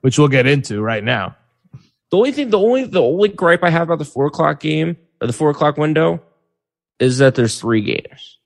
which 0.01 0.17
we'll 0.19 0.27
get 0.27 0.45
into 0.47 0.81
right 0.81 1.03
now. 1.03 1.35
the 2.11 2.17
only 2.17 2.31
thing, 2.31 2.49
the 2.51 2.59
only, 2.59 2.85
the 2.85 3.01
only 3.01 3.29
gripe 3.29 3.63
I 3.63 3.69
have 3.71 3.83
about 3.83 3.99
the 3.99 4.05
four 4.05 4.27
o'clock 4.27 4.59
game 4.59 4.95
or 5.19 5.27
the 5.27 5.33
four 5.33 5.49
o'clock 5.49 5.77
window 5.77 6.21
is 6.99 7.17
that 7.17 7.35
there's 7.35 7.59
three 7.59 7.81
games. 7.81 8.37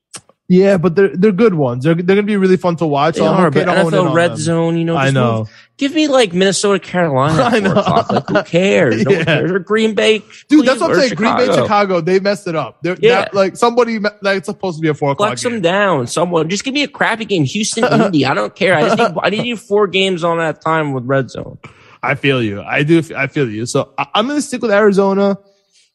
Yeah, 0.48 0.78
but 0.78 0.96
they're 0.96 1.10
they're 1.16 1.32
good 1.32 1.56
ones. 1.56 1.84
They're 1.84 1.96
they're 1.96 2.16
gonna 2.18 2.22
be 2.24 2.38
really 2.38 2.58
fun 2.58 2.76
to 2.76 2.86
watch. 2.86 3.16
They 3.16 3.22
so 3.22 3.28
are, 3.28 3.48
okay 3.48 3.66
but 3.66 3.78
NFL 3.92 4.14
red 4.14 4.38
zone, 4.38 4.78
you 4.78 4.86
know, 4.86 4.96
I 4.96 5.10
know. 5.10 5.48
give 5.78 5.96
me 5.96 6.08
like 6.08 6.34
Minnesota, 6.34 6.80
Carolina. 6.80 7.42
I 7.52 7.60
know. 7.60 7.74
Like, 7.74 8.28
who 8.30 8.44
cares? 8.44 9.04
Yeah. 9.10 9.24
cares. 9.24 9.52
Or 9.52 9.58
Green 9.58 9.96
Bay, 9.96 10.22
Dude, 10.48 10.68
that's 10.68 10.80
what 10.82 10.92
I'm 10.92 10.98
Cleveland, 10.98 11.02
saying. 11.02 11.16
Green 11.16 11.36
Bay, 11.38 11.46
Chicago. 11.46 11.64
Chicago, 11.64 12.02
they 12.02 12.20
messed 12.20 12.48
it 12.48 12.56
up. 12.56 12.78
They're 12.84 12.96
Yeah. 13.02 13.22
that, 13.22 13.34
like 13.34 13.58
somebody 13.58 13.98
me- 13.98 14.10
like 14.22 14.38
it's 14.38 14.46
supposed 14.46 14.78
to 14.78 14.82
be 14.84 14.88
a 14.88 14.94
four 14.94 15.14
o'clock 15.14 15.30
Flex 15.30 15.42
them 15.42 15.62
down. 15.62 16.06
Someone 16.06 16.48
just 16.48 16.64
give 16.64 16.76
me 16.76 16.84
a 16.84 16.88
crappy 16.88 17.26
game. 17.26 17.44
Houston, 17.46 17.84
Indy. 18.02 18.28
I 18.28 18.36
don't 18.36 18.56
care. 18.56 18.76
I 18.76 18.82
just 18.84 19.00
need, 19.00 19.20
I 19.24 19.32
need 19.32 19.46
you 19.48 19.58
four 19.58 19.88
games 19.88 20.24
on 20.24 20.38
that 20.38 20.62
time 20.62 20.94
with 20.94 21.06
red 21.06 21.32
zone. 21.32 21.58
I 22.04 22.14
feel 22.14 22.44
you. 22.44 22.62
I 22.62 22.84
do. 22.84 23.02
I 23.18 23.26
feel 23.26 23.50
you. 23.50 23.66
So 23.66 23.94
I, 23.98 24.06
I'm 24.14 24.28
going 24.28 24.38
to 24.38 24.44
stick 24.44 24.62
with 24.62 24.70
Arizona. 24.70 25.40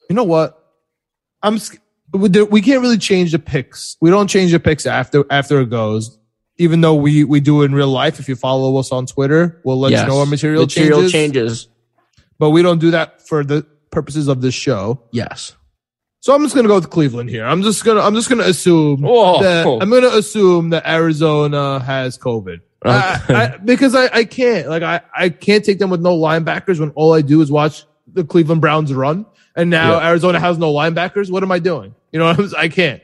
You 0.09 0.16
know 0.16 0.24
what? 0.24 0.61
I'm. 1.40 1.61
We 2.12 2.28
we 2.44 2.61
can't 2.62 2.80
really 2.82 2.98
change 2.98 3.32
the 3.32 3.38
picks. 3.38 3.96
We 4.00 4.11
don't 4.11 4.28
change 4.28 4.52
the 4.52 4.61
picks 4.61 4.86
after 4.86 5.24
after 5.30 5.61
it 5.61 5.70
goes. 5.70 6.18
Even 6.58 6.80
though 6.82 6.94
we 6.94 7.24
we 7.24 7.40
do 7.40 7.62
in 7.62 7.74
real 7.74 7.88
life. 7.88 8.18
If 8.20 8.28
you 8.28 8.36
follow 8.36 8.76
us 8.76 8.92
on 8.92 9.06
Twitter, 9.06 9.61
we'll 9.64 9.78
let 9.78 9.92
Yes. 9.92 10.02
you 10.02 10.08
know 10.08 10.20
our 10.20 10.26
material, 10.26 10.62
Material 10.64 11.08
changes, 11.08 11.12
changes. 11.12 11.68
But 12.38 12.50
we 12.50 12.62
don't 12.62 12.78
do 12.78 12.90
that 12.92 13.26
for 13.26 13.44
the 13.44 13.66
purposes 13.90 14.28
of 14.28 14.40
this 14.40 14.54
show. 14.54 15.02
Yes. 15.12 15.54
So 16.22 16.34
I'm 16.34 16.42
just 16.42 16.54
gonna 16.54 16.68
go 16.68 16.74
with 16.74 16.90
Cleveland 16.90 17.30
here. 17.30 17.46
I'm 17.46 17.62
just 17.62 17.82
gonna 17.84 18.00
I'm 18.02 18.14
just 18.14 18.28
gonna 18.28 18.44
assume 18.44 19.00
Whoa. 19.00 19.42
that 19.42 19.66
I'm 19.66 19.88
gonna 19.88 20.08
assume 20.08 20.70
that 20.70 20.86
Arizona 20.86 21.78
has 21.80 22.18
COVID. 22.18 22.61
I, 22.84 23.20
I, 23.28 23.56
because 23.64 23.94
I, 23.94 24.04
I 24.12 24.24
can't 24.24 24.68
like 24.68 24.82
I, 24.82 25.00
I 25.16 25.28
can't 25.30 25.64
take 25.64 25.78
them 25.78 25.88
with 25.90 26.00
no 26.02 26.16
linebackers 26.18 26.78
when 26.78 26.90
all 26.90 27.14
I 27.14 27.22
do 27.22 27.40
is 27.40 27.50
watch 27.50 27.84
the 28.06 28.24
Cleveland 28.24 28.61
Browns 28.61 28.92
run 28.92 29.24
and 29.56 29.70
now 29.70 29.92
Yeah. 29.98 30.08
Arizona 30.08 30.38
has 30.40 30.58
no 30.58 30.72
linebackers. 30.74 31.30
What 31.30 31.42
am 31.42 31.52
I 31.52 31.58
doing? 31.58 31.94
You 32.12 32.18
know, 32.18 32.26
what 32.26 32.38
I'm- 32.40 32.50
I 32.56 32.68
can't 32.68 33.02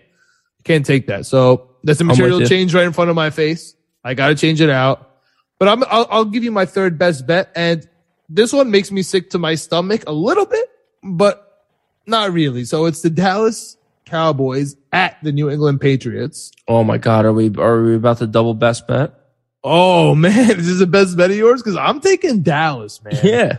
can't 0.65 0.85
take 0.85 1.07
that. 1.09 1.27
So 1.27 1.71
that's 1.85 2.01
a 2.01 2.05
material 2.05 2.39
change 2.49 2.75
right 2.75 2.85
in 2.87 2.93
front 2.93 3.11
of 3.11 3.17
my 3.17 3.31
face. 3.31 3.75
I 4.05 4.15
got 4.15 4.29
to 4.29 4.35
change 4.35 4.61
it 4.61 4.71
out. 4.71 5.11
But 5.59 5.69
I'm 5.69 5.85
I'll, 5.85 6.07
I'll 6.11 6.25
give 6.25 6.45
you 6.45 6.53
my 6.53 6.67
third 6.67 6.99
best 6.99 7.27
bet, 7.27 7.51
and 7.57 7.89
this 8.29 8.53
one 8.53 8.71
makes 8.71 8.91
me 8.91 9.03
sick 9.03 9.31
to 9.31 9.39
my 9.39 9.55
stomach 9.55 10.03
a 10.07 10.13
little 10.13 10.45
bit, 10.47 10.69
but 11.03 11.65
not 12.07 12.33
really. 12.33 12.65
So 12.65 12.87
it's 12.87 13.03
the 13.03 13.11
Dallas 13.11 13.77
Cowboys 14.05 14.77
at 14.93 15.17
the 15.23 15.33
New 15.33 15.49
England 15.51 15.81
Patriots. 15.81 16.53
Oh 16.69 16.85
my 16.85 16.99
God. 16.99 17.25
Are 17.25 17.33
we, 17.33 17.51
are 17.57 17.83
we 17.83 17.95
about 17.97 18.19
to 18.19 18.27
double 18.27 18.55
best 18.55 18.87
bet? 18.87 19.13
Oh 19.65 20.15
man, 20.17 20.59
is 20.59 20.67
this 20.67 20.79
the 20.79 20.87
best 20.87 21.17
bet 21.17 21.31
of 21.31 21.37
yours? 21.37 21.63
Because 21.63 21.77
I'm 21.77 22.01
taking 22.01 22.43
Dallas, 22.43 23.03
man. 23.03 23.19
Yeah. 23.23 23.57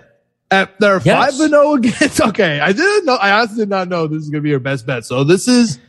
At, 0.50 0.80
they're 0.80 1.02
Yes. 1.04 1.32
five 1.34 1.40
and 1.42 1.50
zero 1.50 1.74
against. 1.74 2.22
Okay, 2.28 2.60
I 2.60 2.72
didn't 2.72 3.06
know. 3.06 3.16
I 3.16 3.32
honestly 3.32 3.58
did 3.58 3.70
not 3.70 3.90
know 3.90 4.08
this 4.08 4.24
is 4.24 4.30
gonna 4.30 4.42
be 4.42 4.50
your 4.50 4.60
best 4.60 4.86
bet. 4.86 5.06
So 5.06 5.24
this 5.24 5.48
is. 5.48 5.80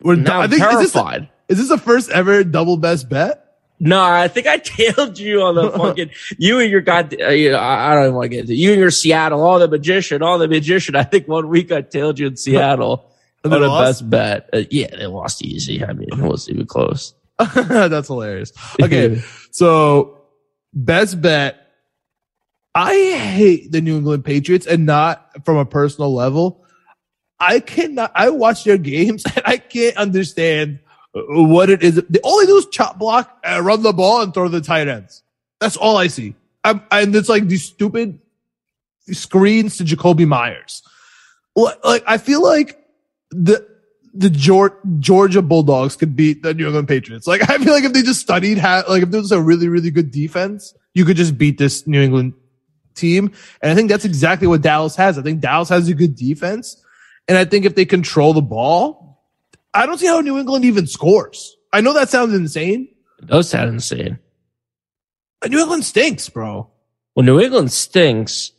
We're. 0.00 0.16
Now 0.16 0.40
I 0.40 0.44
I'm 0.44 0.50
think 0.50 0.62
is 0.62 0.78
this, 0.78 0.92
the, 0.92 0.98
terrified. 1.02 1.28
is 1.48 1.58
this 1.58 1.68
the 1.68 1.78
first 1.78 2.10
ever 2.10 2.44
double 2.44 2.76
best 2.76 3.08
bet? 3.08 3.38
No, 3.78 4.00
I 4.02 4.28
think 4.28 4.46
I 4.46 4.56
tailed 4.64 5.18
you 5.18 5.42
on 5.42 5.54
the 5.54 5.70
fucking 5.70 6.10
you 6.38 6.60
and 6.60 6.70
your 6.70 6.80
god. 6.80 7.14
Uh, 7.20 7.28
you 7.28 7.50
know, 7.50 7.58
I, 7.58 7.90
I 7.92 7.94
don't 7.94 8.04
even 8.04 8.14
want 8.14 8.24
to 8.26 8.28
get 8.30 8.40
into 8.40 8.52
it. 8.52 8.56
you 8.56 8.70
and 8.70 8.80
your 8.80 8.90
Seattle, 8.90 9.42
all 9.42 9.58
the 9.58 9.68
magician, 9.68 10.22
all 10.22 10.38
the 10.38 10.48
magician. 10.48 10.96
I 10.96 11.02
think 11.02 11.28
one 11.28 11.48
week 11.48 11.72
I 11.72 11.82
tailed 11.82 12.18
you 12.18 12.28
in 12.28 12.36
Seattle 12.36 13.10
And 13.44 13.52
on 13.52 13.60
they 13.60 13.66
the 13.66 13.74
best 13.80 14.08
bet. 14.08 14.48
Uh, 14.52 14.62
yeah, 14.70 14.86
they 14.96 15.06
lost 15.06 15.42
easy. 15.42 15.84
I 15.84 15.92
mean, 15.94 16.08
it 16.12 16.18
wasn't 16.18 16.54
even 16.54 16.66
close. 16.66 17.12
That's 17.38 18.06
hilarious. 18.06 18.52
Okay, 18.80 19.20
so 19.50 20.22
best 20.72 21.20
bet. 21.20 21.58
I 22.74 22.94
hate 22.94 23.70
the 23.70 23.80
New 23.80 23.96
England 23.96 24.24
Patriots, 24.24 24.66
and 24.66 24.86
not 24.86 25.44
from 25.44 25.56
a 25.56 25.64
personal 25.64 26.14
level. 26.14 26.64
I 27.38 27.60
cannot. 27.60 28.12
I 28.14 28.30
watch 28.30 28.64
their 28.64 28.78
games, 28.78 29.24
and 29.36 29.42
I 29.44 29.58
can't 29.58 29.96
understand 29.96 30.78
what 31.12 31.68
it 31.68 31.82
is. 31.82 31.96
They 31.96 32.20
only 32.24 32.46
do 32.46 32.56
is 32.56 32.66
chop 32.66 32.98
block, 32.98 33.38
uh, 33.44 33.60
run 33.62 33.82
the 33.82 33.92
ball, 33.92 34.22
and 34.22 34.32
throw 34.32 34.48
the 34.48 34.60
tight 34.60 34.88
ends. 34.88 35.22
That's 35.60 35.76
all 35.76 35.96
I 35.96 36.06
see. 36.06 36.34
I'm, 36.64 36.82
and 36.90 37.14
it's 37.14 37.28
like 37.28 37.48
these 37.48 37.64
stupid 37.64 38.18
screens 39.10 39.76
to 39.76 39.84
Jakobi 39.84 40.26
Meyers. 40.26 40.82
Like, 41.54 41.84
like, 41.84 42.04
I 42.06 42.18
feel 42.18 42.42
like 42.42 42.78
the 43.30 43.66
the 44.14 44.30
Georgia 44.30 45.40
Bulldogs 45.42 45.96
could 45.96 46.14
beat 46.14 46.42
the 46.42 46.54
New 46.54 46.66
England 46.66 46.88
Patriots. 46.88 47.26
Like 47.26 47.48
I 47.48 47.58
feel 47.58 47.72
like 47.72 47.84
if 47.84 47.92
they 47.92 48.02
just 48.02 48.20
studied 48.20 48.58
how, 48.58 48.84
like 48.88 49.02
if 49.02 49.10
there 49.10 49.20
was 49.20 49.32
a 49.32 49.40
really 49.40 49.68
really 49.68 49.90
good 49.90 50.10
defense, 50.10 50.74
you 50.94 51.04
could 51.04 51.16
just 51.16 51.36
beat 51.36 51.58
this 51.58 51.86
New 51.86 52.00
England 52.00 52.34
team. 52.94 53.32
And 53.60 53.70
I 53.70 53.74
think 53.74 53.90
that's 53.90 54.04
exactly 54.04 54.46
what 54.46 54.62
Dallas 54.62 54.96
has. 54.96 55.18
I 55.18 55.22
think 55.22 55.40
Dallas 55.40 55.68
has 55.68 55.88
a 55.88 55.94
good 55.94 56.14
defense, 56.16 56.82
and 57.28 57.38
I 57.38 57.44
think 57.44 57.64
if 57.64 57.74
they 57.74 57.84
control 57.84 58.32
the 58.34 58.42
ball, 58.42 59.22
I 59.74 59.86
don't 59.86 59.98
see 59.98 60.06
how 60.06 60.20
New 60.20 60.38
England 60.38 60.64
even 60.64 60.86
scores. 60.86 61.56
I 61.72 61.80
know 61.80 61.92
that 61.94 62.10
sounds 62.10 62.34
insane. 62.34 62.88
It 63.20 63.26
does 63.26 63.48
sound 63.48 63.70
insane. 63.70 64.18
but 65.40 65.50
New 65.50 65.60
England 65.60 65.84
stinks, 65.84 66.28
bro. 66.28 66.68
Well, 67.14 67.24
New 67.24 67.40
England 67.40 67.72
stinks, 67.72 68.52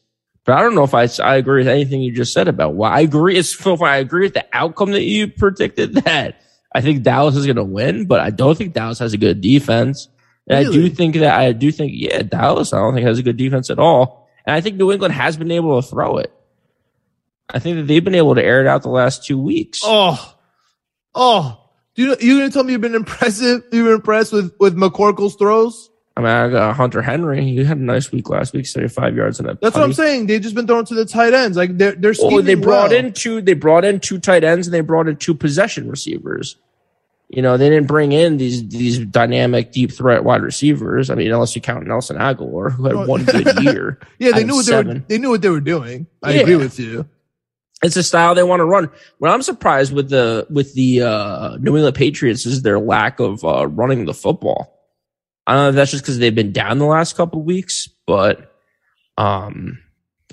but 0.45 0.57
I 0.57 0.61
don't 0.61 0.75
know 0.75 0.83
if 0.83 0.93
I, 0.93 1.07
I 1.23 1.35
agree 1.35 1.61
with 1.61 1.67
anything 1.67 2.01
you 2.01 2.11
just 2.11 2.33
said 2.33 2.47
about 2.47 2.73
why. 2.75 2.91
I 2.91 2.99
agree. 3.01 3.37
It's 3.37 3.55
so 3.57 3.77
far. 3.77 3.87
I 3.87 3.97
agree 3.97 4.25
with 4.25 4.33
the 4.33 4.45
outcome 4.53 4.91
that 4.91 5.03
you 5.03 5.27
predicted 5.27 5.93
that 6.05 6.41
I 6.73 6.81
think 6.81 7.03
Dallas 7.03 7.35
is 7.35 7.45
going 7.45 7.57
to 7.57 7.63
win, 7.63 8.05
but 8.05 8.19
I 8.19 8.29
don't 8.29 8.57
think 8.57 8.73
Dallas 8.73 8.99
has 8.99 9.13
a 9.13 9.17
good 9.17 9.41
defense. 9.41 10.07
And 10.47 10.57
I 10.57 10.69
do 10.69 10.89
think 10.89 11.15
that 11.15 11.39
I 11.39 11.53
do 11.53 11.71
think, 11.71 11.93
yeah, 11.95 12.21
Dallas, 12.23 12.73
I 12.73 12.79
don't 12.79 12.93
think 12.93 13.07
has 13.07 13.19
a 13.19 13.23
good 13.23 13.37
defense 13.37 13.69
at 13.69 13.79
all. 13.79 14.22
And 14.45 14.55
I 14.55 14.61
think 14.61 14.77
New 14.77 14.91
England 14.91 15.13
has 15.13 15.37
been 15.37 15.51
able 15.51 15.81
to 15.81 15.87
throw 15.87 16.17
it. 16.17 16.33
I 17.49 17.59
think 17.59 17.77
that 17.77 17.83
they've 17.83 18.03
been 18.03 18.15
able 18.15 18.35
to 18.35 18.43
air 18.43 18.61
it 18.61 18.67
out 18.67 18.83
the 18.83 18.89
last 18.89 19.25
two 19.25 19.39
weeks. 19.39 19.81
Oh, 19.83 20.35
oh. 21.13 21.59
Do 21.95 22.01
you 22.03 22.15
you 22.19 22.39
gonna 22.39 22.49
tell 22.51 22.63
me 22.63 22.71
you've 22.71 22.81
been 22.81 22.95
impressive? 22.95 23.63
You've 23.71 23.85
been 23.85 23.93
impressed 23.95 24.33
with 24.33 24.53
with 24.59 24.75
McCorkle's 24.75 25.35
throws? 25.35 25.89
I 26.15 26.21
mean, 26.21 26.29
I 26.29 26.47
got 26.49 26.75
Hunter 26.75 27.01
Henry. 27.01 27.43
He 27.43 27.63
had 27.63 27.77
a 27.77 27.81
nice 27.81 28.11
week 28.11 28.29
last 28.29 28.53
week, 28.53 28.67
thirty-five 28.67 29.15
yards 29.15 29.39
and 29.39 29.49
a 29.49 29.57
That's 29.61 29.75
what 29.75 29.83
I'm 29.83 29.93
saying. 29.93 30.27
They've 30.27 30.41
just 30.41 30.55
been 30.55 30.67
thrown 30.67 30.85
to 30.85 30.95
the 30.95 31.05
tight 31.05 31.33
ends. 31.33 31.57
Like 31.57 31.77
they're 31.77 31.93
they're 31.93 32.13
Oh, 32.19 32.41
they 32.41 32.55
brought 32.55 32.89
well. 32.91 32.99
in 32.99 33.13
two. 33.13 33.41
They 33.41 33.53
brought 33.53 33.83
in 33.85 33.99
two 33.99 34.19
tight 34.19 34.43
ends 34.43 34.67
and 34.67 34.73
they 34.73 34.81
brought 34.81 35.07
in 35.07 35.15
two 35.17 35.33
possession 35.35 35.89
receivers. 35.89 36.55
You 37.35 37.41
know, 37.41 37.57
they 37.57 37.67
didn't 37.69 37.87
bring 37.87 38.11
in 38.11 38.37
these 38.37 38.67
these 38.69 38.99
dynamic 38.99 39.71
deep 39.71 39.91
threat 39.91 40.23
wide 40.23 40.43
receivers. 40.43 41.09
I 41.09 41.15
mean, 41.15 41.31
unless 41.31 41.55
you 41.55 41.61
count 41.61 41.87
Nelson 41.87 42.17
Agholor, 42.17 42.71
who 42.71 42.85
had 42.85 42.95
Well, 42.95 43.07
one 43.07 43.25
good 43.25 43.59
year. 43.63 43.99
Yeah, 44.19 44.33
they 44.33 44.43
knew 44.43 44.55
what 44.55 44.65
they 44.67 44.83
were. 44.83 44.99
They 45.07 45.17
knew 45.17 45.29
what 45.31 45.41
they 45.41 45.49
were 45.49 45.59
doing. 45.59 46.05
I 46.21 46.33
Yeah. 46.33 46.41
agree 46.41 46.57
with 46.57 46.77
you. 46.79 47.07
It's 47.81 47.95
a 47.97 48.03
style 48.03 48.35
they 48.35 48.43
want 48.43 48.59
to 48.59 48.65
run. 48.65 48.89
What 49.17 49.31
I'm 49.31 49.41
surprised 49.41 49.93
with 49.93 50.09
the 50.09 50.45
with 50.51 50.73
the 50.75 51.01
uh, 51.01 51.57
New 51.57 51.75
England 51.75 51.95
Patriots 51.95 52.45
is 52.45 52.61
their 52.61 52.79
lack 52.79 53.19
of 53.19 53.43
uh, 53.43 53.67
running 53.67 54.05
the 54.05 54.13
football. 54.13 54.79
I 55.47 55.53
don't 55.55 55.63
know 55.63 55.69
if 55.69 55.75
that's 55.75 55.91
just 55.91 56.03
because 56.03 56.19
they've 56.19 56.33
been 56.35 56.53
down 56.53 56.77
the 56.77 56.85
last 56.85 57.17
couple 57.17 57.39
of 57.39 57.45
weeks, 57.45 57.89
but 58.05 58.53
um, 59.17 59.79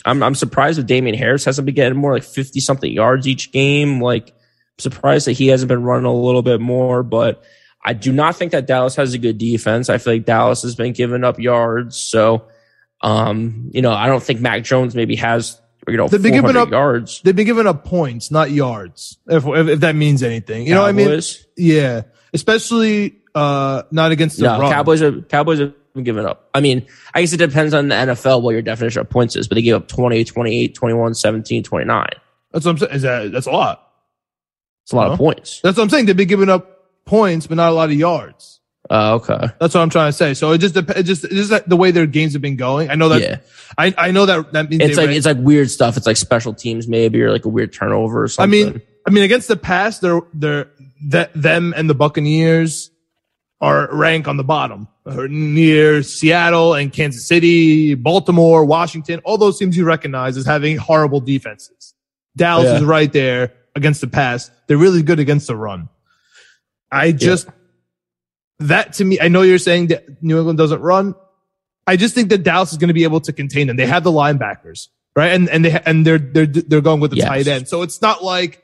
I'm 0.05 0.23
I'm 0.23 0.35
surprised 0.35 0.79
that 0.79 0.87
Damien 0.87 1.17
Harris 1.17 1.45
hasn't 1.45 1.67
been 1.67 1.75
getting 1.75 1.99
more 1.99 2.13
like 2.13 2.23
50 2.25 2.61
something 2.61 2.93
yards 2.93 3.27
each 3.27 3.53
game. 3.53 4.01
Like, 4.01 4.33
surprised 4.81 5.27
that 5.27 5.33
he 5.33 5.49
hasn't 5.49 5.69
been 5.69 5.83
running 5.83 6.07
a 6.07 6.15
little 6.15 6.43
bit 6.43 6.61
more. 6.61 7.03
But 7.03 7.43
I 7.85 7.93
do 7.93 8.13
not 8.13 8.37
think 8.37 8.53
that 8.53 8.67
Dallas 8.67 8.97
has 8.97 9.15
a 9.15 9.19
good 9.19 9.39
defense. 9.39 9.89
I 9.89 9.99
feel 9.99 10.15
like 10.15 10.25
Dallas 10.25 10.63
has 10.63 10.75
been 10.75 10.93
giving 10.93 11.25
up 11.25 11.39
yards. 11.39 11.97
So, 11.97 12.47
um, 13.03 13.71
you 13.73 13.83
know, 13.83 13.93
I 13.93 14.07
don't 14.07 14.23
think 14.23 14.41
Mac 14.41 14.65
Jones 14.65 14.95
maybe 14.95 15.17
has 15.17 15.61
you 15.89 15.97
know 15.97 16.09
They've 16.09 16.23
been 16.23 16.33
giving 16.33 16.51
400 16.53 16.61
up- 16.61 16.71
yards. 16.71 17.21
They've 17.23 17.35
been 17.35 17.47
giving 17.47 17.67
up 17.67 17.85
points, 17.85 18.31
not 18.31 18.51
yards. 18.51 19.19
If 19.27 19.47
if, 19.47 19.69
if 19.69 19.81
that 19.81 19.97
means 19.97 20.23
anything, 20.23 20.67
you 20.67 20.75
know 20.75 20.83
what 20.83 20.89
I 20.89 20.93
mean? 20.93 21.21
Yeah, 21.57 22.03
especially 22.35 23.17
uh 23.35 23.83
not 23.91 24.13
against 24.13 24.37
the 24.39 24.45
No, 24.45 24.61
run. 24.61 24.71
Cowboys 24.73 25.03
are 25.03 25.23
Cowboys 25.23 25.61
have 25.61 25.73
been 25.95 26.05
giving 26.05 26.27
up. 26.27 26.49
I 26.55 26.61
mean, 26.61 26.87
I 27.15 27.23
guess 27.23 27.33
it 27.33 27.39
depends 27.39 27.73
on 27.75 27.89
the 27.89 27.95
NFL 27.95 28.43
what 28.43 28.51
your 28.53 28.63
definition 28.63 29.01
of 29.01 29.09
points 29.09 29.37
is, 29.37 29.49
but 29.49 29.55
they 29.55 29.63
gave 29.63 29.75
up 29.75 29.89
20, 29.89 30.25
28, 30.25 30.75
21, 30.75 31.15
17, 31.15 31.63
29. 31.63 32.07
That's 32.53 32.65
what 32.65 32.71
I'm 32.73 32.79
saying. 32.79 32.93
Is 32.93 33.03
that 33.03 33.33
that's 33.33 33.47
a 33.47 33.51
lot? 33.51 33.90
It's 34.85 34.93
a 34.93 34.97
lot 34.97 35.07
No. 35.09 35.13
of 35.13 35.19
points. 35.19 35.61
That's 35.63 35.77
what 35.77 35.85
I'm 35.85 35.91
saying. 35.91 36.07
They've 36.07 36.17
been 36.17 36.29
giving 36.29 36.49
up 36.49 36.69
points, 37.07 37.47
but 37.47 37.57
not 37.57 37.71
a 37.71 37.75
lot 37.75 37.91
of 37.91 37.95
yards. 37.97 38.61
Uh, 38.91 39.15
okay. 39.17 39.49
That's 39.61 39.75
what 39.75 39.83
I'm 39.83 39.91
trying 39.91 40.09
to 40.09 40.13
say. 40.13 40.35
So 40.35 40.51
it 40.53 40.59
just 40.59 40.75
dep- 40.75 40.91
it 40.91 41.05
just 41.05 41.25
it's 41.25 41.49
just 41.49 41.69
the 41.69 41.77
way 41.77 41.91
their 41.93 42.07
games 42.07 42.33
have 42.33 42.43
been 42.43 42.57
going. 42.57 42.91
I 42.91 42.95
know 42.97 43.09
that 43.11 43.21
yeah. 43.21 43.37
I 43.79 43.95
I 43.97 44.11
know 44.11 44.27
that 44.27 44.53
that 44.53 44.69
means 44.69 44.83
It's 44.83 44.97
like 44.97 45.09
ran- 45.09 45.17
it's 45.17 45.27
like 45.27 45.37
weird 45.39 45.71
stuff. 45.71 45.97
It's 45.97 46.07
like 46.07 46.17
special 46.17 46.55
teams 46.55 46.89
maybe 46.89 47.23
or 47.23 47.31
like 47.31 47.45
a 47.45 47.49
weird 47.49 47.73
turnover 47.73 48.25
or 48.25 48.29
something. 48.29 48.67
I 48.69 48.71
mean, 48.73 48.83
I 49.07 49.11
mean, 49.11 49.23
against 49.23 49.47
the 49.49 49.57
pass, 49.57 50.01
they're 50.01 50.21
they're 50.35 50.71
that 51.09 51.31
them 51.35 51.73
and 51.77 51.89
the 51.89 51.95
Buccaneers 51.95 52.91
are 53.61 53.89
rank 53.95 54.27
on 54.27 54.39
the 54.39 54.45
bottom, 54.45 54.89
Or 55.05 55.29
near 55.29 56.03
Seattle 56.03 56.73
and 56.75 56.91
Kansas 56.93 57.29
City, 57.29 57.95
Baltimore, 57.95 58.65
Washington. 58.65 59.21
All 59.25 59.37
those 59.39 59.59
teams 59.59 59.77
you 59.77 59.85
recognize 59.85 60.37
as 60.39 60.47
having 60.47 60.79
horrible 60.79 61.21
defenses. 61.21 61.95
Dallas 62.37 62.65
Yeah. 62.65 62.77
is 62.77 62.85
right 62.85 63.13
there 63.13 63.53
against 63.75 64.01
the 64.01 64.07
pass. 64.07 64.51
They're 64.67 64.77
really 64.77 65.03
good 65.03 65.21
against 65.21 65.47
the 65.47 65.57
run. 65.57 65.89
I 66.91 67.13
just 67.13 67.49
that 68.59 68.95
to 68.95 69.05
me, 69.05 69.19
I 69.21 69.29
know 69.29 69.43
you're 69.43 69.59
saying 69.59 69.89
that 69.89 70.23
New 70.23 70.39
England 70.39 70.59
doesn't 70.59 70.81
run. 70.81 71.15
I 71.87 71.97
just 71.97 72.15
think 72.15 72.29
that 72.31 72.43
Dallas 72.43 72.73
is 72.73 72.79
going 72.79 72.89
to 72.89 72.95
be 72.95 73.05
able 73.05 73.21
to 73.23 73.33
contain 73.33 73.67
them. 73.67 73.77
They 73.77 73.87
have 73.87 74.05
the 74.05 74.11
linebackers, 74.13 74.89
right? 75.17 75.33
And 75.33 75.49
and 75.49 75.65
they 75.65 75.81
and 75.87 76.07
they're 76.07 76.19
they're 76.19 76.47
they're 76.47 76.81
going 76.81 77.01
with 77.01 77.11
the 77.11 77.19
Yes. 77.19 77.29
tight 77.29 77.47
end. 77.49 77.69
So 77.69 77.83
it's 77.83 78.03
not 78.03 78.23
like 78.23 78.63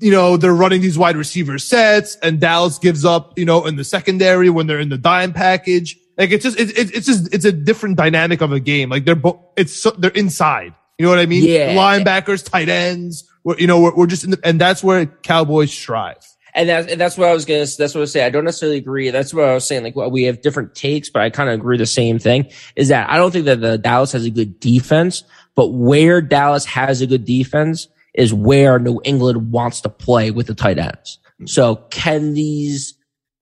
you 0.00 0.10
know 0.10 0.36
they're 0.36 0.54
running 0.54 0.82
these 0.82 0.98
wide 0.98 1.16
receiver 1.16 1.58
sets 1.58 2.16
and 2.16 2.40
Dallas 2.40 2.78
gives 2.78 3.04
up, 3.04 3.38
you 3.38 3.44
know, 3.44 3.66
in 3.66 3.76
the 3.76 3.84
secondary 3.84 4.50
when 4.50 4.66
they're 4.66 4.80
in 4.80 4.90
the 4.90 4.98
dime 4.98 5.32
package. 5.32 5.96
Like 6.18 6.30
it's 6.30 6.42
just 6.44 6.58
it's 6.60 6.72
it's 6.72 6.90
it's 6.90 7.06
just 7.06 7.34
it's 7.34 7.44
a 7.46 7.52
different 7.52 7.96
dynamic 7.96 8.42
of 8.42 8.52
a 8.52 8.60
game. 8.60 8.90
Like 8.90 9.04
they're 9.06 9.14
both 9.14 9.38
it's 9.56 9.72
so, 9.72 9.90
they're 9.92 10.10
inside. 10.10 10.74
You 10.98 11.06
know 11.06 11.10
what 11.10 11.18
I 11.20 11.26
mean? 11.26 11.44
Yeah. 11.44 11.74
Linebackers, 11.74 12.48
tight 12.48 12.68
ends. 12.68 13.28
We're, 13.44 13.58
you 13.58 13.66
know, 13.66 13.80
we're, 13.80 13.94
we're 13.94 14.06
just 14.06 14.24
in 14.24 14.30
the, 14.30 14.40
and 14.44 14.60
that's 14.60 14.82
where 14.82 15.06
Cowboys 15.06 15.72
strive. 15.72 16.24
And 16.54 16.68
that's 16.68 16.92
and 16.92 17.00
that's 17.00 17.16
what 17.16 17.28
I 17.28 17.32
was 17.32 17.46
gonna 17.46 17.60
that's 17.60 17.94
what 17.94 17.96
I 17.96 18.00
was 18.00 18.12
saying. 18.12 18.26
I 18.26 18.30
don't 18.30 18.44
necessarily 18.44 18.76
agree. 18.76 19.08
That's 19.08 19.32
what 19.32 19.44
I 19.44 19.54
was 19.54 19.66
saying. 19.66 19.84
Like 19.84 19.96
well, 19.96 20.10
we 20.10 20.24
have 20.24 20.42
different 20.42 20.74
takes, 20.74 21.08
but 21.08 21.22
I 21.22 21.30
kind 21.30 21.48
of 21.48 21.54
agree 21.54 21.78
the 21.78 21.86
same 21.86 22.18
thing. 22.18 22.50
Is 22.76 22.88
that 22.88 23.08
I 23.08 23.16
don't 23.16 23.30
think 23.30 23.46
that 23.46 23.62
the 23.62 23.78
Dallas 23.78 24.12
has 24.12 24.26
a 24.26 24.30
good 24.30 24.60
defense, 24.60 25.24
but 25.54 25.68
where 25.68 26.20
Dallas 26.20 26.66
has 26.66 27.00
a 27.00 27.06
good 27.06 27.24
defense 27.24 27.88
is 28.12 28.34
where 28.34 28.78
New 28.78 29.00
England 29.04 29.50
wants 29.50 29.80
to 29.80 29.88
play 29.88 30.30
with 30.30 30.46
the 30.46 30.54
tight 30.54 30.78
ends. 30.78 31.18
Hmm. 31.38 31.46
So 31.46 31.76
can 31.76 32.34
these 32.34 32.94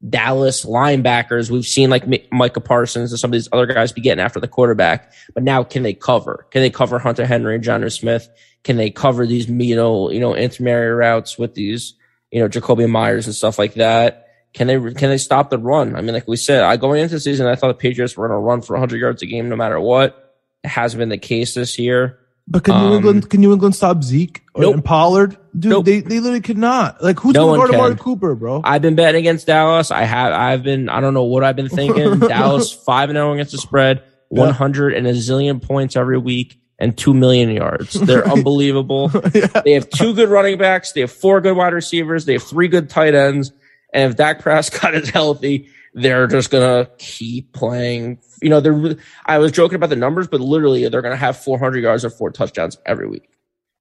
Dallas 0.09 0.65
linebackers, 0.65 1.51
we've 1.51 1.67
seen 1.67 1.91
like 1.91 2.07
Mi- 2.07 2.27
Micah 2.33 2.61
Parsons 2.61 3.13
and 3.13 3.21
some 3.21 3.31
of 3.31 3.33
these 3.33 3.49
other 3.53 3.67
guys 3.67 3.93
be 3.93 4.01
getting 4.01 4.23
after 4.25 4.41
the 4.41 4.49
quarterback, 4.49 5.13
but 5.35 5.43
now 5.43 5.63
can 5.63 5.83
they 5.83 5.93
cover? 5.93 6.47
Can 6.51 6.63
they 6.63 6.71
cover 6.71 6.99
Hunter 6.99 7.27
Henry 7.27 7.55
and 7.55 7.65
Jonnu 7.65 7.93
Smith? 7.93 8.29
Can 8.65 8.77
they 8.77 8.91
cover 8.91 9.27
these, 9.27 9.49
you 9.49 9.77
know, 9.77 10.11
you 10.11 10.21
know, 10.21 10.35
intermediate 10.35 10.95
routes 10.95 11.39
with 11.39 11.55
these, 11.55 11.95
you 12.31 12.41
know, 12.41 12.49
Jakobi 12.49 12.89
Meyers 12.89 13.27
and 13.27 13.35
stuff 13.35 13.59
like 13.59 13.75
that? 13.75 14.27
Can 14.53 14.67
they, 14.67 14.75
can 14.95 15.11
they 15.11 15.19
stop 15.19 15.49
the 15.49 15.59
run? 15.59 15.95
I 15.97 16.01
mean, 16.03 16.13
like 16.13 16.29
we 16.29 16.37
said, 16.37 16.63
I 16.63 16.77
going 16.77 17.01
into 17.01 17.15
the 17.15 17.21
season, 17.21 17.47
I 17.47 17.55
thought 17.55 17.69
the 17.69 17.75
Patriots 17.75 18.17
were 18.17 18.29
going 18.29 18.37
to 18.37 18.43
run 18.45 18.61
for 18.63 18.75
100 18.75 18.99
yards 19.01 19.23
a 19.23 19.27
game 19.27 19.49
no 19.49 19.57
matter 19.57 19.81
what. 19.81 20.35
It 20.65 20.69
hasn't 20.69 20.99
been 20.99 21.09
the 21.09 21.19
case 21.19 21.55
this 21.55 21.79
year. 21.79 22.19
But 22.49 22.65
can 22.65 22.75
New 22.81 22.87
Um, 22.89 22.93
England 22.95 23.31
can 23.31 23.41
New 23.41 23.53
England 23.53 23.77
stop 23.77 24.03
Zeke 24.03 24.43
or 24.55 24.63
Nope. 24.63 24.75
and 24.75 24.85
Pollard? 24.85 25.37
Dude, 25.57 25.71
Nope. 25.71 25.85
they, 25.85 26.01
they 26.01 26.19
literally 26.19 26.41
could 26.41 26.59
not. 26.59 27.01
Like 27.03 27.21
who's 27.21 27.33
No 27.35 27.47
gonna 27.47 27.59
one 27.61 27.71
guard 27.71 27.75
Amari. 27.81 27.97
Cooper, 27.97 28.35
bro? 28.35 28.61
I've 28.65 28.83
been 28.83 28.97
betting 28.97 29.21
against 29.21 29.47
Dallas. 29.47 29.93
I 29.93 30.03
have, 30.03 30.33
I've 30.33 30.65
been, 30.65 30.89
I 30.89 31.01
don't 31.01 31.15
know 31.15 31.25
what 31.25 31.45
I've 31.45 31.55
been 31.55 31.69
thinking. 31.69 32.19
Dallas 32.29 32.73
5 32.73 33.11
and 33.11 33.17
0 33.17 33.33
against 33.35 33.53
the 33.53 33.59
spread, 33.59 34.03
100 34.31 34.95
and 34.95 35.07
a 35.07 35.13
zillion 35.13 35.63
points 35.63 35.95
every 35.97 36.19
week 36.19 36.60
and 36.81 36.97
2 36.97 37.15
million 37.15 37.51
yards. 37.51 37.93
They're 37.93 38.27
unbelievable. 38.33 39.11
yeah. 39.35 39.47
They 39.65 39.73
have 39.73 39.89
two 39.91 40.15
good 40.15 40.29
running 40.31 40.59
backs. 40.59 40.93
They 40.93 41.03
have 41.03 41.13
four 41.13 41.41
good 41.41 41.57
wide 41.57 41.73
receivers. 41.75 42.25
They 42.25 42.33
have 42.33 42.43
three 42.43 42.69
good 42.69 42.89
tight 42.91 43.15
ends. 43.15 43.53
And 43.93 44.11
if 44.11 44.17
Dak 44.17 44.41
Prescott 44.41 44.95
is 44.97 45.11
healthy, 45.11 45.69
they're 45.95 46.27
just 46.27 46.51
going 46.51 46.85
to 46.87 46.91
keep 46.97 47.53
playing. 47.53 48.21
You 48.43 48.49
know, 48.49 48.61
they're, 48.61 48.97
I 49.27 49.39
was 49.39 49.53
joking 49.53 49.77
about 49.77 49.91
the 49.91 49.97
numbers, 49.97 50.27
but 50.27 50.41
literally 50.41 50.89
they're 50.89 51.03
going 51.03 51.13
to 51.13 51.17
have 51.19 51.37
400 51.37 51.83
yards 51.83 52.05
or 52.05 52.11
four 52.11 52.31
touchdowns 52.31 52.79
every 52.87 53.09
week. 53.09 53.29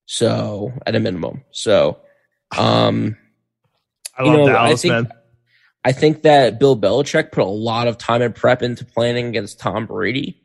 So 0.06 0.74
at 0.86 0.95
a 0.95 1.00
minimum. 1.00 1.43
So, 1.52 2.00
um, 2.58 3.16
I 4.18 4.24
You 4.24 4.30
love 4.38 4.47
know, 4.47 4.58
I 4.58 4.76
think- 4.76 4.91
man. 4.91 5.12
I 5.86 5.93
think 5.93 6.24
that 6.24 6.60
Bill 6.60 6.76
Belichick 6.78 7.32
put 7.32 7.41
a 7.41 7.45
lot 7.45 7.88
of 7.88 7.97
time 7.97 8.22
and 8.22 8.36
prep 8.36 8.62
into 8.62 8.84
planning 8.84 9.28
against 9.28 9.60
Tom 9.62 9.86
Brady 9.86 10.43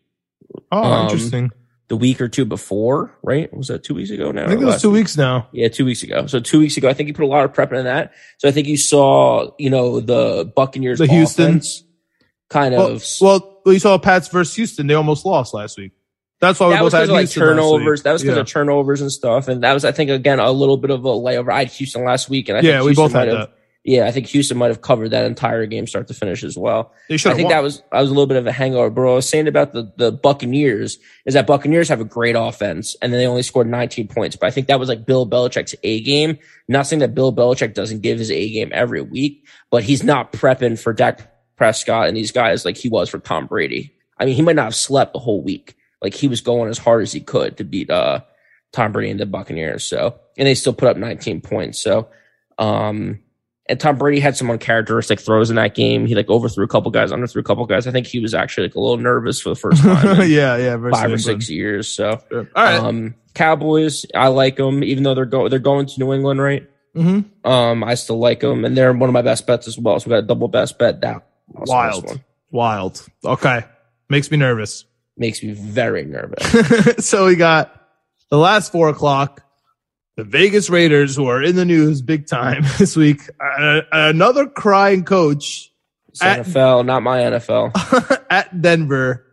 Oh, 0.71 0.83
um, 0.85 1.03
interesting. 1.07 1.51
The 1.89 1.97
week 1.97 2.21
or 2.21 2.29
two 2.29 2.45
before, 2.45 3.17
right? 3.23 3.55
Was 3.55 3.69
that 3.69 3.85
two 3.85 3.95
weeks 3.95 4.11
ago 4.11 4.31
now? 4.31 4.45
I 4.45 4.49
think 4.49 4.63
it 4.63 4.65
was 4.65 4.81
two 4.81 4.91
week? 4.91 5.01
weeks 5.01 5.17
now. 5.17 5.49
Yeah, 5.53 5.69
two 5.69 5.85
weeks 5.85 6.03
ago. 6.03 6.27
So 6.27 6.41
two 6.41 6.59
weeks 6.59 6.77
ago, 6.77 6.89
I 6.89 6.95
think 6.95 7.09
he 7.09 7.13
put 7.13 7.25
a 7.25 7.29
lot 7.29 7.45
of 7.45 7.53
prep 7.53 7.73
into 7.73 7.85
that. 7.85 8.13
So 8.39 8.49
I 8.49 8.53
think 8.53 8.67
you 8.67 8.77
saw, 8.77 9.51
you 9.59 9.71
know, 9.71 10.01
the 10.01 10.51
Buccaneers 10.57 10.99
The 10.99 11.07
Houston. 11.07 11.45
offense 11.45 11.85
kind 12.49 12.75
Well, 12.75 12.87
of. 12.89 13.07
well, 13.21 13.61
we 13.67 13.79
saw 13.79 13.99
Pats 13.99 14.29
versus 14.29 14.55
Houston. 14.57 14.87
They 14.87 14.95
almost 14.95 15.27
lost 15.27 15.53
last 15.53 15.77
week. 15.77 15.93
That's 16.41 16.61
why 16.61 16.69
we 16.69 16.75
that 16.75 16.81
both 16.81 16.93
had 16.93 17.05
of 17.05 17.11
like 17.11 17.31
turnovers. 17.31 18.03
That 18.03 18.13
was 18.13 18.23
because 18.23 18.37
yeah. 18.37 18.43
of 18.43 18.47
turnovers 18.47 19.01
and 19.01 19.11
stuff. 19.11 19.49
And 19.49 19.63
that 19.63 19.73
was, 19.73 19.85
I 19.85 19.93
think, 19.93 20.11
again, 20.11 20.41
a 20.41 20.51
little 20.51 20.77
bit 20.77 20.91
of 20.91 21.05
a 21.05 21.09
layover. 21.09 21.53
I 21.53 21.61
had 21.61 21.69
Houston 21.69 22.05
last 22.05 22.29
week, 22.29 22.49
and 22.49 22.59
I 22.59 22.61
yeah, 22.61 22.79
think 22.79 22.87
we 22.91 22.95
both 22.95 23.13
had 23.13 23.29
that. 23.29 23.54
Yeah, 23.85 24.07
I 24.07 24.13
think 24.13 24.29
Houston 24.29 24.57
might 24.57 24.69
have 24.69 24.81
covered 24.81 25.11
that 25.11 25.27
entire 25.27 25.67
game, 25.67 25.87
start 25.87 26.09
to 26.09 26.15
finish, 26.15 26.43
as 26.43 26.57
well. 26.57 26.95
I 27.11 27.19
think 27.19 27.49
won. 27.49 27.51
that 27.51 27.63
was 27.63 27.83
I 27.93 28.01
was 28.01 28.09
a 28.09 28.15
little 28.15 28.27
bit 28.27 28.39
of 28.39 28.47
a 28.47 28.53
hangover, 28.53 28.89
bro. 28.89 29.13
I 29.13 29.17
was 29.17 29.29
saying 29.29 29.47
about 29.47 29.73
the 29.73 29.93
the 29.99 30.11
Buccaneers 30.11 30.99
is 31.27 31.35
that 31.35 31.47
Buccaneers 31.47 31.91
have 31.91 32.01
a 32.01 32.05
great 32.05 32.35
offense, 32.35 32.97
and 33.03 33.13
then 33.13 33.21
they 33.21 33.27
only 33.27 33.43
scored 33.43 33.67
19 33.67 34.09
points. 34.09 34.37
But 34.37 34.47
I 34.47 34.51
think 34.53 34.69
that 34.69 34.81
was 34.81 34.89
like 34.89 35.05
Bill 35.05 35.29
Belichick's 35.29 35.75
A 35.83 36.01
game. 36.01 36.39
Not 36.67 36.87
saying 36.87 37.01
that 37.01 37.15
Bill 37.15 37.31
Belichick 37.31 37.75
doesn't 37.75 38.01
give 38.01 38.19
his 38.19 38.31
A 38.31 38.51
game 38.51 38.71
every 38.73 39.03
week, 39.03 39.47
but 39.71 39.85
he's 39.85 40.03
not 40.03 40.33
prepping 40.33 40.81
for 40.81 40.95
Dak 40.95 41.31
Prescott 41.57 42.09
and 42.09 42.17
these 42.17 42.33
guys 42.33 42.65
like 42.65 42.79
he 42.79 42.89
was 42.89 43.11
for 43.11 43.19
Tom 43.19 43.47
Brady. 43.47 43.95
I 44.19 44.25
mean, 44.25 44.35
he 44.35 44.43
might 44.43 44.57
not 44.57 44.65
have 44.65 44.75
slept 44.75 45.13
the 45.13 45.19
whole 45.19 45.43
week. 45.43 45.77
Like 46.01 46.15
he 46.15 46.29
was 46.29 46.41
going 46.41 46.71
as 46.71 46.79
hard 46.79 47.03
as 47.03 47.13
he 47.13 47.21
could 47.21 47.59
to 47.59 47.65
beat 47.65 47.91
uh 47.91 48.21
Tom 48.73 48.93
Brady 48.93 49.11
and 49.11 49.21
the 49.21 49.27
Buccaneers. 49.27 49.85
So 49.85 50.19
and 50.39 50.49
they 50.49 50.55
still 50.55 50.73
put 50.73 50.89
up 50.89 50.97
19 50.97 51.43
points. 51.43 51.79
So 51.79 52.09
um 52.59 53.21
and 53.67 53.81
Tom 53.81 53.97
Brady 53.97 54.21
had 54.21 54.37
some 54.37 54.51
uncharacteristic 54.51 55.21
throws 55.21 55.51
in 55.51 55.57
that 55.57 55.75
game. 55.75 56.07
He 56.07 56.15
like 56.15 56.29
overthrew 56.29 56.65
a 56.65 56.69
couple 56.69 56.91
guys, 56.91 57.13
underthrew 57.13 57.41
a 57.41 57.43
couple 57.43 57.65
guys. 57.67 57.87
I 57.87 57.93
think 57.93 58.07
he 58.07 58.21
was 58.21 58.35
actually 58.35 58.69
like 58.69 58.75
a 58.75 58.81
little 58.81 58.99
nervous 58.99 59.41
for 59.41 59.49
the 59.49 59.57
first 59.57 59.83
time 59.83 60.29
yeah, 60.29 60.57
yeah. 60.57 60.91
five 60.91 61.11
or 61.11 61.19
six 61.19 61.49
years. 61.49 61.89
So, 61.89 62.21
Sure. 62.29 62.49
All 62.55 62.65
right. 62.65 62.81
um, 62.81 63.15
Cowboys, 63.35 64.07
I 64.15 64.29
like 64.29 64.57
them, 64.57 64.85
even 64.85 65.03
though 65.03 65.15
they're 65.15 65.25
go 65.25 65.49
they're 65.49 65.59
going 65.59 65.87
to 65.87 66.01
New 66.01 66.13
England, 66.13 66.41
right? 66.41 66.69
mm-hmm. 66.95 67.49
Um, 67.51 67.83
I 67.85 67.95
still 67.95 68.19
like 68.19 68.41
them, 68.41 68.65
and 68.65 68.77
they're 68.77 68.93
one 68.93 69.09
of 69.09 69.13
my 69.13 69.23
best 69.23 69.47
bets 69.47 69.67
as 69.67 69.79
well. 69.79 69.99
So 69.99 70.07
we 70.07 70.11
got 70.11 70.25
a 70.25 70.27
double 70.27 70.49
best 70.49 70.79
bet 70.79 71.01
down. 71.01 71.23
Wild. 71.49 72.21
Wild. 72.51 73.07
Okay. 73.25 73.65
Makes 74.09 74.31
me 74.31 74.37
nervous. 74.37 74.85
Makes 75.17 75.43
me 75.43 75.53
very 75.53 76.05
nervous. 76.05 76.97
so 77.07 77.27
we 77.27 77.37
got 77.37 77.89
the 78.31 78.39
last 78.39 78.73
four 78.73 78.89
o'clock. 78.89 79.44
The 80.17 80.25
Vegas 80.25 80.71
Raiders, 80.71 81.17
who 81.17 81.27
are 81.27 81.43
in 81.43 81.57
the 81.57 81.65
news 81.65 82.01
big 82.01 82.27
time 82.27 82.63
this 82.79 82.97
week, 82.97 83.21
uh, 83.41 83.81
another 83.91 84.47
crying 84.47 85.05
coach 85.05 85.73
It's 86.09 86.23
At- 86.23 86.47
NFL, 86.47 86.87
not 86.87 87.03
my 87.03 87.19
NFL. 87.19 88.27
at 88.31 88.61
Denver. 88.61 89.27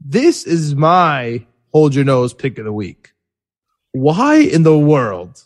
This 0.00 0.44
is 0.44 0.74
my 0.74 1.46
hold 1.72 1.94
your 1.94 2.04
nose 2.04 2.34
pick 2.34 2.58
of 2.58 2.64
the 2.64 2.72
week. 2.72 3.12
Why 3.92 4.36
in 4.36 4.62
the 4.62 4.78
world 4.78 5.42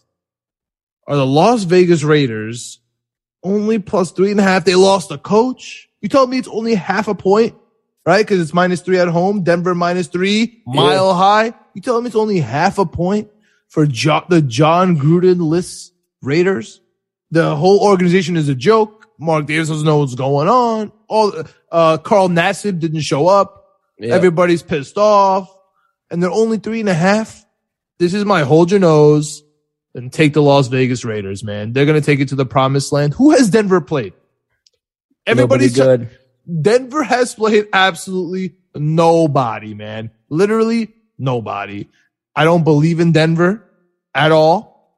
are 1.07 1.16
the 1.16 1.26
Las 1.26 1.64
Vegas 1.64 2.03
Raiders 2.03 2.81
only 3.43 3.78
plus 3.78 4.12
three 4.12 4.31
and 4.31 4.41
a 4.41 4.43
half. 4.43 4.64
They 4.64 4.74
lost 4.74 5.11
a 5.11 5.18
coach. 5.18 5.89
You 6.01 6.09
told 6.09 6.31
me 6.31 6.39
it's 6.39 6.49
only 6.49 6.74
half 6.74 7.09
a 7.09 7.14
point, 7.14 7.55
right? 8.07 8.26
Cause 8.26 8.39
it's 8.39 8.55
minus 8.55 8.81
three 8.81 8.99
at 8.99 9.09
home. 9.09 9.43
Denver 9.43 9.74
minus 9.74 10.09
three, 10.09 10.62
mile 10.66 11.14
high. 11.14 11.53
You 11.74 11.83
telling 11.83 12.05
me 12.05 12.09
it's 12.09 12.16
only 12.16 12.41
half 12.41 12.78
a 12.78 12.87
point 12.87 13.31
for 13.71 13.87
jo- 13.87 14.27
the 14.29 14.43
Jon 14.43 14.99
Gruden 14.99 15.41
list 15.41 15.95
Raiders? 16.21 16.83
The 17.31 17.57
whole 17.57 17.81
organization 17.81 18.37
is 18.37 18.51
a 18.51 18.55
joke. 18.55 19.07
Mark 19.18 19.47
Davis 19.47 19.68
doesn't 19.68 19.87
know 19.87 19.99
what's 19.99 20.14
going 20.14 20.49
on. 20.49 20.93
All, 21.09 21.33
uh, 21.73 21.97
Carl 21.99 22.29
Nassib 22.29 22.79
didn't 22.79 23.01
show 23.01 23.27
up. 23.27 23.64
Yeah. 23.99 24.14
Everybody's 24.14 24.62
pissed 24.62 24.99
off 24.99 25.55
and 26.11 26.23
they're 26.23 26.31
only 26.31 26.59
three 26.59 26.81
and 26.81 26.89
a 26.89 26.95
half. 26.95 27.45
This 27.99 28.14
is 28.14 28.25
my 28.25 28.43
hold 28.43 28.71
your 28.71 28.81
nose 28.81 29.43
and 29.95 30.12
take 30.12 30.33
the 30.33 30.43
Las 30.43 30.68
Vegas 30.68 31.05
Raiders, 31.05 31.45
man. 31.45 31.73
They're 31.73 31.87
going 31.87 32.01
to 32.01 32.05
take 32.05 32.21
it 32.21 32.29
to 32.29 32.35
the 32.35 32.47
promised 32.47 32.93
land. 32.93 33.14
Who 33.14 33.33
has 33.33 33.51
Denver 33.51 33.81
played? 33.81 34.14
Everybody's 35.27 35.77
Nobody 35.77 36.07
good. 36.07 36.18
Denver 36.62 37.03
has 37.03 37.35
played 37.35 37.68
absolutely 37.73 38.57
nobody, 38.75 39.75
man. 39.75 40.11
Literally 40.29 40.95
nobody. 41.18 41.89
I 42.41 42.45
don't 42.45 42.64
believe 42.64 43.01
in 43.01 43.12
Denver 43.12 43.70
at 44.14 44.32
all. 44.32 44.97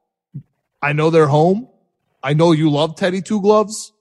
I 0.80 0.92
know 0.92 1.10
they're 1.10 1.26
home. 1.26 1.66
I 2.22 2.34
know 2.34 2.52
you 2.52 2.70
love 2.70 2.94
Teddy 2.94 3.20
Two 3.20 3.40
Gloves. 3.40 3.92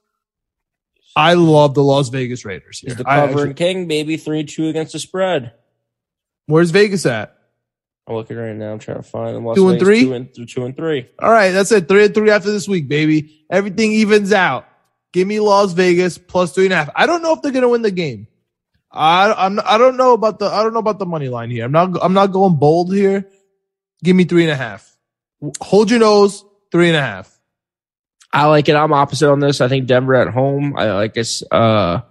I 1.16 1.34
love 1.34 1.74
the 1.74 1.82
Las 1.82 2.10
Vegas 2.10 2.46
Raiders. 2.46 2.82
Here. 2.82 2.90
He's 2.90 2.98
the 3.00 3.04
covering 3.04 3.56
king, 3.56 3.88
baby. 3.88 4.18
Three 4.18 4.44
two 4.44 4.68
against 4.68 4.94
the 4.94 5.00
spread. 5.00 5.54
where's 6.46 6.70
Vegas 6.70 7.04
at? 7.08 7.36
I'm 8.08 8.14
looking 8.14 8.38
right 8.38 8.56
now. 8.56 8.74
I'm 8.74 8.78
trying 8.78 8.98
to 8.98 9.04
find 9.04 9.36
them. 9.36 9.44
Las 9.44 9.56
Two 9.56 9.70
and 9.70 9.80
Vegas, 9.80 9.88
three? 9.88 10.04
Two 10.04 10.14
and, 10.14 10.48
two 10.48 10.66
and 10.66 10.78
three. 10.78 11.10
All 11.18 11.32
right, 11.32 11.50
that's 11.50 11.72
it. 11.72 11.88
Three 11.88 12.06
and 12.06 12.14
three 12.14 12.30
after 12.30 12.52
this 12.52 12.68
week, 12.68 12.88
baby. 12.88 13.44
Everything 13.50 13.92
evens 13.92 14.32
out. 14.32 14.68
Give 15.14 15.28
me 15.28 15.40
Las 15.40 15.74
Vegas 15.74 16.20
plus 16.20 16.54
three 16.54 16.66
and 16.66 16.74
a 16.74 16.76
half. 16.76 16.92
I 16.96 17.08
don't 17.08 17.24
know 17.24 17.34
if 17.34 17.42
they're 17.42 17.52
gonna 17.52 17.70
win 17.70 17.82
the 17.82 17.90
game. 17.90 18.28
I 18.94 19.34
I'm 19.34 19.60
I 19.64 19.78
don't 19.78 19.96
know 19.96 20.14
about 20.14 20.40
the 20.40 20.46
I 20.46 20.64
don't 20.64 20.74
know 20.74 20.80
about 20.80 21.00
the 21.00 21.06
money 21.06 21.30
line 21.30 21.50
here. 21.50 21.64
I'm 21.64 21.72
not 21.72 21.98
I'm 22.02 22.14
not 22.14 22.28
going 22.28 22.56
bold 22.56 22.94
here. 22.94 23.28
Give 24.04 24.16
me 24.16 24.26
three 24.26 24.44
and 24.44 24.52
a 24.52 24.56
half. 24.56 24.96
Hold 25.62 25.90
your 25.90 26.00
nose. 26.00 26.44
Three 26.72 26.88
and 26.88 26.98
a 26.98 27.02
half. 27.02 27.40
I 28.34 28.46
like 28.46 28.70
it. 28.70 28.76
I'm 28.76 28.94
opposite 28.94 29.30
on 29.30 29.40
this. 29.40 29.62
I 29.62 29.68
think 29.68 29.88
Denver 29.88 30.16
at 30.16 30.30
home. 30.30 30.76
I 30.78 30.92
like 30.94 31.14
guess 31.14 31.44
uh 31.52 32.02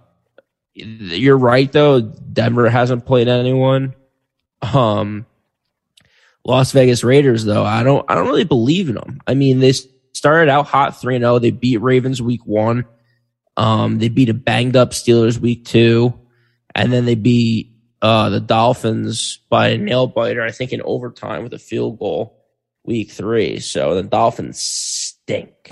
you're 0.73 1.37
right 1.37 1.71
though. 1.71 2.01
Denver 2.01 2.69
hasn't 2.69 3.05
played 3.05 3.27
anyone. 3.27 3.93
Um 4.61 5.25
Las 6.43 6.71
Vegas 6.71 7.03
Raiders 7.03 7.45
though, 7.45 7.63
I 7.63 7.83
don't 7.83 8.03
I 8.09 8.15
don't 8.15 8.27
really 8.27 8.43
believe 8.43 8.89
in 8.89 8.95
them. 8.95 9.21
I 9.27 9.35
mean, 9.35 9.59
they 9.59 9.73
started 10.13 10.49
out 10.49 10.65
hot 10.65 10.99
three 10.99 11.15
and 11.15 11.21
zero. 11.21 11.37
They 11.37 11.51
beat 11.51 11.77
Ravens 11.77 12.21
week 12.21 12.43
1. 12.45 12.85
Um 13.57 13.99
they 13.99 14.09
beat 14.09 14.29
a 14.29 14.33
banged 14.33 14.75
up 14.75 14.91
Steelers 14.91 15.37
week 15.37 15.65
2 15.65 16.20
and 16.75 16.91
then 16.91 17.05
they 17.05 17.15
beat 17.15 17.73
uh 18.01 18.29
the 18.29 18.39
Dolphins 18.39 19.39
by 19.49 19.69
a 19.69 19.77
nail 19.77 20.07
biter 20.07 20.41
I 20.41 20.51
think 20.51 20.73
in 20.73 20.81
overtime 20.81 21.43
with 21.43 21.53
a 21.53 21.59
field 21.59 21.99
goal 21.99 22.37
week 22.83 23.11
3. 23.11 23.59
So 23.59 23.95
the 23.95 24.03
Dolphins 24.03 24.59
stink 24.59 25.51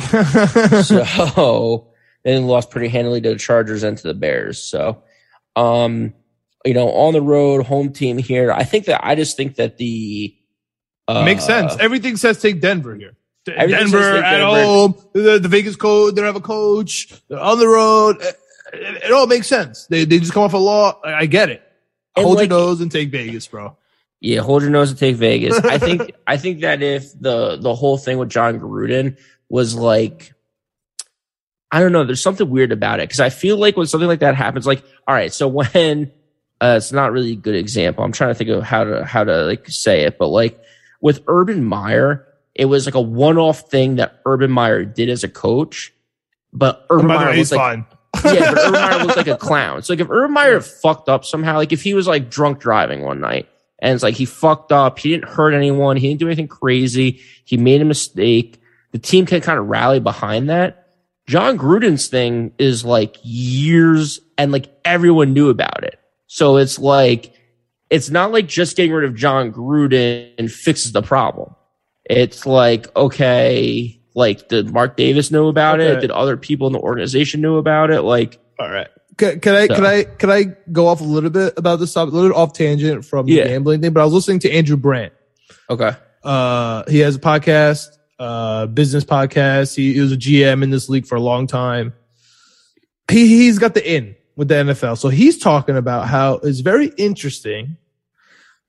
so 0.84 1.91
then 2.24 2.47
lost 2.47 2.70
pretty 2.70 2.88
handily 2.88 3.22
to 3.22 3.30
the 3.30 3.39
Chargers 3.39 3.84
and 3.84 3.97
to 3.97 4.08
the 4.08 4.14
Bears. 4.14 4.62
So, 4.62 5.04
um, 5.56 6.14
you 6.66 6.74
know, 6.74 6.91
on 6.91 7.14
the 7.14 7.22
road, 7.22 7.66
home 7.66 7.93
team 7.93 8.18
here. 8.18 8.52
I 8.52 8.64
think 8.64 8.86
that 8.86 9.06
I 9.06 9.16
just 9.16 9.38
think 9.38 9.56
that 9.56 9.78
the 9.78 10.36
uh, 11.08 11.26
Makes 11.26 11.45
sense. 11.45 11.76
Everything 11.80 12.18
says 12.18 12.39
take 12.39 12.62
Denver 12.62 12.95
here. 12.95 13.16
D- 13.45 13.54
Everything 13.54 13.88
says 13.88 13.91
Denver 13.91 14.18
at 14.24 14.41
home. 14.41 14.93
The, 15.14 15.39
the 15.39 15.47
Vegas 15.47 15.76
code. 15.76 16.16
They 16.16 16.22
don't 16.22 16.28
have 16.28 16.36
a 16.36 16.41
coach. 16.41 17.12
They're 17.28 17.39
on 17.39 17.58
the 17.58 17.68
road. 17.68 18.22
It, 18.74 19.04
it- 19.06 19.12
all 19.12 19.28
makes 19.28 19.48
sense. 19.48 19.86
They 19.88 20.06
they 20.06 20.20
just 20.20 20.34
come 20.34 20.44
off 20.44 20.54
a 20.54 20.58
law. 20.58 21.00
I, 21.04 21.14
I 21.22 21.26
get 21.26 21.50
it. 21.50 21.64
And 22.16 22.26
Hold 22.26 22.38
like- 22.38 22.50
your 22.50 22.60
nose 22.60 22.82
and 22.82 22.92
take 22.92 23.12
Vegas, 23.12 23.48
bro. 23.48 23.76
Yeah, 24.22 24.42
hold 24.42 24.64
your 24.64 24.72
nose 24.72 24.90
and 24.90 25.00
take 25.00 25.16
Vegas. 25.16 25.58
I 25.60 25.78
think 25.80 26.12
I 26.28 26.36
think 26.38 26.62
that 26.62 26.82
if 26.82 27.12
the 27.20 27.56
the 27.58 27.74
whole 27.74 27.98
thing 27.98 28.18
with 28.18 28.30
Jon 28.30 28.60
Gruden 28.60 29.18
was 29.48 29.76
like 29.76 30.34
I 31.72 31.80
don't 31.82 31.92
know, 31.92 32.04
there's 32.04 32.22
something 32.22 32.50
weird 32.50 32.72
about 32.72 33.00
it 33.00 33.04
because 33.08 33.20
I 33.20 33.30
feel 33.30 33.56
like 33.58 33.78
when 33.78 33.86
something 33.86 34.08
like 34.08 34.20
that 34.22 34.36
happens, 34.36 34.66
like 34.68 34.84
all 35.08 35.16
right, 35.16 35.32
so 35.32 35.48
when 35.48 36.12
uh, 36.62 36.76
it's 36.78 36.92
not 36.92 37.12
really 37.14 37.34
a 37.34 37.36
good 37.38 37.56
example. 37.56 38.04
I'm 38.04 38.12
trying 38.12 38.32
to 38.32 38.36
think 38.36 38.50
of 38.50 38.64
how 38.64 38.84
to 38.84 39.06
how 39.06 39.24
to 39.24 39.44
like 39.46 39.70
say 39.70 40.02
it, 40.02 40.18
but 40.18 40.28
like 40.28 40.60
with 41.00 41.24
Urban 41.28 41.64
Meyer, 41.64 42.28
it 42.56 42.66
was 42.66 42.86
like 42.86 42.96
a 42.96 43.02
one 43.02 43.38
off 43.38 43.70
thing 43.70 43.96
that 43.98 44.20
Urban 44.26 44.52
Meyer 44.52 44.84
did 44.84 45.10
as 45.10 45.24
a 45.24 45.30
coach, 45.30 45.94
but 46.52 46.86
Urban 46.90 47.08
Meyer 47.08 47.30
way, 47.30 47.38
was 47.40 47.52
like 47.54 47.60
fine. 47.60 47.86
Yeah, 48.24 48.53
but 48.53 48.57
Urban 48.57 48.74
Meyer 48.74 49.03
looked 49.03 49.18
like 49.18 49.28
a 49.28 49.38
clown. 49.38 49.84
So 49.84 49.93
like 49.93 49.99
if 49.99 50.10
Urban 50.10 50.34
Meyer 50.34 50.62
fucked 50.62 51.10
up 51.10 51.26
somehow, 51.26 51.55
like 51.57 51.72
if 51.72 51.82
he 51.82 51.93
was 51.93 52.07
like 52.07 52.30
drunk 52.30 52.60
driving 52.60 53.01
one 53.01 53.20
night 53.20 53.47
and 53.80 53.93
it's 53.93 54.03
like 54.03 54.16
he 54.16 54.26
fucked 54.26 54.72
up, 54.72 54.99
he 54.99 55.10
didn't 55.10 55.30
hurt 55.30 55.53
anyone, 55.53 55.97
he 55.97 56.07
didn't 56.07 56.20
do 56.20 56.28
anything 56.28 56.47
crazy, 56.47 57.22
he 57.45 57.57
made 57.57 57.82
a 57.82 57.86
mistake, 57.86 58.62
the 58.91 58.99
team 58.99 59.26
can 59.26 59.41
kind 59.41 59.60
of 59.60 59.68
rally 59.68 59.99
behind 59.99 60.49
that. 60.49 60.88
Jon 61.28 61.57
Gruden's 61.57 62.07
thing 62.07 62.53
is 62.57 62.84
like 62.84 63.18
years 63.22 64.20
and 64.38 64.51
like 64.51 64.72
everyone 64.84 65.34
knew 65.34 65.49
about 65.49 65.84
it. 65.84 65.99
So 66.28 66.57
it's 66.57 66.80
like 66.80 67.34
it's 67.89 68.10
not 68.10 68.32
like 68.32 68.47
just 68.47 68.78
getting 68.78 68.91
rid 68.91 69.05
of 69.05 69.16
Jon 69.16 69.51
Gruden 69.51 70.49
fixes 70.49 70.91
the 70.91 71.01
problem. 71.01 71.55
It's 72.05 72.45
like, 72.45 72.95
okay, 72.95 73.99
like 74.16 74.47
did 74.49 74.72
Mark 74.72 74.97
Davis 74.97 75.32
know 75.32 75.47
about 75.47 75.80
it? 75.80 76.01
Did 76.01 76.12
other 76.12 76.38
people 76.38 76.68
in 76.68 76.74
the 76.74 76.80
organization 76.80 77.41
know 77.41 77.57
about 77.57 77.91
it? 77.91 78.01
Like, 78.01 78.39
All 78.60 78.70
right. 78.70 78.88
Can, 79.18 79.39
can 79.41 79.53
I 79.55 79.68
So- 79.68 79.76
can 79.76 79.86
I 79.86 80.03
can 80.03 80.30
I 80.30 80.43
go 80.72 80.88
off 80.88 81.01
a 81.01 81.03
little 81.05 81.30
bit 81.30 81.53
about 81.57 81.78
this 81.80 81.93
topic, 81.93 82.14
a 82.14 82.18
little 82.18 82.38
off 82.38 82.53
tangent 82.53 83.03
from 83.05 83.28
Yeah. 83.28 83.43
the 83.43 83.49
gambling 83.49 83.82
thing? 83.82 83.91
But 83.93 84.01
I 84.01 84.05
was 84.05 84.14
listening 84.14 84.39
to 84.39 84.51
Andrew 84.51 84.78
Brandt. 84.78 85.14
okay. 85.70 85.91
Uh, 86.24 86.84
he 86.89 86.99
has 86.99 87.16
a 87.16 87.20
podcast, 87.20 87.88
uh, 88.20 88.66
business 88.66 89.05
podcast. 89.05 89.76
He, 89.76 89.93
he 89.93 90.01
was 90.01 90.12
a 90.12 90.18
GM 90.18 90.64
in 90.64 90.70
this 90.70 90.89
league 90.89 91.05
for 91.05 91.16
a 91.16 91.22
long 91.22 91.47
time. 91.47 91.93
He 93.10 93.28
he's 93.28 93.57
got 93.60 93.74
the 93.74 93.89
in 93.95 94.16
with 94.36 94.47
the 94.49 94.55
NFL, 94.55 94.97
so 94.97 95.10
he's 95.10 95.38
talking 95.38 95.76
about 95.78 96.07
how 96.07 96.36
it's 96.36 96.60
very 96.62 96.88
interesting 96.97 97.78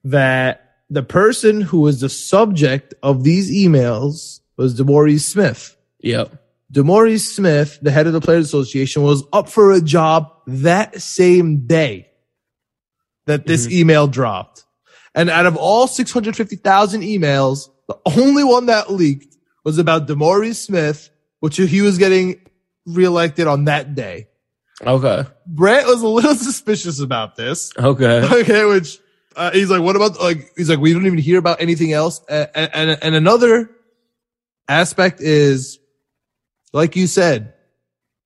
that 0.04 0.74
the 0.88 1.02
person 1.02 1.60
who 1.60 1.80
was 1.80 2.00
the 2.00 2.08
subject 2.08 2.94
of 3.02 3.22
these 3.22 3.50
emails 3.52 4.39
was 4.60 4.78
DeMaurice 4.78 5.22
Smith. 5.22 5.74
Yep. 6.00 6.34
DeMaurice 6.70 7.24
Smith, 7.24 7.78
the 7.80 7.90
head 7.90 8.06
of 8.06 8.12
the 8.12 8.20
Players 8.20 8.44
Association, 8.44 9.02
was 9.02 9.24
up 9.32 9.48
for 9.48 9.72
a 9.72 9.80
job 9.80 10.30
that 10.46 11.00
same 11.00 11.66
day 11.66 12.10
that 13.24 13.46
this 13.46 13.70
email 13.70 14.06
dropped. 14.06 14.64
And 15.14 15.30
out 15.30 15.46
of 15.46 15.56
all 15.56 15.86
650,000 15.86 17.00
emails, 17.00 17.70
the 17.88 17.98
only 18.04 18.44
one 18.44 18.66
that 18.66 18.92
leaked 18.92 19.34
was 19.64 19.78
about 19.78 20.06
DeMaurice 20.06 20.56
Smith, 20.56 21.08
which 21.40 21.56
he 21.56 21.80
was 21.80 21.96
getting 21.96 22.40
reelected 22.86 23.46
on 23.46 23.64
that 23.64 23.94
day. 23.94 24.28
Okay. 24.82 25.24
Brett 25.46 25.86
was 25.86 26.02
a 26.02 26.08
little 26.08 26.34
suspicious 26.36 27.00
about 27.00 27.36
this. 27.36 27.72
Okay. 27.78 28.28
Okay, 28.40 28.64
which 28.66 28.98
uh, 29.36 29.52
he's 29.52 29.70
like, 29.70 29.80
what 29.80 29.96
about 29.96 30.20
like? 30.20 30.50
He's 30.56 30.68
like, 30.68 30.80
we 30.80 30.92
don't 30.92 31.06
even 31.06 31.18
hear 31.18 31.38
about 31.38 31.62
anything 31.62 31.92
else. 31.92 32.20
And 32.28 32.50
and, 32.54 32.98
and 33.02 33.14
another 33.14 33.70
aspect 34.70 35.20
is, 35.20 35.78
like 36.72 36.96
you 36.96 37.06
said, 37.06 37.52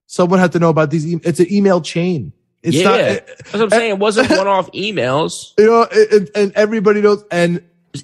someone 0.07 0.39
had 0.39 0.53
to 0.53 0.59
know 0.59 0.69
about 0.69 0.91
these. 0.91 1.07
E- 1.07 1.21
it's 1.25 1.41
an 1.41 1.53
email 1.53 1.81
chain. 1.81 2.33
It's 2.63 2.77
yeah. 2.77 2.85
not, 2.85 2.97
That's 2.99 3.53
what 3.53 3.63
I'm 3.63 3.71
saying. 3.71 3.91
It 3.91 3.99
wasn't 3.99 4.31
one 4.31 4.47
off 4.47 4.71
emails. 4.73 5.53
you 5.59 5.67
know, 5.67 5.83
it, 5.91 6.13
it- 6.13 6.31
and 6.35 6.53
everybody 6.55 7.01
knows. 7.01 7.25
And 7.31 7.63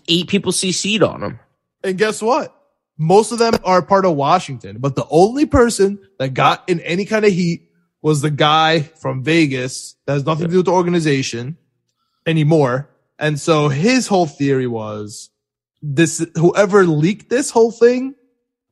eight 0.09 0.29
people 0.29 0.53
CC'd 0.53 1.03
on 1.03 1.21
them. 1.21 1.41
and 1.85 1.97
guess 1.99 2.23
what? 2.23 2.57
Most 2.97 3.33
of 3.33 3.39
them 3.39 3.55
are 3.65 3.81
part 3.81 4.05
of 4.05 4.15
Washington, 4.15 4.77
but 4.79 4.95
the 4.95 5.07
only 5.11 5.47
person 5.47 5.99
that 6.19 6.35
got 6.35 6.69
in 6.69 6.81
any 6.81 7.07
kind 7.07 7.25
of 7.25 7.33
heat 7.33 7.71
was 8.03 8.21
the 8.21 8.31
guy 8.31 8.81
from 8.81 9.23
Vegas 9.25 9.97
that 10.07 10.13
has 10.13 10.27
nothing 10.27 10.47
to 10.47 10.51
do 10.51 10.59
with 10.59 10.67
the 10.67 10.73
organization 10.73 11.57
anymore. 12.27 12.91
And 13.19 13.41
so 13.41 13.69
his 13.69 14.07
whole 14.07 14.27
theory 14.27 14.67
was 14.67 15.31
this, 15.83 16.25
whoever 16.37 16.85
leaked 16.85 17.31
this 17.31 17.51
whole 17.51 17.71
thing 17.71 18.15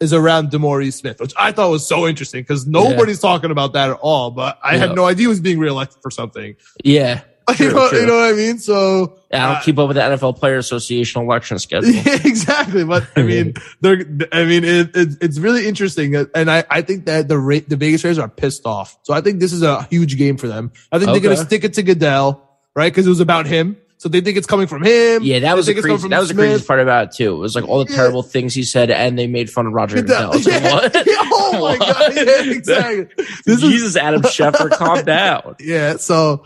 is 0.01 0.12
around 0.12 0.51
DeMaurice 0.51 0.95
Smith, 0.95 1.20
which 1.20 1.33
I 1.37 1.53
thought 1.53 1.70
was 1.70 1.87
so 1.87 2.07
interesting 2.07 2.43
because 2.43 2.66
nobody's 2.66 3.19
talking 3.20 3.51
about 3.51 3.73
that 3.73 3.91
at 3.91 3.99
all, 4.01 4.31
but 4.31 4.59
I 4.62 4.75
Yeah. 4.75 4.79
had 4.87 4.95
no 4.95 5.07
idea 5.07 5.23
he 5.23 5.27
was 5.27 5.41
being 5.41 5.59
reelected 5.59 6.01
for 6.03 6.11
something. 6.11 6.55
Yeah. 6.85 7.23
you, 7.59 7.73
know, 7.73 7.89
true. 7.89 8.01
you 8.01 8.07
know 8.07 8.19
what 8.19 8.31
I 8.31 8.37
mean? 8.37 8.59
So 8.59 9.16
yeah, 9.31 9.45
I 9.45 9.49
don't 9.49 9.57
uh, 9.57 9.61
keep 9.62 9.79
up 9.79 9.89
with 9.89 9.97
the 9.97 10.03
NFL 10.03 10.37
Player 10.37 10.59
Association 10.59 11.23
election 11.23 11.59
schedule. 11.59 11.91
Yeah, 11.95 12.19
exactly. 12.25 12.85
But 12.85 13.09
I 13.16 13.23
mean, 13.23 13.55
they're, 13.81 14.01
I 14.33 14.45
mean, 14.45 14.65
it, 14.65 14.95
it, 14.95 15.09
it's 15.23 15.39
really 15.39 15.66
interesting. 15.66 16.15
And 16.15 16.51
I, 16.51 16.65
I 16.70 16.83
think 16.83 17.07
that 17.07 17.27
the 17.27 17.39
rate, 17.39 17.69
the 17.70 17.77
Vegas 17.77 18.05
Raiders 18.05 18.19
are 18.19 18.29
pissed 18.29 18.66
off. 18.66 18.99
So 19.03 19.15
I 19.15 19.23
think 19.23 19.41
this 19.41 19.55
is 19.55 19.62
a 19.62 19.85
huge 19.85 20.19
game 20.19 20.37
for 20.37 20.47
them. 20.47 20.73
I 20.93 20.99
think 20.99 21.11
they're 21.11 21.20
going 21.20 21.37
to 21.37 21.43
stick 21.43 21.65
it 21.65 21.73
to 21.75 21.83
Goodell, 21.83 22.47
right? 22.77 22.95
Cause 22.95 23.07
it 23.07 23.11
was 23.11 23.20
about 23.20 23.47
him. 23.47 23.79
So 23.99 24.09
they 24.09 24.20
think 24.20 24.39
it's 24.39 24.47
coming 24.47 24.66
from 24.66 24.83
him. 24.83 25.23
Yeah, 25.23 25.41
that 25.41 25.55
was 25.57 25.66
the 25.66 25.73
think 25.75 25.79
it's 25.79 25.87
coming 25.87 25.99
crazy. 25.99 26.09
That 26.09 26.20
was 26.20 26.29
the 26.29 26.35
craziest 26.35 26.66
part 26.66 26.81
about 26.81 27.09
it 27.09 27.12
too. 27.16 27.35
It 27.35 27.39
was 27.39 27.55
like 27.55 27.69
all 27.69 27.85
the 27.85 27.91
Yeah. 27.91 27.97
terrible 27.97 28.23
things 28.23 28.55
he 28.55 28.62
said, 28.62 28.91
and 28.91 29.19
they 29.19 29.27
made 29.27 29.51
fun 29.51 29.66
of 29.66 29.73
Roger 29.75 29.97
Goodell. 30.03 30.31
I 30.35 30.37
like, 30.37 30.95
yeah, 30.95 31.03
oh 31.33 31.59
my 31.61 31.77
god! 31.79 32.12
Yeah, 32.16 32.53
exactly. 32.53 33.07
This 33.45 33.62
is 33.62 33.62
Jesus, 33.62 33.97
Adam 33.97 34.23
Schefter, 34.23 34.70
calm 34.70 35.05
down. 35.05 35.57
yeah. 35.61 35.97
So 35.97 36.45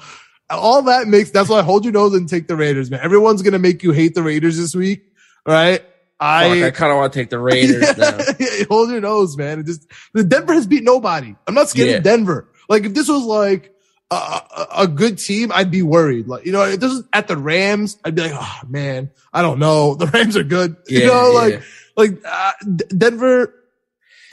all 0.51 0.83
that 0.83 1.09
makes 1.09 1.31
that's 1.31 1.49
why 1.49 1.62
hold 1.62 1.85
your 1.85 1.93
nose 1.93 2.15
and 2.15 2.29
take 2.29 2.49
the 2.49 2.57
Raiders, 2.57 2.91
man. 2.91 3.01
Everyone's 3.03 3.43
gonna 3.43 3.59
make 3.59 3.83
you 3.83 3.93
hate 3.93 4.15
the 4.15 4.23
Raiders 4.23 4.57
this 4.59 4.74
week, 4.74 5.05
right? 5.47 5.81
Fuck, 5.81 5.89
I 6.20 6.70
kind 6.70 6.93
of 6.93 6.99
want 6.99 7.12
to 7.12 7.19
take 7.19 7.31
the 7.31 7.39
Raiders 7.39 7.97
now. 7.99 8.19
Yeah, 8.39 8.65
hold 8.70 8.91
your 8.91 9.01
nose, 9.01 9.37
man. 9.37 9.59
It 9.61 9.66
just 9.66 9.87
the 10.15 10.23
Denver 10.23 10.53
has 10.53 10.66
beat 10.69 10.85
nobody. 10.85 11.35
I'm 11.49 11.55
not 11.55 11.69
scared 11.69 11.89
Yeah. 11.91 11.97
of 11.97 12.03
Denver. 12.05 12.49
Like 12.69 12.85
if 12.85 12.95
this 12.95 13.09
was 13.09 13.24
like 13.24 13.74
a, 14.12 14.66
a, 14.82 14.86
good 14.89 15.18
team, 15.18 15.51
I'd 15.52 15.70
be 15.70 15.82
worried. 15.82 16.26
Like 16.28 16.44
you 16.47 16.52
know, 16.52 16.76
this 16.76 16.93
is 16.93 17.05
at 17.12 17.28
the 17.28 17.36
Rams, 17.36 17.98
I'd 18.05 18.14
be 18.14 18.22
like, 18.22 18.32
oh 18.34 18.60
man, 18.68 19.10
I 19.32 19.43
don't 19.43 19.59
know. 19.59 19.94
The 20.02 20.06
Rams 20.06 20.36
are 20.36 20.44
good. 20.44 20.76
you 20.89 21.01
Yeah, 21.01 21.06
know, 21.06 21.30
yeah. 21.30 21.39
like 21.39 21.62
like 21.97 22.22
uh, 22.24 22.52
D- 22.76 22.84
Denver. 22.97 23.55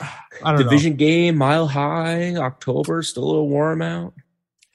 I 0.00 0.52
don't 0.52 0.62
Division 0.62 0.94
game, 0.96 1.36
mile 1.36 1.66
high, 1.66 2.34
October, 2.36 3.02
still 3.02 3.24
a 3.24 3.26
little 3.26 3.48
warm 3.48 3.82
out. 3.82 4.14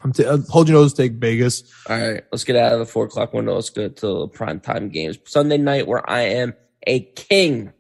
I'm 0.02 0.14
t- 0.14 0.24
uh, 0.26 0.38
hold 0.50 0.70
your 0.70 0.80
nose, 0.80 0.94
take 0.94 1.14
Vegas. 1.14 1.64
All 1.90 1.98
right, 1.98 2.24
let's 2.32 2.44
get 2.44 2.56
out 2.56 2.74
of 2.74 2.80
the 2.80 2.86
four 2.86 3.06
o'clock 3.06 3.34
window. 3.34 3.56
Let's 3.56 3.72
go 3.72 3.88
to 3.90 4.08
the 4.20 4.28
prime 4.28 4.60
time 4.60 4.90
games. 4.90 5.18
Sunday 5.26 5.58
night, 5.58 5.88
where 5.88 6.08
I 6.08 6.22
am 6.22 6.54
a 6.86 7.00
king. 7.00 7.74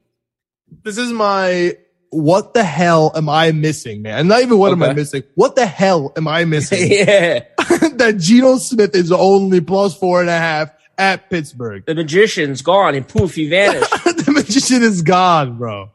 This 0.83 0.97
is 0.97 1.11
my. 1.11 1.77
What 2.09 2.53
the 2.53 2.63
hell 2.63 3.11
am 3.15 3.27
I 3.27 3.51
missing, 3.51 4.01
man? 4.01 4.27
Not 4.27 4.41
even 4.41 4.57
what 4.57 4.71
am 4.71 4.83
I 4.83 4.93
missing. 4.93 5.23
What 5.35 5.55
the 5.55 5.65
hell 5.65 6.13
am 6.15 6.27
I 6.27 6.45
missing? 6.45 6.91
yeah, 6.91 7.43
that 7.57 8.15
Geno 8.19 8.57
Smith 8.57 8.95
is 8.95 9.11
only 9.11 9.61
plus 9.61 9.97
four 9.97 10.21
and 10.21 10.29
a 10.29 10.37
half 10.37 10.71
at 10.97 11.29
Pittsburgh. 11.29 11.85
the 11.85 11.95
magician's 11.95 12.61
gone 12.61 12.95
and 12.95 13.07
poof, 13.07 13.35
he 13.35 13.49
vanished. 13.49 13.91
the 14.03 14.31
magician 14.31 14.83
is 14.83 15.01
gone, 15.01 15.57
bro. 15.57 15.91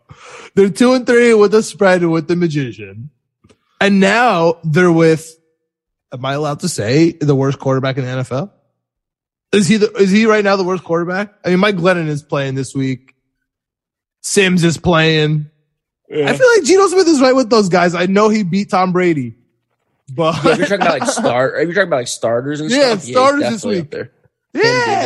They're 0.54 0.70
two 0.70 0.92
and 0.92 1.06
three 1.06 1.32
with 1.34 1.52
the 1.52 1.62
spread 1.62 2.04
with 2.04 2.28
the 2.28 2.36
magician. 2.36 3.10
And 3.80 4.00
now 4.00 4.58
they're 4.62 4.92
with, 4.92 5.38
am 6.12 6.24
I 6.24 6.34
allowed 6.34 6.60
to 6.60 6.68
say 6.68 7.12
the 7.12 7.34
worst 7.34 7.58
quarterback 7.58 7.96
in 7.96 8.04
the 8.04 8.10
NFL? 8.10 8.50
Is 9.52 9.66
he 9.66 9.78
the, 9.78 9.90
is 9.94 10.10
he 10.10 10.26
right 10.26 10.44
now 10.44 10.56
the 10.56 10.64
worst 10.64 10.84
quarterback? 10.84 11.34
I 11.44 11.50
mean, 11.50 11.60
Mike 11.60 11.76
Glennon 11.76 12.08
is 12.08 12.22
playing 12.22 12.54
this 12.54 12.74
week. 12.74 13.14
Sims 14.20 14.64
is 14.64 14.76
playing. 14.76 15.49
I 16.12 16.36
feel 16.36 16.48
like 16.56 16.64
Geno 16.64 16.86
Smith 16.88 17.06
is 17.08 17.20
right 17.20 17.34
with 17.34 17.50
those 17.50 17.68
guys. 17.68 17.94
I 17.94 18.06
know 18.06 18.28
he 18.28 18.42
beat 18.42 18.70
Tom 18.70 18.92
Brady, 18.92 19.36
but 20.12 20.34
Yeah, 20.44 20.52
if 20.52 20.58
you're 20.58 20.66
talking 20.68 20.86
about 20.86 21.00
like 21.00 21.08
start, 21.10 21.54
if 21.60 21.66
you're 21.66 21.74
talking 21.74 21.88
about 21.88 21.96
like 21.96 22.08
starters 22.08 22.60
and 22.60 22.70
Yeah, 22.70 22.90
stuff, 22.96 23.02
starters 23.02 23.42
he's 23.44 23.52
this 23.52 23.64
week. 23.64 23.80
Up 23.84 23.90
there. 23.90 24.12
Davis 24.52 24.64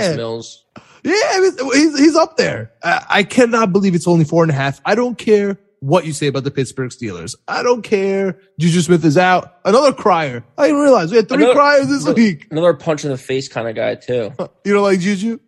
yeah, 0.09 0.17
Mills. 0.17 0.65
Yeah, 1.03 1.41
he's, 1.75 1.99
he's 1.99 2.17
up 2.17 2.39
there. 2.39 2.73
I, 2.83 3.05
I 3.11 3.23
cannot 3.25 3.73
believe 3.73 3.95
it's 3.95 4.09
only 4.09 4.25
four 4.25 4.43
and 4.43 4.51
a 4.51 4.55
half. 4.55 4.81
I 4.87 4.95
don't 4.95 5.19
care 5.19 5.59
what 5.81 6.07
you 6.07 6.15
say 6.15 6.29
about 6.29 6.45
the 6.45 6.51
Pittsburgh 6.51 6.89
Steelers. 6.89 7.35
I 7.47 7.63
don't 7.63 7.83
care. 7.83 8.39
Juju 8.59 8.81
Smith 8.81 9.05
is 9.05 9.19
out. 9.19 9.59
Another 9.67 9.93
crier. 9.93 10.43
I 10.57 10.69
didn't 10.69 10.81
realize 10.81 11.11
we 11.11 11.19
had 11.19 11.29
three 11.29 11.37
Another- 11.45 11.53
criers 11.55 11.89
this 11.89 12.05
another- 12.05 12.17
week. 12.23 12.47
Another 12.51 12.73
punch 12.73 13.05
in 13.05 13.11
the 13.11 13.19
face 13.19 13.49
kind 13.49 13.69
of 13.69 13.75
guy 13.77 13.97
too. 13.97 14.33
You 14.65 14.73
don't 14.73 14.83
like 14.83 15.01
Juju? 15.01 15.39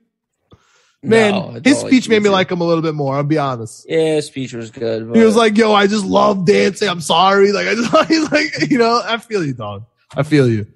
Man, 1.08 1.32
No, 1.32 1.60
his 1.62 1.78
speech 1.78 2.08
made 2.08 2.22
me 2.22 2.30
like 2.30 2.50
him 2.50 2.60
a 2.60 2.64
little 2.64 2.82
bit 2.82 2.94
more. 2.94 3.16
I'll 3.16 3.22
be 3.22 3.38
honest. 3.38 3.86
Yeah, 3.88 4.16
his 4.16 4.26
speech 4.26 4.52
was 4.52 4.70
good. 4.70 5.14
He 5.16 5.24
was 5.24 5.36
like, 5.36 5.56
yo, 5.56 5.72
I 5.72 5.86
just 5.86 6.04
love 6.04 6.44
dancing. 6.46 6.88
I'm 6.88 7.00
sorry. 7.00 7.52
Like, 7.52 7.66
I 7.68 7.74
just, 7.74 8.08
he's 8.08 8.30
like, 8.32 8.70
you 8.70 8.78
know, 8.78 9.00
I 9.04 9.18
feel 9.18 9.44
you, 9.44 9.54
dog. 9.54 9.84
I 10.14 10.22
feel 10.22 10.48
you. 10.48 10.66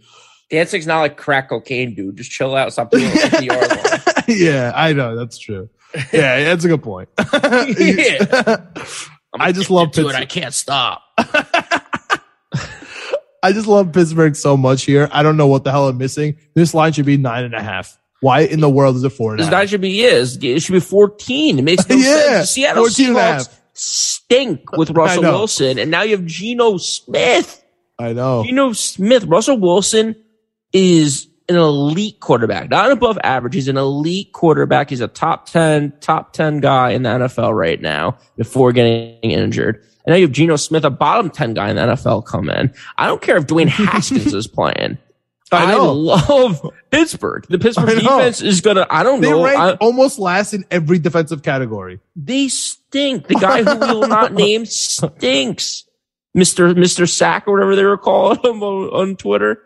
dancing's 0.50 0.86
not 0.86 1.00
like 1.00 1.16
crack 1.16 1.48
cocaine, 1.48 1.94
dude. 1.94 2.16
Just 2.16 2.30
chill 2.30 2.54
out. 2.54 2.72
Stop 2.72 2.90
doing 2.90 3.04
it. 3.06 3.30
the 3.32 4.24
yeah, 4.28 4.72
I 4.74 4.92
know. 4.92 5.16
That's 5.16 5.38
true. 5.38 5.68
Yeah, 6.12 6.44
that's 6.44 6.64
a 6.64 6.68
good 6.68 6.84
point. 6.84 7.08
Yeah. 7.18 8.64
I 9.34 9.50
just 9.50 9.70
love 9.70 9.90
to 9.92 10.02
it. 10.02 10.04
Pittsburgh. 10.04 10.22
I 10.22 10.24
can't 10.24 10.54
stop. 10.54 11.02
I 13.42 13.52
just 13.52 13.66
love 13.66 13.92
Pittsburgh 13.92 14.36
so 14.36 14.56
much 14.56 14.84
here. 14.84 15.08
I 15.12 15.22
don't 15.22 15.36
know 15.36 15.46
what 15.46 15.64
the 15.64 15.70
hell 15.70 15.88
I'm 15.88 15.98
missing. 15.98 16.36
This 16.54 16.74
line 16.74 16.92
should 16.92 17.06
be 17.06 17.16
nine 17.16 17.44
and 17.44 17.54
a 17.54 17.62
half. 17.62 17.98
Why 18.20 18.40
in 18.40 18.60
the 18.60 18.68
world 18.70 18.96
is 18.96 19.04
it 19.04 19.10
four 19.10 19.32
and 19.32 19.40
a 19.40 19.42
This 19.42 19.46
half? 19.52 19.62
guy 19.62 19.66
should 19.66 19.80
be 19.80 20.02
is. 20.02 20.36
It 20.42 20.60
should 20.62 20.72
be 20.74 20.80
14. 20.80 21.58
It 21.58 21.62
makes 21.62 21.88
no 21.88 21.96
Yeah, 21.96 22.02
sense. 22.42 22.50
Seattle 22.50 22.84
14 22.84 23.08
and 23.08 23.16
a 23.16 23.20
half. 23.20 23.40
Seahawks 23.42 23.56
stink 23.72 24.72
with 24.76 24.90
Russell. 24.96 25.22
Wilson, 25.22 25.78
and 25.78 25.90
now 25.90 26.02
you 26.02 26.16
have 26.16 26.26
Geno 26.26 26.76
Smith. 26.76 27.64
I 27.98 28.12
know. 28.12 28.44
Geno 28.44 28.72
Smith. 28.72 29.24
Russell 29.24 29.58
Wilson 29.58 30.16
is 30.72 31.28
an 31.48 31.56
elite 31.56 32.20
quarterback, 32.20 32.70
not 32.70 32.92
above 32.92 33.18
average. 33.24 33.54
He's 33.54 33.68
an 33.68 33.76
elite 33.76 34.32
quarterback. 34.32 34.90
He's 34.90 35.00
a 35.00 35.08
top 35.08 35.46
10, 35.46 35.94
top 36.00 36.32
10 36.32 36.60
guy 36.60 36.90
in 36.90 37.02
the 37.02 37.08
NFL 37.10 37.54
right 37.56 37.80
now 37.80 38.18
before 38.36 38.72
getting 38.72 39.18
injured. 39.22 39.76
And 40.06 40.12
now 40.12 40.16
you 40.16 40.22
have 40.26 40.32
Geno 40.32 40.56
Smith, 40.56 40.84
a 40.84 40.90
bottom 40.90 41.28
10 41.30 41.54
guy 41.54 41.70
in 41.70 41.76
the 41.76 41.82
NFL 41.82 42.24
come 42.26 42.48
in. 42.50 42.72
I 42.98 43.06
don't 43.06 43.20
care 43.20 43.36
if 43.36 43.46
Dwayne 43.46 43.66
Haskins 43.68 44.32
is 44.32 44.46
playing. 44.46 44.96
I 45.52 45.72
know. 45.72 45.92
love 45.92 46.70
Pittsburgh. 46.90 47.46
The 47.48 47.58
Pittsburgh 47.58 47.98
defense 47.98 48.40
is 48.40 48.60
gonna. 48.60 48.86
I 48.88 49.02
don't 49.02 49.20
know. 49.20 49.28
They 49.28 49.34
know. 49.34 49.44
rank 49.44 49.58
I, 49.58 49.72
almost 49.74 50.18
last 50.18 50.54
in 50.54 50.64
every 50.70 50.98
defensive 50.98 51.42
category. 51.42 52.00
they 52.16 52.48
stink. 52.48 53.26
The 53.26 53.34
guy 53.34 53.62
who 53.62 53.74
we 53.74 54.00
will 54.00 54.08
not 54.08 54.32
name 54.34 54.66
stinks. 54.66 55.84
Mister 56.34 56.74
Mister 56.74 57.06
Sack 57.06 57.48
or 57.48 57.52
whatever 57.54 57.74
they 57.74 57.84
were 57.84 57.98
calling 57.98 58.38
him 58.44 58.62
on, 58.62 58.88
on 58.90 59.16
Twitter. 59.16 59.60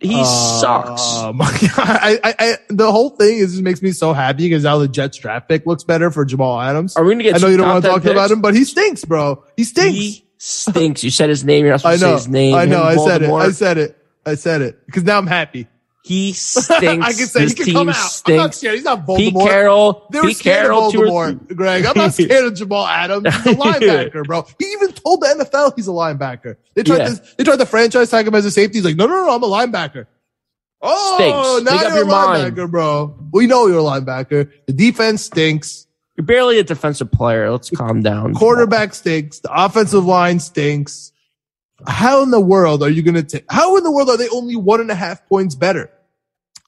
He 0.00 0.20
uh, 0.20 0.24
sucks. 0.24 1.22
My 1.34 1.58
God. 1.76 1.78
I, 1.78 2.18
I, 2.24 2.34
I, 2.38 2.56
the 2.68 2.90
whole 2.90 3.10
thing 3.10 3.38
is 3.38 3.52
just 3.52 3.62
makes 3.62 3.80
me 3.80 3.92
so 3.92 4.12
happy 4.12 4.48
because 4.48 4.64
now 4.64 4.78
the 4.78 4.88
Jets 4.88 5.16
draft 5.16 5.48
pick 5.48 5.64
looks 5.64 5.84
better 5.84 6.10
for 6.10 6.24
Jamal 6.24 6.60
Adams. 6.60 6.96
Are 6.96 7.04
we 7.04 7.14
gonna 7.14 7.22
get? 7.22 7.36
I 7.36 7.38
know 7.38 7.46
you 7.46 7.56
don't 7.56 7.68
want 7.68 7.84
to 7.84 7.90
10 7.90 8.00
talk 8.00 8.10
about 8.10 8.30
him, 8.30 8.40
but 8.40 8.54
he 8.54 8.64
stinks, 8.64 9.04
bro. 9.04 9.44
He 9.56 9.64
stinks. 9.64 9.96
He 9.96 10.26
stinks. 10.38 11.04
You 11.04 11.10
said 11.10 11.28
his 11.28 11.44
name. 11.44 11.64
You're 11.64 11.74
not 11.74 11.84
I 11.86 11.96
supposed 11.96 12.00
to 12.00 12.06
know. 12.06 12.16
say 12.16 12.18
his 12.18 12.28
name. 12.28 12.54
I 12.56 12.64
know. 12.64 12.82
Him, 12.82 12.98
I 12.98 13.04
said 13.06 13.22
it. 13.22 13.30
I 13.30 13.50
said 13.52 13.78
it. 13.78 14.01
I 14.26 14.34
said 14.36 14.62
it 14.62 14.84
because 14.86 15.02
now 15.04 15.18
I'm 15.18 15.26
happy. 15.26 15.66
He 16.04 16.32
stinks. 16.32 16.80
I 16.82 17.12
can 17.12 17.26
say 17.28 17.42
His 17.42 17.52
he 17.52 17.64
can 17.64 17.72
come 17.74 17.88
out. 17.88 18.22
I'm 18.26 18.36
not 18.36 18.54
scared. 18.56 18.74
He's 18.74 18.84
not 18.84 19.06
Voldemort. 19.06 19.16
Pete 19.18 19.34
Carroll. 19.36 20.06
They 20.10 20.20
were 20.20 20.26
Pete 20.28 20.36
scared 20.36 20.62
Carroll. 20.64 20.86
of 20.88 20.92
Voldemort, 20.94 21.56
Greg. 21.56 21.84
I'm 21.86 21.96
not 21.96 22.12
scared 22.14 22.44
of 22.44 22.54
Jamal 22.54 22.86
Adams. 22.86 23.32
He's 23.36 23.46
a 23.46 23.54
linebacker, 23.56 24.24
bro. 24.26 24.44
He 24.58 24.64
even 24.72 24.92
told 24.92 25.20
the 25.20 25.26
NFL 25.28 25.74
he's 25.76 25.86
a 25.86 25.92
linebacker. 25.92 26.56
They 26.74 26.82
tried 26.82 26.98
Yeah. 26.98 27.08
to 27.10 27.22
they 27.38 27.44
tried 27.44 27.58
to 27.60 27.66
franchise 27.66 28.10
tag 28.10 28.26
him 28.26 28.34
as 28.34 28.44
a 28.44 28.50
safety. 28.50 28.78
He's 28.78 28.84
like, 28.84 28.96
no, 28.96 29.06
no, 29.06 29.26
no, 29.26 29.34
I'm 29.34 29.42
a 29.44 29.46
linebacker. 29.48 30.06
Oh, 30.84 31.14
Stinks. 31.60 31.70
now 31.70 31.76
Make 31.76 31.88
you're 31.88 31.94
your 31.98 32.04
a 32.04 32.06
mind. 32.08 32.56
linebacker, 32.56 32.70
bro. 32.70 33.16
We 33.32 33.46
know 33.46 33.68
you're 33.68 33.78
a 33.78 33.82
linebacker. 33.82 34.50
The 34.66 34.72
defense 34.72 35.22
stinks. 35.22 35.86
You're 36.16 36.26
barely 36.26 36.58
a 36.58 36.64
defensive 36.64 37.12
player. 37.12 37.48
Let's 37.50 37.70
calm 37.70 38.02
down. 38.02 38.34
Quarterback 38.34 38.92
stinks. 38.94 39.38
The 39.38 39.50
offensive 39.52 40.04
line 40.04 40.40
stinks. 40.40 41.11
How 41.86 42.22
in 42.22 42.30
the 42.30 42.40
world 42.40 42.82
are 42.82 42.88
you 42.90 43.02
going 43.02 43.14
to 43.14 43.22
take? 43.22 43.44
How 43.50 43.76
in 43.76 43.84
the 43.84 43.90
world 43.90 44.08
are 44.08 44.16
they 44.16 44.28
only 44.28 44.56
one 44.56 44.80
and 44.80 44.90
a 44.90 44.94
half 44.94 45.26
points 45.28 45.54
better? 45.54 45.90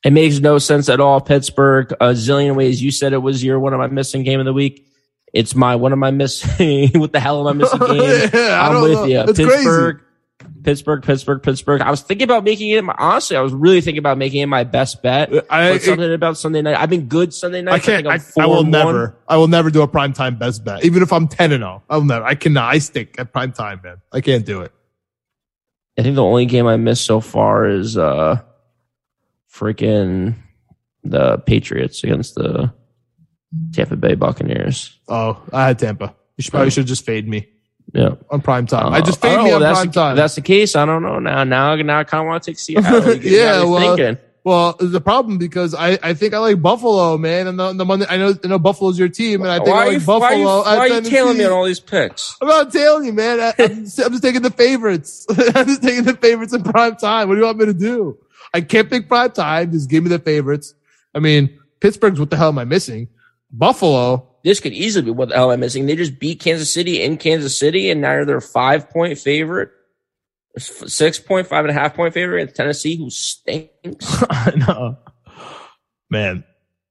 It 0.04 0.12
makes 0.12 0.38
no 0.40 0.58
sense 0.58 0.88
at 0.88 1.00
all. 1.00 1.20
Pittsburgh, 1.20 1.92
a 1.92 2.10
zillion 2.10 2.56
ways. 2.56 2.82
You 2.82 2.90
said 2.90 3.12
it 3.12 3.18
was 3.18 3.42
your 3.42 3.58
one 3.58 3.72
of 3.72 3.78
my 3.78 3.86
missing 3.86 4.22
game 4.22 4.38
of 4.40 4.46
the 4.46 4.52
week. 4.52 4.86
It's 5.32 5.54
my 5.54 5.76
one 5.76 5.92
of 5.92 5.98
my 5.98 6.10
missing. 6.10 6.90
what 7.00 7.12
the 7.12 7.20
hell 7.20 7.40
am 7.48 7.56
I 7.56 7.58
missing 7.64 7.78
game? 7.86 8.30
Yeah, 8.32 8.68
I'm 8.68 8.82
with 8.82 8.92
know. 8.92 9.04
you. 9.06 9.20
It's 9.20 9.38
Pittsburgh, 9.38 10.00
Pittsburgh, 10.62 11.02
Pittsburgh, 11.02 11.42
Pittsburgh. 11.42 11.80
I 11.80 11.90
was 11.90 12.02
thinking 12.02 12.24
about 12.24 12.44
making 12.44 12.70
it. 12.70 12.84
My, 12.84 12.94
honestly, 12.98 13.36
I 13.36 13.40
was 13.40 13.52
really 13.54 13.80
thinking 13.80 13.98
about 13.98 14.18
making 14.18 14.42
it 14.42 14.46
my 14.46 14.64
best 14.64 15.02
bet. 15.02 15.32
Uh, 15.32 15.42
I- 15.48 15.72
but 15.72 15.82
something 15.82 16.12
about 16.12 16.36
Sunday 16.36 16.60
night. 16.62 16.76
I've 16.76 16.90
been 16.90 17.06
good 17.08 17.32
Sunday 17.32 17.62
night. 17.62 17.74
I 17.74 17.78
can't. 17.78 18.06
I, 18.06 18.20
I 18.38 18.46
will 18.46 18.62
4-1. 18.64 18.68
never. 18.68 19.16
I 19.26 19.36
will 19.38 19.48
never 19.48 19.70
do 19.70 19.82
a 19.82 19.88
prime 19.88 20.12
time 20.12 20.36
best 20.36 20.64
bet, 20.64 20.84
even 20.84 21.02
if 21.02 21.12
I'm 21.12 21.28
ten 21.28 21.50
and 21.50 21.62
zero. 21.62 21.82
I'll 21.88 22.04
never. 22.04 22.24
I 22.24 22.34
cannot. 22.34 22.72
I 22.74 22.78
stick 22.78 23.16
at 23.18 23.32
prime 23.32 23.52
time, 23.52 23.80
man. 23.82 23.96
I 24.12 24.20
can't 24.20 24.44
do 24.44 24.60
it. 24.60 24.72
I 25.98 26.02
think 26.02 26.16
the 26.16 26.24
only 26.24 26.46
game 26.46 26.66
I 26.66 26.76
missed 26.76 27.04
so 27.04 27.20
far 27.20 27.66
is 27.68 27.96
uh 27.96 28.40
freaking 29.52 30.34
the 31.02 31.38
Patriots 31.38 32.02
against 32.04 32.34
the 32.34 32.72
Tampa 33.72 33.96
Bay 33.96 34.14
Buccaneers. 34.14 34.98
Oh, 35.08 35.40
I 35.52 35.68
had 35.68 35.78
Tampa. 35.78 36.14
You 36.36 36.42
should 36.42 36.50
probably 36.52 36.70
should 36.70 36.86
just 36.86 37.04
fade 37.06 37.28
me 37.28 37.48
Yeah. 37.92 38.14
on 38.30 38.40
prime 38.40 38.66
time. 38.66 38.92
I 38.92 38.98
Uh, 38.98 39.02
just 39.02 39.24
I 39.24 39.28
fade 39.28 39.36
don't 39.36 39.44
me 39.44 39.52
on 39.52 39.60
that's 39.60 39.78
prime 39.80 39.86
the, 39.88 39.92
time. 39.92 40.16
That's 40.16 40.34
the 40.34 40.40
case. 40.40 40.74
I 40.74 40.84
don't 40.84 41.02
know 41.02 41.18
now. 41.20 41.44
Now, 41.44 41.74
now 41.76 42.00
I 42.00 42.04
kind 42.04 42.22
of 42.22 42.26
want 42.26 42.42
to 42.42 42.50
take 42.50 42.58
Seattle. 42.58 43.14
Yeah, 43.22 43.62
well, 43.64 43.96
thinking. 43.96 44.18
Well, 44.44 44.76
the 44.78 45.00
problem 45.00 45.38
because 45.38 45.74
I, 45.74 45.98
I 46.02 46.12
think 46.12 46.34
I 46.34 46.38
like 46.38 46.60
Buffalo, 46.60 47.16
man, 47.16 47.46
and 47.46 47.58
the, 47.58 47.72
the 47.72 47.84
Monday 47.84 48.04
I 48.08 48.18
know 48.18 48.34
I 48.44 48.46
know 48.46 48.58
Buffalo's 48.58 48.98
your 48.98 49.08
team, 49.08 49.40
and 49.40 49.50
I 49.50 49.56
think 49.56 49.70
Why 49.70 49.74
I 49.74 49.86
are 49.86 49.92
you, 49.92 49.98
like 49.98 50.06
why 50.06 50.14
are 50.14 50.20
Buffalo. 50.20 50.38
you, 50.38 50.64
why 50.64 50.76
are 50.76 50.88
you 50.88 51.00
tailing 51.00 51.38
me 51.38 51.44
on 51.44 51.52
all 51.52 51.64
these 51.64 51.80
picks? 51.80 52.36
I'm 52.42 52.48
not 52.48 52.70
telling 52.70 53.06
you, 53.06 53.14
man. 53.14 53.40
I, 53.40 53.54
I'm, 53.58 53.84
just, 53.84 53.98
I'm 53.98 54.10
just 54.10 54.22
taking 54.22 54.42
the 54.42 54.50
favorites. 54.50 55.26
I'm 55.30 55.66
just 55.66 55.82
taking 55.82 56.04
the 56.04 56.14
favorites 56.14 56.52
in 56.52 56.62
prime 56.62 56.96
time. 56.96 57.28
What 57.28 57.36
do 57.36 57.40
you 57.40 57.46
want 57.46 57.58
me 57.58 57.66
to 57.66 57.74
do? 57.74 58.18
I 58.52 58.60
can't 58.60 58.90
pick 58.90 59.08
prime 59.08 59.32
time. 59.32 59.72
Just 59.72 59.88
give 59.88 60.04
me 60.04 60.10
the 60.10 60.18
favorites. 60.18 60.74
I 61.14 61.20
mean, 61.20 61.58
Pittsburgh's 61.80 62.20
what 62.20 62.30
the 62.30 62.36
hell 62.36 62.48
am 62.48 62.58
I 62.58 62.64
missing? 62.64 63.08
Buffalo. 63.50 64.28
This 64.44 64.60
could 64.60 64.74
easily 64.74 65.06
be 65.06 65.10
what 65.10 65.30
the 65.30 65.36
hell 65.36 65.50
am 65.50 65.58
I 65.58 65.60
missing? 65.60 65.86
They 65.86 65.96
just 65.96 66.18
beat 66.18 66.40
Kansas 66.40 66.72
City 66.72 67.02
in 67.02 67.16
Kansas 67.16 67.58
City, 67.58 67.90
and 67.90 68.02
now 68.02 68.24
they're 68.24 68.36
a 68.36 68.42
five 68.42 68.90
point 68.90 69.16
favorite, 69.18 69.70
six 70.58 71.18
point, 71.18 71.46
five 71.46 71.64
and 71.64 71.70
a 71.76 71.78
half 71.78 71.94
point 71.94 72.14
favorite 72.14 72.42
against 72.42 72.56
Tennessee, 72.56 72.96
who 72.96 73.10
stinks. 73.10 73.70
I 74.30 74.52
know. 74.56 74.96
Man, 76.10 76.44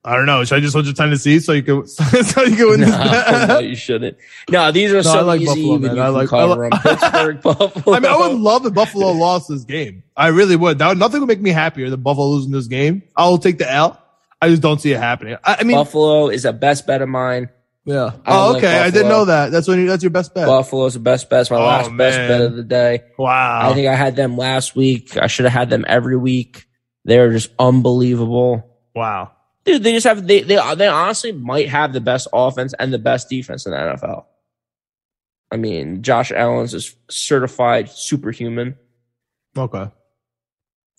I 0.03 0.15
don't 0.15 0.26
know. 0.26 0.44
Should 0.44 0.57
I 0.57 0.60
just 0.60 0.73
hold 0.73 0.85
your 0.85 0.94
Tennessee 0.94 1.40
so 1.40 1.53
you 1.53 1.64
can 1.64 1.88
so 1.88 2.44
you 2.44 2.56
can 2.56 2.68
win 2.69 2.80
No, 2.81 2.88
this 2.88 3.48
no, 3.48 3.60
you 3.60 3.76
shouldn't. 3.76 4.18
No, 4.49 4.72
these 4.72 4.91
are 4.91 5.02
No, 5.02 5.10
I 5.10 5.14
so 5.14 5.26
like 5.26 5.41
easy. 5.41 5.48
Buffalo, 5.69 5.77
man. 5.77 5.99
I 5.99 6.07
like- 6.10 6.27
I 6.27 6.30
cover 6.30 6.69
like- 6.69 6.84
them. 6.84 6.98
Pittsburgh, 6.98 7.41
Buffalo. 7.41 7.95
I 7.95 7.99
mean, 7.99 8.11
I 8.11 8.18
would 8.27 8.38
love 8.40 8.65
if 8.65 8.73
Buffalo 8.73 9.11
lost 9.11 9.48
this 9.49 9.64
game. 9.64 10.03
I 10.18 10.27
really 10.27 10.56
would. 10.57 10.80
That 10.80 10.90
would, 10.90 10.98
nothing 10.99 11.22
would 11.22 11.27
make 11.30 11.41
me 11.41 11.52
happier 11.52 11.90
than 11.90 12.02
Buffalo 12.02 12.27
losing 12.27 12.52
this 12.52 12.68
game. 12.68 13.03
I 13.15 13.30
will 13.30 13.38
take 13.38 13.57
the 13.60 13.72
L. 13.72 13.99
I 14.41 14.49
just 14.49 14.61
don't 14.61 14.81
see 14.81 14.91
it 14.91 14.99
happening. 14.99 15.38
I, 15.45 15.57
I 15.60 15.64
mean, 15.64 15.77
Buffalo 15.77 16.27
is 16.27 16.44
a 16.44 16.52
best 16.52 16.85
bet 16.85 17.02
of 17.02 17.07
mine. 17.07 17.49
Yeah. 17.85 18.11
I 18.26 18.38
Oh, 18.38 18.47
like 18.53 18.57
okay. 18.64 18.80
I 18.80 18.89
didn't 18.91 19.10
know 19.10 19.26
that. 19.26 19.51
That's 19.51 19.68
when 19.68 19.80
you, 19.80 19.88
that's 19.88 20.03
your 20.03 20.10
best 20.10 20.34
bet. 20.34 20.45
Buffalo's 20.47 20.93
the 20.93 20.99
best 20.99 21.30
bet. 21.30 21.41
It's 21.41 21.51
my 21.51 21.57
Oh, 21.57 21.65
last 21.65 21.95
best 21.97 22.18
bet 22.18 22.41
of 22.41 22.55
the 22.55 22.64
day. 22.64 23.03
wow. 23.18 23.69
I 23.69 23.73
think 23.73 23.88
I 23.88 23.95
had 23.95 24.15
them 24.15 24.38
last 24.38 24.76
week. 24.76 25.18
I 25.18 25.27
should 25.27 25.45
have 25.45 25.53
had 25.53 25.69
them 25.69 25.85
every 25.88 26.18
week. 26.18 26.65
They're 27.05 27.31
just 27.31 27.51
unbelievable. 27.60 28.69
wow. 28.95 29.31
Dude, 29.65 29.81
they 29.81 29.93
just 29.93 30.05
have 30.05 30.27
they 30.27 30.41
they 30.41 30.60
they 30.76 30.88
honestly 30.88 31.31
might 31.31 31.69
have 31.69 31.93
the 31.93 32.01
best 32.01 32.27
offense 32.34 32.73
and 32.77 32.93
the 32.93 32.99
best 32.99 33.30
defense 33.30 33.65
in 33.65 33.72
the 33.72 33.77
NFL. 33.77 34.26
I 35.49 35.55
mean, 35.55 36.01
Josh 36.03 36.34
Allen's 36.34 36.73
is 36.73 36.93
certified 37.10 37.89
superhuman. 37.89 38.76
Okay. 39.57 39.89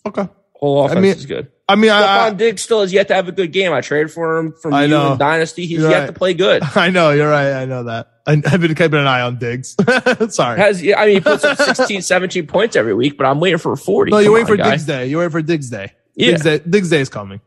Okay. 0.03 0.27
Whole 0.65 0.89
I 0.89 0.95
mean, 0.95 1.05
is 1.05 1.25
good. 1.25 1.51
I 1.67 1.75
mean, 1.75 1.91
I, 1.91 2.01
Stefon 2.31 2.37
Diggs 2.37 2.61
still 2.61 2.81
has 2.81 2.93
yet 2.93 3.07
to 3.09 3.15
have 3.15 3.27
a 3.27 3.31
good 3.31 3.51
game. 3.51 3.73
I 3.73 3.81
traded 3.81 4.11
for 4.11 4.37
him 4.37 4.53
from 4.53 4.73
I 4.73 4.85
know. 4.85 5.13
in 5.13 5.17
Dynasty. 5.17 5.65
He's 5.65 5.79
You're 5.79 5.89
yet 5.89 5.99
right. 5.99 6.05
to 6.07 6.13
play 6.13 6.33
good. 6.33 6.63
I, 6.63 6.69
I 6.87 6.89
know. 6.89 7.11
You're 7.11 7.29
right. 7.29 7.53
I 7.53 7.65
know 7.65 7.83
that. 7.83 8.11
I, 8.27 8.33
I've 8.33 8.61
been 8.61 8.75
keeping 8.75 8.99
an 8.99 9.07
eye 9.07 9.21
on 9.21 9.37
Diggs. 9.37 9.75
Sorry. 10.29 10.59
Has 10.59 10.81
I 10.81 11.05
mean, 11.05 11.15
he 11.15 11.19
puts 11.21 11.43
up 11.43 11.57
16, 11.57 12.01
17 12.03 12.47
points 12.47 12.75
every 12.75 12.93
week, 12.93 13.17
but 13.17 13.25
I'm 13.25 13.39
waiting 13.39 13.59
for 13.59 13.73
a 13.73 13.77
40. 13.77 14.11
No, 14.11 14.17
you're 14.19 14.27
Come 14.27 14.33
waiting 14.33 14.43
on, 14.45 14.57
for 14.57 14.57
guy. 14.57 14.69
Diggs 14.71 14.85
Day. 14.85 15.07
You're 15.07 15.19
waiting 15.19 15.31
for 15.31 15.41
Diggs 15.41 15.69
Day. 15.69 15.93
Yeah. 16.15 16.31
Diggs 16.31 16.43
Day, 16.43 16.59
Diggs 16.59 16.89
Day 16.89 17.01
is 17.01 17.09
coming. 17.09 17.41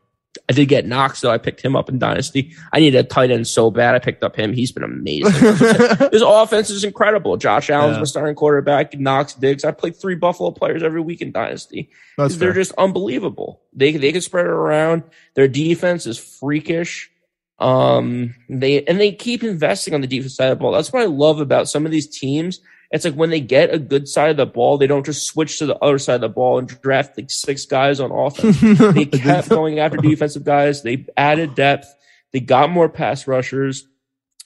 I 0.47 0.53
did 0.53 0.67
get 0.67 0.85
Knox, 0.85 1.21
though. 1.21 1.31
I 1.31 1.37
picked 1.39 1.61
him 1.61 1.75
up 1.75 1.89
in 1.89 1.97
Dynasty. 1.99 2.53
I 2.71 2.79
needed 2.79 2.97
a 3.03 3.07
tight 3.07 3.31
end 3.31 3.47
so 3.47 3.71
bad. 3.71 3.95
I 3.95 3.99
picked 3.99 4.23
up 4.23 4.35
him. 4.35 4.53
He's 4.53 4.71
been 4.71 4.83
amazing. 4.83 5.31
His 6.11 6.21
offense 6.21 6.69
is 6.69 6.83
incredible. 6.83 7.35
Josh 7.37 7.69
Allen's 7.69 7.95
Yeah. 7.95 7.99
my 7.99 8.05
starting 8.05 8.35
quarterback. 8.35 8.97
Knox, 8.97 9.33
Diggs. 9.33 9.63
I 9.65 9.71
played 9.71 9.95
three 9.95 10.15
Buffalo 10.15 10.51
players 10.51 10.83
every 10.83 11.01
week 11.01 11.21
in 11.21 11.31
Dynasty. 11.31 11.89
That's 12.17 12.35
They're 12.35 12.53
fair. 12.53 12.61
just 12.61 12.73
unbelievable. 12.77 13.61
They 13.73 13.91
they 13.93 14.11
can 14.11 14.21
spread 14.21 14.45
it 14.45 14.51
around. 14.51 15.03
Their 15.35 15.47
defense 15.47 16.05
is 16.05 16.17
freakish. 16.17 17.09
Um, 17.59 18.35
they 18.49 18.83
and 18.85 18.99
they 18.99 19.11
keep 19.11 19.43
investing 19.43 19.93
on 19.93 20.01
the 20.01 20.07
defense 20.07 20.35
side 20.35 20.51
of 20.51 20.57
the 20.57 20.61
ball. 20.61 20.71
That's 20.71 20.93
what 20.93 21.01
I 21.01 21.05
love 21.07 21.39
about 21.41 21.67
some 21.69 21.85
of 21.85 21.91
these 21.91 22.07
teams. 22.07 22.61
It's 22.91 23.05
like 23.05 23.13
when 23.13 23.29
they 23.29 23.39
get 23.39 23.73
a 23.73 23.77
good 23.77 24.07
side 24.07 24.31
of 24.31 24.37
the 24.37 24.47
ball, 24.47 24.77
they 24.77 24.87
don't 24.87 25.05
just 25.05 25.27
switch 25.27 25.59
to 25.59 25.67
the 25.67 25.77
other 25.77 25.99
side 25.99 26.15
of 26.15 26.21
the 26.21 26.29
ball 26.29 26.57
and 26.57 26.81
draft 26.81 27.17
like 27.17 27.29
six 27.29 27.65
guys 27.65 27.99
on 27.99 28.11
offense. 28.11 28.59
They 28.93 29.05
kept 29.05 29.49
going 29.49 29.79
after 29.79 29.97
defensive 29.97 30.43
guys. 30.43 30.81
They 30.81 31.05
added 31.15 31.53
depth. 31.53 31.93
They 32.31 32.39
got 32.39 32.71
more 32.71 32.89
pass 32.89 33.27
rushers. 33.27 33.87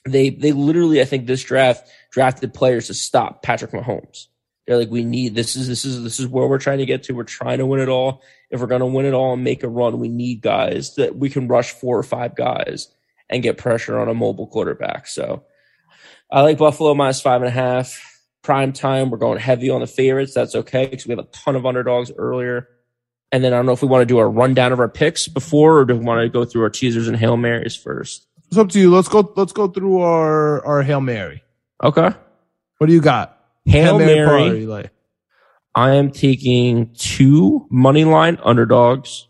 They 0.06 0.28
they 0.28 0.52
literally, 0.52 1.00
I 1.00 1.06
think, 1.06 1.26
this 1.26 1.42
draft 1.42 1.88
drafted 2.10 2.52
players 2.52 2.88
to 2.88 2.94
stop 2.94 3.42
Patrick 3.42 3.70
Mahomes. 3.70 4.26
They're 4.66 4.76
like, 4.78 4.90
we 4.90 5.04
need 5.04 5.34
this 5.34 5.56
is 5.56 5.66
this 5.66 5.86
is 5.86 6.02
this 6.02 6.20
is 6.20 6.26
where 6.26 6.46
we're 6.46 6.58
trying 6.58 6.78
to 6.78 6.86
get 6.86 7.04
to. 7.04 7.14
We're 7.14 7.24
trying 7.24 7.58
to 7.58 7.66
win 7.66 7.80
it 7.80 7.88
all. 7.88 8.22
If 8.50 8.60
we're 8.60 8.66
gonna 8.66 8.86
win 8.86 9.06
it 9.06 9.14
all 9.14 9.32
and 9.32 9.44
make 9.44 9.62
a 9.62 9.68
run, 9.68 9.98
we 9.98 10.08
need 10.08 10.42
guys 10.42 10.96
that 10.96 11.16
we 11.16 11.30
can 11.30 11.48
rush 11.48 11.72
four 11.72 11.98
or 11.98 12.02
five 12.02 12.36
guys 12.36 12.88
and 13.30 13.42
get 13.42 13.56
pressure 13.56 13.98
on 13.98 14.08
a 14.08 14.14
mobile 14.14 14.46
quarterback. 14.46 15.06
So 15.06 15.44
I 16.30 16.42
like 16.42 16.58
Buffalo 16.58 16.94
minus 16.94 17.20
five 17.20 17.40
and 17.40 17.48
a 17.48 17.50
half. 17.50 18.13
Prime 18.44 18.72
time, 18.72 19.10
we're 19.10 19.18
going 19.18 19.38
heavy 19.38 19.70
on 19.70 19.80
the 19.80 19.86
favorites. 19.86 20.34
That's 20.34 20.54
okay 20.54 20.86
because 20.86 21.06
we 21.06 21.10
have 21.12 21.18
a 21.18 21.28
ton 21.32 21.56
of 21.56 21.66
underdogs 21.66 22.12
earlier. 22.16 22.68
And 23.32 23.42
then 23.42 23.52
I 23.52 23.56
don't 23.56 23.66
know 23.66 23.72
if 23.72 23.82
we 23.82 23.88
want 23.88 24.02
to 24.02 24.06
do 24.06 24.18
a 24.18 24.26
rundown 24.28 24.70
of 24.72 24.78
our 24.78 24.88
picks 24.88 25.26
before, 25.26 25.78
or 25.78 25.84
do 25.84 25.96
we 25.96 26.04
want 26.04 26.20
to 26.20 26.28
go 26.28 26.44
through 26.44 26.62
our 26.62 26.70
teasers 26.70 27.08
and 27.08 27.16
hail 27.16 27.36
marys 27.36 27.74
first? 27.74 28.28
It's 28.48 28.58
up 28.58 28.68
to 28.68 28.78
you. 28.78 28.94
Let's 28.94 29.08
go. 29.08 29.32
Let's 29.34 29.52
go 29.52 29.66
through 29.66 30.02
our 30.02 30.64
our 30.64 30.82
hail 30.82 31.00
mary. 31.00 31.42
Okay. 31.82 32.10
What 32.78 32.86
do 32.86 32.92
you 32.92 33.00
got? 33.00 33.40
Hail, 33.64 33.98
Mary. 33.98 34.26
party, 34.26 34.66
like- 34.66 34.90
I 35.74 35.94
am 35.94 36.10
taking 36.10 36.92
two 36.94 37.66
money 37.70 38.04
line 38.04 38.38
underdogs, 38.44 39.26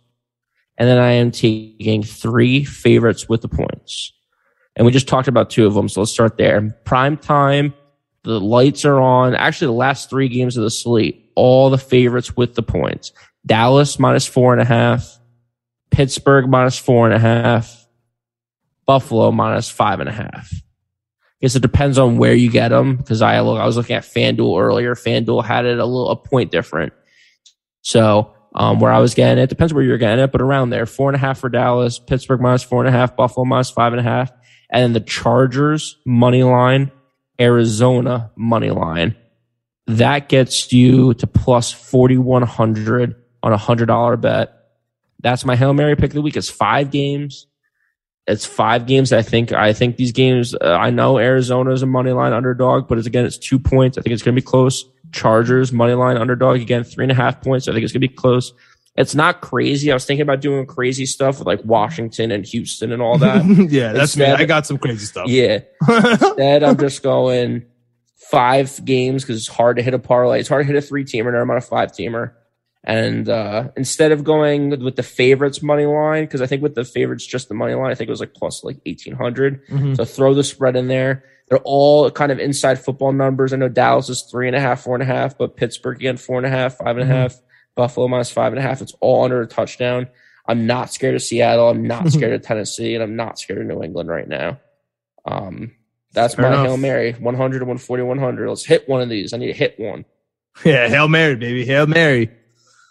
and 0.77 0.89
then 0.89 0.99
I 0.99 1.13
am 1.13 1.31
taking 1.31 2.03
three 2.03 2.65
favorites 2.65 3.29
with 3.29 3.41
the 3.43 3.49
points. 3.49 4.13
And 4.77 4.85
we 4.85 4.93
just 4.93 5.09
talked 5.09 5.29
about 5.29 5.49
two 5.51 5.67
of 5.67 5.75
them, 5.75 5.89
so 5.89 6.01
let's 6.01 6.13
start 6.13 6.37
there. 6.37 6.77
Prime 6.85 7.17
time, 7.17 7.73
the 8.25 8.41
lights 8.41 8.85
are 8.85 9.01
on. 9.01 9.35
Actually, 9.35 9.69
the 9.69 9.73
last 9.73 10.11
three 10.11 10.29
games 10.29 10.57
of 10.57 10.65
the 10.65 10.71
slate, 10.71 11.31
all 11.35 11.71
the 11.71 11.79
favorites 11.79 12.37
with 12.37 12.55
the 12.55 12.63
points. 12.63 13.13
Dallas 13.47 13.99
minus 13.99 14.27
four 14.27 14.53
and 14.53 14.63
a 14.63 14.65
half, 14.65 15.19
Pittsburgh 15.91 16.49
minus 16.49 16.79
four 16.79 17.07
and 17.07 17.15
a 17.15 17.19
half, 17.19 17.87
Buffalo 18.87 19.31
minus 19.31 19.71
five 19.71 20.01
and 20.01 20.09
a 20.09 20.13
half. 20.13 20.51
I 20.53 21.47
guess 21.47 21.57
it 21.57 21.63
depends 21.63 21.99
on 21.99 22.17
where 22.17 22.35
you 22.35 22.51
get 22.51 22.69
them 22.69 22.97
because 22.97 23.21
I 23.21 23.41
look, 23.41 23.61
I 23.61 23.67
was 23.67 23.77
looking 23.77 23.97
at 23.97 24.05
FanDuel 24.05 24.61
earlier. 24.61 24.95
FanDuel 24.95 25.45
had 25.45 25.67
it 25.67 25.79
a 25.79 25.85
little 25.85 26.11
a 26.11 26.17
point 26.17 26.51
different. 26.51 26.95
So 27.83 28.35
um, 28.55 28.81
where 28.81 28.93
I 28.93 29.01
was 29.01 29.15
getting 29.15 29.43
it 29.43 29.51
depends 29.51 29.75
where 29.75 29.83
you're 29.83 29.99
getting 29.99 30.25
it, 30.25 30.33
but 30.33 30.41
around 30.41 30.71
there, 30.71 30.87
four 30.87 31.11
and 31.11 31.17
a 31.17 31.19
half 31.19 31.41
for 31.41 31.51
Dallas, 31.51 31.99
Pittsburgh 31.99 32.41
minus 32.41 32.63
four 32.63 32.85
and 32.85 32.89
a 32.89 32.99
half, 32.99 33.17
Buffalo 33.17 33.45
minus 33.45 33.71
five 33.71 33.93
and 33.93 34.01
a 34.01 34.05
half, 34.05 34.31
and 34.71 34.83
then 34.83 34.93
the 34.95 35.01
Chargers 35.01 35.99
money 36.07 36.43
line, 36.43 36.91
Arizona 37.41 38.31
money 38.37 38.71
line. 38.71 39.17
That 39.87 40.29
gets 40.29 40.73
you 40.73 41.15
to 41.15 41.27
plus 41.27 41.71
forty 41.71 42.17
one 42.17 42.43
hundred 42.43 43.17
on 43.43 43.53
a 43.53 43.59
hundred 43.59 43.87
dollar 43.87 44.17
bet. 44.17 44.53
That's 45.21 45.45
my 45.45 45.57
hail 45.57 45.75
mary 45.75 45.97
pick 45.97 46.11
of 46.11 46.15
the 46.15 46.23
week. 46.23 46.37
It's 46.37 46.49
five 46.49 46.91
games. 46.91 47.47
It's 48.27 48.47
five 48.47 48.87
games. 48.87 49.13
I 49.13 49.23
think. 49.23 49.53
I 49.53 49.73
think 49.73 49.97
these 49.97 50.13
games. 50.13 50.55
Uh, 50.55 50.79
I 50.81 50.91
know 50.91 51.19
Arizona 51.19 51.73
is 51.73 51.83
a 51.83 51.87
money 51.87 52.13
line 52.13 52.33
underdog, 52.33 52.89
but 52.89 52.97
it's 52.97 53.07
again, 53.07 53.27
it's 53.27 53.37
two 53.37 53.59
points. 53.59 53.99
I 53.99 54.03
think 54.03 54.15
it's 54.15 54.23
going 54.23 54.35
to 54.35 54.41
be 54.41 54.47
close. 54.47 54.85
Chargers 55.13 55.73
money 55.73 55.95
line 55.95 56.17
underdog 56.17 56.61
again, 56.61 56.85
three 56.85 57.05
and 57.05 57.13
a 57.13 57.15
half 57.15 57.43
points. 57.43 57.69
I 57.69 57.73
think 57.73 57.85
it's 57.85 57.93
going 57.93 58.01
to 58.01 58.09
be 58.09 58.15
close. 58.15 58.53
It's 58.97 59.15
not 59.15 59.41
crazy. 59.41 59.91
I 59.91 59.95
was 59.95 60.05
thinking 60.05 60.23
about 60.23 60.41
doing 60.41 60.67
crazy 60.67 61.05
stuff 61.07 61.39
with 61.41 61.47
like 61.49 61.65
Washington 61.65 62.31
and 62.31 62.47
Houston 62.47 62.93
and 62.93 63.03
all 63.03 63.19
that. 63.19 63.45
yeah, 63.71 63.93
that's 63.93 64.17
me. 64.17 64.25
I 64.25 64.45
got 64.45 64.67
some 64.67 64.79
crazy 64.79 65.07
stuff. 65.07 65.27
yeah. 65.29 65.61
Instead, 65.89 66.63
I'm 66.63 66.77
just 66.79 67.03
going 67.03 67.65
five 68.31 68.85
games 68.85 69.23
because 69.25 69.37
it's 69.37 69.49
hard 69.49 69.77
to 69.77 69.83
hit 69.83 69.95
a 69.95 69.99
parlay. 69.99 70.41
It's 70.41 70.49
hard 70.49 70.63
to 70.67 70.73
hit 70.73 70.77
a 70.77 70.87
three 70.87 71.05
teamer. 71.05 71.33
Now 71.33 71.41
I'm 71.41 71.51
on 71.51 71.57
a 71.57 71.61
five 71.61 71.91
teamer. 71.93 72.33
And 72.87 73.29
uh, 73.29 73.71
instead 73.77 74.13
of 74.13 74.25
going 74.25 74.69
with 74.85 74.97
the 74.97 75.03
favorites 75.03 75.63
money 75.63 75.87
line, 75.87 76.25
because 76.25 76.43
I 76.43 76.47
think 76.47 76.63
with 76.63 76.75
the 76.75 76.85
favorites 76.85 77.27
just 77.27 77.49
the 77.49 77.55
money 77.55 77.75
line, 77.75 77.91
I 77.91 77.95
think 77.95 78.09
it 78.09 78.13
was 78.13 78.21
like 78.21 78.35
plus 78.35 78.63
like 78.63 78.77
eighteen 78.85 79.15
hundred. 79.15 79.67
Mhm. 79.69 79.97
So 79.97 80.05
throw 80.05 80.35
the 80.35 80.45
spread 80.45 80.77
in 80.77 80.87
there. 80.89 81.25
They're 81.49 81.61
all 81.65 82.11
kind 82.11 82.31
of 82.31 82.39
inside 82.39 82.79
football 82.79 83.13
numbers. 83.13 83.53
I 83.53 83.57
know 83.57 83.69
Dallas 83.69 84.09
is 84.11 84.23
three 84.31 84.47
and 84.47 84.55
a 84.57 84.61
half, 84.61 84.83
four 84.83 84.95
and 84.95 85.03
a 85.03 85.07
half, 85.07 85.37
but 85.39 85.57
Pittsburgh 85.57 85.97
again 85.97 86.17
four 86.19 86.37
and 86.37 86.47
a 86.47 86.51
half, 86.51 86.77
five 86.77 86.97
and 86.99 87.11
a 87.11 87.13
Mhm. 87.13 87.17
half. 87.17 87.37
Buffalo 87.75 88.09
minus 88.09 88.31
five 88.31 88.53
and 88.53 88.59
a 88.59 88.63
half. 88.63 88.81
It's 88.83 88.95
all 89.01 89.25
under 89.25 89.41
a 89.43 89.47
touchdown. 89.47 90.09
I'm 90.47 90.67
not 90.67 90.93
scared 90.93 91.15
of 91.15 91.23
Seattle. 91.23 91.69
I'm 91.71 91.87
not 91.87 92.09
scared 92.13 92.33
of 92.35 92.43
Tennessee, 92.43 92.95
and 92.95 93.03
I'm 93.03 93.17
not 93.17 93.39
scared 93.39 93.61
of 93.61 93.67
New 93.67 93.83
England 93.83 94.09
right 94.09 94.29
now. 94.29 94.61
Um, 95.25 95.73
that's 96.13 96.35
Fair 96.35 96.45
my 96.45 96.49
enough. 96.55 96.67
hail 96.67 96.77
mary. 96.77 97.13
100 97.13 97.59
to 97.61 97.65
140, 97.65 98.03
100. 98.03 98.49
Let's 98.49 98.65
hit 98.65 98.89
one 98.89 99.01
of 99.01 99.09
these. 99.09 99.33
I 99.33 99.37
need 99.39 99.47
to 99.49 99.53
hit 99.53 99.79
one. 99.81 100.05
Yeah, 100.65 100.89
hail 100.89 101.09
mary, 101.09 101.35
baby, 101.35 101.65
hail 101.65 101.87
mary. 101.87 102.31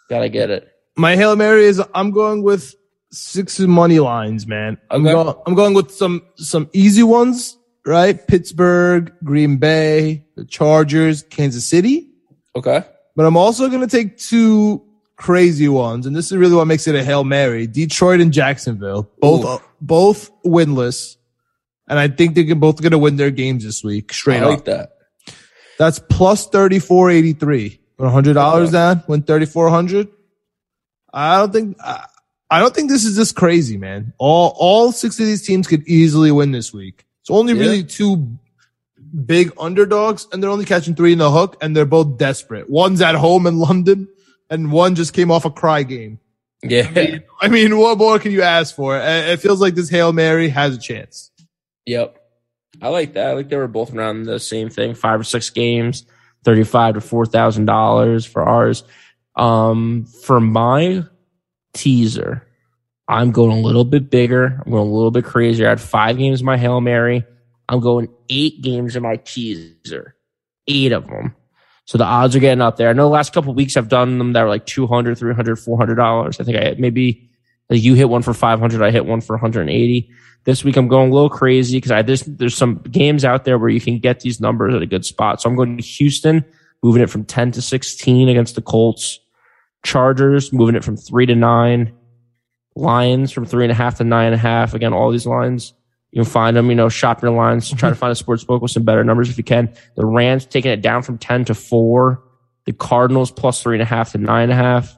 Gotta 0.10 0.28
get 0.30 0.50
it. 0.50 0.68
My 0.98 1.16
hail 1.16 1.36
mary 1.38 1.64
is 1.66 1.82
I'm 1.96 2.12
going 2.12 2.44
with 2.44 2.76
six 3.12 3.58
money 3.60 4.00
lines, 4.00 4.46
man. 4.46 4.78
I'm 4.92 5.06
Okay. 5.08 5.14
going. 5.14 5.36
I'm 5.48 5.54
going 5.56 5.74
with 5.74 5.92
some 5.92 6.24
some 6.36 6.70
easy 6.74 7.04
ones, 7.04 7.58
right? 7.86 8.28
Pittsburgh, 8.28 9.14
Green 9.24 9.58
Bay, 9.58 10.26
the 10.36 10.44
Chargers, 10.44 11.24
Kansas 11.24 11.66
City. 11.66 12.10
Okay. 12.56 12.84
But 13.16 13.26
I'm 13.26 13.38
also 13.38 13.70
going 13.70 13.82
to 13.82 13.88
take 13.88 14.18
two 14.18 14.84
crazy 15.16 15.68
ones, 15.70 16.06
and 16.06 16.16
this 16.16 16.32
is 16.32 16.38
really 16.38 16.56
what 16.56 16.66
makes 16.66 16.88
it 16.88 16.96
a 16.96 17.04
hail 17.04 17.24
mary: 17.24 17.68
Detroit 17.68 18.20
and 18.22 18.34
Jacksonville, 18.34 19.10
both 19.20 19.46
Ooh. 19.46 19.64
both 19.82 20.32
winless, 20.44 21.18
and 21.88 22.00
I 22.00 22.08
think 22.08 22.36
they're 22.36 22.56
both 22.56 22.82
going 22.82 22.92
to 22.92 22.98
win 22.98 23.16
their 23.18 23.32
games 23.32 23.64
this 23.64 23.84
week, 23.84 24.12
straight 24.14 24.42
I 24.42 24.46
like 24.46 24.60
up. 24.60 24.66
that. 24.66 24.90
That's 25.78 26.00
plus 26.00 26.48
thirty 26.48 26.80
four 26.80 27.10
eighty 27.12 27.34
three. 27.34 27.80
Put 27.98 28.10
hundred 28.10 28.34
dollars 28.34 28.70
Okay. 28.70 28.78
down, 28.78 29.04
win 29.08 29.22
thirty 29.24 29.46
four 29.46 29.70
hundred. 29.70 30.08
I 31.14 31.38
don't 31.38 31.54
think 31.54 31.78
I, 31.84 32.06
I 32.50 32.60
don't 32.60 32.74
think 32.74 32.90
this 32.90 33.06
is 33.06 33.16
this 33.16 33.32
crazy, 33.32 33.78
man. 33.78 34.14
All 34.18 34.56
all 34.58 34.92
six 34.92 35.20
of 35.20 35.26
these 35.28 35.46
teams 35.46 35.68
could 35.68 35.88
easily 35.88 36.32
win 36.32 36.52
this 36.52 36.74
week. 36.74 37.06
It's 37.22 37.30
only 37.30 37.54
Yeah. 37.54 37.60
really 37.62 37.84
two 37.84 38.38
big 39.26 39.52
underdogs, 39.60 40.28
and 40.32 40.42
they're 40.42 40.50
only 40.50 40.66
catching 40.66 40.96
three 40.96 41.14
in 41.14 41.20
the 41.20 41.32
hook, 41.32 41.58
and 41.62 41.76
they're 41.76 41.86
both 41.86 42.18
desperate. 42.18 42.70
One's 42.70 43.02
at 43.02 43.16
home 43.16 43.48
in 43.48 43.58
London, 43.58 44.08
and 44.50 44.72
one 44.72 44.96
just 44.96 45.14
came 45.14 45.32
off 45.32 45.46
a 45.46 45.52
cry 45.52 45.84
game. 45.84 46.20
Yeah. 46.64 47.20
I 47.42 47.50
mean, 47.50 47.78
what 47.78 47.98
more 47.98 48.20
can 48.20 48.32
you 48.32 48.42
ask 48.42 48.76
for? 48.76 48.98
It 48.98 49.30
it 49.30 49.40
feels 49.42 49.60
like 49.60 49.76
this 49.76 49.90
hail 49.90 50.14
mary 50.14 50.50
has 50.50 50.76
a 50.76 50.80
chance. 50.80 51.32
Yep. 51.86 52.18
I 52.82 52.88
like 52.90 53.14
that. 53.14 53.28
I 53.28 53.34
like 53.34 53.50
they 53.50 53.58
were 53.58 53.68
both 53.68 53.94
around 53.94 54.24
the 54.24 54.40
same 54.40 54.70
thing. 54.70 54.96
Five 54.96 55.20
or 55.20 55.24
six 55.24 55.50
games, 55.50 56.06
thirty-five 56.44 56.96
to 56.96 57.02
four 57.02 57.26
thousand 57.26 57.66
dollars 57.66 58.26
for 58.26 58.44
ours. 58.44 58.84
Um, 59.36 60.06
for 60.06 60.40
my 60.40 61.04
teaser, 61.74 62.48
I'm 63.08 63.32
going 63.32 63.52
a 63.52 63.62
little 63.62 63.86
bit 63.86 64.10
bigger. 64.10 64.62
I'm 64.66 64.72
going 64.72 64.88
a 64.88 64.94
little 64.94 65.12
bit 65.12 65.26
crazier. 65.26 65.68
I 65.68 65.70
had 65.70 65.82
five 65.82 66.18
games 66.18 66.40
in 66.40 66.46
my 66.46 66.58
Hail 66.58 66.80
Mary. 66.82 67.26
I'm 67.70 67.80
going 67.80 68.10
eight 68.30 68.62
games 68.62 68.96
in 68.96 69.04
my 69.04 69.18
teaser. 69.18 70.16
Eight 70.68 70.92
of 70.92 71.08
them. 71.08 71.36
So 71.86 71.98
the 71.98 72.06
odds 72.06 72.36
are 72.36 72.40
getting 72.40 72.62
up 72.62 72.78
there. 72.78 72.90
I 72.90 72.94
know 72.94 73.04
the 73.04 73.10
last 73.10 73.34
couple 73.34 73.54
weeks 73.54 73.76
I've 73.76 73.90
done 73.90 74.18
them 74.18 74.34
that 74.34 74.44
were 74.44 74.50
like 74.50 74.66
200, 74.66 75.18
300, 75.18 75.58
400 75.58 75.96
dollars. 75.96 76.40
I 76.40 76.44
think 76.44 76.58
I 76.58 76.76
maybe 76.80 77.30
you 77.70 77.94
hit 77.96 78.10
one 78.10 78.22
for 78.22 78.34
500. 78.34 78.82
I 78.82 78.92
hit 78.92 79.06
one 79.06 79.22
for 79.22 79.36
180. 79.36 80.10
This 80.46 80.64
week 80.64 80.78
I'm 80.78 80.88
going 80.88 81.12
a 81.12 81.14
little 81.14 81.30
crazy 81.30 81.78
because 81.78 81.92
I 81.92 82.02
there's 82.02 82.24
there's 82.24 82.56
some 82.56 82.76
games 82.90 83.26
out 83.26 83.46
there 83.46 83.58
where 83.58 83.70
you 83.70 83.82
can 83.82 84.00
get 84.00 84.22
these 84.22 84.40
numbers 84.40 84.74
at 84.76 84.82
a 84.82 84.86
good 84.86 85.06
spot. 85.06 85.42
So 85.42 85.50
I'm 85.50 85.56
going 85.56 85.78
to 85.78 85.84
Houston, 85.84 86.46
moving 86.82 87.02
it 87.02 87.10
from 87.10 87.26
10 87.26 87.52
to 87.54 87.62
16 87.62 88.30
against 88.30 88.56
the 88.56 88.62
Colts. 88.62 89.20
Chargers 89.86 90.54
moving 90.54 90.76
it 90.76 90.84
from 90.84 90.96
three 90.96 91.26
to 91.26 91.36
nine. 91.36 91.94
Lions 92.76 93.32
from 93.32 93.46
three 93.46 93.66
and 93.66 93.72
a 93.72 93.76
half 93.76 93.98
to 93.98 94.04
nine 94.04 94.28
and 94.28 94.36
a 94.36 94.38
half. 94.38 94.74
Again, 94.74 94.94
all 94.94 95.12
these 95.12 95.28
lines 95.28 95.74
you 96.14 96.22
can 96.22 96.32
find 96.32 96.56
them. 96.56 96.70
You 96.70 96.76
know, 96.76 96.90
shop 96.90 97.24
your 97.24 97.32
lines. 97.32 97.70
Try 97.70 97.90
to 97.90 97.96
mm-hmm. 97.96 98.00
find 98.00 98.12
a 98.12 98.16
sports 98.16 98.44
book 98.44 98.62
with 98.62 98.70
some 98.70 98.84
better 98.84 99.04
numbers 99.04 99.32
if 99.32 99.38
you 99.40 99.44
can. 99.44 99.74
The 99.96 100.06
Rams 100.06 100.46
taking 100.46 100.70
it 100.70 100.84
down 100.84 101.02
from 101.02 101.18
10 101.18 101.46
to 101.46 101.56
four. 101.56 102.24
The 102.66 102.72
Cardinals 102.72 103.32
plus 103.32 103.64
three 103.64 103.76
and 103.76 103.82
a 103.82 103.86
half 103.86 104.12
to 104.12 104.20
nine 104.20 104.44
and 104.44 104.52
a 104.52 104.56
half. 104.56 104.96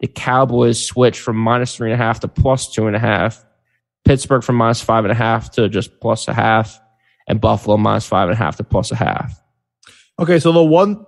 The 0.00 0.06
Cowboys 0.06 0.84
switch 0.84 1.18
from 1.18 1.38
minus 1.38 1.74
three 1.74 1.90
and 1.90 1.98
a 1.98 2.04
half 2.04 2.20
to 2.20 2.28
plus 2.28 2.70
two 2.70 2.86
and 2.86 2.94
a 2.94 2.98
half. 2.98 3.42
Pittsburgh 4.04 4.44
from 4.44 4.56
minus 4.56 4.82
five 4.82 5.06
and 5.06 5.12
a 5.12 5.14
half 5.14 5.50
to 5.52 5.66
just 5.70 5.98
plus 5.98 6.28
a 6.28 6.34
half. 6.34 6.78
And 7.26 7.40
Buffalo 7.40 7.78
minus 7.78 8.06
five 8.06 8.28
and 8.28 8.34
a 8.34 8.38
half 8.38 8.56
to 8.58 8.64
plus 8.64 8.92
a 8.92 8.96
half. 8.96 9.42
Okay, 10.18 10.38
so 10.38 10.52
the 10.52 10.62
one. 10.62 11.06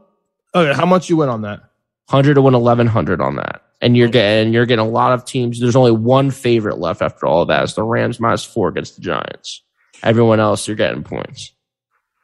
Okay, 0.54 0.72
how 0.74 0.86
much 0.86 1.10
you 1.10 1.18
win 1.18 1.28
on 1.28 1.42
that? 1.42 1.60
100 2.08 2.34
to 2.34 2.42
win 2.42 2.54
1100 2.54 3.20
on 3.20 3.36
that. 3.36 3.62
And 3.82 3.96
you're 3.96 4.08
getting 4.08 4.54
you're 4.54 4.64
getting 4.64 4.84
a 4.86 4.88
lot 4.88 5.12
of 5.12 5.24
teams. 5.26 5.60
There's 5.60 5.76
only 5.76 5.92
one 5.92 6.30
favorite 6.30 6.78
left 6.78 7.02
after 7.02 7.26
all 7.26 7.42
of 7.42 7.48
that. 7.48 7.64
It's 7.64 7.74
the 7.74 7.82
Rams 7.82 8.18
minus 8.20 8.44
four 8.44 8.68
against 8.68 8.96
the 8.96 9.02
Giants. 9.02 9.60
Everyone 10.02 10.40
else, 10.40 10.66
you're 10.66 10.76
getting 10.76 11.02
points. 11.02 11.52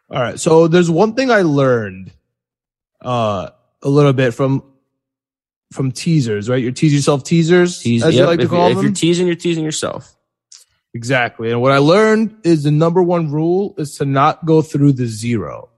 All 0.09 0.23
right. 0.23 0.39
So 0.41 0.69
there's 0.69 0.91
one 0.91 1.15
thing 1.15 1.31
I 1.31 1.43
learned 1.43 2.13
uh 3.03 3.51
a 3.83 3.89
little 3.89 4.13
bit 4.13 4.33
from 4.35 4.63
from 5.73 5.93
teasers, 5.93 6.49
right? 6.49 6.63
You're 6.63 6.73
tease 6.73 6.95
yourself 6.95 7.25
teasers, 7.25 7.81
Tease, 7.81 8.03
as 8.05 8.15
you 8.15 8.21
yep, 8.21 8.29
like 8.29 8.39
to 8.39 8.45
if, 8.45 8.51
call 8.51 8.69
if 8.69 8.77
them. 8.77 8.85
you're 8.87 8.95
teasing, 8.95 9.27
you're 9.27 9.37
teasing 9.37 9.65
yourself. 9.65 10.15
exactly. 10.95 11.51
And 11.51 11.61
what 11.61 11.73
I 11.73 11.79
learned 11.79 12.37
is 12.45 12.63
the 12.63 12.71
number 12.71 13.03
one 13.03 13.31
rule 13.31 13.75
is 13.79 13.97
to 13.99 14.05
not 14.05 14.47
go 14.47 14.63
through 14.63 14.93
the 14.93 15.07
zero. 15.07 15.69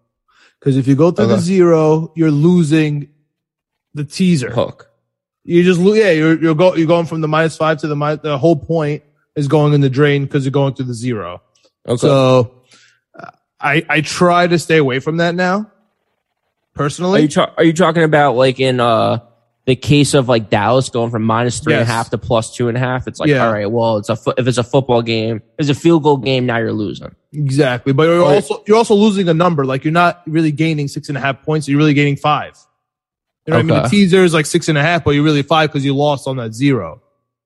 Because 0.60 0.76
if 0.76 0.86
you 0.86 0.94
go 0.94 1.10
through 1.10 1.28
the 1.28 1.38
zero, 1.38 2.12
you're 2.14 2.30
losing 2.30 3.08
the 3.94 4.04
teaser. 4.04 4.50
Hook. 4.50 4.89
You 5.44 5.62
just 5.64 5.80
yeah, 5.80 6.10
you're 6.10 6.40
you're 6.40 6.54
go 6.54 6.74
you're 6.74 6.86
going 6.86 7.06
from 7.06 7.20
the 7.22 7.28
minus 7.28 7.56
five 7.56 7.78
to 7.78 7.88
the 7.88 7.96
minus. 7.96 8.20
The 8.22 8.36
whole 8.38 8.56
point 8.56 9.02
is 9.36 9.48
going 9.48 9.72
in 9.72 9.80
the 9.80 9.90
drain 9.90 10.24
because 10.24 10.44
you're 10.44 10.50
going 10.52 10.74
through 10.74 10.86
the 10.86 10.94
zero. 10.94 11.42
Okay. 11.88 11.96
So 11.98 12.62
uh, 13.18 13.30
I 13.60 13.84
I 13.88 14.00
try 14.02 14.46
to 14.46 14.58
stay 14.58 14.76
away 14.76 14.98
from 15.00 15.16
that 15.16 15.34
now. 15.34 15.58
are 15.60 15.66
Personally, 16.74 17.22
you 17.22 17.28
ta- 17.28 17.52
are 17.56 17.64
you 17.64 17.72
talking 17.72 18.02
about 18.02 18.36
like 18.36 18.60
in 18.60 18.80
uh 18.80 19.20
the 19.66 19.76
case 19.76 20.14
of 20.14 20.28
like 20.28 20.50
Dallas 20.50 20.88
going 20.88 21.10
from 21.10 21.22
minus 21.22 21.60
three 21.60 21.74
and 21.74 21.82
a 21.82 21.84
half 21.84 22.10
to 22.10 22.18
plus 22.18 22.54
two 22.54 22.68
and 22.68 22.76
a 22.76 22.80
half? 22.80 23.06
It's 23.06 23.18
like 23.20 23.28
Yeah. 23.28 23.46
all 23.46 23.52
right, 23.52 23.70
well, 23.70 23.96
it's 23.98 24.08
a 24.08 24.16
fo- 24.16 24.34
if 24.36 24.46
it's 24.46 24.58
a 24.58 24.62
football 24.64 25.00
game, 25.02 25.36
if 25.36 25.42
it's 25.58 25.68
a 25.70 25.74
field 25.74 26.02
goal 26.02 26.16
game. 26.18 26.44
Now 26.46 26.58
you're 26.58 26.72
losing. 26.72 27.14
exactly. 27.32 27.92
But 27.92 28.04
you're 28.04 28.24
also 28.24 28.62
you're 28.66 28.76
also 28.76 28.94
losing 28.94 29.28
a 29.28 29.34
number. 29.34 29.64
Like 29.64 29.84
you're 29.84 29.92
not 29.92 30.22
really 30.26 30.52
gaining 30.52 30.86
six 30.88 31.08
and 31.08 31.16
a 31.16 31.20
half 31.20 31.42
points. 31.42 31.66
You're 31.68 31.78
really 31.78 31.94
gaining 31.94 32.16
five. 32.16 32.58
You 33.46 33.52
know 33.52 33.56
what 33.56 33.60
I 33.60 33.62
mean? 33.62 33.82
The 33.82 33.88
teaser 33.88 34.22
is 34.24 34.34
like 34.34 34.46
six 34.46 34.68
and 34.68 34.76
a 34.78 34.82
half, 34.82 35.02
but 35.04 35.12
you're 35.12 35.24
really 35.24 35.42
five 35.42 35.70
because 35.70 35.84
you 35.84 35.94
lost 35.96 36.28
on 36.28 36.36
that 36.36 36.52
zero. 36.54 37.02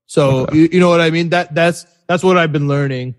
So 0.06 0.40
Okay. 0.40 0.58
you, 0.58 0.68
you 0.72 0.80
know 0.80 0.88
what 0.90 1.00
I 1.00 1.10
mean? 1.10 1.30
That 1.30 1.54
that's 1.54 1.86
that's 2.08 2.22
what 2.22 2.36
I've 2.36 2.52
been 2.52 2.68
learning 2.68 3.14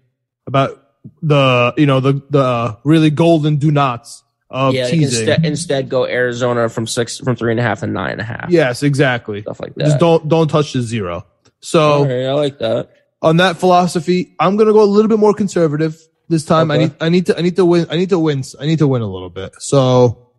about 0.45 0.81
the 1.21 1.73
you 1.77 1.85
know 1.85 1.99
the 1.99 2.21
the 2.29 2.39
uh, 2.39 2.75
really 2.83 3.09
golden 3.09 3.57
do 3.57 3.71
nots 3.71 4.23
of 4.49 4.73
yeah, 4.75 4.83
like 4.83 4.91
teasing. 4.91 5.19
instead 5.27 5.45
instead 5.45 5.89
go 5.89 6.05
Arizona 6.05 6.69
from 6.69 6.85
six 6.85 7.17
from 7.17 7.35
three 7.35 7.51
and 7.51 7.59
a 7.59 7.63
half 7.63 7.79
to 7.79 7.87
nine 7.87 8.11
and 8.11 8.21
a 8.21 8.25
half. 8.25 8.49
Yes, 8.49 8.83
exactly. 8.83 9.41
stuff 9.41 9.59
like 9.59 9.73
that. 9.75 9.85
Just 9.85 9.99
don't 9.99 10.27
don't 10.27 10.47
touch 10.47 10.73
the 10.73 10.81
zero. 10.81 11.25
So 11.61 11.81
All 11.81 12.05
right, 12.05 12.25
I 12.25 12.33
like 12.33 12.59
that. 12.59 12.89
on 13.21 13.37
that 13.37 13.57
philosophy, 13.57 14.35
I'm 14.39 14.57
gonna 14.57 14.73
go 14.73 14.83
a 14.83 14.85
little 14.85 15.09
bit 15.09 15.17
more 15.19 15.33
conservative 15.33 15.99
this 16.29 16.45
time. 16.45 16.69
I 16.69 16.77
need 16.77 16.93
I 17.01 17.09
need 17.09 17.25
to 17.27 17.37
I 17.37 17.41
need 17.41 17.55
to 17.55 17.65
win 17.65 17.87
I 17.89 17.95
need 17.97 18.09
to 18.09 18.19
win 18.19 18.43
I 18.59 18.65
need 18.67 18.79
to 18.79 18.87
win 18.87 19.01
a 19.01 19.07
little 19.07 19.31
bit. 19.31 19.55
So 19.59 20.29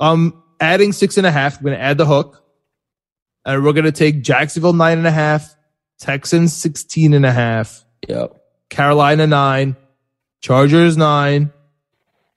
I'm 0.00 0.41
adding 0.62 0.92
six 0.92 1.18
and 1.18 1.26
a 1.26 1.30
half. 1.30 1.58
I'm 1.58 1.64
gonna 1.64 1.76
add 1.76 1.98
the 1.98 2.06
hook. 2.06 2.38
And 3.44 3.64
we're 3.64 3.72
gonna 3.72 3.92
take 3.92 4.22
Jacksonville 4.22 4.72
nine 4.72 4.98
and 4.98 5.06
a 5.06 5.10
half, 5.10 5.54
Texans 5.98 6.52
16 6.54 7.12
and 7.12 7.26
a 7.26 7.32
half, 7.32 7.84
Yep. 8.08 8.36
Carolina 8.70 9.26
nine, 9.26 9.76
Chargers 10.40 10.96
nine, 10.96 11.52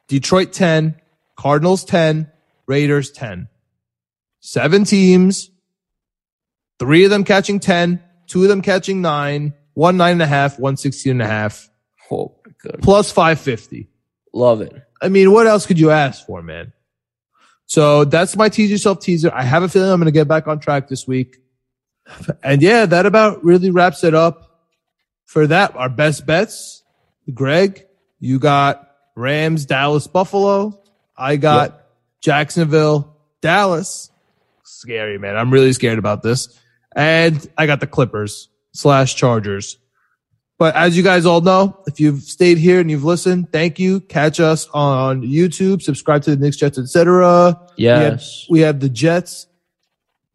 Detroit 0.08 0.52
10, 0.52 1.00
Cardinals 1.38 1.86
10, 1.86 2.32
Raiders 2.68 3.12
10. 3.12 3.48
Seven 4.40 4.84
teams, 4.84 5.50
three 6.80 7.04
of 7.04 7.10
them 7.12 7.24
catching 7.24 7.60
10, 7.60 8.02
two 8.28 8.44
of 8.44 8.50
them 8.50 8.62
catching 8.62 9.02
nine, 9.02 9.54
one 9.76 9.98
nine 9.98 10.14
and 10.14 10.22
a 10.22 10.28
half, 10.28 10.58
one 10.60 10.78
16 10.78 11.12
and 11.12 11.22
a 11.22 11.28
half, 11.28 11.70
Oh, 12.12 12.36
good. 12.62 12.80
plus 12.82 13.12
550. 13.12 13.90
Love 14.34 14.62
it. 14.62 14.74
I 15.02 15.10
mean, 15.10 15.32
what 15.32 15.46
else 15.48 15.66
could 15.66 15.80
you 15.80 15.92
ask 15.92 16.26
for, 16.26 16.42
man? 16.42 16.74
So 17.68 18.06
that's 18.06 18.36
my 18.36 18.50
tease 18.50 18.72
yourself 18.72 19.00
teaser. 19.00 19.32
I 19.34 19.44
have 19.44 19.64
a 19.64 19.70
feeling 19.70 19.90
I'm 19.90 20.00
going 20.00 20.06
to 20.06 20.12
get 20.12 20.28
back 20.28 20.48
on 20.48 20.60
track 20.60 20.88
this 20.88 21.08
week. 21.08 21.38
And 22.44 22.62
yeah, 22.62 22.86
that 22.86 23.06
about 23.06 23.44
really 23.44 23.72
wraps 23.72 24.04
it 24.04 24.14
up 24.14 24.62
for 25.26 25.48
that. 25.48 25.76
Our 25.76 25.90
best 25.90 26.26
bets. 26.26 26.84
Greg, 27.34 27.86
you 28.20 28.38
got 28.38 28.92
Rams, 29.16 29.66
Dallas, 29.66 30.06
Buffalo. 30.06 30.84
I 31.18 31.38
got 31.38 31.86
Jacksonville, 32.22 33.18
Dallas. 33.42 34.12
Scary, 34.64 35.18
man. 35.18 35.36
I'm 35.36 35.52
really 35.52 35.74
scared 35.74 35.98
about 35.98 36.22
this. 36.22 36.60
And 36.96 37.46
I 37.58 37.66
got 37.66 37.80
the 37.80 37.88
Clippers 37.88 38.50
slash 38.74 39.16
Chargers. 39.16 39.80
But 40.58 40.76
as 40.76 40.96
you 40.96 41.04
guys 41.04 41.26
all 41.26 41.42
know, 41.42 41.84
if 41.86 42.00
you've 42.00 42.22
stayed 42.22 42.58
here 42.58 42.80
and 42.80 42.90
you've 42.90 43.04
listened, 43.04 43.52
thank 43.52 43.78
you. 43.78 44.00
Catch 44.00 44.40
us 44.40 44.70
on 44.74 45.22
YouTube, 45.22 45.82
subscribe 45.82 46.24
to 46.24 46.36
the 46.36 46.38
Knicks, 46.38 46.56
Jets, 46.56 46.78
etc. 46.78 47.60
Yes. 47.76 48.46
We 48.50 48.62
have 48.62 48.80
the 48.80 48.88
Jets 48.88 49.48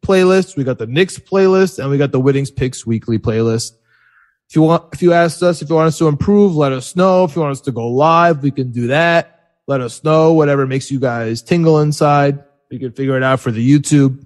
playlist, 0.05 0.57
we 0.57 0.63
got 0.63 0.77
the 0.77 0.87
Knicks 0.87 1.17
playlist, 1.17 1.79
and 1.79 1.89
we 1.89 1.97
got 1.97 2.11
the 2.11 2.19
Winnings 2.19 2.51
Picks 2.51 2.85
weekly 2.85 3.17
playlist. 3.17 3.73
If 4.49 4.55
you 4.55 4.63
want, 4.63 4.93
if 4.93 5.01
you 5.01 5.13
asked 5.13 5.41
us, 5.41 5.61
if 5.61 5.69
you 5.69 5.75
want 5.75 5.87
us 5.87 5.97
to 5.99 6.07
improve, 6.07 6.55
let 6.55 6.71
us 6.71 6.95
know. 6.95 7.23
If 7.23 7.35
you 7.35 7.41
want 7.41 7.53
us 7.53 7.61
to 7.61 7.71
go 7.71 7.87
live, 7.87 8.43
we 8.43 8.51
can 8.51 8.71
do 8.71 8.87
that. 8.87 9.53
Let 9.65 9.81
us 9.81 10.03
know. 10.03 10.33
Whatever 10.33 10.67
makes 10.67 10.91
you 10.91 10.99
guys 10.99 11.41
tingle 11.41 11.79
inside, 11.79 12.43
we 12.69 12.77
can 12.77 12.91
figure 12.91 13.15
it 13.15 13.23
out 13.23 13.39
for 13.39 13.51
the 13.51 13.65
YouTube. 13.65 14.25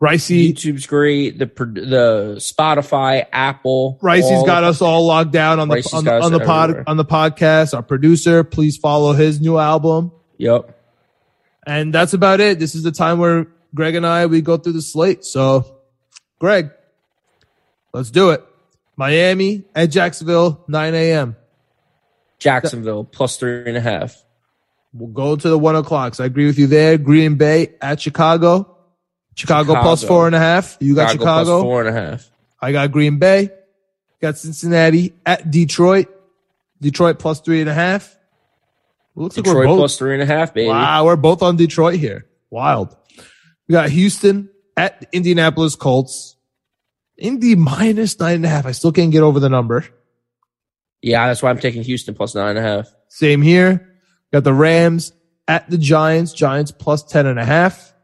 Ricey, 0.00 0.52
YouTube's 0.52 0.86
great. 0.86 1.38
The 1.38 1.46
the 1.46 2.34
Spotify, 2.38 3.26
Apple. 3.32 3.98
Ricey's 4.00 4.44
got 4.46 4.60
the- 4.60 4.68
us 4.68 4.80
all 4.80 5.04
locked 5.06 5.32
down 5.32 5.58
on 5.58 5.68
the 5.68 5.76
Ricey's 5.76 5.92
on 5.94 6.04
the, 6.04 6.22
on 6.22 6.32
the 6.32 6.38
pod 6.40 6.70
everywhere. 6.70 6.84
on 6.86 6.96
the 6.96 7.04
podcast. 7.04 7.74
Our 7.74 7.82
producer, 7.82 8.44
please 8.44 8.76
follow 8.76 9.12
his 9.12 9.40
new 9.40 9.58
album. 9.58 10.12
Yep. 10.36 10.74
And 11.66 11.92
that's 11.92 12.12
about 12.12 12.40
it. 12.40 12.60
This 12.60 12.76
is 12.76 12.84
the 12.84 12.92
time 12.92 13.18
where 13.18 13.48
Greg 13.74 13.96
and 13.96 14.06
I 14.06 14.26
we 14.26 14.40
go 14.40 14.56
through 14.56 14.74
the 14.74 14.82
slate. 14.82 15.24
So, 15.24 15.78
Greg, 16.38 16.70
let's 17.92 18.10
do 18.12 18.30
it. 18.30 18.44
Miami 18.96 19.64
at 19.74 19.86
Jacksonville, 19.86 20.64
9 20.68 20.94
a.m. 20.94 21.36
Jacksonville 22.38 23.02
plus 23.04 23.36
three 23.36 23.64
and 23.66 23.76
a 23.76 23.80
half. 23.80 24.16
We'll 24.94 25.08
go 25.10 25.34
to 25.36 25.48
the 25.48 25.58
one 25.58 25.76
o'clocks. 25.76 26.20
I 26.20 26.24
agree 26.24 26.46
with 26.46 26.58
you 26.58 26.68
there. 26.68 26.96
Green 26.98 27.34
Bay 27.34 27.74
at 27.80 28.00
Chicago. 28.00 28.76
Chicago, 29.38 29.74
Chicago. 29.74 29.96
four 29.96 30.26
and 30.26 30.34
a 30.34 30.40
half. 30.40 30.76
You 30.80 30.96
got 30.96 31.12
Chicago 31.12 31.24
Chicago. 31.24 31.50
plus 31.50 31.62
four 31.62 31.86
and 31.86 31.96
a 31.96 32.00
half. 32.00 32.30
I 32.60 32.72
got 32.72 32.90
Green 32.90 33.18
Bay. 33.20 33.50
Got 34.20 34.36
Cincinnati 34.36 35.14
at 35.24 35.48
Detroit. 35.48 36.08
Detroit 36.80 37.20
plus 37.20 37.40
three 37.40 37.60
and 37.60 37.70
a 37.70 37.74
half. 37.74 38.16
Looks 39.14 39.36
like 39.36 39.46
we're 39.46 39.64
both. 39.64 39.78
plus 39.78 39.96
three 39.96 40.14
and 40.14 40.22
a 40.22 40.26
half, 40.26 40.54
baby. 40.54 40.68
Wow, 40.68 41.04
we're 41.04 41.14
both 41.16 41.42
on 41.42 41.56
Detroit 41.56 42.00
here. 42.00 42.26
Wild. 42.50 42.96
We 43.68 43.72
got 43.74 43.90
Houston 43.90 44.50
at 44.76 45.06
Indianapolis 45.12 45.76
Colts. 45.76 46.36
Indy 47.16 47.54
minus 47.54 48.18
nine 48.18 48.36
and 48.36 48.44
a 48.44 48.48
half. 48.48 48.66
I 48.66 48.72
still 48.72 48.92
can't 48.92 49.12
get 49.12 49.22
over 49.22 49.38
the 49.38 49.48
number. 49.48 49.84
Yeah, 51.00 51.28
that's 51.28 51.42
why 51.44 51.50
I'm 51.50 51.58
taking 51.58 51.84
Houston 51.84 52.14
plus 52.14 52.34
nine 52.34 52.56
and 52.56 52.58
a 52.58 52.62
half. 52.62 52.92
Same 53.08 53.40
here. 53.40 54.00
Got 54.32 54.42
the 54.42 54.52
Rams 54.52 55.12
at 55.46 55.70
the 55.70 55.78
Giants. 55.78 56.32
Giants 56.32 56.72
plus 56.72 57.04
ten 57.04 57.26
and 57.26 57.38
a 57.38 57.44
half. 57.44 57.94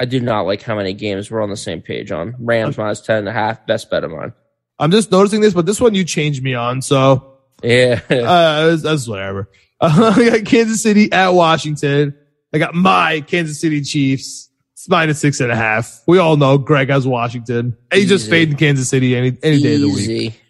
I 0.00 0.06
do 0.06 0.20
not 0.20 0.42
like 0.42 0.62
how 0.62 0.76
many 0.76 0.92
games 0.92 1.30
we're 1.30 1.42
on 1.42 1.50
the 1.50 1.56
same 1.56 1.80
page 1.80 2.10
on. 2.10 2.34
Rams 2.38 2.76
minus 2.76 3.00
ten 3.00 3.18
and 3.18 3.28
a 3.28 3.32
half. 3.32 3.66
Best 3.66 3.90
bet 3.90 4.04
of 4.04 4.10
mine. 4.10 4.32
I'm 4.78 4.90
just 4.90 5.12
noticing 5.12 5.40
this, 5.40 5.54
but 5.54 5.66
this 5.66 5.80
one 5.80 5.94
you 5.94 6.04
changed 6.04 6.42
me 6.42 6.54
on, 6.54 6.82
so 6.82 7.38
Yeah. 7.62 8.00
uh, 8.10 8.76
that's, 8.76 9.06
whatever. 9.06 9.48
I 9.80 10.30
got 10.30 10.44
Kansas 10.44 10.82
City 10.82 11.12
at 11.12 11.28
Washington. 11.28 12.16
I 12.52 12.58
got 12.58 12.74
my 12.74 13.20
Kansas 13.20 13.60
City 13.60 13.82
Chiefs 13.82 14.48
It's 14.72 14.88
minus 14.88 15.20
six 15.20 15.40
and 15.40 15.52
a 15.52 15.56
half. 15.56 16.02
We 16.06 16.18
all 16.18 16.36
know 16.36 16.58
Greg 16.58 16.88
has 16.88 17.06
Washington. 17.06 17.76
And 17.90 18.00
he's 18.00 18.08
just 18.08 18.24
Easy. 18.24 18.30
fading 18.30 18.56
Kansas 18.56 18.88
City 18.88 19.16
any 19.16 19.36
any 19.42 19.60
day 19.60 19.74
of 19.76 19.80
the 19.82 19.88
week. 19.88 20.40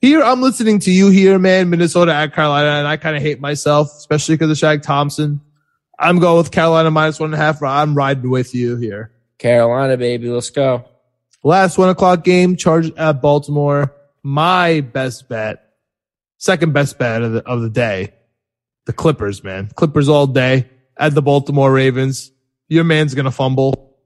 Here, 0.00 0.22
I'm 0.22 0.42
listening 0.42 0.78
to 0.80 0.90
you 0.90 1.08
here, 1.08 1.38
man. 1.38 1.70
Minnesota 1.70 2.14
at 2.14 2.34
Carolina, 2.34 2.68
and 2.68 2.86
I 2.86 2.96
kind 2.96 3.16
of 3.16 3.22
hate 3.22 3.40
myself, 3.40 3.88
especially 3.96 4.36
because 4.36 4.50
of 4.50 4.56
Shaq 4.56 4.82
Thompson. 4.82 5.40
I'm 5.98 6.18
going 6.18 6.38
with 6.38 6.50
Carolina 6.50 6.90
minus 6.90 7.18
one 7.18 7.32
and 7.32 7.40
a 7.40 7.44
half. 7.44 7.62
I'm 7.62 7.94
riding 7.94 8.30
with 8.30 8.54
you 8.54 8.76
here. 8.76 9.12
Carolina, 9.38 9.96
baby. 9.96 10.28
Let's 10.28 10.50
go. 10.50 10.84
Last 11.42 11.78
one 11.78 11.88
o'clock 11.88 12.24
game, 12.24 12.56
Chargers 12.56 12.92
at 12.96 13.22
Baltimore. 13.22 13.94
My 14.22 14.80
best 14.80 15.28
bet, 15.28 15.74
second 16.38 16.72
best 16.72 16.98
bet 16.98 17.22
of 17.22 17.32
the, 17.32 17.48
of 17.48 17.62
the 17.62 17.70
day, 17.70 18.14
the 18.86 18.92
Clippers, 18.92 19.44
man. 19.44 19.68
Clippers 19.74 20.08
all 20.08 20.26
day 20.26 20.68
at 20.96 21.14
the 21.14 21.22
Baltimore 21.22 21.72
Ravens. 21.72 22.32
Your 22.68 22.84
man's 22.84 23.14
gonna 23.14 23.30
fumble. 23.30 23.96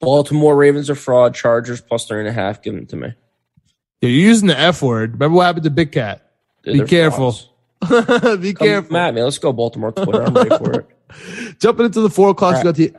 Baltimore 0.00 0.54
Ravens 0.54 0.90
are 0.90 0.94
fraud. 0.94 1.34
Chargers 1.34 1.80
plus 1.80 2.06
three 2.06 2.20
and 2.20 2.28
a 2.28 2.32
half. 2.32 2.62
Give 2.62 2.74
them 2.74 2.86
to 2.86 2.96
me. 2.96 3.14
You're 4.02 4.10
using 4.10 4.48
the 4.48 4.58
F 4.58 4.82
word. 4.82 5.14
Remember 5.14 5.36
what 5.36 5.46
happened 5.46 5.64
to 5.64 5.70
Big 5.70 5.92
Cat? 5.92 6.30
Dude, 6.62 6.82
Be 6.82 6.86
careful. 6.86 7.32
Be 7.80 7.88
Come 7.88 8.54
careful. 8.54 8.92
Matt, 8.92 9.14
man, 9.14 9.24
Let's 9.24 9.38
go 9.38 9.52
Baltimore 9.52 9.92
Twitter. 9.92 10.22
I'm 10.22 10.34
ready 10.34 10.50
for 10.50 10.80
it. 10.80 10.86
Jumping 11.58 11.86
into 11.86 12.00
the 12.00 12.10
four 12.10 12.30
o'clock, 12.30 12.58
you 12.58 12.64
got 12.64 12.74
the, 12.76 12.92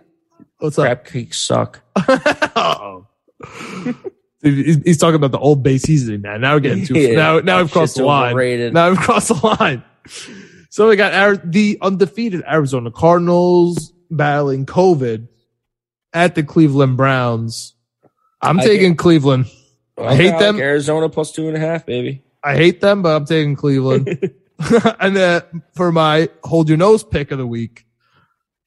what's 0.59 0.77
up? 0.79 0.85
Crab 0.85 1.05
cakes 1.05 1.37
suck. 1.37 1.81
He's 4.41 4.97
talking 4.97 5.15
about 5.15 5.31
the 5.31 5.39
old 5.39 5.63
base 5.63 5.83
seasoning 5.83 6.21
now. 6.21 6.37
Now 6.37 6.53
we're 6.53 6.61
getting 6.61 6.85
too, 6.85 6.93
Yeah, 6.99 7.15
now, 7.15 7.39
Now 7.39 7.61
we've 7.61 7.71
crossed 7.71 7.97
the 7.97 8.05
line. 8.05 8.31
overrated. 8.31 8.73
Now 8.73 8.89
we've 8.89 8.99
crossed 8.99 9.27
the 9.29 9.55
line. 9.59 9.83
So 10.69 10.87
we 10.87 10.95
got 10.95 11.13
our, 11.13 11.35
the 11.35 11.77
undefeated 11.81 12.43
Arizona 12.47 12.91
Cardinals 12.91 13.91
battling 14.09 14.65
COVID 14.65 15.27
at 16.13 16.35
the 16.35 16.43
Cleveland 16.43 16.95
Browns. 16.95 17.73
I'm 18.41 18.59
I 18.59 18.63
taking 18.63 18.95
Cleveland. 18.95 19.47
I 19.97 20.15
hate 20.15 20.31
like 20.31 20.39
them. 20.39 20.59
Arizona 20.59 21.09
plus 21.09 21.31
two 21.33 21.47
and 21.49 21.57
a 21.57 21.59
half, 21.59 21.85
baby. 21.85 22.23
I 22.41 22.55
hate 22.55 22.79
them, 22.79 23.01
but 23.01 23.15
I'm 23.15 23.25
taking 23.25 23.55
Cleveland. 23.55 24.31
and 24.99 25.15
then 25.15 25.41
for 25.75 25.91
my 25.91 26.29
hold 26.43 26.69
your 26.69 26.77
nose 26.77 27.03
pick 27.03 27.31
of 27.31 27.37
the 27.37 27.47
week, 27.47 27.85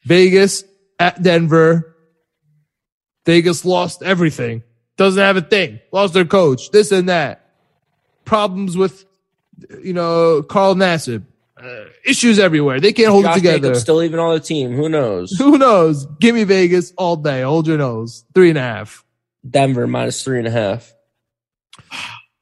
Vegas 0.04 0.64
at 0.98 1.22
Denver. 1.22 1.96
Vegas 3.24 3.64
lost 3.64 4.02
everything. 4.02 4.62
Doesn't 4.96 5.22
have 5.22 5.36
a 5.36 5.42
thing. 5.42 5.80
Lost 5.92 6.14
their 6.14 6.24
coach. 6.24 6.70
This 6.70 6.92
and 6.92 7.08
that. 7.08 7.50
Problems 8.24 8.76
with, 8.76 9.04
you 9.82 9.92
know, 9.92 10.42
Carl 10.42 10.74
Nassib. 10.74 11.24
Uh, 11.56 11.84
issues 12.04 12.40
everywhere. 12.40 12.80
They 12.80 12.92
can't 12.92 13.10
hold 13.10 13.24
Josh 13.24 13.36
it 13.36 13.38
together. 13.38 13.58
Jacobs 13.58 13.80
still 13.80 14.02
even 14.02 14.18
on 14.18 14.34
the 14.34 14.40
team. 14.40 14.72
Who 14.72 14.88
knows? 14.88 15.30
Who 15.38 15.58
knows? 15.58 16.06
Give 16.18 16.34
me 16.34 16.42
Vegas 16.42 16.92
all 16.98 17.14
day. 17.14 17.42
Hold 17.42 17.68
your 17.68 17.78
nose. 17.78 18.24
Three 18.34 18.48
and 18.48 18.58
a 18.58 18.62
half. 18.62 19.04
Denver 19.48 19.86
minus 19.86 20.24
three 20.24 20.38
and 20.38 20.48
a 20.48 20.50
half. 20.50 20.92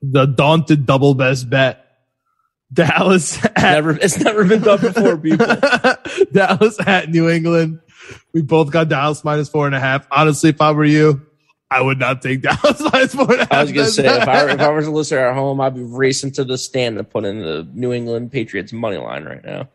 The 0.01 0.25
daunted 0.25 0.87
double 0.87 1.15
best 1.15 1.51
bet. 1.51 1.90
Dallas 2.73 3.43
at 3.45 3.57
Never, 3.57 3.91
it's 3.93 4.19
never 4.19 4.45
been 4.45 4.63
done 4.63 4.81
before, 4.81 5.17
people. 5.17 5.47
Dallas 6.33 6.79
at 6.87 7.11
New 7.11 7.29
England. 7.29 7.81
We 8.33 8.43
both 8.43 8.71
got 8.71 8.89
Dallas 8.89 9.25
minus 9.25 9.49
four 9.49 9.67
and 9.67 9.75
a 9.75 9.81
half. 9.81 10.07
Honestly, 10.11 10.51
if 10.51 10.61
I 10.61 10.71
were 10.73 10.85
you, 10.85 11.21
I 11.71 11.81
would 11.81 11.99
not 11.99 12.23
take 12.23 12.43
Dallas 12.43 12.81
minus 12.93 13.15
four 13.15 13.33
and 13.33 13.41
a 13.43 13.45
half. 13.45 13.53
I 13.53 13.63
was 13.63 13.73
gonna 13.73 13.89
say 13.89 14.07
if 14.07 14.29
I 14.29 14.51
if 14.51 14.61
I 14.61 14.69
was 14.69 14.87
a 14.87 14.91
listener 14.91 15.19
at 15.19 15.35
home, 15.35 15.61
I'd 15.61 15.75
be 15.75 15.83
racing 15.83 16.33
to 16.33 16.45
the 16.45 16.57
stand 16.59 16.97
to 16.99 17.05
put 17.05 17.25
in 17.25 17.41
the 17.41 17.69
New 17.73 17.93
England 17.93 18.31
Patriots 18.33 18.73
money 18.73 18.97
line 18.99 19.25
right 19.25 19.45
now. 19.45 19.69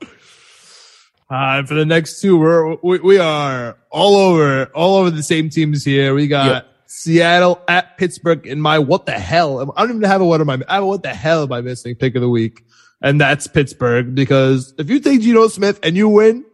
Uh, 1.30 1.63
for 1.63 1.73
the 1.73 1.85
next 1.85 2.22
two, 2.22 2.38
we're, 2.38 2.76
we, 2.84 2.99
we 2.99 3.17
are 3.17 3.77
all 3.89 4.15
over, 4.15 4.65
all 4.76 4.97
over 4.97 5.09
the 5.09 5.23
same 5.23 5.49
teams 5.49 5.84
here. 5.84 6.13
We 6.13 6.27
got 6.27 6.45
Yep. 6.47 6.72
Seattle 6.88 7.61
at 7.67 7.97
Pittsburgh 7.97 8.45
in 8.45 8.61
my 8.61 8.77
what 8.80 9.05
the 9.07 9.13
hell? 9.13 9.73
I 9.76 9.81
don't 9.81 9.97
even 9.97 10.03
have 10.03 10.22
a 10.22 10.26
what 10.26 10.39
am 10.39 10.49
I, 10.51 10.59
I 10.69 10.76
have 10.76 10.84
a 10.84 10.88
what 10.88 11.01
the 11.03 11.13
hell 11.13 11.43
am 11.43 11.51
I 11.51 11.61
missing 11.61 11.95
pick 11.95 12.15
of 12.15 12.22
the 12.22 12.30
week? 12.30 12.63
And 13.01 13.19
that's 13.19 13.47
Pittsburgh 13.47 14.15
because 14.15 14.73
if 14.77 14.89
you 14.89 14.99
take 14.99 15.22
Geno 15.22 15.47
Smith 15.47 15.80
and 15.84 15.95
you 15.95 16.09
win, 16.09 16.45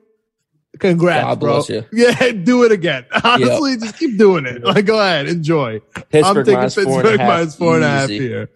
congrats, 0.80 1.40
bro. 1.40 1.64
you. 1.70 1.86
Yeah, 1.94 2.32
do 2.32 2.64
it 2.64 2.72
again. 2.72 3.06
Honestly, 3.24 3.78
just 3.78 3.98
keep 3.98 4.18
doing 4.18 4.46
it. 4.46 4.64
Like, 4.64 4.86
go 4.86 5.00
ahead, 5.00 5.28
enjoy. 5.28 5.82
I'm 5.96 6.04
Pittsburgh 6.10 6.46
taking 6.46 6.60
minus 6.60 6.76
four 6.76 6.84
and 6.84 6.92
a 6.92 7.02
Pittsburgh 7.02 7.20
half. 7.20 7.30
minus 7.30 7.56
four 7.56 7.76
and 7.76 7.84
a 7.84 7.88
half 7.90 8.10
here. 8.10 8.50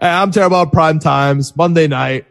I'm 0.00 0.30
terrible 0.30 0.58
at 0.62 0.72
prime 0.72 0.98
times, 0.98 1.54
Monday 1.56 1.86
night, 1.86 2.26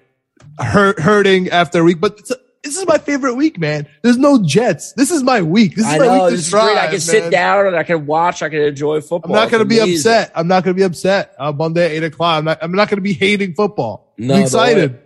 hurt, 0.58 1.00
hurting 1.00 1.50
after 1.50 1.82
a 1.82 1.84
week, 1.84 2.00
but 2.00 2.18
it's 2.18 2.32
this 2.64 2.78
is 2.78 2.86
my 2.86 2.98
favorite 2.98 3.36
week, 3.36 3.58
man. 3.58 3.88
There's 4.02 4.18
no 4.18 4.44
Jets. 4.44 4.94
This 4.94 5.12
is 5.12 5.24
my 5.24 5.42
week. 5.42 5.76
This 5.76 5.86
is 5.86 5.94
I 5.94 5.98
my 5.98 6.06
know 6.06 6.14
week 6.14 6.24
to 6.32 6.36
this 6.38 6.48
is 6.48 6.52
great. 6.54 6.78
I 6.78 6.88
can 6.88 7.00
sit 7.00 7.32
down 7.32 7.68
and 7.68 7.76
I 7.76 7.84
can 7.84 8.06
watch. 8.06 8.42
I 8.42 8.50
can 8.50 8.62
enjoy 8.62 9.02
football. 9.02 9.34
I'm 9.36 9.42
not 9.44 9.52
going 9.52 9.62
to 9.62 9.66
be 9.70 9.80
upset. 9.80 10.32
I'm 10.36 10.48
not 10.48 10.64
going 10.64 10.76
to 10.76 10.80
be 10.80 10.84
upset 10.84 11.36
on 11.40 11.58
Monday 11.58 11.86
at 11.86 11.92
eight 11.92 12.04
o'clock. 12.04 12.38
I'm 12.40 12.46
not, 12.46 12.58
I'm 12.62 12.72
not 12.74 12.90
going 12.90 12.98
to 12.98 13.02
be 13.02 13.14
hating 13.14 13.54
football. 13.54 14.14
No, 14.18 14.36
I'm 14.36 14.42
excited. 14.42 15.00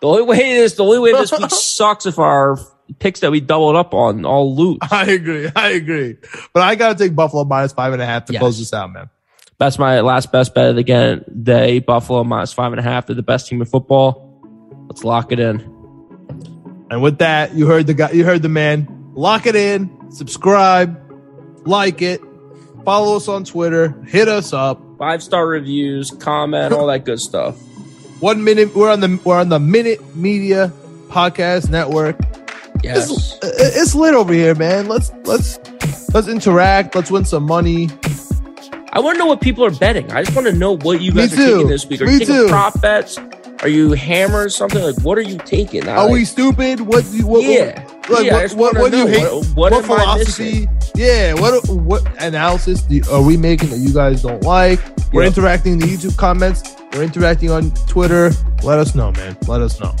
The 0.00 0.06
only 0.06 0.22
way 0.22 0.50
is 0.50 0.74
the 0.74 0.84
only 0.84 0.98
way 0.98 1.12
this 1.12 1.32
week 1.32 1.50
sucks 1.50 2.06
if 2.06 2.18
our 2.18 2.58
picks 2.98 3.20
that 3.20 3.30
we 3.30 3.40
doubled 3.40 3.76
up 3.76 3.94
on 3.94 4.24
all 4.24 4.54
lose. 4.54 4.78
I 4.90 5.10
agree. 5.10 5.50
I 5.56 5.70
agree. 5.70 6.16
But 6.52 6.62
I 6.62 6.74
got 6.74 6.96
to 6.96 7.04
take 7.04 7.14
Buffalo 7.16 7.44
minus 7.44 7.72
five 7.72 7.92
and 7.92 8.02
a 8.02 8.06
half 8.06 8.26
to 8.26 8.32
Yes. 8.34 8.40
close 8.40 8.58
this 8.58 8.72
out, 8.72 8.92
man. 8.92 9.10
That's 9.58 9.78
my 9.78 10.00
last 10.02 10.30
best 10.30 10.54
bet 10.54 10.70
of 10.70 10.76
the 10.76 10.84
game. 10.84 11.24
Day 11.42 11.80
Buffalo 11.80 12.22
minus 12.22 12.52
five 12.52 12.72
and 12.72 12.78
a 12.78 12.82
half. 12.82 13.06
They're 13.06 13.16
the 13.16 13.22
best 13.22 13.48
team 13.48 13.60
in 13.60 13.66
football. 13.66 14.40
Let's 14.88 15.02
lock 15.04 15.32
it 15.32 15.40
in. 15.40 15.77
And 16.90 17.02
with 17.02 17.18
that, 17.18 17.54
you 17.54 17.66
heard 17.66 17.86
the 17.86 17.94
guy, 17.94 18.10
you 18.12 18.24
heard 18.24 18.42
the 18.42 18.48
man. 18.48 19.12
Lock 19.14 19.46
it 19.46 19.56
in, 19.56 20.10
subscribe, 20.12 20.96
like 21.66 22.02
it, 22.02 22.20
follow 22.84 23.16
us 23.16 23.28
on 23.28 23.44
Twitter, 23.44 23.90
hit 24.06 24.28
us 24.28 24.52
up. 24.52 24.80
Five 24.98 25.22
star 25.22 25.46
reviews, 25.46 26.10
comment, 26.10 26.72
all 26.72 26.86
that 26.86 27.04
good 27.04 27.20
stuff. 27.20 27.56
One 28.20 28.42
minute, 28.42 28.74
we're 28.74 28.90
on 28.90 29.00
the 29.00 29.20
we're 29.24 29.38
on 29.38 29.48
the 29.48 29.60
Minute 29.60 30.16
Media 30.16 30.72
Podcast 31.08 31.70
Network. 31.70 32.16
Yes. 32.82 33.10
It's, 33.42 33.76
it's 33.76 33.94
lit 33.94 34.14
over 34.14 34.32
here, 34.32 34.54
man. 34.54 34.88
Let's 34.88 35.12
let's 35.24 35.58
let's 36.14 36.26
interact. 36.28 36.94
Let's 36.94 37.10
win 37.10 37.24
some 37.24 37.44
money. 37.44 37.88
I 38.92 39.00
want 39.00 39.16
to 39.16 39.18
know 39.18 39.26
what 39.26 39.40
people 39.40 39.64
are 39.64 39.70
betting. 39.70 40.10
I 40.10 40.22
just 40.22 40.34
want 40.34 40.46
to 40.48 40.52
know 40.52 40.76
what 40.78 41.00
you 41.00 41.12
Me 41.12 41.22
guys 41.22 41.32
are 41.34 41.36
too. 41.36 41.52
taking 41.54 41.68
this 41.68 41.86
week. 41.86 42.00
Are 42.00 42.06
Me 42.06 42.12
you 42.14 42.18
taking 42.20 42.34
too. 42.34 42.48
prop 42.48 42.80
bets? 42.80 43.18
Are 43.62 43.68
you 43.68 43.92
hammering 43.92 44.50
something? 44.50 44.80
Like, 44.80 45.00
what 45.02 45.18
are 45.18 45.22
you 45.22 45.36
taking? 45.38 45.88
Are 45.88 46.08
we 46.10 46.24
stupid? 46.24 46.80
What 46.80 47.04
do 47.10 47.16
you 47.16 47.26
what, 47.26 47.42
Yeah. 47.42 47.84
like 48.08 48.24
Yeah, 48.26 48.42
what, 48.54 48.54
what, 48.54 48.78
what 48.78 48.92
do 48.92 48.98
you 48.98 49.06
hate? 49.08 49.22
What- 49.32 49.46
what 49.56 49.72
I 49.72 49.82
philosophy? 49.82 50.68
Yeah, 50.94 51.34
what 51.34 51.68
what 51.68 52.02
analysis 52.22 52.82
do 52.82 52.96
you, 52.96 53.02
are 53.10 53.22
we 53.22 53.36
making 53.36 53.70
that 53.70 53.78
you 53.78 53.92
guys 53.92 54.22
don't 54.22 54.42
like? 54.44 54.80
We're 55.12 55.22
Yeah. 55.22 55.28
interacting 55.28 55.72
in 55.74 55.78
the 55.80 55.86
YouTube 55.86 56.16
comments. 56.16 56.76
We're 56.92 57.02
interacting 57.02 57.50
on 57.50 57.70
Twitter. 57.88 58.30
Let 58.62 58.78
us 58.78 58.94
know, 58.94 59.10
man. 59.12 59.36
Let 59.46 59.60
us 59.60 59.80
know. 59.80 59.94